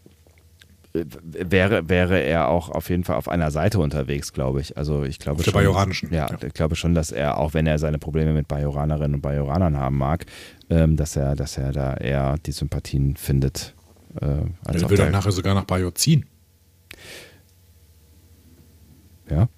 wäre, 0.93 1.87
wäre 1.87 2.19
er 2.19 2.47
auch 2.47 2.69
auf 2.69 2.89
jeden 2.89 3.03
Fall 3.03 3.15
auf 3.15 3.29
einer 3.29 3.51
Seite 3.51 3.79
unterwegs, 3.79 4.33
glaube 4.33 4.61
ich. 4.61 4.77
Also 4.77 5.03
ich 5.03 5.19
glaube 5.19 5.39
auf 5.39 5.43
der 5.43 5.51
schon, 5.51 5.59
bajoranischen. 5.61 6.13
Ja, 6.13 6.27
ja, 6.29 6.37
ich 6.45 6.53
glaube 6.53 6.75
schon, 6.75 6.95
dass 6.95 7.11
er, 7.11 7.37
auch 7.37 7.53
wenn 7.53 7.67
er 7.67 7.77
seine 7.77 7.99
Probleme 7.99 8.33
mit 8.33 8.47
Bajoranerinnen 8.47 9.15
und 9.15 9.21
Bajoranern 9.21 9.77
haben 9.77 9.97
mag, 9.97 10.25
ähm, 10.69 10.97
dass 10.97 11.15
er, 11.15 11.35
dass 11.35 11.57
er 11.57 11.71
da 11.71 11.93
eher 11.95 12.37
die 12.45 12.51
Sympathien 12.51 13.15
findet 13.15 13.75
äh, 14.21 14.45
als 14.65 14.81
er 14.81 14.89
will 14.89 14.97
dann 14.97 15.11
nachher 15.11 15.31
sogar 15.31 15.53
nach 15.53 15.65
Bayo 15.65 15.91
ziehen. 15.91 16.25
Ja? 19.29 19.49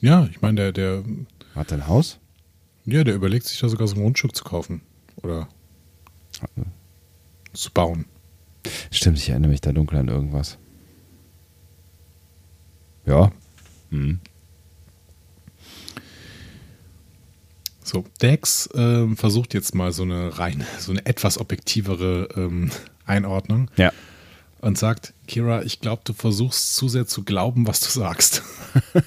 Ja, 0.00 0.26
ich 0.30 0.40
meine, 0.40 0.72
der, 0.72 0.72
der. 0.72 1.04
Hat 1.54 1.72
ein 1.72 1.86
Haus? 1.86 2.18
Ja, 2.84 3.04
der 3.04 3.14
überlegt 3.14 3.46
sich 3.46 3.60
da 3.60 3.68
sogar 3.68 3.86
so 3.86 3.94
ein 3.94 4.02
Grundstück 4.02 4.34
zu 4.34 4.44
kaufen. 4.44 4.82
Oder 5.22 5.48
zu 7.52 7.70
bauen. 7.70 8.06
Stimmt, 8.90 9.18
ich 9.18 9.30
erinnere 9.30 9.50
mich 9.50 9.60
da 9.60 9.72
dunkel 9.72 9.98
an 9.98 10.08
irgendwas. 10.08 10.58
Ja. 13.06 13.30
Hm. 13.90 14.20
So, 17.82 18.04
Dex 18.22 18.68
ähm, 18.74 19.16
versucht 19.16 19.52
jetzt 19.52 19.74
mal 19.74 19.92
so 19.92 20.02
eine 20.02 20.38
rein, 20.38 20.66
so 20.78 20.90
eine 20.90 21.04
etwas 21.04 21.38
objektivere 21.38 22.28
ähm, 22.34 22.70
Einordnung. 23.04 23.70
Ja. 23.76 23.92
Und 24.62 24.78
sagt, 24.78 25.12
Kira, 25.26 25.62
ich 25.62 25.80
glaube, 25.80 26.02
du 26.04 26.14
versuchst 26.14 26.74
zu 26.74 26.88
sehr 26.88 27.06
zu 27.06 27.22
glauben, 27.22 27.66
was 27.66 27.80
du 27.80 27.90
sagst. 27.90 28.42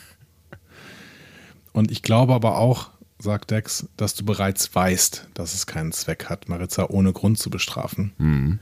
und 1.74 1.92
ich 1.92 2.04
glaube 2.04 2.36
aber 2.36 2.60
auch, 2.60 2.92
sagt 3.20 3.50
Dex, 3.50 3.88
dass 3.98 4.14
du 4.14 4.24
bereits 4.24 4.74
weißt, 4.74 5.30
dass 5.34 5.56
es 5.56 5.66
keinen 5.66 5.92
Zweck 5.92 6.26
hat, 6.26 6.48
Maritza 6.48 6.86
ohne 6.90 7.14
Grund 7.14 7.40
zu 7.40 7.50
bestrafen. 7.50 8.14
Mhm. 8.20 8.60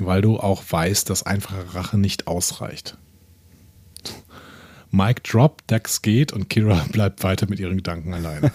Weil 0.00 0.22
du 0.22 0.40
auch 0.40 0.64
weißt, 0.68 1.08
dass 1.08 1.22
einfache 1.22 1.74
Rache 1.74 1.98
nicht 1.98 2.26
ausreicht. 2.26 2.98
Mike 4.90 5.22
drop, 5.22 5.66
Dex 5.68 6.02
geht 6.02 6.32
und 6.32 6.48
Kira 6.48 6.84
bleibt 6.92 7.22
weiter 7.22 7.46
mit 7.48 7.60
ihren 7.60 7.76
Gedanken 7.76 8.14
alleine. 8.14 8.52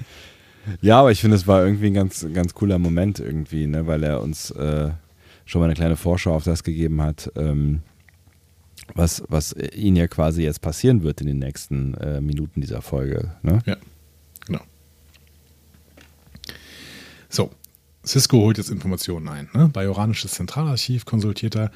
ja, 0.80 1.00
aber 1.00 1.10
ich 1.10 1.20
finde, 1.20 1.36
es 1.36 1.46
war 1.46 1.64
irgendwie 1.64 1.88
ein 1.88 1.94
ganz, 1.94 2.26
ganz 2.32 2.54
cooler 2.54 2.78
Moment 2.78 3.18
irgendwie, 3.20 3.66
ne, 3.66 3.86
weil 3.86 4.02
er 4.02 4.20
uns 4.22 4.50
äh, 4.52 4.90
schon 5.44 5.60
mal 5.60 5.66
eine 5.66 5.74
kleine 5.74 5.96
Vorschau 5.96 6.34
auf 6.34 6.44
das 6.44 6.62
gegeben 6.62 7.02
hat, 7.02 7.32
ähm, 7.36 7.80
was, 8.94 9.22
was 9.28 9.54
ihnen 9.74 9.96
ja 9.96 10.06
quasi 10.06 10.42
jetzt 10.42 10.60
passieren 10.60 11.02
wird 11.02 11.20
in 11.20 11.26
den 11.26 11.38
nächsten 11.38 11.94
äh, 11.94 12.20
Minuten 12.20 12.60
dieser 12.60 12.82
Folge. 12.82 13.32
Ne? 13.42 13.60
Ja, 13.66 13.76
genau. 14.46 14.60
So, 17.28 17.50
Cisco 18.06 18.38
holt 18.38 18.58
jetzt 18.58 18.70
Informationen 18.70 19.28
ein. 19.28 19.48
Ne? 19.52 19.68
Bajoranisches 19.68 20.32
Zentralarchiv 20.32 21.04
konsultiert 21.04 21.56
er 21.56 21.70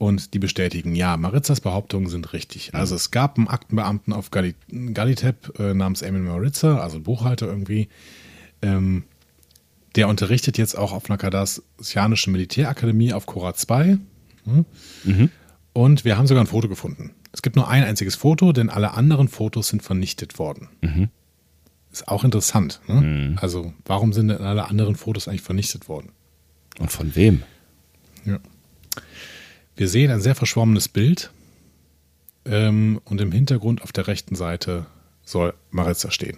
und 0.00 0.32
die 0.32 0.38
bestätigen, 0.38 0.94
ja, 0.94 1.18
Maritzas 1.18 1.60
Behauptungen 1.60 2.08
sind 2.08 2.32
richtig. 2.32 2.74
Also 2.74 2.94
es 2.94 3.10
gab 3.10 3.36
einen 3.36 3.48
Aktenbeamten 3.48 4.14
auf 4.14 4.30
Gali 4.30 4.54
Galitep 4.94 5.58
äh, 5.58 5.74
namens 5.74 6.00
Emin 6.00 6.24
Maritza, 6.24 6.78
also 6.78 6.96
ein 6.96 7.02
Buchhalter 7.02 7.46
irgendwie, 7.46 7.90
ähm, 8.62 9.04
der 9.96 10.08
unterrichtet 10.08 10.56
jetzt 10.56 10.74
auch 10.74 10.92
auf 10.92 11.10
einer 11.10 11.18
kardassianischen 11.18 12.32
Militärakademie 12.32 13.12
auf 13.12 13.26
Kora 13.26 13.52
2. 13.52 13.98
Hm? 14.44 14.64
Mhm. 15.04 15.30
Und 15.74 16.06
wir 16.06 16.16
haben 16.16 16.26
sogar 16.26 16.44
ein 16.44 16.46
Foto 16.46 16.70
gefunden. 16.70 17.10
Es 17.32 17.42
gibt 17.42 17.56
nur 17.56 17.68
ein 17.68 17.84
einziges 17.84 18.14
Foto, 18.14 18.54
denn 18.54 18.70
alle 18.70 18.92
anderen 18.92 19.28
Fotos 19.28 19.68
sind 19.68 19.82
vernichtet 19.82 20.38
worden. 20.38 20.68
Mhm. 20.80 21.10
Ist 21.92 22.08
auch 22.08 22.24
interessant. 22.24 22.80
Ne? 22.86 23.02
Mhm. 23.02 23.38
Also, 23.38 23.74
warum 23.84 24.14
sind 24.14 24.28
denn 24.28 24.38
alle 24.38 24.66
anderen 24.66 24.96
Fotos 24.96 25.28
eigentlich 25.28 25.42
vernichtet 25.42 25.90
worden? 25.90 26.12
Und 26.78 26.90
von 26.90 27.14
wem? 27.14 27.42
Ja. 28.24 28.38
Wir 29.80 29.88
sehen 29.88 30.10
ein 30.10 30.20
sehr 30.20 30.34
verschwommenes 30.34 30.88
Bild. 30.88 31.30
Ähm, 32.44 33.00
und 33.06 33.18
im 33.18 33.32
Hintergrund 33.32 33.80
auf 33.80 33.92
der 33.92 34.08
rechten 34.08 34.34
Seite 34.34 34.84
soll 35.24 35.54
Maritza 35.70 36.10
stehen. 36.10 36.36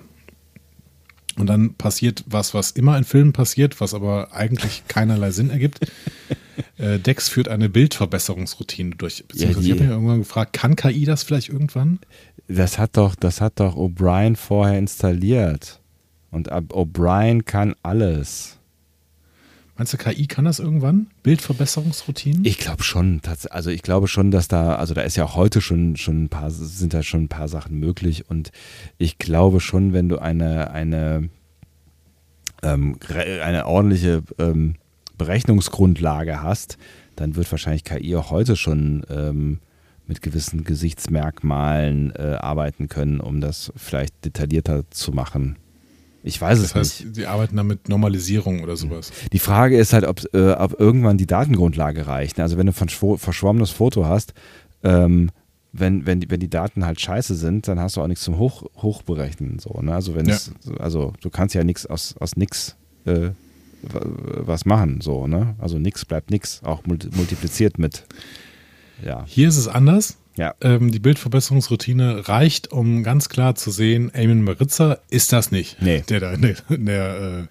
Und 1.36 1.48
dann 1.48 1.74
passiert 1.74 2.22
was, 2.28 2.54
was 2.54 2.70
immer 2.70 2.96
in 2.96 3.02
Filmen 3.02 3.32
passiert, 3.32 3.80
was 3.80 3.94
aber 3.94 4.32
eigentlich 4.32 4.84
keinerlei 4.88 5.32
Sinn 5.32 5.50
ergibt. 5.50 5.80
äh, 6.78 7.00
Dex 7.00 7.28
führt 7.28 7.48
eine 7.48 7.68
Bildverbesserungsroutine 7.68 8.94
durch. 8.94 9.24
Beziehungsweise 9.26 9.66
ja, 9.66 9.74
ich 9.74 9.80
habe 9.80 9.88
mich 9.88 9.90
irgendwann 9.90 10.18
gefragt, 10.20 10.52
kann 10.52 10.76
KI 10.76 11.04
das 11.04 11.24
vielleicht 11.24 11.48
irgendwann? 11.48 11.98
Das 12.46 12.78
hat 12.78 12.96
doch, 12.96 13.16
das 13.16 13.40
hat 13.40 13.58
doch 13.58 13.74
O'Brien 13.74 14.36
vorher 14.36 14.78
installiert. 14.78 15.80
Und 16.30 16.52
O'Brien 16.52 17.42
kann 17.42 17.74
alles. 17.82 18.60
Meinst 19.76 19.92
du, 19.92 19.96
KI 19.96 20.26
kann 20.26 20.44
das 20.44 20.58
irgendwann? 20.58 21.06
Bildverbesserungsroutinen? 21.22 22.44
Ich 22.44 22.58
glaube 22.58 22.82
schon. 22.82 23.20
Also 23.50 23.70
ich 23.70 23.82
glaube 23.82 24.06
schon, 24.06 24.30
dass 24.30 24.46
da, 24.46 24.76
also 24.76 24.92
da 24.92 25.00
ist 25.00 25.16
ja 25.16 25.24
auch 25.24 25.34
heute 25.34 25.60
schon, 25.62 25.96
schon 25.96 26.24
ein 26.24 26.28
paar, 26.28 26.50
sind 26.50 26.92
da 26.92 27.02
schon 27.02 27.24
ein 27.24 27.28
paar 27.28 27.48
Sachen 27.48 27.78
möglich. 27.78 28.28
Und 28.28 28.52
ich 28.98 29.18
glaube 29.18 29.60
schon, 29.60 29.94
wenn 29.94 30.10
du 30.10 30.18
eine, 30.18 30.70
eine, 30.72 31.30
ähm, 32.62 32.98
eine 33.42 33.66
ordentliche 33.66 34.22
ähm, 34.38 34.74
Berechnungsgrundlage 35.16 36.42
hast, 36.42 36.76
dann 37.16 37.34
wird 37.34 37.50
wahrscheinlich 37.50 37.84
KI 37.84 38.14
auch 38.16 38.30
heute 38.30 38.56
schon 38.56 39.04
ähm, 39.08 39.60
mit 40.06 40.20
gewissen 40.20 40.64
Gesichtsmerkmalen 40.64 42.12
äh, 42.14 42.36
arbeiten 42.38 42.88
können, 42.88 43.20
um 43.20 43.40
das 43.40 43.72
vielleicht 43.76 44.24
detaillierter 44.24 44.84
zu 44.90 45.12
machen. 45.12 45.56
Ich 46.22 46.40
weiß 46.40 46.60
das 46.60 46.68
es 46.68 46.74
heißt, 46.74 47.04
nicht. 47.04 47.14
Sie 47.16 47.26
arbeiten 47.26 47.56
da 47.56 47.62
mit 47.62 47.88
Normalisierung 47.88 48.62
oder 48.62 48.76
sowas. 48.76 49.12
Die 49.32 49.38
Frage 49.38 49.76
ist 49.76 49.92
halt, 49.92 50.04
ob, 50.04 50.22
äh, 50.34 50.52
ob 50.52 50.78
irgendwann 50.78 51.18
die 51.18 51.26
Datengrundlage 51.26 52.06
reicht. 52.06 52.38
Also 52.38 52.56
wenn 52.58 52.66
du 52.66 52.72
ein 52.72 53.18
verschwommenes 53.18 53.70
Foto 53.70 54.06
hast, 54.06 54.34
ähm, 54.84 55.30
wenn, 55.72 56.06
wenn, 56.06 56.20
die, 56.20 56.30
wenn 56.30 56.40
die 56.40 56.50
Daten 56.50 56.84
halt 56.84 57.00
scheiße 57.00 57.34
sind, 57.34 57.66
dann 57.66 57.80
hast 57.80 57.96
du 57.96 58.02
auch 58.02 58.06
nichts 58.06 58.24
zum 58.24 58.38
Hoch, 58.38 58.64
Hochberechnen. 58.76 59.58
So, 59.58 59.80
ne? 59.80 59.94
Also 59.94 60.14
wenn 60.14 60.26
ja. 60.26 60.34
es, 60.34 60.52
also 60.78 61.12
du 61.20 61.30
kannst 61.30 61.54
ja 61.54 61.64
nichts 61.64 61.86
aus, 61.86 62.14
aus 62.18 62.36
nix 62.36 62.76
äh, 63.04 63.30
was 63.82 64.64
machen, 64.64 65.00
so, 65.00 65.26
ne? 65.26 65.56
Also 65.58 65.78
nix 65.78 66.04
bleibt 66.04 66.30
nix, 66.30 66.62
auch 66.62 66.86
multipliziert 66.86 67.78
mit. 67.78 68.04
Ja. 69.04 69.24
Hier 69.26 69.48
ist 69.48 69.56
es 69.56 69.66
anders. 69.66 70.18
Ja. 70.36 70.54
Ähm, 70.62 70.90
die 70.90 70.98
Bildverbesserungsroutine 70.98 72.28
reicht, 72.28 72.72
um 72.72 73.02
ganz 73.02 73.28
klar 73.28 73.54
zu 73.54 73.70
sehen, 73.70 74.10
Eamon 74.14 74.42
Maritza 74.42 74.98
ist 75.10 75.32
das 75.32 75.50
nicht, 75.50 75.80
nee. 75.82 76.02
der 76.08 76.20
da 76.20 76.32
in 76.32 76.42
der, 76.42 76.56
in 76.70 76.86
der 76.86 77.20
äh, 77.20 77.46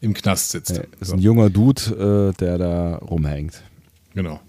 im 0.00 0.14
Knast 0.14 0.50
sitzt. 0.50 0.72
Nee, 0.72 0.86
ist 1.00 1.08
so. 1.08 1.14
ein 1.14 1.20
junger 1.20 1.50
Dude, 1.50 2.32
äh, 2.32 2.38
der 2.38 2.58
da 2.58 2.96
rumhängt. 2.96 3.62
Genau. 4.14 4.40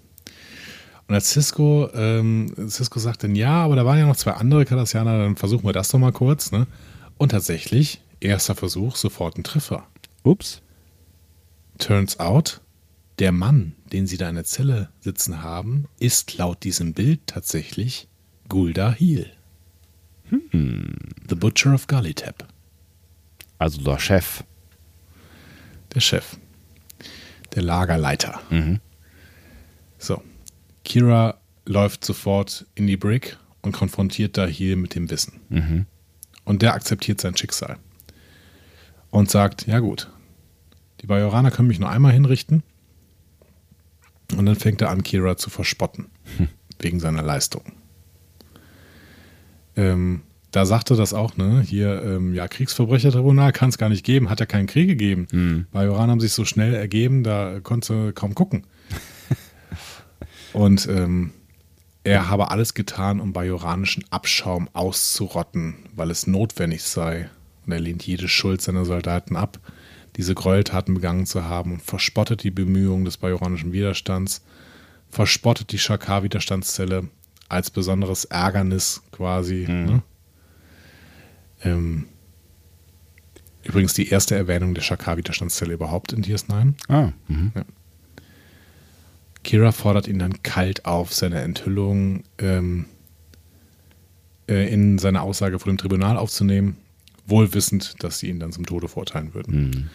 Und 1.06 1.14
als 1.14 1.30
Cisco, 1.30 1.90
ähm, 1.94 2.52
Cisco 2.68 2.98
sagt 2.98 3.24
dann, 3.24 3.36
ja, 3.36 3.62
aber 3.64 3.76
da 3.76 3.84
waren 3.84 3.98
ja 3.98 4.06
noch 4.06 4.16
zwei 4.16 4.32
andere 4.32 4.64
Kardassianer, 4.64 5.18
dann 5.18 5.36
versuchen 5.36 5.64
wir 5.64 5.72
das 5.72 5.90
doch 5.90 5.98
mal 5.98 6.12
kurz. 6.12 6.50
Ne? 6.50 6.66
Und 7.18 7.30
tatsächlich, 7.30 8.00
erster 8.20 8.54
Versuch, 8.54 8.96
sofort 8.96 9.36
ein 9.36 9.44
Treffer. 9.44 9.86
Ups. 10.22 10.62
Turns 11.78 12.18
out, 12.20 12.60
der 13.18 13.32
Mann, 13.32 13.74
den 13.94 14.08
sie 14.08 14.16
da 14.16 14.28
in 14.28 14.34
der 14.34 14.44
Zelle 14.44 14.88
sitzen 14.98 15.40
haben, 15.40 15.86
ist 16.00 16.36
laut 16.36 16.64
diesem 16.64 16.94
Bild 16.94 17.20
tatsächlich 17.26 18.08
Gulda 18.48 18.90
Heel. 18.90 19.30
Hm. 20.30 20.96
The 21.28 21.36
Butcher 21.36 21.74
of 21.74 21.86
Galitep. 21.86 22.44
Also 23.56 23.80
der 23.82 24.00
Chef. 24.00 24.42
Der 25.94 26.00
Chef. 26.00 26.38
Der 27.54 27.62
Lagerleiter. 27.62 28.40
Mhm. 28.50 28.80
So. 29.98 30.20
Kira 30.84 31.38
läuft 31.64 32.04
sofort 32.04 32.66
in 32.74 32.88
die 32.88 32.96
Brick 32.96 33.38
und 33.62 33.70
konfrontiert 33.70 34.36
Dahil 34.36 34.74
mit 34.74 34.96
dem 34.96 35.08
Wissen. 35.08 35.40
Mhm. 35.50 35.86
Und 36.42 36.62
der 36.62 36.74
akzeptiert 36.74 37.20
sein 37.20 37.36
Schicksal. 37.36 37.78
Und 39.10 39.30
sagt, 39.30 39.68
ja 39.68 39.78
gut, 39.78 40.10
die 41.00 41.06
Bajoraner 41.06 41.52
können 41.52 41.68
mich 41.68 41.78
nur 41.78 41.90
einmal 41.90 42.12
hinrichten. 42.12 42.64
Und 44.38 44.46
dann 44.46 44.56
fängt 44.56 44.80
er 44.82 44.90
an, 44.90 45.02
Kira 45.02 45.36
zu 45.36 45.50
verspotten. 45.50 46.06
Hm. 46.36 46.48
Wegen 46.78 47.00
seiner 47.00 47.22
Leistung. 47.22 47.62
Ähm, 49.76 50.22
da 50.50 50.66
sagte 50.66 50.94
das 50.94 51.12
auch, 51.12 51.36
ne? 51.36 51.62
Hier, 51.66 52.02
ähm, 52.04 52.32
ja, 52.32 52.46
Kriegsverbrechertribunal 52.46 53.52
kann 53.52 53.70
es 53.70 53.78
gar 53.78 53.88
nicht 53.88 54.04
geben, 54.04 54.30
hat 54.30 54.38
ja 54.40 54.46
keinen 54.46 54.66
Krieg 54.66 54.86
gegeben. 54.86 55.26
Mhm. 55.32 55.66
Bajoran 55.72 56.10
haben 56.10 56.20
sich 56.20 56.32
so 56.32 56.44
schnell 56.44 56.74
ergeben, 56.74 57.24
da 57.24 57.58
konnte 57.60 58.12
kaum 58.12 58.34
gucken. 58.34 58.64
Und 60.52 60.88
ähm, 60.88 61.32
er 62.04 62.28
habe 62.28 62.52
alles 62.52 62.74
getan, 62.74 63.18
um 63.18 63.32
bajoranischen 63.32 64.04
Abschaum 64.10 64.68
auszurotten, 64.72 65.74
weil 65.96 66.10
es 66.10 66.28
notwendig 66.28 66.82
sei. 66.84 67.28
Und 67.66 67.72
er 67.72 67.80
lehnt 67.80 68.06
jede 68.06 68.28
Schuld 68.28 68.62
seiner 68.62 68.84
Soldaten 68.84 69.34
ab 69.34 69.58
diese 70.16 70.34
Gräueltaten 70.34 70.94
begangen 70.94 71.26
zu 71.26 71.44
haben 71.44 71.72
und 71.72 71.82
verspottet 71.82 72.42
die 72.42 72.50
Bemühungen 72.50 73.04
des 73.04 73.16
bajoranischen 73.16 73.72
Widerstands, 73.72 74.42
verspottet 75.10 75.72
die 75.72 75.78
Schakar-Widerstandszelle 75.78 77.08
als 77.48 77.70
besonderes 77.70 78.24
Ärgernis 78.24 79.02
quasi. 79.12 79.66
Mhm. 79.68 79.84
Ne? 79.84 80.02
Ähm, 81.62 82.04
übrigens 83.64 83.94
die 83.94 84.08
erste 84.08 84.34
Erwähnung 84.36 84.74
der 84.74 84.82
Schakar-Widerstandszelle 84.82 85.74
überhaupt 85.74 86.12
in 86.12 86.22
DS9. 86.22 86.74
Ah, 86.88 87.12
mhm. 87.28 87.52
ja. 87.54 87.64
Kira 89.42 89.72
fordert 89.72 90.08
ihn 90.08 90.18
dann 90.18 90.42
kalt 90.42 90.86
auf, 90.86 91.12
seine 91.12 91.42
Enthüllung 91.42 92.24
ähm, 92.38 92.86
äh, 94.48 94.72
in 94.72 94.98
seine 94.98 95.20
Aussage 95.22 95.58
vor 95.58 95.70
dem 95.70 95.78
Tribunal 95.78 96.16
aufzunehmen, 96.16 96.76
wohl 97.26 97.54
wissend, 97.54 98.02
dass 98.02 98.18
sie 98.18 98.28
ihn 98.28 98.40
dann 98.40 98.52
zum 98.52 98.66
Tode 98.66 98.88
verurteilen 98.88 99.34
würden. 99.34 99.68
Mhm. 99.68 99.90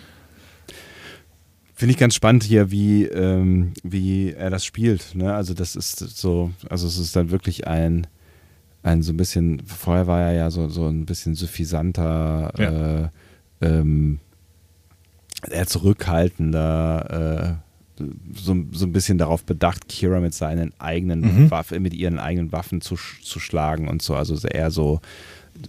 Finde 1.79 1.93
ich 1.93 1.97
ganz 1.97 2.13
spannend 2.13 2.43
hier, 2.43 2.71
wie, 2.71 3.05
ähm, 3.05 3.71
wie 3.83 4.33
er 4.33 4.49
das 4.49 4.65
spielt. 4.65 5.15
Ne? 5.15 5.33
Also 5.33 5.53
das 5.53 5.77
ist 5.77 5.97
so, 5.97 6.51
also 6.69 6.85
es 6.85 6.97
ist 6.97 7.15
dann 7.15 7.31
wirklich 7.31 7.67
ein, 7.67 8.05
ein 8.83 9.01
so 9.01 9.13
ein 9.13 9.15
bisschen, 9.15 9.61
vorher 9.65 10.05
war 10.05 10.19
er 10.23 10.33
ja 10.33 10.51
so, 10.51 10.67
so 10.67 10.87
ein 10.87 11.05
bisschen 11.05 11.35
suffisanter, 11.35 12.51
ja. 12.57 13.03
äh, 13.03 13.09
ähm, 13.61 14.19
eher 15.49 15.67
zurückhaltender, 15.67 17.61
äh, 17.97 18.03
so, 18.35 18.57
so 18.73 18.85
ein 18.85 18.91
bisschen 18.91 19.17
darauf 19.17 19.45
bedacht, 19.45 19.87
Kira 19.87 20.19
mit 20.19 20.33
seinen 20.33 20.73
eigenen 20.79 21.21
mhm. 21.21 21.49
Waffen, 21.49 21.81
mit 21.81 21.93
ihren 21.93 22.19
eigenen 22.19 22.51
Waffen 22.51 22.81
zu, 22.81 22.97
zu 23.23 23.39
schlagen 23.39 23.87
und 23.87 24.01
so. 24.01 24.15
Also 24.15 24.35
eher 24.45 24.69
so, 24.71 24.99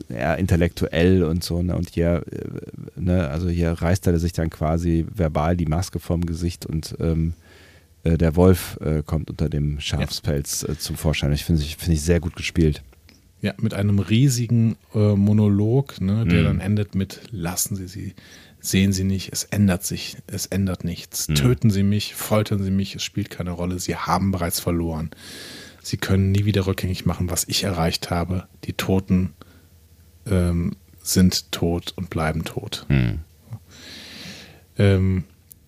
eher 0.09 0.39
intellektuell 0.39 1.23
und 1.25 1.43
so, 1.45 1.63
ne? 1.63 1.77
Und 1.77 1.91
hier, 1.91 2.23
äh, 2.31 3.01
ne, 3.01 3.29
also 3.29 3.49
hier 3.49 3.73
reißt 3.73 4.07
er 4.07 4.19
sich 4.19 4.33
dann 4.33 4.51
quasi 4.51 5.07
verbal 5.15 5.57
die 5.57 5.67
Maske 5.67 5.99
vom 5.99 6.27
Gesicht 6.27 6.67
und 6.67 6.97
ähm, 7.01 7.35
äh, 8.05 8.17
der 8.17 8.37
Wolf 8.37 8.79
äh, 8.81 9.03
kommt 9.05 9.31
unter 9.31 9.49
dem 9.49 9.81
Schafspelz 9.81 10.65
äh, 10.65 10.79
zum 10.79 10.97
Vorschein. 10.97 11.33
Ich 11.33 11.45
finde 11.45 11.63
find 11.63 11.95
ich 11.95 12.03
sehr 12.03 12.21
gut 12.21 12.37
gespielt. 12.37 12.83
Ja, 13.43 13.55
mit 13.59 13.73
einem 13.73 13.99
riesigen 13.99 14.77
äh, 14.95 15.15
Monolog, 15.15 16.01
ne, 16.01 16.27
der 16.27 16.41
mhm. 16.41 16.45
dann 16.45 16.61
endet 16.61 16.95
mit 16.95 17.23
Lassen 17.31 17.75
Sie 17.75 17.89
sie, 17.89 18.15
sehen 18.61 18.93
Sie 18.93 19.05
nicht, 19.05 19.33
es 19.33 19.45
ändert 19.45 19.85
sich, 19.85 20.19
es 20.27 20.47
ändert 20.47 20.85
nichts. 20.85 21.29
Mhm. 21.29 21.35
Töten 21.37 21.71
Sie 21.71 21.83
mich, 21.83 22.15
foltern 22.15 22.63
Sie 22.63 22.71
mich, 22.71 22.95
es 22.95 23.03
spielt 23.03 23.31
keine 23.31 23.53
Rolle, 23.53 23.79
Sie 23.79 23.97
haben 23.97 24.31
bereits 24.31 24.61
verloren. 24.61 25.11
Sie 25.83 25.97
können 25.97 26.31
nie 26.31 26.45
wieder 26.45 26.67
rückgängig 26.67 27.07
machen, 27.07 27.31
was 27.31 27.49
ich 27.49 27.65
erreicht 27.65 28.11
habe. 28.11 28.45
Die 28.65 28.75
Toten 28.75 29.33
ähm, 30.31 30.77
sind 31.03 31.51
tot 31.53 31.93
und 31.97 32.11
bleiben 32.11 32.45
tot. 32.45 32.85
Hm. 32.89 33.21
Ähm, 34.79 35.25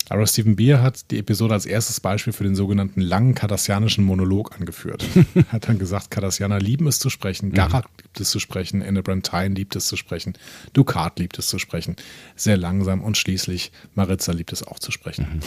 Aber 0.08 0.26
Stephen 0.26 0.56
Beer 0.56 0.82
hat 0.82 1.10
die 1.10 1.18
Episode 1.18 1.54
als 1.54 1.64
erstes 1.64 2.00
Beispiel 2.00 2.32
für 2.34 2.44
den 2.44 2.54
sogenannten 2.54 3.00
langen 3.00 3.34
kardassianischen 3.34 4.04
Monolog 4.04 4.54
angeführt. 4.58 5.04
hat 5.48 5.68
dann 5.68 5.78
gesagt, 5.78 6.10
Kardassianer 6.10 6.58
lieben 6.60 6.86
es 6.86 6.98
zu 6.98 7.08
sprechen, 7.08 7.52
Garak 7.52 7.86
liebt 8.02 8.20
es 8.20 8.30
zu 8.30 8.38
sprechen, 8.38 8.82
Ennebrand 8.82 9.24
Tyne 9.28 9.54
liebt 9.54 9.74
es 9.76 9.86
zu 9.86 9.96
sprechen, 9.96 10.34
Ducat 10.74 11.18
liebt 11.18 11.38
es 11.38 11.46
zu 11.46 11.58
sprechen, 11.58 11.96
sehr 12.36 12.56
langsam 12.58 13.02
und 13.02 13.16
schließlich 13.16 13.72
Maritza 13.94 14.32
liebt 14.32 14.52
es 14.52 14.62
auch 14.66 14.78
zu 14.78 14.90
sprechen. 14.92 15.40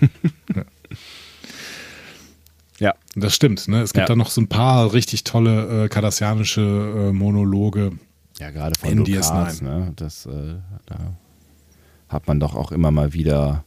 ja. 0.54 0.64
Ja. 2.78 2.94
Das 3.14 3.34
stimmt, 3.34 3.68
ne? 3.68 3.80
Es 3.82 3.92
gibt 3.94 4.02
Ja. 4.02 4.06
da 4.06 4.16
noch 4.16 4.28
so 4.30 4.40
ein 4.40 4.48
paar 4.48 4.92
richtig 4.92 5.24
tolle 5.24 5.84
äh, 5.84 5.88
kardassianische 5.88 6.60
äh, 7.08 7.12
Monologe. 7.12 7.92
Ja, 8.38 8.50
gerade 8.50 8.78
von 8.78 8.90
In 8.90 9.04
DS9. 9.04 9.62
ne? 9.64 9.92
Das, 9.96 10.26
äh, 10.26 10.56
da 10.86 11.16
hat 12.08 12.26
man 12.28 12.38
doch 12.40 12.54
auch 12.54 12.70
immer 12.72 12.90
mal 12.90 13.12
wieder 13.14 13.64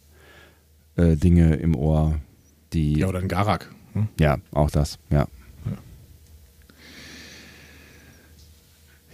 äh, 0.95 1.15
Dinge 1.15 1.55
im 1.55 1.75
Ohr, 1.75 2.19
die. 2.73 2.99
Ja, 2.99 3.07
oder 3.07 3.19
in 3.19 3.27
Garak. 3.27 3.73
Ne? 3.93 4.07
Ja, 4.19 4.37
auch 4.51 4.69
das, 4.69 4.99
ja. 5.09 5.27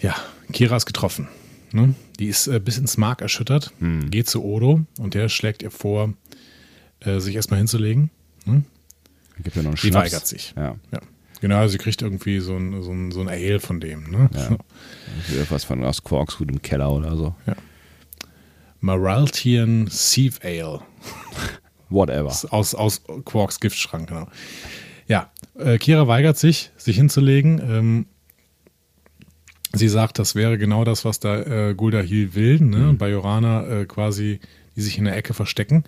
Ja, 0.01 0.13
Kira 0.51 0.75
ist 0.75 0.85
getroffen. 0.85 1.27
Ne? 1.71 1.95
Die 2.19 2.27
ist 2.27 2.47
äh, 2.47 2.59
bis 2.59 2.77
ins 2.77 2.97
Mark 2.97 3.21
erschüttert, 3.21 3.71
geht 4.11 4.27
zu 4.29 4.43
Odo 4.43 4.81
und 4.99 5.13
der 5.13 5.29
schlägt 5.29 5.63
ihr 5.63 5.71
vor, 5.71 6.13
äh, 6.99 7.19
sich 7.19 7.35
erstmal 7.35 7.59
hinzulegen. 7.59 8.09
Ne? 8.45 8.63
Gibt 9.41 9.55
ja 9.55 9.61
noch 9.63 9.69
einen 9.69 9.77
Sie 9.77 9.87
Schnaps. 9.87 10.05
weigert 10.11 10.27
sich. 10.27 10.53
Ja. 10.55 10.75
Ja. 10.91 10.99
Genau, 11.41 11.67
sie 11.67 11.77
kriegt 11.77 12.01
irgendwie 12.01 12.39
so 12.39 12.55
ein, 12.55 12.81
so 12.81 12.91
ein, 12.91 13.11
so 13.11 13.21
ein 13.21 13.29
Ale 13.29 13.59
von 13.59 13.79
dem. 13.79 14.09
Ne? 14.09 14.29
Ja. 14.33 14.57
Irgendwas 15.33 15.63
von 15.63 15.83
aus 15.83 16.03
Quarks 16.03 16.37
gut 16.37 16.49
im 16.49 16.61
Keller 16.61 16.91
oder 16.91 17.15
so. 17.15 17.35
Maraltian 18.79 19.87
Sieve 19.87 20.39
Ale. 20.43 20.81
Whatever. 21.89 22.35
Aus, 22.51 22.75
aus 22.75 23.03
Quarks 23.25 23.59
Giftschrank, 23.59 24.09
genau. 24.09 24.27
Ja, 25.07 25.31
äh, 25.57 25.77
Kira 25.77 26.07
weigert 26.07 26.37
sich, 26.37 26.71
sich 26.77 26.95
hinzulegen. 26.95 27.59
Ähm, 27.59 28.05
sie 29.73 29.87
sagt, 29.87 30.19
das 30.19 30.35
wäre 30.35 30.57
genau 30.57 30.83
das, 30.83 31.05
was 31.05 31.19
da 31.19 31.41
äh, 31.41 31.75
Gulda 31.75 31.99
Hill 31.99 32.33
will. 32.33 32.59
Ne? 32.59 32.93
Bei 32.97 33.09
Jorana 33.09 33.67
äh, 33.67 33.85
quasi, 33.85 34.39
die 34.75 34.81
sich 34.81 34.97
in 34.97 35.05
der 35.05 35.15
Ecke 35.15 35.33
verstecken. 35.33 35.83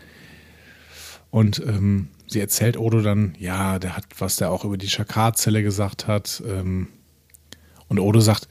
Und 1.29 1.59
ähm, 1.65 2.09
sie 2.27 2.39
erzählt 2.39 2.77
Odo 2.77 3.01
dann, 3.01 3.35
ja, 3.39 3.79
der 3.79 3.95
hat, 3.95 4.05
was 4.19 4.35
der 4.35 4.51
auch 4.51 4.65
über 4.65 4.77
die 4.77 4.89
Shakar-Zelle 4.89 5.63
gesagt 5.63 6.07
hat. 6.07 6.43
Ähm, 6.45 6.89
und 7.87 7.99
Odo 7.99 8.19
sagt, 8.19 8.47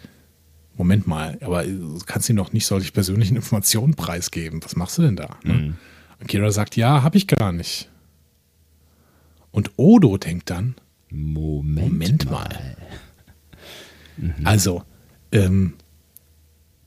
Moment 0.77 1.07
mal, 1.07 1.39
aber 1.41 1.65
du 1.65 1.99
kannst 2.05 2.29
ihm 2.29 2.37
doch 2.37 2.53
nicht 2.53 2.67
solche 2.67 2.93
persönlichen 2.93 3.37
Informationen 3.37 3.95
preisgeben. 3.95 4.63
Was 4.63 4.77
machst 4.77 4.99
du 4.99 5.03
denn 5.03 5.17
da? 5.17 5.37
Ne? 5.43 5.75
Und 6.21 6.27
Kira 6.29 6.51
sagt, 6.51 6.77
ja, 6.77 7.03
hab 7.03 7.15
ich 7.15 7.27
gar 7.27 7.53
nicht. 7.53 7.89
Und 9.51 9.71
Odo 9.77 10.19
denkt 10.19 10.51
dann, 10.51 10.75
Moment, 11.11 11.93
Moment 11.93 12.31
mal. 12.31 12.77
Also, 14.45 14.83
ähm, 15.31 15.75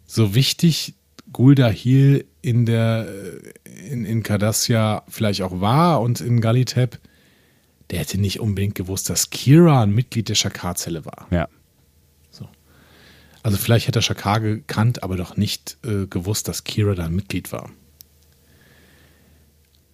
so 0.07 0.33
wichtig 0.33 0.95
Gulda 1.31 1.69
Heal 1.69 2.26
in 2.41 2.65
der 2.65 3.07
äh, 3.65 3.89
in, 3.91 4.06
in 4.06 4.23
Cardassia 4.23 5.03
vielleicht 5.07 5.41
auch 5.41 5.61
war 5.61 6.01
und 6.01 6.22
in 6.22 6.41
Galitep, 6.41 6.99
der 7.89 7.99
hätte 7.99 8.19
nicht 8.19 8.39
unbedingt 8.39 8.76
gewusst, 8.76 9.10
dass 9.10 9.30
Kira 9.30 9.84
ein 9.84 9.93
Mitglied 9.93 10.30
der 10.30 10.35
Shakar-Zelle 10.35 11.06
war. 11.06 11.27
Ja. 11.31 11.47
Also 13.41 13.57
vielleicht 13.57 13.88
hätte 13.88 13.99
er 13.99 14.03
Shakar 14.03 14.39
gekannt, 14.41 15.03
aber 15.03 15.15
doch 15.15 15.38
nicht 15.38 15.77
äh, 15.85 16.07
gewusst, 16.07 16.47
dass 16.47 16.64
Kira 16.64 16.93
da 16.93 17.06
ein 17.06 17.15
Mitglied 17.15 17.51
war. 17.51 17.69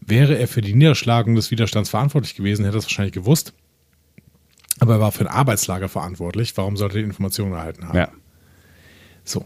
Wäre 0.01 0.37
er 0.37 0.47
für 0.47 0.61
die 0.61 0.73
Niederschlagung 0.73 1.35
des 1.35 1.51
Widerstands 1.51 1.89
verantwortlich 1.89 2.35
gewesen, 2.35 2.65
hätte 2.65 2.77
er 2.77 2.79
es 2.79 2.85
wahrscheinlich 2.85 3.13
gewusst. 3.13 3.53
Aber 4.79 4.95
er 4.95 4.99
war 4.99 5.11
für 5.11 5.21
ein 5.21 5.33
Arbeitslager 5.33 5.89
verantwortlich. 5.89 6.55
Warum 6.57 6.75
sollte 6.75 6.97
er 6.97 7.01
die 7.01 7.05
Informationen 7.05 7.53
erhalten 7.53 7.87
haben? 7.87 7.97
Ja. 7.97 8.11
So. 9.23 9.45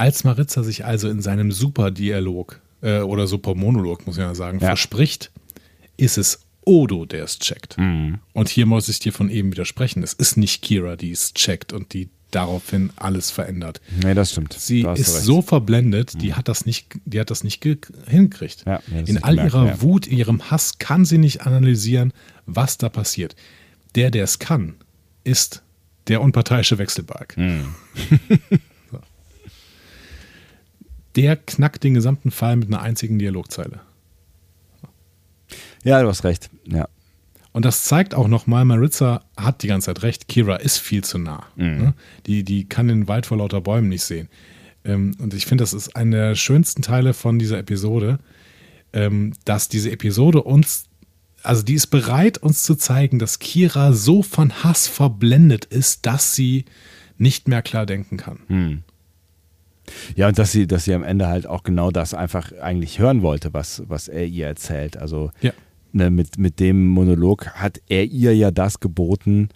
Als 0.00 0.24
Maritza 0.24 0.62
sich 0.62 0.84
also 0.84 1.08
in 1.10 1.20
seinem 1.20 1.52
Superdialog 1.52 2.60
äh, 2.82 3.00
oder 3.00 3.26
Supermonolog, 3.26 4.06
muss 4.06 4.16
ich 4.16 4.22
ja 4.22 4.34
sagen, 4.34 4.58
Ja. 4.60 4.68
verspricht, 4.68 5.30
ist 5.96 6.16
es 6.18 6.40
Odo, 6.64 7.04
der 7.06 7.24
es 7.24 7.38
checkt. 7.38 7.76
Und 7.78 8.48
hier 8.48 8.66
muss 8.66 8.88
ich 8.88 8.98
dir 8.98 9.12
von 9.12 9.28
eben 9.30 9.50
widersprechen. 9.50 10.02
Es 10.02 10.12
ist 10.12 10.36
nicht 10.36 10.62
Kira, 10.62 10.96
die 10.96 11.10
es 11.10 11.32
checkt 11.34 11.72
und 11.72 11.92
die 11.94 12.10
daraufhin 12.30 12.90
alles 12.96 13.30
verändert. 13.30 13.80
Nee, 14.02 14.14
das 14.14 14.30
stimmt. 14.32 14.52
Sie 14.52 14.82
Da 14.84 14.92
ist 14.92 15.24
so 15.24 15.42
verblendet, 15.42 16.20
die 16.22 16.34
hat 16.34 16.48
das 16.48 16.64
nicht, 16.66 16.86
die 17.04 17.18
hat 17.18 17.30
das 17.30 17.42
nicht 17.44 17.60
ge- 17.60 17.78
hingekriegt. 18.06 18.64
Ja, 18.66 18.80
in 18.90 19.04
nicht 19.04 19.24
all 19.24 19.34
gemerkt, 19.36 19.54
ihrer 19.54 19.66
ja. 19.66 19.82
Wut, 19.82 20.06
in 20.06 20.16
ihrem 20.18 20.50
Hass 20.50 20.78
kann 20.78 21.04
sie 21.04 21.18
nicht 21.18 21.42
analysieren, 21.42 22.12
was 22.46 22.78
da 22.78 22.88
passiert. 22.88 23.34
Der, 23.96 24.10
der 24.10 24.24
es 24.24 24.38
kann, 24.38 24.76
ist 25.24 25.62
der 26.08 26.20
unparteiische 26.22 26.78
Wechselbalg. 26.78 27.36
Hm. 27.36 27.74
Der 31.16 31.36
knackt 31.36 31.82
den 31.84 31.94
gesamten 31.94 32.30
Fall 32.30 32.56
mit 32.56 32.68
einer 32.68 32.82
einzigen 32.82 33.18
Dialogzeile. 33.18 33.80
Ja, 35.82 36.02
du 36.02 36.08
hast 36.08 36.24
recht. 36.24 36.50
Ja. 36.66 36.88
Und 37.52 37.64
das 37.64 37.84
zeigt 37.84 38.14
auch 38.14 38.28
nochmal, 38.28 38.64
Maritza 38.64 39.24
hat 39.36 39.62
die 39.62 39.66
ganze 39.66 39.86
Zeit 39.86 40.02
recht, 40.02 40.28
Kira 40.28 40.56
ist 40.56 40.78
viel 40.78 41.02
zu 41.02 41.18
nah. 41.18 41.46
Ne? 41.78 41.94
Die, 42.26 42.44
die 42.44 42.68
kann 42.68 42.86
den 42.86 43.08
Wald 43.08 43.26
vor 43.26 43.38
lauter 43.38 43.60
Bäumen 43.60 43.88
nicht 43.88 44.04
sehen. 44.04 44.28
Ähm, 44.84 45.16
und 45.18 45.34
ich 45.34 45.46
finde, 45.46 45.62
das 45.62 45.72
ist 45.72 45.96
einer 45.96 46.28
der 46.28 46.34
schönsten 46.36 46.82
Teile 46.82 47.12
von 47.12 47.38
dieser 47.38 47.58
Episode, 47.58 48.18
ähm, 48.92 49.32
dass 49.44 49.68
diese 49.68 49.90
Episode 49.90 50.42
uns, 50.42 50.84
also 51.42 51.62
die 51.62 51.74
ist 51.74 51.88
bereit, 51.88 52.38
uns 52.38 52.62
zu 52.62 52.76
zeigen, 52.76 53.18
dass 53.18 53.40
Kira 53.40 53.92
so 53.92 54.22
von 54.22 54.62
Hass 54.62 54.86
verblendet 54.86 55.64
ist, 55.64 56.06
dass 56.06 56.34
sie 56.34 56.66
nicht 57.18 57.48
mehr 57.48 57.62
klar 57.62 57.84
denken 57.84 58.16
kann. 58.16 58.84
Ja, 60.16 60.28
und 60.28 60.38
dass 60.38 60.52
sie, 60.52 60.66
dass 60.66 60.84
sie 60.84 60.94
am 60.94 61.02
Ende 61.02 61.28
halt 61.28 61.46
auch 61.46 61.62
genau 61.62 61.90
das 61.90 62.14
einfach 62.14 62.52
eigentlich 62.60 62.98
hören 62.98 63.22
wollte, 63.22 63.52
was, 63.54 63.82
was 63.86 64.08
er 64.08 64.26
ihr 64.26 64.46
erzählt. 64.46 64.96
Also 64.96 65.30
Ja. 65.40 65.52
ne, 65.92 66.10
mit, 66.10 66.38
mit 66.38 66.60
dem 66.60 66.86
Monolog 66.88 67.48
hat 67.50 67.80
er 67.88 68.04
ihr 68.04 68.34
ja 68.36 68.50
das 68.50 68.80
geboten, 68.80 69.48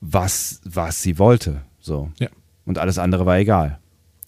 was, 0.00 0.60
was 0.64 1.02
sie 1.02 1.18
wollte. 1.18 1.62
So. 1.80 2.10
Ja. 2.18 2.28
Und 2.64 2.78
alles 2.78 2.98
andere 2.98 3.26
war 3.26 3.38
egal. 3.38 3.78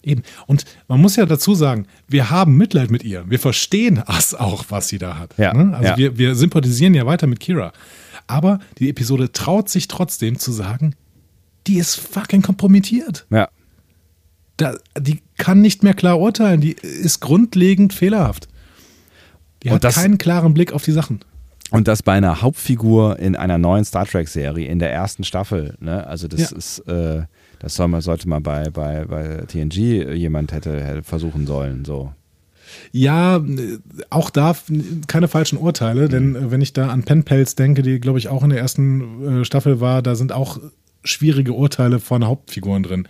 Eben. 0.05 0.23
Und 0.47 0.65
man 0.89 0.99
muss 0.99 1.15
ja 1.15 1.25
dazu 1.25 1.55
sagen, 1.55 1.87
wir 2.09 2.29
haben 2.29 2.57
Mitleid 2.57 2.91
mit 2.91 3.03
ihr. 3.05 3.23
Wir 3.29 3.39
verstehen 3.39 4.03
das 4.05 4.33
auch, 4.35 4.65
was 4.69 4.89
sie 4.89 4.97
da 4.97 5.17
hat. 5.17 5.33
Ja, 5.37 5.53
Ne? 5.53 5.73
Also 5.75 5.89
ja. 5.91 5.97
wir, 5.97 6.17
wir 6.17 6.35
sympathisieren 6.35 6.93
ja 6.93 7.05
weiter 7.05 7.25
mit 7.25 7.39
Kira. 7.39 7.71
Aber 8.27 8.59
die 8.79 8.89
Episode 8.89 9.31
traut 9.31 9.69
sich 9.69 9.87
trotzdem 9.87 10.37
zu 10.37 10.51
sagen, 10.51 10.95
die 11.67 11.75
ist 11.77 11.95
fucking 11.95 12.41
kompromittiert. 12.41 13.25
Ja. 13.29 13.47
Da, 14.57 14.75
die 14.99 15.21
kann 15.37 15.61
nicht 15.61 15.83
mehr 15.83 15.93
klar 15.93 16.19
urteilen. 16.19 16.61
Die 16.61 16.73
ist 16.73 17.19
grundlegend 17.21 17.93
fehlerhaft. 17.93 18.47
Die 19.63 19.69
Und 19.69 19.75
hat 19.75 19.83
das- 19.83 19.95
keinen 19.95 20.17
klaren 20.17 20.53
Blick 20.53 20.73
auf 20.73 20.83
die 20.83 20.91
Sachen. 20.91 21.19
Und 21.71 21.87
das 21.87 22.03
bei 22.03 22.13
einer 22.13 22.41
Hauptfigur 22.43 23.17
in 23.17 23.35
einer 23.35 23.57
neuen 23.57 23.83
Star 23.83 24.05
Trek-Serie 24.05 24.67
in 24.67 24.77
der 24.77 24.91
ersten 24.91 25.23
Staffel. 25.23 25.75
Ne? 25.79 26.05
Also 26.05 26.27
das 26.27 26.51
Ja. 26.51 26.57
ist, 26.57 26.79
äh, 26.87 27.23
das 27.59 27.75
soll 27.75 27.87
man, 27.87 28.01
sollte 28.01 28.29
man 28.29 28.43
bei, 28.43 28.69
bei, 28.69 29.05
bei 29.05 29.43
TNG 29.47 30.13
jemand 30.13 30.51
hätte, 30.51 30.83
hätte 30.83 31.01
versuchen 31.01 31.47
sollen. 31.47 31.83
So. 31.83 32.13
Ja, 32.91 33.41
auch 34.11 34.29
da 34.29 34.55
keine 35.07 35.27
falschen 35.27 35.57
Urteile, 35.57 36.09
denn 36.09 36.35
äh, 36.35 36.51
wenn 36.51 36.61
ich 36.61 36.73
da 36.73 36.89
an 36.89 37.03
Penpels 37.03 37.55
denke, 37.55 37.81
die, 37.81 37.99
glaube 37.99 38.19
ich, 38.19 38.27
auch 38.27 38.43
in 38.43 38.49
der 38.51 38.59
ersten 38.59 39.41
äh, 39.41 39.45
Staffel 39.45 39.79
war, 39.79 40.01
da 40.03 40.13
sind 40.15 40.31
auch 40.31 40.59
schwierige 41.03 41.53
Urteile 41.53 41.99
von 41.99 42.25
Hauptfiguren 42.25 42.83
drin. 42.83 43.07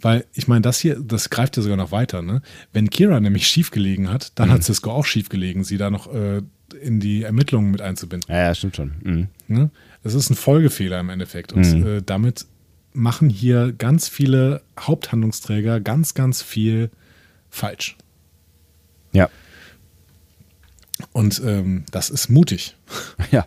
Weil, 0.00 0.24
ich 0.34 0.48
meine, 0.48 0.62
das 0.62 0.78
hier, 0.78 1.00
das 1.00 1.30
greift 1.30 1.56
ja 1.56 1.62
sogar 1.62 1.76
noch 1.76 1.92
weiter, 1.92 2.20
ne? 2.20 2.42
Wenn 2.72 2.90
Kira 2.90 3.20
nämlich 3.20 3.46
schief 3.46 3.70
gelegen 3.70 4.10
hat, 4.10 4.32
dann 4.38 4.50
hat 4.50 4.62
Cisco 4.64 4.90
auch 4.90 5.06
schief 5.06 5.28
gelegen, 5.28 5.64
sie 5.64 5.78
da 5.78 5.90
noch 5.90 6.12
äh, 6.12 6.42
in 6.80 7.00
die 7.00 7.22
Ermittlungen 7.22 7.70
mit 7.70 7.80
einzubinden. 7.80 8.28
Ja, 8.30 8.42
ja 8.42 8.54
stimmt 8.54 8.76
schon. 8.76 8.92
Mhm. 9.02 9.28
Ne? 9.48 9.70
Das 10.02 10.14
ist 10.14 10.30
ein 10.30 10.34
Folgefehler 10.34 11.00
im 11.00 11.08
Endeffekt. 11.08 11.52
Und 11.52 11.64
äh, 11.64 12.02
damit 12.04 12.46
machen 12.92 13.28
hier 13.28 13.72
ganz 13.72 14.08
viele 14.08 14.62
Haupthandlungsträger 14.78 15.80
ganz, 15.80 16.14
ganz 16.14 16.42
viel 16.42 16.90
falsch. 17.50 17.96
Ja. 19.12 19.28
Und 21.12 21.40
ähm, 21.44 21.84
das 21.90 22.10
ist 22.10 22.28
mutig. 22.28 22.76
Ja. 23.30 23.46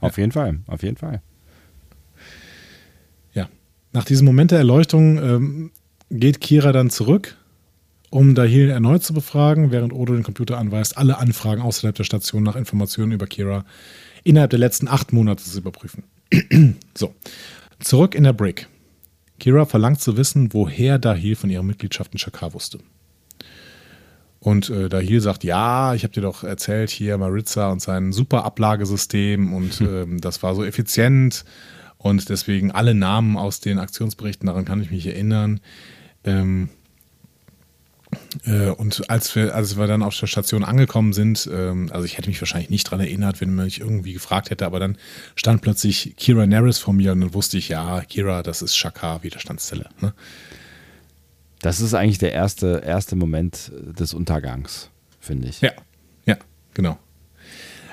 Auf 0.00 0.18
jeden 0.18 0.32
Fall. 0.32 0.60
Auf 0.66 0.82
jeden 0.82 0.96
Fall. 0.96 1.22
Nach 3.92 4.04
diesem 4.04 4.24
Moment 4.24 4.50
der 4.50 4.58
Erleuchtung 4.58 5.18
ähm, 5.18 5.70
geht 6.10 6.40
Kira 6.40 6.72
dann 6.72 6.90
zurück, 6.90 7.36
um 8.10 8.34
Dahil 8.34 8.70
erneut 8.70 9.04
zu 9.04 9.12
befragen, 9.12 9.70
während 9.70 9.92
Odo 9.92 10.14
den 10.14 10.22
Computer 10.22 10.58
anweist, 10.58 10.96
alle 10.96 11.18
Anfragen 11.18 11.62
außerhalb 11.62 11.94
der 11.94 12.04
Station 12.04 12.42
nach 12.42 12.56
Informationen 12.56 13.12
über 13.12 13.26
Kira 13.26 13.64
innerhalb 14.24 14.50
der 14.50 14.58
letzten 14.58 14.88
acht 14.88 15.12
Monate 15.12 15.44
zu 15.44 15.58
überprüfen. 15.58 16.04
so. 16.94 17.14
Zurück 17.80 18.14
in 18.14 18.24
der 18.24 18.32
Brick. 18.32 18.68
Kira 19.38 19.66
verlangt 19.66 20.00
zu 20.00 20.16
wissen, 20.16 20.52
woher 20.52 20.98
Dahil 20.98 21.34
von 21.36 21.50
ihrer 21.50 21.64
Mitgliedschaft 21.64 22.12
in 22.12 22.18
Shakar 22.18 22.54
wusste. 22.54 22.78
Und 24.38 24.70
äh, 24.70 24.88
Dahil 24.88 25.20
sagt, 25.20 25.44
ja, 25.44 25.94
ich 25.94 26.04
habe 26.04 26.12
dir 26.12 26.20
doch 26.20 26.44
erzählt, 26.44 26.90
hier 26.90 27.18
Maritza 27.18 27.70
und 27.70 27.82
sein 27.82 28.12
super 28.12 28.44
Ablagesystem 28.44 29.52
und 29.52 29.80
ähm, 29.80 30.20
das 30.20 30.42
war 30.42 30.54
so 30.54 30.64
effizient 30.64 31.44
und 32.02 32.28
deswegen 32.28 32.72
alle 32.72 32.94
Namen 32.94 33.36
aus 33.36 33.60
den 33.60 33.78
Aktionsberichten, 33.78 34.46
daran 34.46 34.64
kann 34.64 34.82
ich 34.82 34.90
mich 34.90 35.06
erinnern. 35.06 35.60
Ähm, 36.24 36.68
äh, 38.44 38.68
und 38.70 39.08
als 39.08 39.34
wir, 39.34 39.54
als 39.54 39.76
wir 39.78 39.86
dann 39.86 40.02
auf 40.02 40.18
der 40.18 40.26
Station 40.26 40.64
angekommen 40.64 41.12
sind, 41.12 41.48
ähm, 41.52 41.90
also 41.92 42.04
ich 42.04 42.18
hätte 42.18 42.28
mich 42.28 42.40
wahrscheinlich 42.40 42.70
nicht 42.70 42.84
dran 42.84 43.00
erinnert, 43.00 43.40
wenn 43.40 43.54
man 43.54 43.66
mich 43.66 43.80
irgendwie 43.80 44.12
gefragt 44.12 44.50
hätte, 44.50 44.66
aber 44.66 44.80
dann 44.80 44.98
stand 45.36 45.62
plötzlich 45.62 46.14
Kira 46.16 46.46
Nerys 46.46 46.78
vor 46.78 46.92
mir 46.92 47.12
und 47.12 47.20
dann 47.20 47.34
wusste 47.34 47.56
ich, 47.56 47.68
ja, 47.68 48.02
Kira, 48.02 48.42
das 48.42 48.62
ist 48.62 48.76
Shaka, 48.76 49.22
Widerstandszelle. 49.22 49.88
Ne? 50.00 50.12
Das 51.60 51.80
ist 51.80 51.94
eigentlich 51.94 52.18
der 52.18 52.32
erste, 52.32 52.82
erste 52.84 53.14
Moment 53.14 53.70
des 53.72 54.14
Untergangs, 54.14 54.90
finde 55.20 55.48
ich. 55.48 55.60
Ja, 55.60 55.70
ja, 56.26 56.36
genau. 56.74 56.98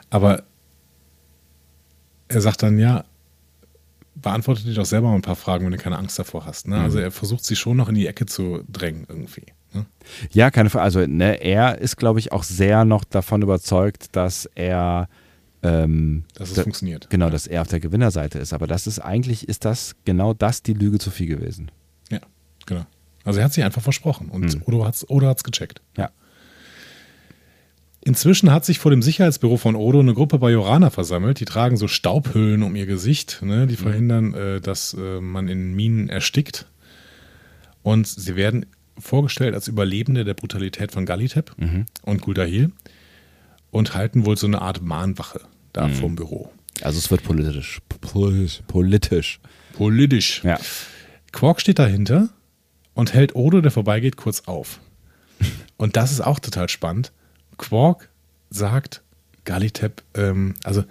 Aber 0.10 0.44
er 2.28 2.42
sagt 2.42 2.64
dann, 2.64 2.80
ja, 2.80 3.06
beantwortet 4.22 4.66
dir 4.66 4.74
doch 4.74 4.86
selber 4.86 5.10
mal 5.10 5.16
ein 5.16 5.22
paar 5.22 5.36
Fragen, 5.36 5.66
wenn 5.66 5.72
du 5.72 5.78
keine 5.78 5.98
Angst 5.98 6.18
davor 6.20 6.46
hast. 6.46 6.68
Ne? 6.68 6.80
Also 6.80 7.00
er 7.00 7.12
versucht 7.12 7.44
sie 7.46 7.56
schon 7.56 7.78
noch 7.78 7.90
in 7.90 7.96
die 7.96 8.08
Ecke 8.08 8.26
zu 8.26 8.64
drängen 8.68 9.06
irgendwie. 9.08 9.46
Ne? 9.74 9.86
Ja, 10.32 10.52
keine 10.52 10.70
Frage. 10.70 10.84
Also 10.84 11.00
ne, 11.06 11.42
er 11.42 11.78
ist, 11.80 11.98
glaube 11.98 12.20
ich, 12.20 12.32
auch 12.32 12.44
sehr 12.44 12.86
noch 12.86 13.04
davon 13.04 13.42
überzeugt, 13.42 14.16
dass 14.16 14.50
er 14.56 15.08
ähm, 15.62 16.24
Dass 16.36 16.50
es 16.50 16.56
da- 16.56 16.64
funktioniert. 16.64 17.10
Genau, 17.10 17.30
dass 17.30 17.46
er 17.46 17.62
auf 17.62 17.68
der 17.68 17.80
Gewinnerseite 17.80 18.40
ist. 18.40 18.54
Aber 18.54 18.66
das 18.68 18.88
ist 18.88 19.00
eigentlich, 19.00 19.48
ist 19.50 19.66
das 19.66 19.96
genau 20.06 20.34
das 20.34 20.64
die 20.64 20.74
Lüge 20.74 21.00
zu 21.00 21.12
viel 21.12 21.28
gewesen. 21.28 21.70
Ja, 22.10 22.20
genau. 22.66 22.86
Also 23.26 23.40
er 23.40 23.46
hat 23.46 23.54
sich 23.54 23.64
einfach 23.64 23.82
versprochen 23.82 24.30
und 24.30 24.54
Hm. 24.54 24.62
Odo 24.66 24.86
hat 24.86 24.96
es 24.96 25.10
Odo 25.10 25.28
hat's 25.28 25.44
gecheckt. 25.44 25.82
Ja. 25.98 26.10
Inzwischen 28.10 28.52
hat 28.52 28.66
sich 28.66 28.80
vor 28.80 28.90
dem 28.90 29.04
Sicherheitsbüro 29.04 29.58
von 29.58 29.76
Odo 29.76 30.00
eine 30.00 30.16
Gruppe 30.16 30.40
Bajoraner 30.40 30.90
versammelt. 30.90 31.40
Die 31.40 31.46
tragen 31.46 31.78
so 31.78 31.88
Staubhüllen 31.88 32.64
um 32.64 32.76
ihr 32.76 32.88
Gesicht, 32.88 33.44
ne? 33.44 33.68
die 33.68 33.76
verhindern, 33.76 34.34
äh, 34.34 34.60
dass 34.60 34.96
äh, 34.96 35.22
man 35.22 35.48
in 35.48 35.76
Minen 35.76 36.10
erstickt. 36.10 36.66
Und 37.84 38.08
sie 38.08 38.36
werden 38.36 38.66
vorgestellt 38.98 39.54
als 39.54 39.68
Überlebende 39.68 40.26
der 40.26 40.34
Brutalität 40.34 40.92
von 40.92 41.06
Galitep 41.06 41.56
und 42.02 42.22
Guldahil 42.24 42.72
und 43.70 43.94
halten 43.94 44.26
wohl 44.26 44.38
so 44.38 44.48
eine 44.48 44.60
Art 44.60 44.82
Mahnwache 44.82 45.42
da 45.72 45.88
vorm 45.88 46.16
Büro. 46.16 46.52
Also 46.82 46.98
es 46.98 47.12
wird 47.12 47.22
politisch. 47.22 47.80
Politisch. 48.02 48.64
Politisch. 48.66 49.40
Politisch. 49.74 50.44
Ja. 50.44 50.60
Quark 51.32 51.62
steht 51.62 51.78
dahinter 51.78 52.30
und 52.96 53.14
hält 53.14 53.36
Odo, 53.36 53.62
der 53.62 53.70
vorbeigeht, 53.70 54.18
kurz 54.18 54.48
auf. 54.48 54.80
Und 55.78 55.96
das 55.96 56.12
ist 56.12 56.22
auch 56.22 56.40
total 56.40 56.70
spannend. 56.70 57.12
Quark 57.60 58.10
sagt 58.50 59.04
Galitep, 59.46 60.02
ähm, 60.16 60.56
also 60.64 60.84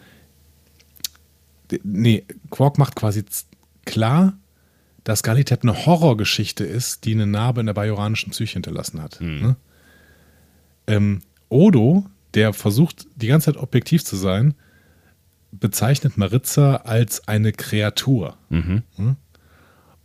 nee, 1.82 2.24
Quark 2.50 2.78
macht 2.78 2.94
quasi 2.94 3.24
klar, 3.84 4.38
dass 5.02 5.22
Galitep 5.22 5.62
eine 5.62 5.86
Horrorgeschichte 5.86 6.64
ist, 6.64 7.04
die 7.04 7.14
eine 7.14 7.26
Narbe 7.26 7.60
in 7.60 7.66
der 7.66 7.74
bajoranischen 7.74 8.30
Psyche 8.30 8.54
hinterlassen 8.54 9.02
hat. 9.02 9.18
Ne? 9.40 9.56
Ähm, 10.86 11.22
Odo, 11.48 12.04
der 12.34 12.52
versucht 12.52 13.06
die 13.16 13.26
ganze 13.26 13.46
Zeit 13.46 13.62
objektiv 13.62 14.04
zu 14.04 14.16
sein, 14.16 14.54
bezeichnet 15.50 16.18
Maritza 16.18 16.76
als 16.76 17.26
eine 17.26 17.52
Kreatur. 17.52 18.36
Hm? 18.96 19.16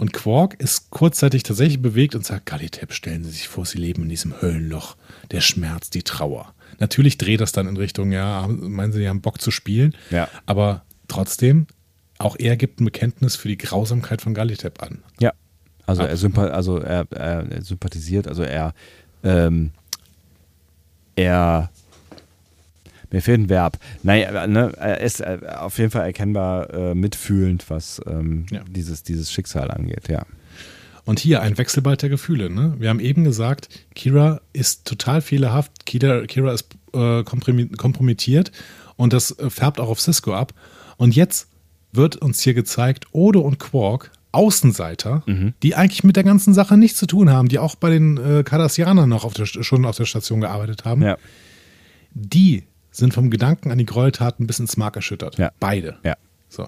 Und 0.04 0.12
Quark 0.12 0.56
ist 0.56 0.92
kurzzeitig 0.92 1.44
tatsächlich 1.44 1.82
bewegt 1.82 2.14
und 2.14 2.26
sagt, 2.26 2.46
Galitep, 2.46 2.92
stellen 2.92 3.24
Sie 3.24 3.30
sich 3.32 3.48
vor, 3.48 3.66
Sie 3.66 3.78
leben 3.78 4.04
in 4.04 4.10
diesem 4.10 4.42
Höllenloch. 4.42 4.98
Der 5.32 5.40
Schmerz, 5.40 5.92
die 5.92 6.04
Trauer. 6.04 6.54
Natürlich 6.78 7.18
dreht 7.18 7.40
das 7.40 7.54
dann 7.54 7.70
in 7.70 7.78
Richtung, 7.78 8.12
ja, 8.12 8.46
meinen 8.50 8.92
Sie, 8.92 9.00
Sie 9.00 9.08
haben 9.08 9.22
Bock 9.22 9.40
zu 9.40 9.50
spielen. 9.50 9.96
Ja. 10.10 10.28
Aber 10.46 10.84
trotzdem, 11.08 11.68
auch 12.18 12.36
er 12.38 12.58
gibt 12.58 12.82
ein 12.82 12.84
Bekenntnis 12.84 13.38
für 13.38 13.48
die 13.48 13.58
Grausamkeit 13.58 14.22
von 14.22 14.34
Galitep 14.34 14.84
an. 14.84 15.04
Ja. 15.22 15.32
Also 15.86 16.02
er, 16.02 16.12
Absolut. 16.12 16.20
sympa 16.20 16.48
also 16.48 16.80
er, 16.80 17.08
er, 17.12 17.50
er 17.50 17.62
sympathisiert, 17.62 18.28
also 18.28 18.44
er, 18.44 18.74
ähm, 19.24 19.72
er, 21.16 21.72
mir 23.14 23.22
fehlt 23.22 23.40
ein 23.40 23.48
Verb. 23.50 23.78
Naja, 24.04 24.46
ne, 24.48 24.74
er 24.78 25.00
ist 25.00 25.22
äh, 25.22 25.38
auf 25.58 25.78
jeden 25.78 25.92
Fall 25.92 26.04
erkennbar 26.06 26.74
äh, 26.74 26.94
mitfühlend, 26.96 27.70
was 27.70 28.02
ähm, 28.06 28.46
Ja. 28.52 28.62
dieses, 28.70 29.04
dieses 29.04 29.32
Schicksal 29.32 29.72
angeht, 29.72 30.10
ja. 30.10 30.26
Und 31.06 31.20
hier 31.20 31.42
ein 31.42 31.58
Wechselbad 31.58 32.02
der 32.02 32.10
Gefühle. 32.10 32.50
Ne? 32.50 32.76
Wir 32.80 32.90
haben 32.90 33.00
eben 33.02 33.24
gesagt, 33.26 33.68
Kira 33.94 34.40
ist 34.54 34.86
total 34.86 35.22
fehlerhaft, 35.22 35.86
Kira, 35.86 36.26
Kira 36.28 36.54
ist 36.54 36.68
äh, 36.94 37.24
kompromittiert 37.24 38.52
und 38.96 39.12
das 39.14 39.32
äh, 39.38 39.50
färbt 39.50 39.80
auch 39.82 39.90
auf 39.90 40.00
Cisco 40.00 40.34
ab. 40.34 40.54
Und 40.98 41.14
jetzt 41.16 41.50
wird 41.92 42.16
uns 42.16 42.42
hier 42.42 42.54
gezeigt, 42.54 43.08
Odo 43.12 43.42
und 43.42 43.60
Quark, 43.60 44.12
Außenseiter, 44.32 45.24
die 45.62 45.76
eigentlich 45.76 46.04
mit 46.04 46.16
der 46.16 46.24
ganzen 46.24 46.54
Sache 46.56 46.76
nichts 46.78 46.98
zu 46.98 47.06
tun 47.06 47.30
haben, 47.30 47.50
die 47.50 47.60
auch 47.60 47.76
bei 47.76 47.90
den 47.92 48.18
äh, 48.18 48.44
Cardassianern 48.44 49.08
noch 49.08 49.26
auf 49.26 49.34
der, 49.34 49.46
schon 49.46 49.86
auf 49.86 49.98
der 49.98 50.06
Station 50.06 50.42
gearbeitet 50.42 50.86
haben, 50.86 51.04
Ja, 51.04 51.18
die 52.14 52.64
sind 52.94 53.14
vom 53.14 53.30
Gedanken 53.30 53.72
an 53.72 53.78
die 53.78 53.86
Gräueltaten 53.86 54.48
bis 54.48 54.60
ins 54.60 54.78
Mark 54.78 54.96
erschüttert. 54.96 55.38
Ja. 55.38 55.52
Beide. 55.60 55.98
ja. 56.04 56.16
So. 56.48 56.68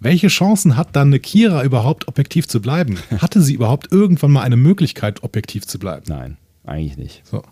Welche 0.00 0.26
Chancen 0.26 0.76
hat 0.76 0.96
dann 0.96 1.08
eine 1.08 1.20
Kira 1.20 1.62
überhaupt 1.62 2.08
objektiv 2.08 2.48
zu 2.48 2.60
bleiben? 2.60 2.98
Hatte 3.18 3.40
sie 3.40 3.54
überhaupt 3.54 3.92
irgendwann 3.92 4.32
mal 4.32 4.42
eine 4.42 4.56
Möglichkeit, 4.56 5.22
objektiv 5.22 5.64
zu 5.64 5.78
bleiben? 5.78 6.06
Nein, 6.08 6.38
eigentlich 6.64 6.96
nicht. 6.96 7.22
So. 7.24 7.42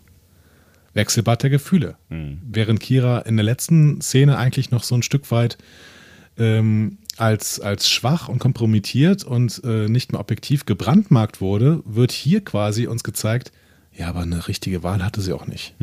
Wechselbad 0.93 1.43
der 1.43 1.49
Gefühle. 1.49 1.95
Während 2.09 2.81
Kira 2.81 3.19
in 3.19 3.37
der 3.37 3.45
letzten 3.45 4.01
Szene 4.01 4.37
eigentlich 4.37 4.71
noch 4.71 4.83
so 4.83 4.95
ein 4.95 5.03
Stück 5.03 5.31
weit 5.31 5.57
ähm, 6.37 6.97
als, 7.15 7.61
als 7.61 7.89
schwach 7.89 8.27
und 8.27 8.39
kompromittiert 8.39 9.23
und 9.23 9.61
äh, 9.63 9.87
nicht 9.87 10.11
mehr 10.11 10.19
objektiv 10.19 10.65
gebrandmarkt 10.65 11.39
wurde, 11.39 11.81
wird 11.85 12.11
hier 12.11 12.43
quasi 12.43 12.87
uns 12.87 13.03
gezeigt, 13.03 13.53
ja, 13.93 14.07
aber 14.07 14.21
eine 14.21 14.47
richtige 14.47 14.83
Wahl 14.83 15.03
hatte 15.03 15.21
sie 15.21 15.33
auch 15.33 15.47
nicht. 15.47 15.75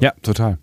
Ja, 0.00 0.12
total. 0.22 0.58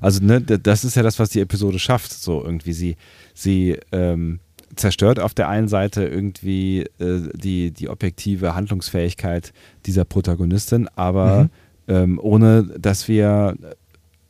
Also, 0.00 0.24
ne, 0.24 0.40
das 0.40 0.84
ist 0.84 0.96
ja 0.96 1.02
das, 1.02 1.18
was 1.18 1.30
die 1.30 1.40
Episode 1.40 1.78
schafft. 1.78 2.12
So 2.12 2.42
irgendwie. 2.44 2.72
Sie, 2.72 2.96
sie 3.34 3.78
ähm, 3.92 4.40
zerstört 4.76 5.20
auf 5.20 5.34
der 5.34 5.48
einen 5.48 5.68
Seite 5.68 6.04
irgendwie 6.04 6.86
äh, 6.98 7.28
die, 7.34 7.70
die 7.72 7.88
objektive 7.88 8.54
Handlungsfähigkeit 8.54 9.52
dieser 9.86 10.04
Protagonistin, 10.04 10.88
aber 10.94 11.50
ähm, 11.88 12.18
ohne 12.22 12.64
dass 12.78 13.08
wir 13.08 13.56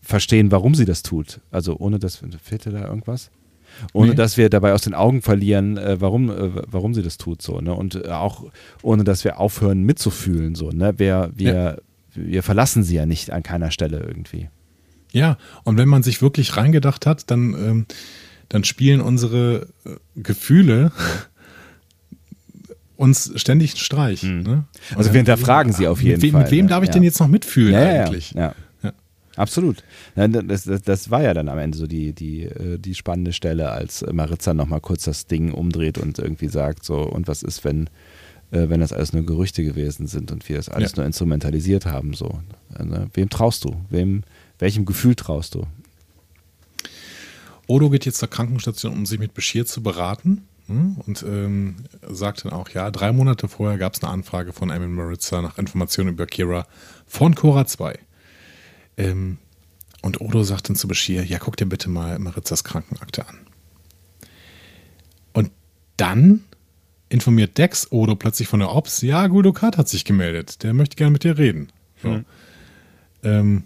verstehen, 0.00 0.50
warum 0.50 0.74
sie 0.74 0.86
das 0.86 1.02
tut. 1.02 1.40
Also 1.50 1.76
ohne 1.78 1.98
dass 1.98 2.22
fehlte 2.42 2.70
da 2.70 2.86
irgendwas? 2.86 3.30
Ohne 3.92 4.10
Nee. 4.10 4.16
dass 4.16 4.36
wir 4.36 4.50
dabei 4.50 4.72
aus 4.72 4.82
den 4.82 4.94
Augen 4.94 5.22
verlieren, 5.22 5.76
äh, 5.76 6.00
warum, 6.00 6.30
äh, 6.30 6.50
warum 6.66 6.92
sie 6.94 7.02
das 7.02 7.18
tut, 7.18 7.40
so, 7.40 7.60
ne? 7.60 7.72
Und 7.72 7.94
äh, 7.94 8.08
auch 8.08 8.44
ohne 8.82 9.04
dass 9.04 9.22
wir 9.22 9.38
aufhören 9.38 9.84
mitzufühlen, 9.84 10.56
so, 10.56 10.70
ne? 10.70 10.98
Wir, 10.98 11.30
wir, 11.34 11.80
wir 12.14 12.42
verlassen 12.42 12.82
sie 12.82 12.96
ja 12.96 13.06
nicht 13.06 13.32
an 13.32 13.42
keiner 13.42 13.70
Stelle 13.70 14.00
irgendwie. 14.00 14.48
Ja, 15.12 15.38
und 15.64 15.76
wenn 15.76 15.88
man 15.88 16.02
sich 16.02 16.22
wirklich 16.22 16.56
reingedacht 16.56 17.06
hat, 17.06 17.30
dann, 17.30 17.54
ähm, 17.54 17.86
dann 18.48 18.64
spielen 18.64 19.00
unsere 19.00 19.68
äh, 19.84 19.90
Gefühle 20.16 20.92
uns 22.96 23.32
ständig 23.36 23.72
einen 23.72 23.78
Streich. 23.78 24.22
Ne? 24.22 24.42
Mhm. 24.42 24.64
Also 24.96 25.12
wir 25.12 25.18
hinterfragen 25.18 25.72
sie 25.72 25.88
auf 25.88 26.02
jeden 26.02 26.20
mit 26.20 26.32
Fall, 26.32 26.42
Mit 26.42 26.50
wem 26.50 26.66
ne? 26.66 26.70
darf 26.70 26.82
ich 26.82 26.88
Ja. 26.88 26.94
denn 26.94 27.02
jetzt 27.02 27.18
noch 27.18 27.28
mitfühlen 27.28 27.72
ja, 27.72 28.04
eigentlich? 28.04 28.32
Ja, 28.32 28.54
Ja. 28.82 28.92
Absolut. 29.36 29.82
Das, 30.16 30.64
das, 30.64 30.82
das 30.82 31.10
war 31.10 31.22
ja 31.22 31.32
dann 31.32 31.48
am 31.48 31.58
Ende 31.58 31.78
so 31.78 31.86
die, 31.86 32.12
die, 32.12 32.42
äh, 32.42 32.78
die 32.78 32.94
spannende 32.94 33.32
Stelle, 33.32 33.70
als 33.70 34.04
Maritza 34.12 34.52
nochmal 34.52 34.80
kurz 34.80 35.04
das 35.04 35.26
Ding 35.26 35.52
umdreht 35.52 35.96
und 35.96 36.18
irgendwie 36.18 36.48
sagt, 36.48 36.84
so, 36.84 36.98
und 37.00 37.26
was 37.26 37.42
ist, 37.42 37.64
wenn, 37.64 37.88
äh, 38.50 38.68
wenn 38.68 38.80
das 38.80 38.92
alles 38.92 39.12
nur 39.12 39.24
Gerüchte 39.24 39.62
gewesen 39.64 40.06
sind 40.06 40.32
und 40.32 40.48
wir 40.48 40.56
das 40.56 40.68
alles 40.68 40.92
Ja. 40.92 40.96
nur 40.98 41.06
instrumentalisiert 41.06 41.86
haben, 41.86 42.14
so. 42.14 42.40
Ne? 42.78 43.08
Wem 43.14 43.28
traust 43.30 43.64
du? 43.64 43.76
Wem, 43.90 44.22
welchem 44.58 44.84
Gefühl 44.84 45.14
traust 45.14 45.54
du? 45.54 45.66
Odo 47.66 47.90
geht 47.90 48.04
jetzt 48.06 48.18
zur 48.18 48.28
Krankenstation, 48.28 48.92
um 48.92 49.06
sich 49.06 49.18
mit 49.18 49.34
Bashir 49.34 49.64
zu 49.66 49.82
beraten. 49.82 50.42
hm, 50.66 50.96
Und 51.06 51.22
ähm, 51.22 51.76
sagt 52.08 52.44
dann 52.44 52.52
auch, 52.52 52.68
ja, 52.70 52.90
drei 52.90 53.12
Monate 53.12 53.48
vorher 53.48 53.78
gab 53.78 53.94
es 53.94 54.02
eine 54.02 54.12
Anfrage 54.12 54.52
von 54.52 54.70
Emin 54.70 54.92
Maritza 54.92 55.40
nach 55.42 55.56
Informationen 55.58 56.10
über 56.10 56.26
Kira 56.26 56.66
von 57.06 57.34
Cora 57.34 57.66
2. 57.66 57.98
Ähm, 58.96 59.38
und 60.02 60.20
Odo 60.20 60.42
sagt 60.42 60.68
dann 60.68 60.76
zu 60.76 60.88
Bashir, 60.88 61.24
ja, 61.24 61.38
guck 61.38 61.56
dir 61.56 61.66
bitte 61.66 61.88
mal 61.90 62.18
Maritzas 62.18 62.64
Krankenakte 62.64 63.26
an. 63.28 63.38
Und 65.32 65.50
dann 65.96 66.40
informiert 67.10 67.58
Dex 67.58 67.92
Odo 67.92 68.16
plötzlich 68.16 68.48
von 68.48 68.60
der 68.60 68.74
Ops, 68.74 69.02
ja, 69.02 69.26
Guldukat 69.26 69.76
hat 69.76 69.88
sich 69.88 70.04
gemeldet, 70.06 70.62
der 70.62 70.72
möchte 70.72 70.96
gerne 70.96 71.12
mit 71.12 71.24
dir 71.24 71.36
reden. 71.36 71.68
So. 72.02 72.22
Ähm, 73.22 73.64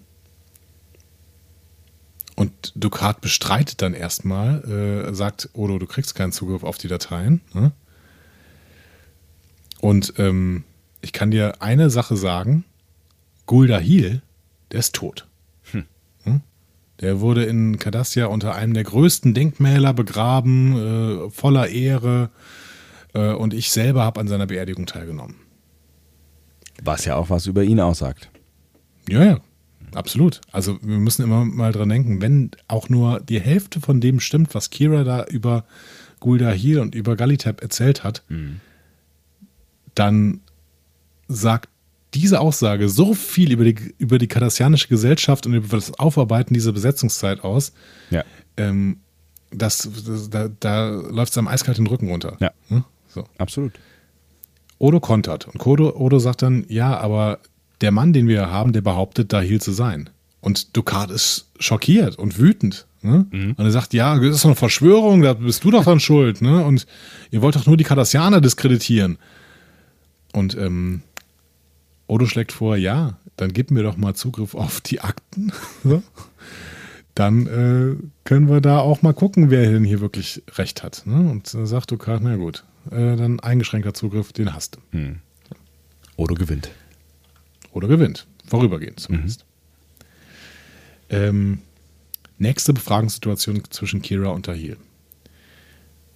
und 2.36 2.72
Ducat 2.74 3.20
bestreitet 3.20 3.80
dann 3.80 3.94
erstmal, 3.94 4.64
äh, 5.08 5.14
sagt, 5.14 5.50
Odo, 5.52 5.78
du 5.78 5.86
kriegst 5.86 6.16
keinen 6.16 6.32
Zugriff 6.32 6.64
auf 6.64 6.78
die 6.78 6.88
Dateien. 6.88 7.42
Ne? 7.52 7.70
Und 9.80 10.14
ähm, 10.18 10.64
ich 11.00 11.12
kann 11.12 11.30
dir 11.30 11.62
eine 11.62 11.90
Sache 11.90 12.16
sagen, 12.16 12.64
Guldahil, 13.46 14.22
der 14.72 14.80
ist 14.80 14.96
tot. 14.96 15.28
Hm? 15.70 15.84
Der 17.00 17.20
wurde 17.20 17.44
in 17.44 17.78
Cardassia 17.78 18.26
unter 18.26 18.54
einem 18.54 18.72
der 18.72 18.84
größten 18.84 19.34
Denkmäler 19.34 19.92
begraben, 19.92 21.26
äh, 21.26 21.30
voller 21.30 21.68
Ehre. 21.68 22.30
Äh, 23.14 23.32
und 23.32 23.54
ich 23.54 23.70
selber 23.70 24.04
habe 24.04 24.20
an 24.20 24.28
seiner 24.28 24.46
Beerdigung 24.46 24.86
teilgenommen. 24.86 25.36
Was 26.82 27.04
ja 27.04 27.16
auch 27.16 27.30
was 27.30 27.46
über 27.46 27.62
ihn 27.62 27.80
aussagt. 27.80 28.30
Ja, 29.08 29.24
ja, 29.24 29.40
absolut. 29.94 30.40
Also 30.52 30.78
wir 30.82 30.98
müssen 30.98 31.22
immer 31.22 31.44
mal 31.44 31.72
dran 31.72 31.88
denken, 31.88 32.20
wenn 32.20 32.50
auch 32.68 32.88
nur 32.88 33.20
die 33.20 33.40
Hälfte 33.40 33.80
von 33.80 34.00
dem 34.00 34.20
stimmt, 34.20 34.54
was 34.54 34.70
Kira 34.70 35.04
da 35.04 35.24
über 35.24 35.64
Guldahil 36.20 36.80
und 36.80 36.94
über 36.94 37.16
Galitep 37.16 37.62
erzählt 37.62 38.02
hat, 38.02 38.22
dann 39.94 40.40
sagt 41.28 41.68
diese 42.14 42.40
Aussage 42.40 42.88
so 42.88 43.14
viel 43.14 43.52
über 43.52 43.64
die, 43.64 43.94
über 43.98 44.18
die 44.18 44.28
kardassianische 44.28 44.88
Gesellschaft 44.88 45.46
und 45.46 45.54
über 45.54 45.76
das 45.76 45.98
Aufarbeiten 45.98 46.54
dieser 46.54 46.72
Besetzungszeit 46.72 47.42
aus, 47.44 47.72
Ja. 48.10 48.24
ähm, 48.56 48.98
dass, 49.50 49.88
das, 50.06 50.30
da, 50.30 50.48
da 50.60 50.88
läuft 50.88 51.32
es 51.32 51.38
am 51.38 51.46
eiskalt 51.48 51.78
den 51.78 51.86
Rücken 51.86 52.08
runter. 52.08 52.36
Ja. 52.40 52.52
Hm? 52.68 52.84
So. 53.14 53.24
Absolut. 53.38 53.72
Odo 54.78 55.00
kontert. 55.00 55.46
Und 55.46 55.64
Odo, 55.64 55.96
Odo 55.96 56.18
sagt 56.18 56.42
dann, 56.42 56.66
ja, 56.68 56.96
aber 56.98 57.38
der 57.80 57.92
Mann, 57.92 58.12
den 58.12 58.26
wir 58.28 58.50
haben, 58.50 58.72
der 58.72 58.80
behauptet, 58.80 59.32
Dahil 59.32 59.60
zu 59.60 59.72
sein. 59.72 60.10
Und 60.40 60.76
Ducat 60.76 61.10
ist 61.10 61.48
schockiert 61.58 62.18
und 62.18 62.38
wütend. 62.38 62.86
Ne? 63.02 63.26
Und 63.30 63.58
er 63.58 63.70
sagt, 63.70 63.94
ja, 63.94 64.18
das 64.18 64.36
ist 64.36 64.44
doch 64.44 64.50
eine 64.50 64.56
Verschwörung, 64.56 65.22
da 65.22 65.34
bist 65.34 65.64
du 65.64 65.70
doch 65.70 65.84
dann 65.84 66.00
schuld. 66.00 66.42
Ne? 66.42 66.64
Und 66.64 66.86
ihr 67.30 67.40
wollt 67.40 67.54
doch 67.56 67.66
nur 67.66 67.76
die 67.76 67.84
Kardassianer 67.84 68.40
diskreditieren. 68.40 69.18
Und 70.32 70.56
ähm, 70.56 71.02
Odo 72.06 72.26
schlägt 72.26 72.52
vor, 72.52 72.76
ja, 72.76 73.16
dann 73.36 73.52
gib 73.52 73.70
mir 73.70 73.82
doch 73.82 73.96
mal 73.96 74.14
Zugriff 74.14 74.54
auf 74.54 74.80
die 74.80 75.00
Akten. 75.00 75.52
Dann 77.14 77.46
äh, 77.46 78.08
können 78.24 78.48
wir 78.48 78.60
da 78.60 78.80
auch 78.80 79.02
mal 79.02 79.14
gucken, 79.14 79.48
wer 79.48 79.70
denn 79.70 79.84
hier 79.84 80.00
wirklich 80.00 80.42
recht 80.58 80.82
hat. 80.82 81.04
Ne? 81.06 81.30
Und 81.30 81.54
äh, 81.54 81.64
sagt 81.64 81.92
Ducat, 81.92 82.20
na 82.20 82.34
gut, 82.34 82.64
äh, 82.90 83.16
dann 83.16 83.40
eingeschränkter 83.40 83.94
Zugriff, 83.94 84.32
den 84.32 84.54
hast 84.54 84.76
du. 84.76 84.80
Odo 86.16 86.34
gewinnt. 86.34 86.70
Oder 87.72 87.88
gewinnt. 87.88 88.26
Vorübergehend 88.46 89.00
zumindest. 89.00 89.44
Ähm, 91.10 91.62
nächste 92.38 92.72
Befragungssituation 92.72 93.62
zwischen 93.70 94.02
Kira 94.02 94.28
und 94.28 94.48
Dahil. 94.48 94.76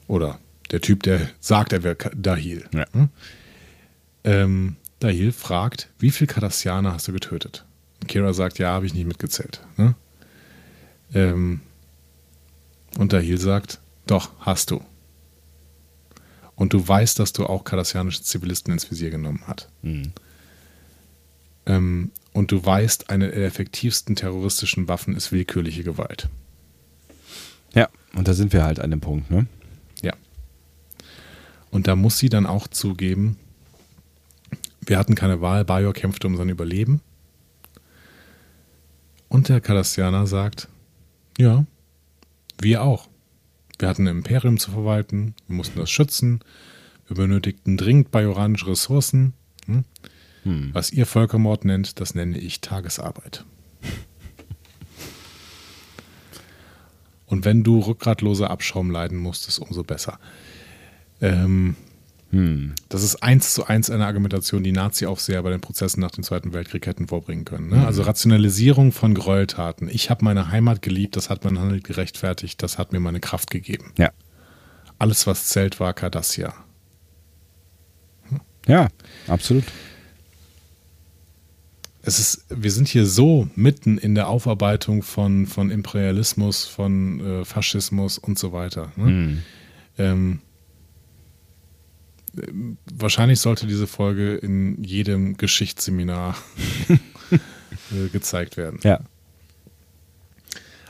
Oder 0.06 0.38
der 0.70 0.80
Typ, 0.80 1.02
der 1.02 1.30
sagt, 1.40 1.72
er 1.72 1.82
wäre 1.82 1.96
Dahil. 2.14 2.64
Ja. 2.72 2.86
Hm? 2.92 3.08
Ähm, 4.24 4.76
Dahil 5.00 5.32
fragt, 5.32 5.88
wie 5.98 6.10
viele 6.10 6.28
Kardassianer 6.28 6.92
hast 6.94 7.08
du 7.08 7.12
getötet? 7.12 7.64
Und 8.00 8.08
Kira 8.08 8.32
sagt, 8.32 8.58
ja, 8.58 8.72
habe 8.72 8.86
ich 8.86 8.94
nicht 8.94 9.06
mitgezählt. 9.06 9.60
Ne? 9.76 9.94
Ähm, 11.14 11.60
und 12.98 13.12
Dahil 13.12 13.38
sagt, 13.38 13.80
doch, 14.06 14.30
hast 14.40 14.70
du. 14.70 14.82
Und 16.58 16.72
du 16.72 16.86
weißt, 16.86 17.20
dass 17.20 17.32
du 17.32 17.46
auch 17.46 17.62
kardassianische 17.62 18.20
Zivilisten 18.24 18.72
ins 18.72 18.90
Visier 18.90 19.10
genommen 19.10 19.44
hast. 19.46 19.68
Ähm, 21.66 22.10
und 22.32 22.50
du 22.50 22.64
weißt, 22.64 23.10
eine 23.10 23.30
der 23.30 23.46
effektivsten 23.46 24.16
terroristischen 24.16 24.88
Waffen 24.88 25.14
ist 25.14 25.30
willkürliche 25.30 25.84
Gewalt. 25.84 26.28
Ja, 27.74 27.88
und 28.12 28.26
da 28.26 28.34
sind 28.34 28.52
wir 28.52 28.64
halt 28.64 28.80
an 28.80 28.90
dem 28.90 29.00
Punkt, 29.00 29.30
ne? 29.30 29.46
Ja. 30.02 30.14
Und 31.70 31.86
da 31.86 31.94
muss 31.94 32.18
sie 32.18 32.28
dann 32.28 32.44
auch 32.44 32.66
zugeben, 32.66 33.36
wir 34.80 34.98
hatten 34.98 35.14
keine 35.14 35.40
Wahl, 35.40 35.64
Bajor 35.64 35.92
kämpfte 35.92 36.26
um 36.26 36.36
sein 36.36 36.48
Überleben. 36.48 37.02
Und 39.28 39.48
der 39.48 39.60
Kardassianer 39.60 40.26
sagt, 40.26 40.66
ja, 41.38 41.64
wir 42.60 42.82
auch. 42.82 43.08
Wir 43.78 43.88
hatten 43.88 44.08
ein 44.08 44.18
Imperium 44.18 44.58
zu 44.58 44.70
verwalten, 44.70 45.34
wir 45.46 45.56
mussten 45.56 45.78
das 45.78 45.90
schützen, 45.90 46.40
wir 47.06 47.16
benötigten 47.16 47.76
dringend 47.76 48.10
bajoranische 48.10 48.68
Ressourcen. 48.68 49.34
Hm? 49.66 49.84
Was 50.72 50.92
ihr 50.92 51.06
Völkermord 51.06 51.64
nennt, 51.64 52.00
das 52.00 52.14
nenne 52.14 52.38
ich 52.38 52.60
Tagesarbeit. 52.60 53.44
Und 57.26 57.44
wenn 57.44 57.62
du 57.62 57.80
rückgratlose 57.80 58.48
Abschaum 58.48 58.90
leiden 58.90 59.18
musstest, 59.18 59.58
umso 59.58 59.84
besser. 59.84 60.18
Ähm, 61.20 61.76
Das 62.88 63.02
ist 63.02 63.22
eins 63.22 63.54
zu 63.54 63.66
eins 63.66 63.88
eine 63.88 64.04
Argumentation, 64.04 64.62
die 64.62 64.72
Nazi-Aufseher 64.72 65.42
bei 65.42 65.50
den 65.50 65.62
Prozessen 65.62 66.00
nach 66.00 66.10
dem 66.10 66.22
Zweiten 66.22 66.52
Weltkrieg 66.52 66.86
hätten 66.86 67.08
vorbringen 67.08 67.46
können. 67.46 67.70
Ne? 67.70 67.86
Also 67.86 68.02
Rationalisierung 68.02 68.92
von 68.92 69.14
Gräueltaten. 69.14 69.88
Ich 69.88 70.10
habe 70.10 70.24
meine 70.24 70.50
Heimat 70.50 70.82
geliebt, 70.82 71.16
das 71.16 71.30
hat 71.30 71.44
mein 71.44 71.58
Handel 71.58 71.80
gerechtfertigt, 71.80 72.62
das 72.62 72.76
hat 72.76 72.92
mir 72.92 73.00
meine 73.00 73.20
Kraft 73.20 73.50
gegeben. 73.50 73.92
Ja. 73.96 74.10
Alles, 74.98 75.26
was 75.26 75.46
zählt, 75.46 75.80
war 75.80 75.94
Cardassia. 75.94 76.52
Ja, 78.66 78.88
absolut. 79.26 79.64
es 82.02 82.18
ist, 82.18 82.44
wir 82.50 82.70
sind 82.70 82.88
hier 82.88 83.06
so 83.06 83.48
mitten 83.54 83.96
in 83.96 84.14
der 84.14 84.28
Aufarbeitung 84.28 85.02
von, 85.02 85.46
von 85.46 85.70
Imperialismus, 85.70 86.66
von 86.66 87.20
äh, 87.20 87.44
Faschismus 87.46 88.18
und 88.18 88.38
so 88.38 88.52
weiter. 88.52 88.92
Ne? 88.96 89.10
Ähm, 89.10 89.42
ähm, 89.96 90.40
wahrscheinlich 92.92 93.40
sollte 93.40 93.66
diese 93.66 93.86
Folge 93.86 94.36
in 94.36 94.82
jedem 94.82 95.36
Geschichtsseminar 95.36 96.36
äh, 96.90 98.08
gezeigt 98.12 98.56
werden. 98.56 98.80
Ja. 98.82 99.00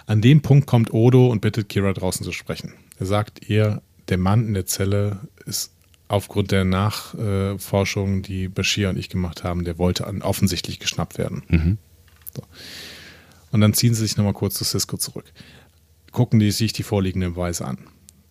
An 0.06 0.20
dem 0.22 0.40
Punkt 0.40 0.66
kommt 0.66 0.92
Odo 0.92 1.28
und 1.28 1.40
bittet 1.40 1.68
Kira 1.68 1.92
draußen 1.92 2.24
zu 2.24 2.32
sprechen. 2.32 2.74
Er 2.98 3.06
sagt 3.06 3.48
ihr, 3.48 3.82
der 4.08 4.18
Mann 4.18 4.46
in 4.46 4.54
der 4.54 4.66
Zelle 4.66 5.20
ist 5.44 5.72
aufgrund 6.08 6.50
der 6.50 6.64
Nachforschung, 6.64 8.22
die 8.22 8.48
Bashir 8.48 8.88
und 8.88 8.98
ich 8.98 9.10
gemacht 9.10 9.44
haben, 9.44 9.64
der 9.64 9.76
wollte 9.76 10.06
offensichtlich 10.22 10.78
geschnappt 10.78 11.18
werden. 11.18 11.42
So. 12.34 12.42
Und 13.50 13.60
dann 13.60 13.74
ziehen 13.74 13.94
sie 13.94 14.02
sich 14.02 14.16
nochmal 14.16 14.32
kurz 14.32 14.54
zu 14.54 14.64
Cisco 14.64 14.96
zurück. 14.96 15.26
Gucken 16.10 16.40
die 16.40 16.50
sich 16.50 16.72
die 16.72 16.82
vorliegenden 16.82 17.34
Beweise 17.34 17.66
an. 17.66 17.78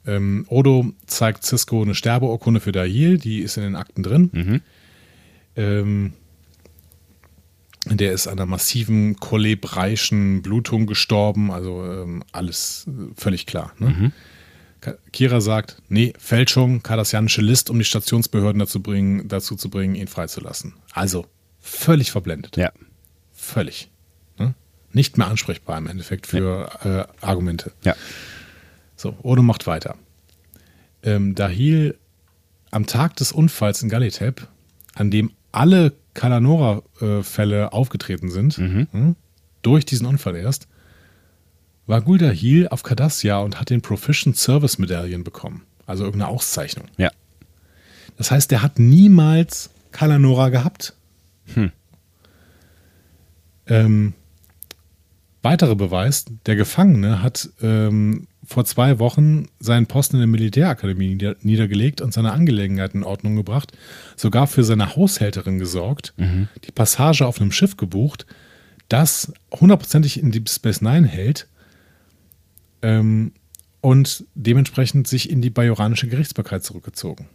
Ähm, 0.07 0.45
Odo 0.47 0.93
zeigt 1.05 1.43
Cisco 1.43 1.81
eine 1.81 1.93
Sterbeurkunde 1.93 2.59
für 2.61 2.71
Dahil, 2.71 3.17
die 3.17 3.39
ist 3.41 3.57
in 3.57 3.63
den 3.63 3.75
Akten 3.75 4.01
drin. 4.03 4.61
Ähm, 5.55 6.13
der 7.85 8.11
ist 8.11 8.27
an 8.27 8.33
einer 8.33 8.45
massiven 8.45 9.15
kolebreischen 9.17 10.41
Blutung 10.41 10.87
gestorben, 10.87 11.51
also 11.51 11.85
ähm, 11.85 12.23
alles 12.31 12.85
äh, 12.87 13.13
völlig 13.15 13.45
klar. 13.45 13.73
Ne? 13.79 14.11
Ka- 14.81 14.95
Kira 15.13 15.39
sagt, 15.41 15.81
nee, 15.87 16.13
Fälschung, 16.19 16.83
kardassianische 16.83 17.41
List, 17.41 17.69
um 17.69 17.79
die 17.79 17.85
Stationsbehörden 17.85 18.59
dazu, 18.59 18.81
bringen, 18.81 19.27
dazu 19.27 19.55
zu 19.55 19.69
bringen, 19.69 19.95
ihn 19.95 20.07
freizulassen. 20.07 20.73
Also 20.91 21.25
völlig 21.61 22.11
verblendet. 22.11 22.57
Ja. 22.57 22.71
Völlig. 23.33 23.89
Ne? 24.37 24.53
Nicht 24.91 25.17
mehr 25.17 25.27
ansprechbar 25.27 25.77
im 25.77 25.87
Endeffekt 25.87 26.27
für 26.27 26.69
äh, 26.83 27.25
Argumente. 27.25 27.71
Ja. 27.83 27.95
So, 28.97 29.15
Odo 29.21 29.41
macht 29.41 29.67
weiter. 29.67 29.95
Ähm, 31.03 31.35
Dahil 31.35 31.97
am 32.71 32.85
Tag 32.85 33.15
des 33.15 33.31
Unfalls 33.31 33.81
in 33.81 33.89
Galitep, 33.89 34.47
an 34.95 35.09
dem 35.11 35.31
alle 35.53 35.93
Kalanora-Fälle 36.13 37.71
aufgetreten 37.71 38.29
sind, 38.29 38.57
hm, 38.57 39.15
durch 39.61 39.85
diesen 39.85 40.05
Unfall 40.07 40.35
erst, 40.35 40.67
war 41.85 42.01
Guldahil 42.01 42.67
auf 42.67 42.83
Cardassia 42.83 43.37
und 43.37 43.59
hat 43.59 43.69
den 43.69 43.81
Proficient 43.81 44.35
Service 44.35 44.77
Medaillen 44.77 45.23
bekommen. 45.23 45.63
Also 45.85 46.03
irgendeine 46.03 46.31
Auszeichnung. 46.31 46.87
Ja. 46.97 47.11
Das 48.17 48.31
heißt, 48.31 48.51
der 48.51 48.61
hat 48.61 48.79
niemals 48.79 49.69
Kalanora 49.91 50.49
gehabt. 50.49 50.95
Ähm, 53.67 54.13
weiterer 55.41 55.75
Beweis, 55.75 56.25
der 56.45 56.55
Gefangene 56.55 57.21
hat 57.21 57.49
ähm, 57.61 58.27
vor 58.47 58.63
zwei 58.65 58.97
Wochen 58.97 59.47
seinen 59.59 59.87
Posten 59.87 60.15
in 60.15 60.21
der 60.21 60.27
Militärakademie 60.27 61.09
nieder 61.09 61.35
niedergelegt 61.41 61.99
und 62.01 62.13
seine 62.13 62.31
Angelegenheiten 62.31 62.99
in 62.99 63.03
Ordnung 63.03 63.35
gebracht, 63.35 63.73
sogar 64.15 64.47
für 64.47 64.63
seine 64.63 64.95
Haushälterin 64.95 65.59
gesorgt, 65.59 66.13
die 66.63 66.71
Passage 66.71 67.27
auf 67.27 67.41
einem 67.41 67.51
Schiff 67.51 67.75
gebucht, 67.75 68.25
das 68.87 69.33
hundertprozentig 69.51 70.19
in 70.19 70.31
Deep 70.31 70.49
Space 70.49 70.81
Nine 70.81 71.05
hält 71.05 71.47
ähm, 72.81 73.33
und 73.81 74.25
dementsprechend 74.33 75.07
sich 75.07 75.29
in 75.29 75.41
die 75.41 75.49
bajoranische 75.49 76.07
Gerichtsbarkeit 76.07 76.63
zurückgezogen. 76.63 77.27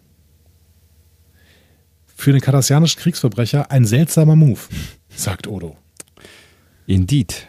Für 2.07 2.33
den 2.33 2.41
kardassianischen 2.41 3.01
Kriegsverbrecher 3.01 3.71
ein 3.71 3.85
seltsamer 3.85 4.37
Move, 4.37 4.61
sagt 5.15 5.47
Odo. 5.47 5.77
Indeed. 6.87 7.49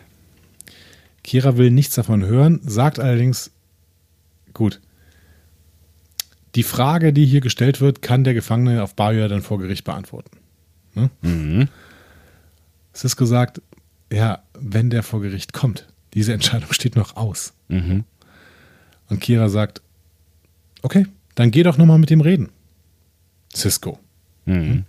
Kira 1.24 1.58
will 1.58 1.72
nichts 1.72 1.96
davon 1.96 2.26
hören, 2.26 2.60
sagt 2.64 3.00
allerdings, 3.00 3.52
gut, 4.54 4.82
die 6.56 6.64
Frage, 6.64 7.14
die 7.14 7.26
hier 7.26 7.42
gestellt 7.42 7.82
wird, 7.82 8.02
kann 8.02 8.24
der 8.24 8.34
Gefangene 8.34 8.84
auf 8.84 8.96
Bajor 8.96 9.28
dann 9.28 9.42
vor 9.42 9.58
Gericht 9.58 9.86
beantworten. 9.86 10.38
Ne? 10.94 11.68
Cisco 12.94 13.26
sagt, 13.26 13.62
ja, 14.12 14.44
wenn 14.54 14.90
der 14.90 15.02
vor 15.02 15.22
Gericht 15.22 15.54
kommt, 15.54 15.88
diese 16.14 16.34
Entscheidung 16.34 16.72
steht 16.74 16.96
noch 16.96 17.16
aus. 17.16 17.54
Mhm. 17.70 18.04
Und 19.10 19.20
Kira 19.20 19.50
sagt, 19.50 19.82
okay, 20.84 21.08
dann 21.36 21.50
geh 21.50 21.64
doch 21.64 21.78
nochmal 21.78 21.98
mit 21.98 22.12
dem 22.12 22.22
reden. 22.22 22.50
Cisco. 23.54 24.00
Mhm. 24.46 24.86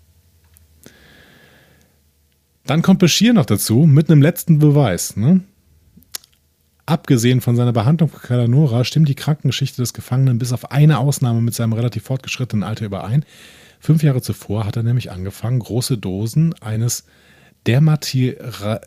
Dann 2.67 2.83
kommt 2.83 2.99
Bashir 2.99 3.33
noch 3.33 3.47
dazu 3.47 3.87
mit 3.87 4.11
einem 4.11 4.23
letzten 4.23 4.59
Beweis. 4.59 5.17
Ne? 5.17 5.41
Abgesehen 6.87 7.41
von 7.41 7.57
seiner 7.57 7.73
Behandlung 7.73 8.11
von 8.11 8.21
Kalanora 8.21 8.85
stimmt 8.85 9.09
die 9.09 9.15
Krankengeschichte 9.15 9.81
des 9.81 9.95
Gefangenen 9.95 10.37
bis 10.39 10.53
auf 10.53 10.71
eine 10.71 10.99
Ausnahme 10.99 11.41
mit 11.41 11.55
seinem 11.55 11.73
relativ 11.73 12.05
fortgeschrittenen 12.05 12.63
Alter 12.63 12.85
überein. 12.85 13.25
Fünf 13.81 14.03
Jahre 14.03 14.21
zuvor 14.21 14.67
hat 14.67 14.77
er 14.77 14.83
nämlich 14.83 15.11
angefangen, 15.11 15.61
große 15.61 15.97
Dosen 15.99 16.55
eines 16.61 17.05
Dermatira 17.67 18.81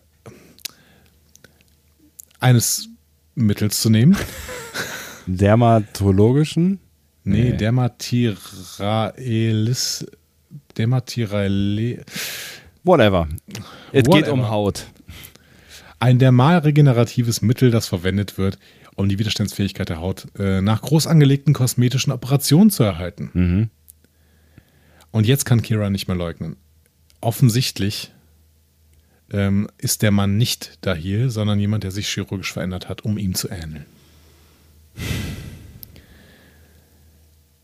eines 2.39 2.89
Mittels 3.35 3.81
zu 3.81 3.89
nehmen. 3.89 4.15
Dermatologischen? 5.27 6.79
Nee, 7.23 7.51
Nee. 7.51 7.57
Dermatiraelis. 7.57 10.05
Dermatiraele. 10.77 12.03
Whatever. 12.83 13.27
Es 13.91 14.03
geht 14.03 14.27
um 14.29 14.49
Haut. 14.49 14.85
Ein 15.99 16.19
dermalregeneratives 16.19 17.41
Mittel, 17.41 17.71
das 17.71 17.87
verwendet 17.87 18.37
wird, 18.37 18.59
um 18.95 19.09
die 19.09 19.19
Widerstandsfähigkeit 19.19 19.89
der 19.89 19.99
Haut 19.99 20.27
äh, 20.37 20.61
nach 20.61 20.81
groß 20.81 21.07
angelegten 21.07 21.53
kosmetischen 21.53 22.13
Operationen 22.13 22.69
zu 22.69 22.83
erhalten. 22.83 23.29
Mhm. 23.33 23.69
Und 25.11 25.25
jetzt 25.25 25.45
kann 25.45 25.61
Kira 25.61 25.89
nicht 25.89 26.07
mehr 26.07 26.17
leugnen. 26.17 26.55
Offensichtlich 27.21 28.11
ähm, 29.31 29.67
ist 29.77 30.01
der 30.01 30.11
Mann 30.11 30.37
nicht 30.37 30.77
Dahil, 30.81 31.29
sondern 31.29 31.59
jemand, 31.59 31.83
der 31.83 31.91
sich 31.91 32.07
chirurgisch 32.07 32.53
verändert 32.53 32.89
hat, 32.89 33.01
um 33.01 33.17
ihm 33.17 33.33
zu 33.33 33.49
ähneln. 33.49 33.85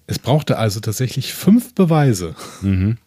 Es 0.07 0.19
brauchte 0.19 0.57
also 0.57 0.79
tatsächlich 0.79 1.33
fünf 1.33 1.73
Beweise, 1.75 2.35
Mhm. 2.61 2.97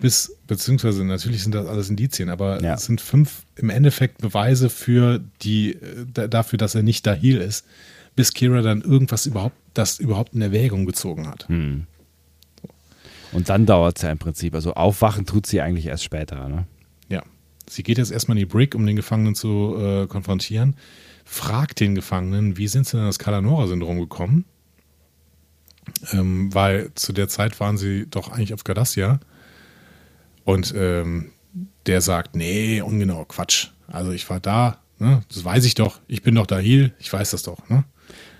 Bis, 0.00 0.36
beziehungsweise 0.46 1.04
natürlich 1.04 1.42
sind 1.42 1.54
das 1.54 1.66
alles 1.66 1.90
Indizien, 1.90 2.28
aber 2.30 2.62
Ja. 2.62 2.74
es 2.74 2.84
sind 2.86 3.00
fünf 3.00 3.42
im 3.56 3.70
Endeffekt 3.70 4.18
Beweise 4.18 4.70
für 4.70 5.20
die, 5.42 5.72
äh, 5.74 6.06
da- 6.12 6.26
dafür, 6.28 6.56
dass 6.58 6.74
er 6.74 6.82
nicht 6.82 7.06
Dahil 7.06 7.36
ist, 7.38 7.66
bis 8.16 8.32
Kira 8.32 8.62
dann 8.62 8.80
irgendwas 8.82 9.26
überhaupt, 9.26 9.56
das 9.74 9.98
überhaupt 9.98 10.34
in 10.34 10.42
Erwägung 10.42 10.86
gezogen 10.86 11.28
hat. 11.28 11.48
Hm. 11.48 11.86
Und 13.32 13.48
dann 13.48 13.64
dauert 13.66 13.96
es 13.98 14.02
ja 14.02 14.10
im 14.10 14.18
Prinzip. 14.18 14.54
Also 14.54 14.74
aufwachen 14.74 15.24
tut 15.26 15.46
sie 15.46 15.60
eigentlich 15.60 15.86
erst 15.86 16.02
später. 16.02 16.48
Ne? 16.48 16.66
Ja. 17.08 17.22
Sie 17.68 17.84
geht 17.84 17.98
jetzt 17.98 18.10
erstmal 18.10 18.36
in 18.36 18.40
die 18.40 18.46
Brick, 18.46 18.74
um 18.74 18.84
den 18.84 18.96
Gefangenen 18.96 19.36
zu 19.36 19.76
äh, 19.78 20.06
konfrontieren, 20.08 20.74
fragt 21.24 21.78
den 21.78 21.94
Gefangenen, 21.94 22.56
wie 22.56 22.66
sind 22.66 22.86
sie 22.86 22.92
denn 22.92 23.00
an 23.02 23.06
das 23.06 23.20
Kalanora-Syndrom 23.20 24.00
gekommen? 24.00 24.44
Ähm, 26.12 26.52
weil 26.52 26.90
zu 26.94 27.12
der 27.12 27.28
Zeit 27.28 27.60
waren 27.60 27.76
sie 27.76 28.06
doch 28.10 28.30
eigentlich 28.32 28.54
auf 28.54 28.64
Cardassia. 28.64 29.20
Und 30.50 30.74
ähm, 30.76 31.30
der 31.86 32.00
sagt, 32.00 32.34
nee, 32.34 32.80
ungenau, 32.80 33.24
Quatsch. 33.24 33.68
Also 33.86 34.10
ich 34.10 34.28
war 34.30 34.40
da, 34.40 34.78
ne? 34.98 35.22
das 35.28 35.44
weiß 35.44 35.64
ich 35.64 35.76
doch. 35.76 36.00
Ich 36.08 36.22
bin 36.22 36.34
doch 36.34 36.46
Dahil, 36.46 36.92
ich 36.98 37.12
weiß 37.12 37.30
das 37.30 37.44
doch. 37.44 37.68
Ne? 37.68 37.84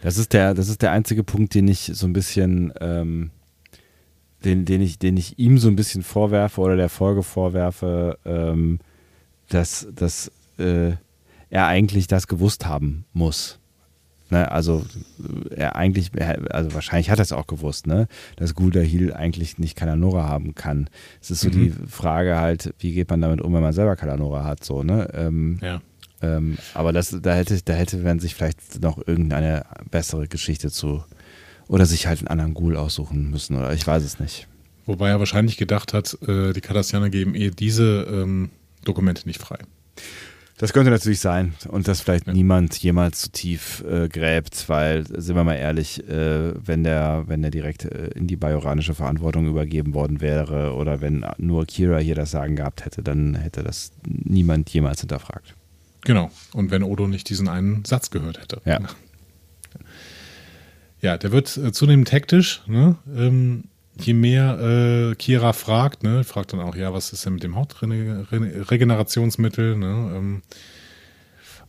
Das 0.03 0.19
ist 0.19 0.33
der, 0.33 0.55
das 0.55 0.69
ist 0.69 0.83
der 0.83 0.91
einzige 0.91 1.23
Punkt, 1.23 1.55
den 1.55 1.69
ich 1.69 1.93
so 1.95 2.09
ein 2.09 2.13
bisschen, 2.13 2.73
ähm, 2.81 3.31
den, 4.45 4.65
den 4.65 4.81
ich, 4.81 4.99
den 4.99 5.17
ich 5.17 5.39
ihm 5.39 5.59
so 5.59 5.69
ein 5.69 5.77
bisschen 5.77 6.03
vorwerfe 6.03 6.61
oder 6.61 6.75
der 6.75 6.89
Folge 6.89 7.23
vorwerfe, 7.23 8.19
ähm, 8.25 8.81
dass, 9.49 9.87
dass 9.95 10.33
äh, 10.59 10.93
er 11.49 11.67
eigentlich 11.67 12.09
das 12.09 12.27
gewusst 12.27 12.67
haben 12.67 13.05
muss. 13.13 13.60
Ne, 14.31 14.51
also 14.51 14.85
äh, 15.51 15.55
er 15.57 15.77
eigentlich, 15.77 16.11
er- 16.15 16.55
also 16.55 16.73
wahrscheinlich 16.75 17.11
hat 17.11 17.19
er 17.19 17.23
es 17.23 17.33
auch 17.33 17.47
gewusst, 17.49 17.87
ne, 17.89 18.07
dass 18.37 18.55
Gulda 18.55 18.79
Hill 18.81 19.13
eigentlich 19.13 19.59
nicht 19.59 19.77
Kalanora 19.77 20.29
haben 20.29 20.55
kann. 20.55 20.89
Es 21.21 21.31
ist 21.33 21.41
so 21.41 21.51
die 21.51 21.73
Frage 21.89 22.37
halt, 22.39 22.73
wie 22.79 22.93
geht 22.93 23.11
man 23.11 23.21
damit 23.21 23.41
um, 23.41 23.53
wenn 23.55 23.63
man 23.63 23.73
selber 23.73 23.97
Kalanora 23.97 24.45
hat, 24.45 24.63
so, 24.65 24.83
ne? 24.85 25.09
Ähm, 25.15 25.59
Ja. 25.63 25.81
ähm, 26.23 26.59
aber 26.75 26.93
das, 26.93 27.17
da 27.21 27.35
hätte, 27.35 27.61
da 27.63 27.73
hätte 27.73 27.97
man 27.99 28.21
sich 28.21 28.35
vielleicht 28.37 28.81
noch 28.81 28.99
irgendeine 29.05 29.65
bessere 29.91 30.29
Geschichte 30.29 30.71
zu 30.71 31.03
oder 31.67 31.87
sich 31.87 32.07
halt 32.07 32.21
einen 32.21 32.29
anderen 32.29 32.55
Ghoul 32.55 32.77
aussuchen 32.77 33.31
müssen 33.31 33.57
oder 33.57 33.73
ich 33.73 33.85
weiß 33.87 34.05
es 34.05 34.21
nicht. 34.21 34.47
Wobei 34.87 35.09
er 35.09 35.19
wahrscheinlich 35.19 35.57
gedacht 35.57 35.93
hat, 35.93 36.17
äh, 36.27 36.53
die 36.53 36.61
Cardassianer 36.61 37.11
geben 37.11 37.35
eh 37.35 37.51
diese 37.51 38.03
ähm, 38.11 38.51
Dokumente 38.85 39.27
nicht 39.27 39.41
frei. 39.41 39.59
Das 40.61 40.75
könnte 40.75 40.91
natürlich 40.91 41.21
sein 41.21 41.55
und 41.69 41.89
dass 41.89 42.03
vielleicht 42.03 42.27
Ja. 42.27 42.35
niemand 42.35 42.77
jemals 42.77 43.23
zu 43.23 43.33
tief 43.33 43.83
äh, 43.91 44.09
gräbt, 44.09 44.69
weil, 44.69 45.07
sind 45.07 45.35
wir 45.35 45.43
mal 45.43 45.55
ehrlich, 45.55 46.07
äh, 46.07 46.53
wenn 46.55 46.85
der, 46.85 47.25
wenn 47.29 47.41
der 47.41 47.51
direkt 47.51 47.87
äh, 47.87 48.09
in 48.09 48.27
die 48.27 48.37
bajoranische 48.37 48.95
Verantwortung 48.95 49.47
übergeben 49.47 49.95
worden 49.95 50.21
wäre 50.21 50.75
oder 50.75 51.01
wenn 51.01 51.25
nur 51.39 51.65
Kira 51.65 51.97
hier 51.97 52.15
das 52.15 52.31
Sagen 52.31 52.57
gehabt 52.57 52.85
hätte, 52.85 53.03
dann 53.03 53.37
hätte 53.37 53.63
das 53.63 53.93
niemand 54.07 54.69
jemals 54.69 55.01
hinterfragt. 55.01 55.55
Genau. 56.03 56.31
Und 56.53 56.71
wenn 56.71 56.83
Odo 56.83 57.09
nicht 57.09 57.31
diesen 57.31 57.49
einen 57.49 57.87
Satz 57.87 58.11
gehört 58.11 58.39
hätte. 58.43 58.61
Ja. 58.67 58.81
Ja, 61.01 61.17
der 61.17 61.33
wird 61.33 61.57
äh, 61.57 61.73
zunehmend 61.73 62.13
hektisch. 62.13 62.61
Ne? 62.67 62.97
Ähm, 63.17 63.65
je 64.03 64.15
mehr 64.15 64.59
äh, 64.61 65.15
Kira 65.15 65.53
fragt, 65.53 66.03
ne? 66.03 66.25
fragt 66.25 66.53
dann 66.53 66.61
auch, 66.61 66.77
ja, 66.77 66.93
was 66.93 67.13
ist 67.13 67.25
denn 67.27 67.35
mit 67.35 67.43
dem 67.43 67.57
Hautregenerationsmittel? 67.57 69.77
Ne? 69.77 70.13
Ähm, 70.17 70.43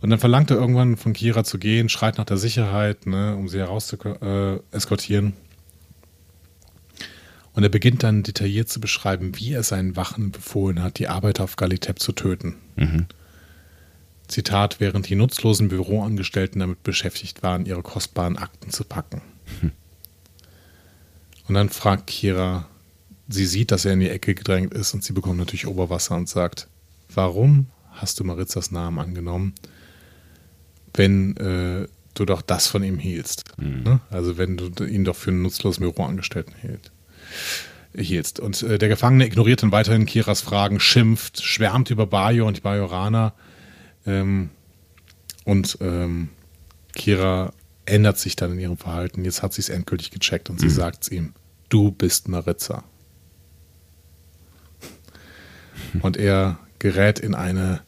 und 0.02 0.10
dann 0.10 0.20
verlangt 0.20 0.52
er 0.52 0.58
irgendwann 0.58 0.98
von 0.98 1.14
Kira 1.14 1.44
zu 1.44 1.60
gehen, 1.60 1.90
schreit 1.90 2.18
nach 2.18 2.26
der 2.26 2.38
Sicherheit, 2.38 3.06
ne? 3.06 3.36
um 3.36 3.48
sie 3.48 3.60
heraus 3.60 3.88
zu 3.88 3.98
äh, 3.98 4.60
eskortieren. 4.72 5.34
Und 7.53 7.64
er 7.64 7.70
beginnt 7.70 8.03
dann 8.03 8.24
detailliert 8.24 8.70
zu 8.70 8.80
beschreiben, 8.80 9.38
wie 9.38 9.53
er 9.53 9.64
seinen 9.64 9.95
Wachen 9.95 10.32
befohlen 10.32 10.82
hat, 10.82 10.99
die 10.99 11.08
Arbeiter 11.08 11.44
auf 11.44 11.58
Galitep 11.58 11.99
zu 11.99 12.14
töten. 12.14 12.56
Mhm. 12.78 13.08
Zitat, 14.28 14.80
während 14.80 15.10
die 15.10 15.16
nutzlosen 15.16 15.68
Büroangestellten 15.68 16.62
damit 16.62 16.84
beschäftigt 16.84 17.44
waren, 17.44 17.66
ihre 17.66 17.82
kostbaren 17.82 18.38
Akten 18.38 18.72
zu 18.72 18.86
packen. 18.86 19.22
Und 21.52 21.56
dann 21.56 21.68
fragt 21.68 22.07
Kira, 22.07 22.65
sie 23.28 23.45
sieht, 23.45 23.72
dass 23.72 23.84
er 23.84 23.91
in 23.91 23.99
die 23.99 24.10
Ecke 24.10 24.36
gedrängt 24.36 24.73
ist 24.73 24.94
und 24.94 25.03
sie 25.03 25.11
bekommt 25.11 25.38
natürlich 25.38 25.68
Oberwasser 25.68 26.15
und 26.15 26.30
sagt, 26.30 26.69
warum 27.14 27.65
hast 27.90 28.22
du 28.22 28.23
Maritzas 28.23 28.72
Namen 28.72 28.99
angenommen, 28.99 29.53
wenn 30.94 31.36
äh, 31.36 31.90
du 32.14 32.23
doch 32.23 32.41
das 32.41 32.68
von 32.68 32.86
ihm 32.86 32.98
hieltst? 32.99 33.44
Ne? 33.57 33.99
Also 34.10 34.38
wenn 34.38 34.56
du 34.56 34.86
ihn 34.86 35.03
doch 35.03 35.18
für 35.18 35.32
einen 35.32 35.41
nutzlosen 35.41 35.82
Büroangestellten 35.82 36.53
hielt, 36.61 36.94
hieltst. 37.94 38.40
Und 38.40 38.64
äh, 38.64 38.78
der 38.78 38.88
Gefangene 38.88 39.26
ignoriert 39.26 39.61
dann 39.61 39.73
weiterhin 39.73 40.06
Kiras 40.06 40.40
Fragen, 40.40 40.80
schimpft, 40.80 41.44
schwärmt 41.44 41.90
über 41.90 42.07
Bayo 42.07 42.48
und 42.48 42.56
die 42.56 42.61
Bajoraner. 42.61 43.34
Ähm, 44.06 44.52
und 45.44 45.80
ähm, 45.82 46.30
Kira 46.95 47.52
ändert 47.84 48.19
sich 48.19 48.38
dann 48.38 48.53
in 48.53 48.60
ihrem 48.60 48.78
Verhalten. 48.78 49.26
Jetzt 49.26 49.44
hat 49.44 49.52
sie 49.52 49.60
es 49.60 49.68
endgültig 49.68 50.11
gecheckt 50.11 50.49
und 50.49 50.61
sie 50.61 50.69
sagt 50.69 51.03
es 51.03 51.11
ihm: 51.11 51.34
Du 51.72 51.89
bist 51.89 52.27
Maritza. 52.27 52.84
Und 56.02 56.18
er 56.18 56.60
gerät 56.80 57.18
in 57.18 57.34
eine 57.34 57.81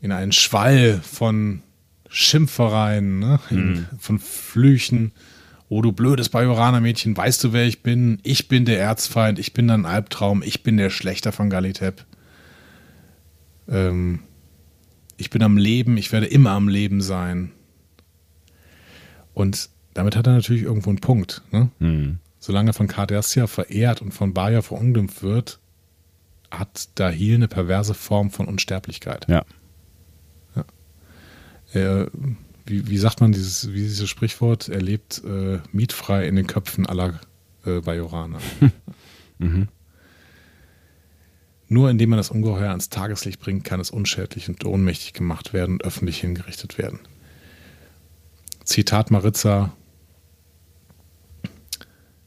in 0.00 0.12
einen 0.12 0.30
Schwall 0.30 1.00
von 1.02 1.62
Schimpfereien, 2.08 3.18
ne? 3.18 3.40
in, 3.50 3.86
von 3.98 4.20
Flüchen. 4.20 5.12
Oh, 5.68 5.82
du 5.82 5.90
blödes 5.90 6.28
Bajoraner-Mädchen, 6.28 7.16
weißt 7.16 7.42
du, 7.42 7.52
wer 7.52 7.64
ich 7.64 7.82
bin? 7.82 8.20
Ich 8.22 8.46
bin 8.46 8.66
der 8.66 8.78
Erzfeind, 8.78 9.40
ich 9.40 9.52
bin 9.52 9.66
dein 9.66 9.84
Albtraum, 9.84 10.42
ich 10.44 10.62
bin 10.62 10.76
der 10.76 10.90
Schlechter 10.90 11.32
von 11.32 11.50
Galitep. 11.50 12.04
Ähm, 13.66 14.20
ich 15.16 15.30
bin 15.30 15.42
am 15.42 15.56
Leben, 15.56 15.96
ich 15.96 16.12
werde 16.12 16.26
immer 16.26 16.50
am 16.50 16.68
Leben 16.68 17.00
sein. 17.00 17.50
Und 19.32 19.70
damit 19.94 20.14
hat 20.14 20.28
er 20.28 20.34
natürlich 20.34 20.62
irgendwo 20.62 20.90
einen 20.90 21.00
Punkt. 21.00 21.42
Ne? 21.50 21.70
Mhm. 21.80 22.18
Solange 22.44 22.74
von 22.74 22.88
Cardassia 22.88 23.46
verehrt 23.46 24.02
und 24.02 24.12
von 24.12 24.34
Bayer 24.34 24.60
verunglimpft 24.60 25.22
wird, 25.22 25.60
hat 26.50 26.90
Dahil 26.94 27.36
eine 27.36 27.48
perverse 27.48 27.94
Form 27.94 28.30
von 28.30 28.46
Unsterblichkeit. 28.48 29.26
Ja. 29.30 29.46
Er, 31.72 32.10
wie, 32.66 32.86
wie 32.86 32.98
sagt 32.98 33.22
man 33.22 33.32
dieses, 33.32 33.72
wie 33.72 33.80
dieses 33.80 34.10
Sprichwort? 34.10 34.68
Er 34.68 34.82
lebt 34.82 35.22
äh, 35.24 35.60
mietfrei 35.72 36.28
in 36.28 36.36
den 36.36 36.46
Köpfen 36.46 36.84
aller 36.84 37.18
äh, 37.64 37.80
Bajoraner. 37.80 38.40
Mhm. 39.38 39.66
Nur 41.66 41.90
indem 41.90 42.10
man 42.10 42.18
das 42.18 42.30
Ungeheuer 42.30 42.70
ans 42.70 42.88
Tageslicht 42.88 43.40
bringt, 43.40 43.64
kann 43.64 43.80
es 43.80 43.90
unschädlich 43.90 44.48
und 44.48 44.64
ohnmächtig 44.64 45.12
gemacht 45.12 45.52
werden 45.52 45.72
und 45.72 45.84
öffentlich 45.84 46.20
hingerichtet 46.20 46.78
werden. 46.78 47.00
Zitat 48.64 49.10
Maritza. 49.10 49.72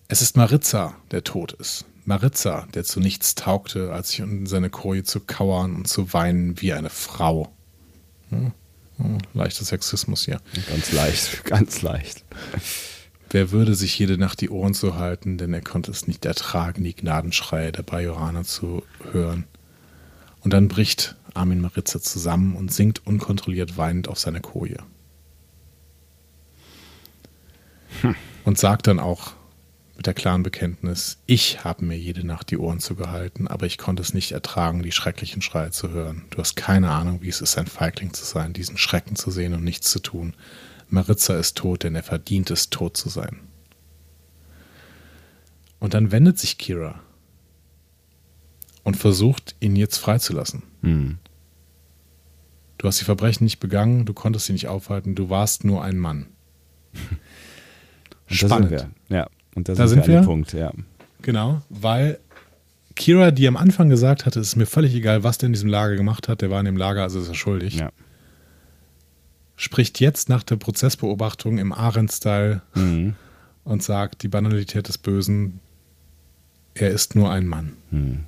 Es 0.09 0.21
ist 0.21 0.37
Maritza, 0.37 0.95
der 1.11 1.23
tot 1.23 1.51
ist. 1.53 1.85
Maritza, 2.05 2.67
der 2.73 2.85
zu 2.85 3.01
nichts 3.01 3.35
taugte, 3.35 3.91
als 3.91 4.11
sich 4.11 4.19
in 4.21 4.45
seine 4.45 4.69
Koje 4.69 5.03
zu 5.03 5.19
kauern 5.19 5.75
und 5.75 5.87
zu 5.89 6.13
weinen 6.13 6.61
wie 6.61 6.71
eine 6.71 6.89
Frau. 6.89 7.51
Hm, 8.29 8.53
hm, 8.97 9.17
leichter 9.33 9.65
Sexismus 9.65 10.23
hier. 10.23 10.39
Ganz 10.69 10.93
leicht, 10.93 11.43
ganz 11.43 11.81
leicht. 11.81 12.23
Wer 13.29 13.51
würde 13.51 13.75
sich 13.75 13.99
jede 13.99 14.17
Nacht 14.17 14.39
die 14.39 14.49
Ohren 14.49 14.73
zu 14.73 14.95
halten, 14.95 15.37
denn 15.37 15.53
er 15.53 15.61
konnte 15.61 15.91
es 15.91 16.07
nicht 16.07 16.23
ertragen, 16.23 16.85
die 16.85 16.95
Gnadenschreie 16.95 17.73
der 17.73 17.83
Bajoraner 17.83 18.45
zu 18.45 18.83
hören. 19.11 19.43
Und 20.39 20.53
dann 20.53 20.69
bricht 20.69 21.17
Armin 21.33 21.59
Maritza 21.59 21.99
zusammen 21.99 22.55
und 22.55 22.71
sinkt 22.71 23.05
unkontrolliert 23.05 23.75
weinend 23.75 24.07
auf 24.07 24.17
seine 24.17 24.39
Koje. 24.39 24.77
Hm. 28.01 28.15
Und 28.45 28.57
sagt 28.57 28.87
dann 28.87 28.99
auch 28.99 29.33
mit 29.97 30.05
der 30.05 30.13
klaren 30.13 30.43
Bekenntnis, 30.43 31.17
ich 31.25 31.63
habe 31.63 31.83
mir 31.83 31.97
jede 31.97 32.25
Nacht 32.25 32.51
die 32.51 32.59
Ohren 32.59 32.79
zugehalten, 32.79 33.47
aber 33.47 33.65
ich 33.65 33.79
konnte 33.79 34.03
es 34.03 34.13
nicht 34.13 34.31
ertragen, 34.31 34.83
die 34.83 34.91
schrecklichen 34.91 35.41
Schreie 35.41 35.71
zu 35.71 35.89
hören. 35.89 36.25
Du 36.29 36.37
hast 36.37 36.55
keine 36.55 36.91
Ahnung, 36.91 37.23
wie 37.23 37.29
es 37.29 37.41
ist, 37.41 37.57
ein 37.57 37.65
Feigling 37.65 38.13
zu 38.13 38.23
sein, 38.23 38.53
diesen 38.53 38.77
Schrecken 38.77 39.15
zu 39.15 39.31
sehen 39.31 39.55
und 39.55 39.63
nichts 39.63 39.89
zu 39.89 39.99
tun. 39.99 40.35
Maritza 40.87 41.35
ist 41.35 41.57
tot, 41.57 41.83
denn 41.83 41.95
er 41.95 42.03
verdient 42.03 42.51
es, 42.51 42.69
tot 42.69 42.95
zu 42.95 43.09
sein. 43.09 43.39
Und 45.79 45.95
dann 45.95 46.11
wendet 46.11 46.37
sich 46.37 46.59
Kira 46.59 46.99
und 48.83 48.97
versucht, 48.97 49.55
ihn 49.59 49.75
jetzt 49.75 49.97
freizulassen. 49.97 50.61
Hm. 50.83 51.17
Du 52.77 52.87
hast 52.87 52.99
die 53.01 53.05
Verbrechen 53.05 53.45
nicht 53.45 53.59
begangen, 53.59 54.05
du 54.05 54.13
konntest 54.13 54.45
sie 54.45 54.53
nicht 54.53 54.67
aufhalten, 54.67 55.15
du 55.15 55.31
warst 55.31 55.63
nur 55.63 55.83
ein 55.83 55.97
Mann. 55.97 56.27
Spannend. 58.27 58.89
Ja, 59.09 59.27
und 59.57 59.67
da, 59.67 59.73
da 59.73 59.87
sind, 59.87 60.05
wir, 60.05 60.19
wir. 60.19 60.21
Punkt, 60.21 60.53
ja. 60.53 60.71
Genau, 61.23 61.63
weil 61.69 62.19
Kira, 62.95 63.31
die 63.31 63.47
am 63.47 63.57
Anfang 63.57 63.89
gesagt 63.89 64.27
hatte, 64.27 64.39
es 64.39 64.49
ist 64.49 64.55
mir 64.55 64.67
völlig 64.67 64.93
egal, 64.93 65.23
was 65.23 65.39
der 65.39 65.47
in 65.47 65.53
diesem 65.53 65.67
Lager 65.67 65.95
gemacht 65.95 66.27
hat, 66.27 66.41
der 66.41 66.51
war 66.51 66.59
in 66.59 66.65
dem 66.65 66.77
Lager, 66.77 67.01
also 67.01 67.19
ist 67.19 67.27
er 67.27 67.33
schuldig. 67.33 67.79
Ja. 67.79 67.91
Spricht 69.55 69.99
jetzt 69.99 70.29
nach 70.29 70.43
der 70.43 70.57
Prozessbeobachtung 70.57 71.57
im 71.57 71.73
Arendt-Style 71.73 72.61
mhm. 72.75 73.15
und 73.63 73.81
sagt, 73.81 74.21
die 74.21 74.27
Banalität 74.27 74.87
des 74.87 74.99
Bösen, 74.99 75.59
er 76.75 76.91
ist 76.91 77.15
nur 77.15 77.31
ein 77.31 77.47
Mann. 77.47 77.73
Mhm. 77.89 78.25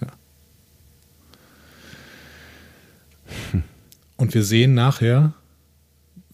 Ja. 0.00 0.08
Und 4.16 4.32
wir 4.32 4.42
sehen 4.42 4.72
nachher, 4.72 5.34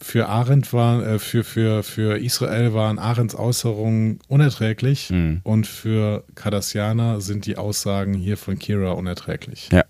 für 0.04 0.28
Arendt 0.28 0.74
war, 0.74 1.04
äh, 1.04 1.18
für, 1.18 1.44
für, 1.44 1.82
für 1.82 2.18
Israel 2.18 2.74
waren 2.74 2.98
Arendts 2.98 3.34
Äußerungen 3.34 4.18
unerträglich 4.28 5.08
mhm. 5.08 5.40
und 5.44 5.66
für 5.66 6.24
Cardassianer 6.34 7.22
sind 7.22 7.46
die 7.46 7.56
Aussagen 7.56 8.12
hier 8.12 8.36
von 8.36 8.58
Kira 8.58 8.92
unerträglich. 8.92 9.70
Ja. 9.72 9.84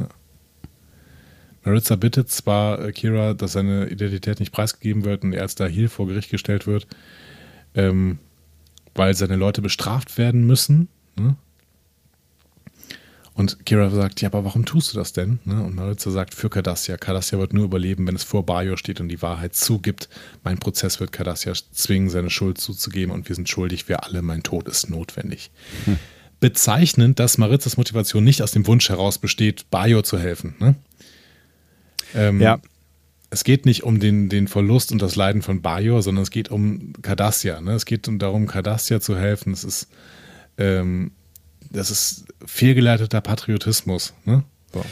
ja. 0.00 0.08
Maritza 1.62 1.96
bittet 1.96 2.30
zwar 2.30 2.82
äh, 2.82 2.92
Kira, 2.92 3.34
dass 3.34 3.52
seine 3.52 3.88
Identität 3.88 4.40
nicht 4.40 4.50
preisgegeben 4.50 5.04
wird 5.04 5.22
und 5.24 5.34
er 5.34 5.42
als 5.42 5.54
Dahil 5.54 5.90
vor 5.90 6.06
Gericht 6.06 6.30
gestellt 6.30 6.66
wird, 6.66 6.86
ähm, 7.74 8.18
weil 8.94 9.12
seine 9.12 9.36
Leute 9.36 9.60
bestraft 9.60 10.16
werden 10.16 10.46
müssen. 10.46 10.88
Ne? 11.16 11.36
Und 13.38 13.64
Kira 13.64 13.88
sagt, 13.88 14.20
ja, 14.20 14.28
aber 14.30 14.44
warum 14.44 14.64
tust 14.64 14.92
du 14.92 14.98
das 14.98 15.12
denn? 15.12 15.38
Ne? 15.44 15.62
Und 15.62 15.76
Maritza 15.76 16.10
sagt, 16.10 16.34
für 16.34 16.50
Cardassia. 16.50 16.96
Cardassia 16.96 17.38
wird 17.38 17.52
nur 17.52 17.66
überleben, 17.66 18.04
wenn 18.08 18.16
es 18.16 18.24
vor 18.24 18.44
Bayo 18.44 18.76
steht 18.76 19.00
und 19.00 19.08
die 19.08 19.22
Wahrheit 19.22 19.54
zugibt. 19.54 20.08
Mein 20.42 20.58
Prozess 20.58 20.98
wird 20.98 21.12
Cardassia 21.12 21.52
zwingen, 21.70 22.10
seine 22.10 22.30
Schuld 22.30 22.58
zuzugeben 22.58 23.14
und 23.14 23.28
wir 23.28 23.36
sind 23.36 23.48
schuldig, 23.48 23.88
wir 23.88 24.02
alle, 24.02 24.22
mein 24.22 24.42
Tod 24.42 24.66
ist 24.66 24.90
notwendig. 24.90 25.52
Hm. 25.84 26.00
Bezeichnend, 26.40 27.20
dass 27.20 27.38
Maritzas 27.38 27.76
Motivation 27.76 28.24
nicht 28.24 28.42
aus 28.42 28.50
dem 28.50 28.66
Wunsch 28.66 28.88
heraus 28.88 29.18
besteht, 29.18 29.70
Bayo 29.70 30.02
zu 30.02 30.18
helfen. 30.18 30.56
Ne? 30.58 30.74
Ähm, 32.16 32.40
ja. 32.40 32.58
Es 33.30 33.44
geht 33.44 33.66
nicht 33.66 33.84
um 33.84 34.00
den, 34.00 34.28
den 34.28 34.48
Verlust 34.48 34.90
und 34.90 35.00
das 35.00 35.14
Leiden 35.14 35.42
von 35.42 35.62
Bayo, 35.62 36.00
sondern 36.00 36.24
es 36.24 36.32
geht 36.32 36.50
um 36.50 36.92
Cardassia. 37.02 37.60
Ne? 37.60 37.74
Es 37.74 37.84
geht 37.84 38.10
darum, 38.20 38.48
Cardassia 38.48 39.00
zu 39.00 39.16
helfen. 39.16 39.52
Es 39.52 39.62
ist 39.62 39.86
ähm, 40.56 41.12
das 41.70 41.90
ist 41.90 42.26
fehlgeleiteter 42.44 43.20
Patriotismus. 43.20 44.14
Ne? 44.24 44.44
So. 44.72 44.84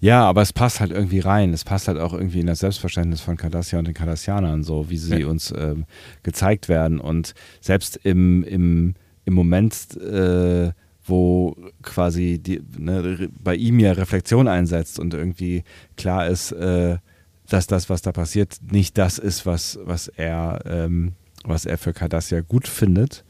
Ja, 0.00 0.24
aber 0.24 0.42
es 0.42 0.52
passt 0.52 0.80
halt 0.80 0.92
irgendwie 0.92 1.18
rein. 1.18 1.52
Es 1.52 1.64
passt 1.64 1.88
halt 1.88 1.98
auch 1.98 2.12
irgendwie 2.12 2.40
in 2.40 2.46
das 2.46 2.60
Selbstverständnis 2.60 3.20
von 3.20 3.36
Cardassia 3.36 3.78
und 3.78 3.86
den 3.86 3.94
Cardassianern, 3.94 4.62
so 4.62 4.90
wie 4.90 4.96
sie 4.96 5.20
ja. 5.20 5.26
uns 5.26 5.52
ähm, 5.56 5.86
gezeigt 6.22 6.68
werden. 6.68 7.00
Und 7.00 7.34
selbst 7.60 7.96
im, 8.04 8.44
im, 8.44 8.94
im 9.24 9.34
Moment, 9.34 9.96
äh, 9.96 10.72
wo 11.04 11.56
quasi 11.82 12.38
die, 12.38 12.62
ne, 12.78 13.28
bei 13.42 13.56
ihm 13.56 13.80
ja 13.80 13.92
Reflexion 13.92 14.46
einsetzt 14.46 15.00
und 15.00 15.14
irgendwie 15.14 15.64
klar 15.96 16.28
ist, 16.28 16.52
äh, 16.52 16.98
dass 17.48 17.66
das, 17.66 17.88
was 17.88 18.02
da 18.02 18.12
passiert, 18.12 18.58
nicht 18.70 18.98
das 18.98 19.18
ist, 19.18 19.46
was, 19.46 19.78
was, 19.82 20.08
er, 20.08 20.60
ähm, 20.66 21.14
was 21.44 21.64
er 21.64 21.78
für 21.78 21.92
Cardassia 21.92 22.42
gut 22.42 22.68
findet, 22.68 23.24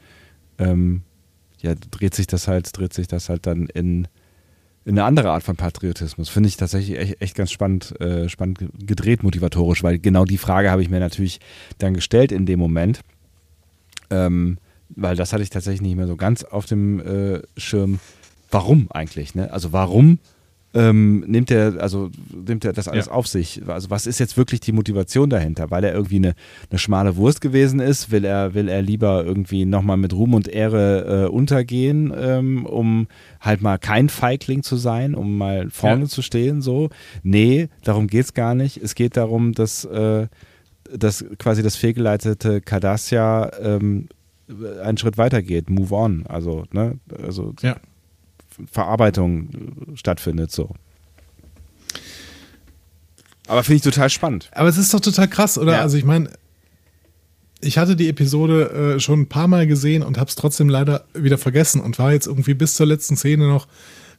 ähm, 0.58 1.02
ja, 1.60 1.74
dreht 1.74 2.14
sich 2.14 2.26
das 2.26 2.48
halt, 2.48 2.76
dreht 2.76 2.92
sich 2.92 3.08
das 3.08 3.28
halt 3.28 3.46
dann 3.46 3.66
in, 3.66 4.08
in 4.84 4.92
eine 4.98 5.04
andere 5.04 5.30
Art 5.30 5.42
von 5.42 5.56
Patriotismus. 5.56 6.28
Finde 6.28 6.48
ich 6.48 6.56
tatsächlich 6.56 6.98
echt, 6.98 7.20
echt 7.20 7.34
ganz 7.34 7.50
spannend, 7.50 8.00
äh, 8.00 8.28
spannend 8.28 8.60
gedreht 8.78 9.22
motivatorisch, 9.22 9.82
weil 9.82 9.98
genau 9.98 10.24
die 10.24 10.38
Frage 10.38 10.70
habe 10.70 10.82
ich 10.82 10.88
mir 10.88 11.00
natürlich 11.00 11.40
dann 11.78 11.94
gestellt 11.94 12.32
in 12.32 12.46
dem 12.46 12.58
Moment. 12.58 13.00
Ähm, 14.10 14.58
weil 14.90 15.16
das 15.16 15.32
hatte 15.32 15.42
ich 15.42 15.50
tatsächlich 15.50 15.82
nicht 15.82 15.96
mehr 15.96 16.06
so 16.06 16.16
ganz 16.16 16.44
auf 16.44 16.66
dem 16.66 17.00
äh, 17.00 17.42
Schirm. 17.56 18.00
Warum 18.50 18.90
eigentlich? 18.90 19.34
Ne? 19.34 19.52
Also 19.52 19.72
warum 19.72 20.18
ähm, 20.78 21.24
nimmt 21.26 21.50
er, 21.50 21.80
also 21.80 22.10
nimmt 22.32 22.64
er 22.64 22.72
das 22.72 22.86
alles 22.86 23.06
ja. 23.06 23.12
auf 23.12 23.26
sich? 23.26 23.62
Also 23.66 23.90
was 23.90 24.06
ist 24.06 24.20
jetzt 24.20 24.36
wirklich 24.36 24.60
die 24.60 24.70
Motivation 24.70 25.28
dahinter? 25.28 25.70
Weil 25.70 25.82
er 25.82 25.92
irgendwie 25.92 26.16
eine, 26.16 26.34
eine 26.70 26.78
schmale 26.78 27.16
Wurst 27.16 27.40
gewesen 27.40 27.80
ist? 27.80 28.12
Will 28.12 28.24
er, 28.24 28.54
will 28.54 28.68
er 28.68 28.80
lieber 28.80 29.24
irgendwie 29.24 29.64
nochmal 29.64 29.96
mit 29.96 30.12
Ruhm 30.12 30.34
und 30.34 30.46
Ehre 30.46 31.26
äh, 31.26 31.28
untergehen, 31.28 32.12
ähm, 32.16 32.64
um 32.64 33.08
halt 33.40 33.60
mal 33.60 33.78
kein 33.78 34.08
Feigling 34.08 34.62
zu 34.62 34.76
sein, 34.76 35.16
um 35.16 35.36
mal 35.36 35.68
vorne 35.70 36.02
ja. 36.02 36.08
zu 36.08 36.22
stehen? 36.22 36.62
So? 36.62 36.90
Nee, 37.24 37.68
darum 37.82 38.06
geht 38.06 38.26
es 38.26 38.34
gar 38.34 38.54
nicht. 38.54 38.76
Es 38.76 38.94
geht 38.94 39.16
darum, 39.16 39.54
dass, 39.54 39.84
äh, 39.84 40.28
dass 40.96 41.24
quasi 41.38 41.64
das 41.64 41.74
fehlgeleitete 41.74 42.60
Cardassia 42.60 43.50
ähm, 43.60 44.08
einen 44.82 44.96
Schritt 44.96 45.18
weiter 45.18 45.42
geht, 45.42 45.70
move 45.70 45.94
on. 45.94 46.24
Also, 46.26 46.64
ne, 46.72 46.98
also 47.20 47.52
ja. 47.62 47.76
Verarbeitung 48.70 49.94
stattfindet. 49.94 50.50
So. 50.50 50.70
Aber 53.46 53.64
finde 53.64 53.76
ich 53.76 53.82
total 53.82 54.10
spannend. 54.10 54.50
Aber 54.52 54.68
es 54.68 54.76
ist 54.76 54.92
doch 54.92 55.00
total 55.00 55.28
krass, 55.28 55.58
oder? 55.58 55.72
Ja. 55.72 55.80
Also 55.80 55.96
ich 55.96 56.04
meine, 56.04 56.30
ich 57.60 57.78
hatte 57.78 57.96
die 57.96 58.08
Episode 58.08 58.96
äh, 58.96 59.00
schon 59.00 59.20
ein 59.20 59.28
paar 59.28 59.48
Mal 59.48 59.66
gesehen 59.66 60.02
und 60.02 60.18
habe 60.18 60.28
es 60.28 60.36
trotzdem 60.36 60.68
leider 60.68 61.04
wieder 61.14 61.38
vergessen 61.38 61.80
und 61.80 61.98
war 61.98 62.12
jetzt 62.12 62.26
irgendwie 62.26 62.54
bis 62.54 62.74
zur 62.74 62.86
letzten 62.86 63.16
Szene 63.16 63.48
noch. 63.48 63.66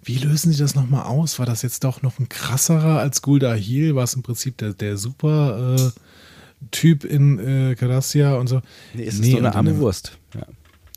Wie 0.04 0.18
lösen 0.18 0.52
sie 0.52 0.60
das 0.60 0.76
nochmal 0.76 1.04
aus? 1.04 1.40
War 1.40 1.46
das 1.46 1.62
jetzt 1.62 1.84
doch 1.84 2.02
noch 2.02 2.20
ein 2.20 2.30
krasserer 2.30 3.00
als 3.00 3.22
Gulda 3.22 3.54
Heal? 3.54 3.96
War 3.96 4.06
es 4.06 4.14
im 4.14 4.24
Prinzip 4.24 4.58
der, 4.58 4.74
der 4.74 4.98
super 4.98 5.76
äh, 5.78 5.92
Typ 6.72 7.04
in 7.04 7.40
äh, 7.40 7.76
Cardassia 7.76 8.36
und 8.36 8.48
so? 8.48 8.62
Nee, 8.94 9.06
es 9.06 9.20
nee, 9.20 9.28
ist 9.28 9.32
so 9.34 9.38
eine 9.38 9.54
arme 9.56 9.78
Wurst. 9.78 10.18
Ja. 10.34 10.48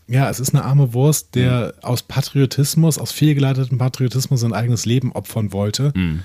Ja, 0.09 0.29
es 0.29 0.41
ist 0.41 0.55
eine 0.55 0.65
arme 0.65 0.95
Wurst, 0.95 1.35
der 1.35 1.75
mhm. 1.77 1.85
aus 1.85 2.03
Patriotismus, 2.03 2.99
aus 2.99 3.13
fehlgeleitetem 3.13 3.79
Patriotismus 3.79 4.41
sein 4.41 4.53
eigenes 4.53 4.85
Leben 4.85 5.13
opfern 5.13 5.53
wollte, 5.53 5.93
mhm. 5.95 6.23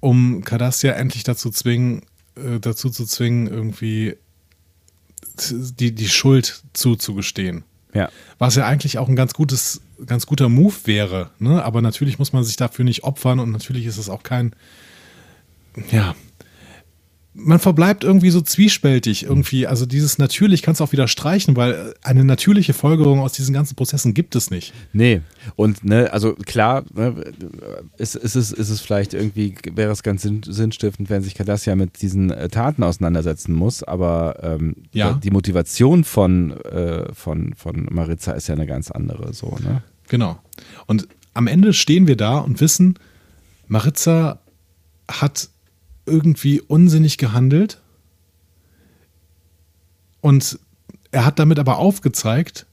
um 0.00 0.44
Cardassia 0.44 0.92
endlich 0.92 1.24
dazu 1.24 1.50
zwingen, 1.50 2.02
äh, 2.36 2.58
dazu 2.58 2.90
zu 2.90 3.04
zwingen, 3.04 3.46
irgendwie 3.46 4.16
die, 5.78 5.94
die 5.94 6.08
Schuld 6.08 6.62
zuzugestehen. 6.72 7.64
Ja. 7.94 8.10
Was 8.38 8.56
ja 8.56 8.66
eigentlich 8.66 8.98
auch 8.98 9.08
ein 9.08 9.16
ganz 9.16 9.34
gutes, 9.34 9.82
ganz 10.06 10.26
guter 10.26 10.48
Move 10.48 10.74
wäre, 10.84 11.30
ne? 11.38 11.62
Aber 11.62 11.82
natürlich 11.82 12.18
muss 12.18 12.32
man 12.32 12.42
sich 12.42 12.56
dafür 12.56 12.84
nicht 12.84 13.04
opfern 13.04 13.38
und 13.38 13.50
natürlich 13.50 13.86
ist 13.86 13.98
es 13.98 14.08
auch 14.08 14.22
kein, 14.22 14.54
ja, 15.90 16.14
man 17.34 17.58
verbleibt 17.58 18.04
irgendwie 18.04 18.30
so 18.30 18.42
zwiespältig 18.42 19.24
irgendwie. 19.24 19.66
Also 19.66 19.86
dieses 19.86 20.18
natürlich 20.18 20.60
kannst 20.60 20.80
du 20.80 20.84
auch 20.84 20.92
wieder 20.92 21.08
streichen, 21.08 21.56
weil 21.56 21.94
eine 22.02 22.24
natürliche 22.24 22.74
Folgerung 22.74 23.20
aus 23.20 23.32
diesen 23.32 23.54
ganzen 23.54 23.74
Prozessen 23.74 24.12
gibt 24.12 24.36
es 24.36 24.50
nicht. 24.50 24.74
Nee. 24.92 25.22
Und 25.56 25.82
ne, 25.82 26.12
also 26.12 26.34
klar, 26.34 26.84
ne, 26.92 27.32
ist, 27.96 28.16
ist, 28.16 28.34
es, 28.34 28.52
ist 28.52 28.68
es 28.68 28.80
vielleicht 28.82 29.14
irgendwie, 29.14 29.54
wäre 29.72 29.92
es 29.92 30.02
ganz 30.02 30.22
sinnstiftend, 30.22 31.08
wenn 31.08 31.22
sich 31.22 31.34
Cardassia 31.34 31.74
mit 31.74 32.02
diesen 32.02 32.30
äh, 32.30 32.48
Taten 32.48 32.82
auseinandersetzen 32.82 33.54
muss, 33.54 33.82
aber 33.82 34.38
ähm, 34.42 34.76
ja. 34.92 35.14
die 35.14 35.30
Motivation 35.30 36.04
von, 36.04 36.52
äh, 36.60 37.12
von, 37.14 37.54
von 37.54 37.88
Maritza 37.90 38.32
ist 38.32 38.48
ja 38.48 38.54
eine 38.54 38.66
ganz 38.66 38.90
andere 38.90 39.32
so, 39.32 39.56
ne? 39.62 39.82
Genau. 40.08 40.38
Und 40.86 41.08
am 41.32 41.46
Ende 41.46 41.72
stehen 41.72 42.06
wir 42.06 42.16
da 42.16 42.38
und 42.38 42.60
wissen, 42.60 42.98
Maritza 43.68 44.40
hat 45.08 45.48
irgendwie 46.06 46.60
unsinnig 46.60 47.18
gehandelt. 47.18 47.80
Und 50.20 50.58
er 51.10 51.24
hat 51.24 51.38
damit 51.38 51.58
aber 51.58 51.78
aufgezeigt, 51.78 52.66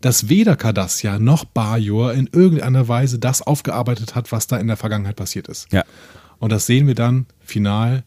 dass 0.00 0.28
weder 0.28 0.56
Cardassia 0.56 1.18
noch 1.18 1.44
Bajor 1.44 2.12
in 2.12 2.28
irgendeiner 2.30 2.88
Weise 2.88 3.18
das 3.18 3.42
aufgearbeitet 3.42 4.14
hat, 4.14 4.32
was 4.32 4.46
da 4.46 4.58
in 4.58 4.66
der 4.66 4.76
Vergangenheit 4.76 5.16
passiert 5.16 5.48
ist. 5.48 5.72
Ja. 5.72 5.84
Und 6.38 6.52
das 6.52 6.66
sehen 6.66 6.86
wir 6.86 6.94
dann 6.94 7.26
final 7.40 8.04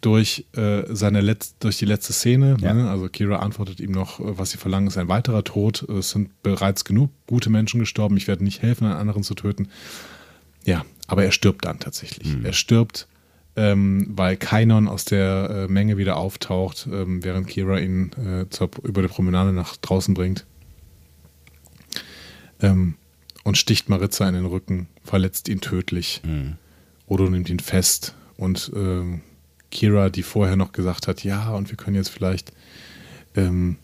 durch 0.00 0.46
äh, 0.56 0.82
seine 0.88 1.20
Letz 1.20 1.54
durch 1.58 1.78
die 1.78 1.84
letzte 1.84 2.12
Szene. 2.12 2.56
Ja. 2.60 2.74
Ne? 2.74 2.90
Also 2.90 3.08
Kira 3.08 3.36
antwortet 3.36 3.80
ihm 3.80 3.92
noch, 3.92 4.18
äh, 4.18 4.38
was 4.38 4.50
sie 4.50 4.58
verlangen, 4.58 4.88
ist 4.88 4.98
ein 4.98 5.08
weiterer 5.08 5.44
Tod. 5.44 5.82
Es 5.82 6.10
sind 6.10 6.42
bereits 6.42 6.84
genug 6.84 7.10
gute 7.26 7.50
Menschen 7.50 7.80
gestorben. 7.80 8.16
Ich 8.16 8.26
werde 8.26 8.42
nicht 8.42 8.62
helfen, 8.62 8.86
einen 8.86 8.96
anderen 8.96 9.22
zu 9.22 9.34
töten. 9.34 9.68
Ja, 10.64 10.84
aber 11.06 11.24
er 11.24 11.32
stirbt 11.32 11.64
dann 11.64 11.78
tatsächlich. 11.78 12.36
Er 12.42 12.52
stirbt, 12.52 13.08
ähm, 13.56 14.06
weil 14.10 14.36
Kainon 14.36 14.88
aus 14.88 15.04
der 15.04 15.50
äh, 15.68 15.72
Menge 15.72 15.96
wieder 15.96 16.16
auftaucht, 16.16 16.88
ähm, 16.90 17.24
während 17.24 17.46
Kira 17.46 17.78
ihn 17.78 18.12
äh, 18.12 18.48
zur, 18.50 18.70
über 18.82 19.02
die 19.02 19.08
Promenade 19.08 19.52
nach 19.52 19.76
draußen 19.76 20.14
bringt. 20.14 20.46
Ähm, 22.60 22.94
und 23.42 23.56
sticht 23.56 23.88
Maritza 23.88 24.28
in 24.28 24.34
den 24.34 24.46
Rücken, 24.46 24.88
verletzt 25.02 25.48
ihn 25.48 25.60
tödlich. 25.60 26.20
Odo 27.06 27.28
nimmt 27.28 27.48
ihn 27.48 27.58
fest 27.58 28.14
und 28.36 28.70
ähm, 28.74 29.22
Kira, 29.70 30.10
die 30.10 30.22
vorher 30.22 30.56
noch 30.56 30.72
gesagt 30.72 31.08
hat, 31.08 31.24
ja, 31.24 31.50
und 31.50 31.70
wir 31.70 31.76
können 31.76 31.96
jetzt 31.96 32.10
vielleicht 32.10 32.52
ähm, 33.34 33.76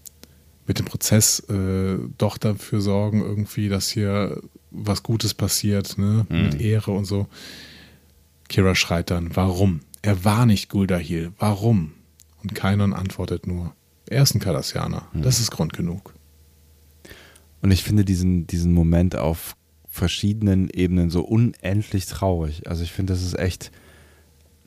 mit 0.66 0.78
dem 0.78 0.86
Prozess 0.86 1.40
äh, 1.48 1.96
doch 2.18 2.38
dafür 2.38 2.80
sorgen, 2.80 3.22
irgendwie, 3.22 3.68
dass 3.68 3.88
hier 3.88 4.40
was 4.70 5.02
Gutes 5.02 5.32
passiert, 5.32 5.96
ne? 5.96 6.26
mit 6.28 6.60
Ehre 6.60 6.90
und 6.90 7.04
so. 7.04 7.28
Kira 8.48 8.74
schreit 8.74 9.10
dann, 9.10 9.34
warum? 9.34 9.80
Er 10.02 10.24
war 10.24 10.46
nicht 10.46 10.68
Guldahil, 10.68 11.32
warum? 11.38 11.92
Und 12.42 12.54
Kainon 12.54 12.92
antwortet 12.92 13.46
nur, 13.46 13.74
er 14.08 14.22
ist 14.22 14.34
ein 14.34 14.40
Kardassianer, 14.40 15.08
das 15.14 15.40
ist 15.40 15.50
Grund 15.50 15.72
genug. 15.72 16.14
Und 17.60 17.70
ich 17.72 17.82
finde 17.82 18.04
diesen, 18.04 18.46
diesen 18.46 18.72
Moment 18.72 19.16
auf 19.16 19.56
verschiedenen 19.88 20.68
Ebenen 20.70 21.10
so 21.10 21.22
unendlich 21.22 22.06
traurig. 22.06 22.68
Also 22.68 22.84
ich 22.84 22.92
finde, 22.92 23.14
das 23.14 23.22
ist 23.22 23.38
echt 23.38 23.72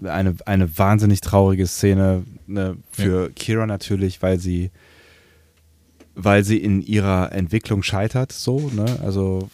eine, 0.03 0.35
eine 0.45 0.77
wahnsinnig 0.77 1.21
traurige 1.21 1.67
Szene 1.67 2.23
ne, 2.47 2.77
für 2.91 3.29
Kira 3.31 3.65
natürlich, 3.65 4.21
weil 4.21 4.39
sie 4.39 4.71
weil 6.21 6.43
sie 6.43 6.57
in 6.57 6.81
ihrer 6.81 7.31
Entwicklung 7.31 7.81
scheitert, 7.83 8.31
so, 8.31 8.69
ne? 8.75 8.99
Also 9.01 9.49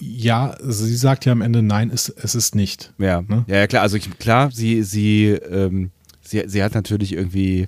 Ja, 0.00 0.56
sie 0.60 0.94
sagt 0.96 1.24
ja 1.24 1.32
am 1.32 1.40
Ende, 1.40 1.62
nein, 1.62 1.90
es, 1.92 2.08
es 2.10 2.34
ist 2.34 2.54
nicht. 2.54 2.92
Ja, 2.98 3.22
Ne? 3.22 3.44
ja, 3.48 3.56
ja, 3.56 3.66
klar. 3.66 3.82
Also 3.82 3.96
ich, 3.96 4.18
klar, 4.18 4.50
sie, 4.52 4.82
sie, 4.82 5.26
ähm, 5.28 5.90
sie, 6.20 6.42
sie 6.46 6.62
hat 6.62 6.74
natürlich 6.74 7.12
irgendwie, 7.12 7.66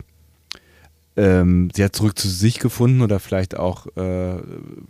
ähm, 1.17 1.71
sie 1.75 1.83
hat 1.85 1.97
zurück 1.97 2.19
zu 2.19 2.29
sich 2.29 2.59
gefunden 2.59 3.01
oder 3.01 3.19
vielleicht 3.21 3.57
auch 3.57 3.87
äh, 3.97 4.37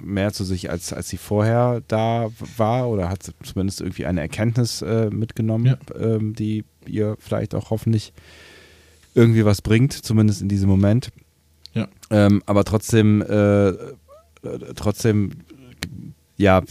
mehr 0.02 0.32
zu 0.32 0.44
sich, 0.44 0.70
als, 0.70 0.92
als 0.92 1.08
sie 1.08 1.16
vorher 1.16 1.82
da 1.88 2.28
war 2.56 2.88
oder 2.88 3.08
hat 3.08 3.32
zumindest 3.42 3.80
irgendwie 3.80 4.06
eine 4.06 4.20
Erkenntnis 4.20 4.82
äh, 4.82 5.08
mitgenommen, 5.10 5.66
Ja. 5.66 5.78
ähm, 5.98 6.34
die 6.34 6.64
ihr 6.86 7.16
vielleicht 7.18 7.54
auch 7.54 7.70
hoffentlich 7.70 8.12
irgendwie 9.14 9.44
was 9.44 9.62
bringt, 9.62 9.92
zumindest 9.92 10.40
in 10.42 10.48
diesem 10.48 10.68
Moment. 10.68 11.10
Ähm, 12.10 12.42
aber 12.46 12.64
trotzdem, 12.64 13.22
äh, 13.22 13.72
trotzdem, 14.74 15.30
ja, 16.36 16.62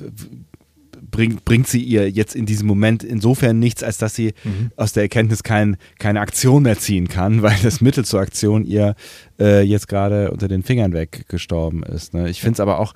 bringt, 1.11 1.45
bringt 1.45 1.67
sie 1.67 1.81
ihr 1.81 2.09
jetzt 2.09 2.35
in 2.35 2.45
diesem 2.45 2.67
Moment 2.67 3.03
insofern 3.03 3.59
nichts, 3.59 3.83
als 3.83 3.97
dass 3.97 4.15
sie 4.15 4.33
aus 4.75 4.93
der 4.93 5.03
Erkenntnis 5.03 5.43
kein, 5.43 5.77
keine 5.97 6.21
Aktion 6.21 6.63
mehr 6.63 6.77
ziehen 6.77 7.07
kann, 7.07 7.41
weil 7.43 7.57
das 7.63 7.81
Mittel 7.81 8.05
zur 8.05 8.19
Aktion 8.19 8.65
ihr 8.65 8.95
äh, 9.39 9.61
jetzt 9.61 9.87
gerade 9.87 10.31
unter 10.31 10.47
den 10.47 10.63
Fingern 10.63 10.93
weggestorben 10.93 11.83
ist. 11.83 12.13
Ne? 12.13 12.29
Ich 12.29 12.41
finde 12.41 12.53
es 12.53 12.59
aber 12.59 12.79
auch, 12.79 12.93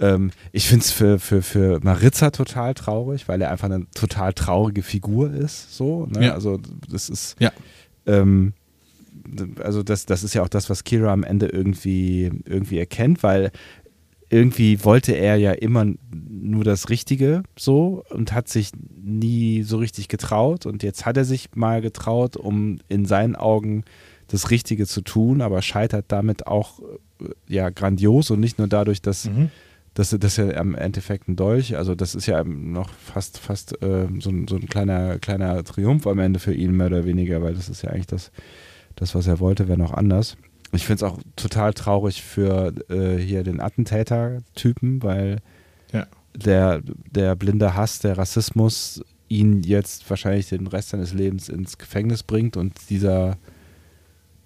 ähm, 0.00 0.30
ich 0.52 0.66
finde 0.68 0.84
es 0.84 0.90
für, 0.90 1.18
für, 1.18 1.42
für 1.42 1.80
Maritza 1.82 2.30
total 2.30 2.74
traurig, 2.74 3.28
weil 3.28 3.40
er 3.42 3.50
einfach 3.50 3.70
eine 3.70 3.86
total 3.94 4.32
traurige 4.32 4.82
Figur 4.82 5.32
ist. 5.32 5.76
So, 5.76 6.06
ne? 6.06 6.26
Ja. 6.26 6.32
Also 6.34 6.58
das 6.90 7.08
ist 7.10 7.36
Ja. 7.38 7.52
ähm, 8.06 8.54
also 9.60 9.82
das, 9.82 10.06
das 10.06 10.24
ist 10.24 10.34
ja 10.34 10.42
auch 10.42 10.48
das, 10.48 10.70
was 10.70 10.84
Kira 10.84 11.12
am 11.12 11.24
Ende 11.24 11.46
irgendwie, 11.46 12.30
irgendwie 12.44 12.78
erkennt, 12.78 13.22
weil 13.22 13.50
irgendwie 14.30 14.82
wollte 14.82 15.12
er 15.12 15.36
ja 15.36 15.52
immer 15.52 15.84
nur 16.10 16.64
das 16.64 16.88
Richtige 16.88 17.42
so 17.58 18.02
und 18.10 18.32
hat 18.32 18.48
sich 18.48 18.70
nie 19.02 19.62
so 19.62 19.76
richtig 19.76 20.08
getraut 20.08 20.64
und 20.64 20.82
jetzt 20.82 21.04
hat 21.04 21.16
er 21.18 21.26
sich 21.26 21.50
mal 21.54 21.82
getraut, 21.82 22.36
um 22.36 22.78
in 22.88 23.04
seinen 23.04 23.36
Augen 23.36 23.84
das 24.28 24.50
Richtige 24.50 24.86
zu 24.86 25.02
tun, 25.02 25.42
aber 25.42 25.60
scheitert 25.60 26.06
damit 26.08 26.46
auch 26.46 26.80
äh, 26.80 27.28
ja 27.46 27.68
grandios 27.68 28.30
und 28.30 28.40
nicht 28.40 28.56
nur 28.58 28.68
dadurch, 28.68 29.02
dass 29.02 29.26
Mhm. 29.26 29.50
das, 29.92 30.16
das 30.18 30.32
ist 30.32 30.36
ja 30.38 30.50
im 30.58 30.74
Endeffekt 30.74 31.28
ein 31.28 31.36
Dolch, 31.36 31.76
also 31.76 31.94
das 31.94 32.14
ist 32.14 32.24
ja 32.24 32.42
noch 32.42 32.88
fast, 32.88 33.36
fast 33.38 33.82
äh, 33.82 34.08
so, 34.20 34.30
ein, 34.30 34.48
so 34.48 34.56
ein 34.56 34.66
kleiner, 34.66 35.18
kleiner 35.18 35.62
Triumph 35.62 36.06
am 36.06 36.18
Ende 36.18 36.40
für 36.40 36.54
ihn, 36.54 36.74
mehr 36.74 36.86
oder 36.86 37.04
weniger, 37.04 37.42
weil 37.42 37.52
das 37.52 37.68
ist 37.68 37.82
ja 37.82 37.90
eigentlich 37.90 38.06
das, 38.06 38.32
das 38.96 39.14
was 39.14 39.26
er 39.26 39.40
wollte, 39.40 39.68
wäre 39.68 39.78
noch 39.78 39.92
anders. 39.94 40.36
Ich 40.72 40.86
finde 40.86 41.04
es 41.04 41.10
auch 41.12 41.18
total 41.36 41.74
traurig 41.74 42.22
für 42.22 42.72
äh, 42.88 43.18
hier 43.18 43.44
den 43.44 43.60
Attentäter-Typen, 43.60 45.02
weil 45.02 45.38
Ja. 45.92 46.06
der, 46.34 46.80
der 47.10 47.34
blinde 47.36 47.74
Hass, 47.74 47.98
der 47.98 48.16
Rassismus 48.16 49.02
ihn 49.28 49.62
jetzt 49.62 50.08
wahrscheinlich 50.08 50.48
den 50.48 50.66
Rest 50.66 50.90
seines 50.90 51.12
Lebens 51.12 51.48
ins 51.48 51.78
Gefängnis 51.78 52.22
bringt 52.22 52.56
und 52.56 52.90
dieser, 52.90 53.36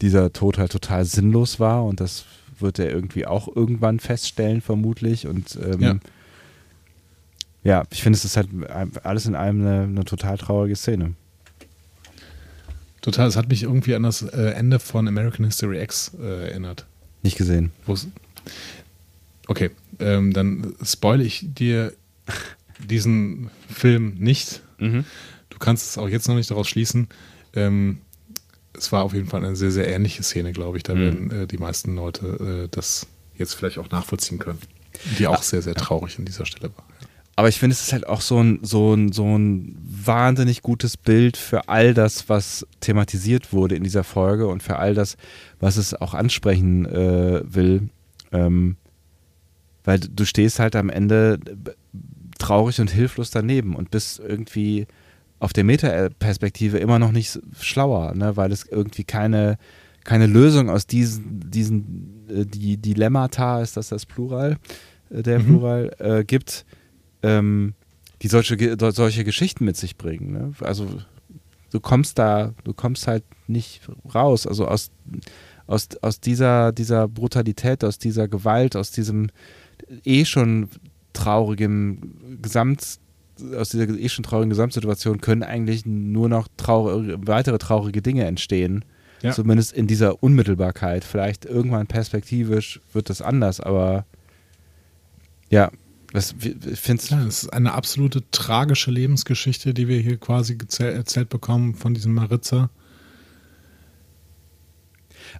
dieser 0.03 0.33
Tod 0.33 0.59
halt 0.59 0.73
total 0.73 1.05
sinnlos 1.05 1.59
war 1.61 1.85
und 1.85 2.01
das 2.01 2.25
wird 2.59 2.79
er 2.79 2.91
irgendwie 2.91 3.27
auch 3.27 3.49
irgendwann 3.55 4.01
feststellen, 4.01 4.61
vermutlich. 4.63 5.27
Und 5.27 5.59
ähm, 5.63 5.81
Ja. 5.81 5.95
ja. 7.65 7.83
ich 7.91 8.03
finde, 8.03 8.17
es 8.17 8.25
ist 8.25 8.37
halt 8.37 8.49
alles 9.05 9.27
in 9.27 9.35
allem 9.35 9.61
eine, 9.61 9.83
eine 9.83 10.05
total 10.05 10.39
traurige 10.39 10.75
Szene. 10.77 11.15
Total, 13.07 13.29
es 13.29 13.37
hat 13.37 13.49
mich 13.49 13.63
irgendwie 13.63 13.95
an 13.95 14.03
das 14.03 14.23
äh, 14.23 14.51
Ende 14.51 14.81
von 14.81 15.07
American 15.07 15.45
History 15.47 15.81
X 15.81 16.11
äh, 16.21 16.49
erinnert. 16.49 16.87
Nicht 17.23 17.37
gesehen. 17.39 17.71
Wo's- 17.87 18.09
Okay, 19.47 19.71
ähm, 20.01 20.33
dann 20.33 20.75
spoile 20.85 21.23
ich 21.23 21.45
dir 21.55 21.93
diesen 22.85 23.49
Film 23.73 24.15
nicht. 24.19 24.61
Du 24.81 25.59
kannst 25.61 25.89
es 25.91 25.99
auch 25.99 26.09
jetzt 26.09 26.27
noch 26.27 26.35
nicht 26.35 26.51
daraus 26.51 26.67
schließen. 26.69 27.07
Ähm, 27.55 27.99
es 28.77 28.91
war 28.91 29.05
auf 29.05 29.15
jeden 29.15 29.29
Fall 29.29 29.45
eine 29.45 29.55
sehr, 29.55 29.71
sehr 29.71 29.87
ähnliche 29.89 30.25
Szene, 30.25 30.53
glaube 30.53 30.77
ich. 30.79 30.83
Da 30.83 30.97
werden 30.97 31.31
äh, 31.31 31.47
die 31.47 31.59
meisten 31.59 31.95
Leute 31.95 32.65
äh, 32.65 32.69
das 32.73 33.07
jetzt 33.39 33.55
vielleicht 33.55 33.79
auch 33.79 33.89
nachvollziehen 33.91 34.39
können. 34.41 34.59
Die 35.19 35.29
auch 35.29 35.43
sehr, 35.45 35.63
sehr 35.63 35.75
traurig 35.77 36.19
an 36.19 36.25
dieser 36.25 36.45
Stelle 36.45 36.73
war. 36.77 36.85
Aber 37.39 37.49
ich 37.49 37.59
finde, 37.59 37.75
es 37.75 37.83
ist 37.83 37.93
halt 37.93 38.07
auch 38.07 38.23
so 38.23 38.41
ein, 38.43 38.61
so, 38.63 38.95
ein, 38.95 39.13
so 39.13 39.37
ein 39.37 39.77
wahnsinnig 39.85 40.63
gutes 40.63 40.97
Bild 40.97 41.37
für 41.37 41.69
all 41.69 41.93
das, 41.93 42.31
was 42.31 42.67
thematisiert 42.81 43.53
wurde 43.53 43.77
in 43.77 43.85
dieser 43.85 44.05
Folge 44.05 44.47
und 44.49 44.63
für 44.63 44.77
all 44.79 44.95
das, 44.95 45.17
was 45.61 45.77
es 45.77 45.93
auch 45.93 46.15
ansprechen 46.15 46.87
äh, 46.87 47.43
will. 47.45 47.91
Ähm, 48.33 48.77
weil 49.85 50.01
du 50.01 50.25
stehst 50.25 50.59
halt 50.59 50.75
am 50.77 50.91
Ende 50.91 51.39
traurig 52.39 52.81
und 52.81 52.91
hilflos 52.91 53.31
daneben 53.31 53.77
und 53.77 53.91
bist 53.91 54.19
irgendwie 54.19 54.87
auf 55.39 55.53
der 55.53 55.65
Metaperspektive 55.65 56.79
immer 56.79 56.99
noch 56.99 57.13
nicht 57.13 57.39
schlauer, 57.61 58.15
ne? 58.15 58.37
weil 58.37 58.51
es 58.51 58.65
irgendwie 58.67 59.05
keine, 59.05 59.59
keine 60.05 60.27
Lösung 60.27 60.71
aus 60.71 60.87
diesen, 60.87 61.51
diesen 61.51 62.25
äh, 62.29 62.47
die 62.47 62.79
Dilemmata, 62.79 63.61
ist 63.61 63.77
das 63.77 63.89
das 63.89 64.07
Plural, 64.07 64.57
äh, 65.11 65.23
der 65.23 65.39
Mhm. 65.39 65.45
Plural, 65.47 65.97
äh, 65.99 66.25
gibt, 66.25 66.66
ähm, 67.27 67.75
die 68.23 68.29
solche, 68.29 68.77
solche 68.93 69.25
Geschichten 69.25 69.65
mit 69.65 69.77
sich 69.77 69.97
bringen. 69.97 70.33
Ne? 70.33 70.53
Also 70.61 70.87
du 71.73 71.81
kommst 71.81 72.19
da, 72.19 72.55
du 72.65 72.73
kommst 72.73 73.07
halt 73.07 73.25
nicht 73.47 73.83
raus. 74.15 74.47
Also 74.47 74.67
aus, 74.67 74.91
aus, 75.67 75.89
aus 76.01 76.21
dieser, 76.21 76.73
dieser 76.73 77.09
Brutalität, 77.09 77.85
aus 77.85 77.99
dieser 77.99 78.29
Gewalt, 78.29 78.77
aus 78.77 78.91
diesem 78.91 79.29
eh 80.05 80.25
schon 80.25 80.69
traurigen 81.13 82.39
Gesamt, 82.41 82.99
aus 83.57 83.71
dieser 83.71 83.89
eh 83.89 84.09
schon 84.09 84.25
traurigen 84.25 84.51
Gesamtsituation 84.51 85.21
können 85.21 85.43
eigentlich 85.43 85.85
nur 85.85 86.29
noch 86.29 86.49
traurig, 86.57 87.19
weitere 87.21 87.59
traurige 87.59 88.01
Dinge 88.03 88.25
entstehen. 88.25 88.85
Ja. 89.23 89.33
Zumindest 89.33 89.73
in 89.73 89.87
dieser 89.87 90.23
Unmittelbarkeit. 90.23 91.03
Vielleicht 91.03 91.47
irgendwann 91.47 91.87
perspektivisch 91.87 92.81
wird 92.93 93.11
das 93.11 93.23
anders, 93.23 93.61
aber 93.61 94.05
ja, 95.51 95.71
das, 96.17 96.35
ich 96.41 96.81
finde 96.81 97.03
es 97.03 97.11
Ja, 97.11 97.23
es 97.25 97.45
ist 97.45 97.53
eine 97.53 97.75
absolute 97.75 98.23
tragische 98.31 98.91
Lebensgeschichte, 98.91 99.75
die 99.75 99.87
wir 99.87 100.01
hier 100.01 100.17
quasi 100.17 100.59
erzählt 100.79 101.29
bekommen 101.29 101.75
von 101.75 101.95
diesem 101.95 102.15
Maritza. 102.15 102.71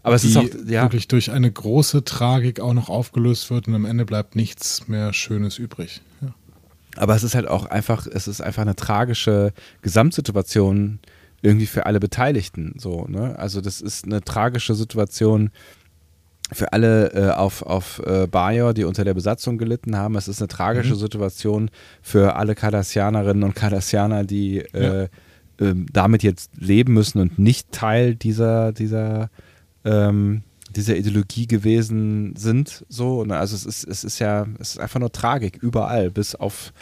aber 0.03 0.15
es 0.17 0.23
die 0.23 0.29
ist 0.29 0.37
auch, 0.37 0.47
ja, 0.67 0.83
wirklich 0.83 1.09
durch 1.09 1.31
eine 1.31 1.51
große 1.51 2.05
Tragik 2.05 2.61
auch 2.61 2.75
noch 2.75 2.89
aufgelöst 2.89 3.51
wird 3.51 3.69
und 3.69 3.75
am 3.75 3.85
Ende 3.87 4.05
bleibt 4.05 4.37
nichts 4.37 4.87
mehr 4.87 5.13
Schönes 5.13 5.59
übrig. 5.59 6.03
Ja. 6.21 6.35
Aber 6.97 7.15
es 7.15 7.23
ist 7.23 7.35
halt 7.35 7.49
auch 7.49 7.67
einfach, 7.67 8.07
es 8.07 8.29
ist 8.29 8.41
einfach 8.41 8.63
eine 8.63 8.77
tragische 8.77 9.53
Gesamtsituation 9.83 11.01
irgendwie 11.43 11.67
für 11.67 11.87
alle 11.87 12.01
Beteiligten. 12.01 12.75
So, 12.79 13.07
ne? 13.09 13.39
Also 13.39 13.61
das 13.61 13.81
ist 13.81 14.05
eine 14.05 14.23
tragische 14.23 14.75
Situation 14.75 15.51
für 16.53 16.73
alle 16.73 17.13
äh, 17.13 17.31
auf, 17.31 17.63
auf 17.63 18.01
äh, 18.07 18.27
Bajor, 18.27 18.73
die 18.73 18.85
unter 18.85 19.05
der 19.05 19.15
Besatzung 19.15 19.59
gelitten 19.59 19.97
haben. 19.97 20.15
Es 20.17 20.29
ist 20.29 20.41
eine 20.41 20.49
tragische 20.49 20.95
mhm. 20.95 20.99
Situation 20.99 21.71
für 22.03 22.37
alle 22.37 22.55
Kardassianerinnen 22.55 23.43
und 23.43 23.55
Kardassianer, 23.55 24.25
die 24.25 24.59
äh, 24.59 25.03
ja. 25.03 25.09
Ähm, 25.59 25.87
damit 25.91 26.23
jetzt 26.23 26.51
leben 26.59 26.93
müssen 26.93 27.19
und 27.19 27.39
nicht 27.39 27.73
Teil 27.73 28.15
dieser, 28.15 28.73
dieser, 28.73 29.31
ähm, 29.87 30.43
dieser 30.69 30.97
Ideologie 30.97 31.47
gewesen 31.47 32.37
sind. 32.37 32.85
So, 32.91 33.25
ne? 33.25 33.39
also 33.39 33.57
es 33.57 33.65
ist, 33.65 33.85
es 33.85 34.05
ist 34.05 34.19
ja, 34.19 34.47
es 34.59 34.73
ist 34.73 34.79
einfach 34.79 35.01
nur 35.01 35.13
Tragik 35.13 35.57
überall, 35.63 36.11
bis 36.11 36.35
auf 36.35 36.75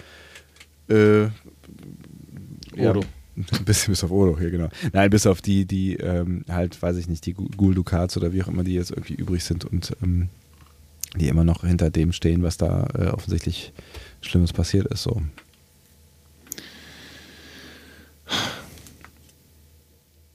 äh, 0.89 1.27
ja, 2.75 2.95
Bisschen 3.65 3.93
bis 3.93 4.05
auf 4.05 4.11
Odo 4.11 4.39
hier, 4.39 4.51
genau. 4.51 4.69
Nein, 4.93 5.11
bis 5.11 5.27
auf 5.27 5.43
die, 5.43 5.65
die 5.65 5.95
ähm, 5.97 6.45
halt, 6.49 6.81
weiß 6.81 6.97
ich 6.97 7.09
nicht, 7.09 7.27
die 7.27 7.35
Ghoul 7.35 7.75
Dukats 7.75 8.17
oder 8.17 8.33
wie 8.33 8.43
auch 8.43 8.49
immer 8.49 8.65
die 8.65 8.75
jetzt 8.75 8.91
irgendwie 8.91 9.15
übrig 9.15 9.45
sind 9.45 9.65
und 9.65 9.97
ähm, 10.03 10.29
die 11.17 11.29
immer 11.29 11.45
noch 11.45 11.65
hinter 11.65 11.91
dem 11.91 12.13
stehen, 12.13 12.43
was 12.43 12.57
da 12.57 12.87
äh, 12.95 13.07
offensichtlich 13.09 13.73
Schlimmes 14.21 14.53
passiert 14.53 14.87
ist. 14.87 15.03
So. 15.03 15.23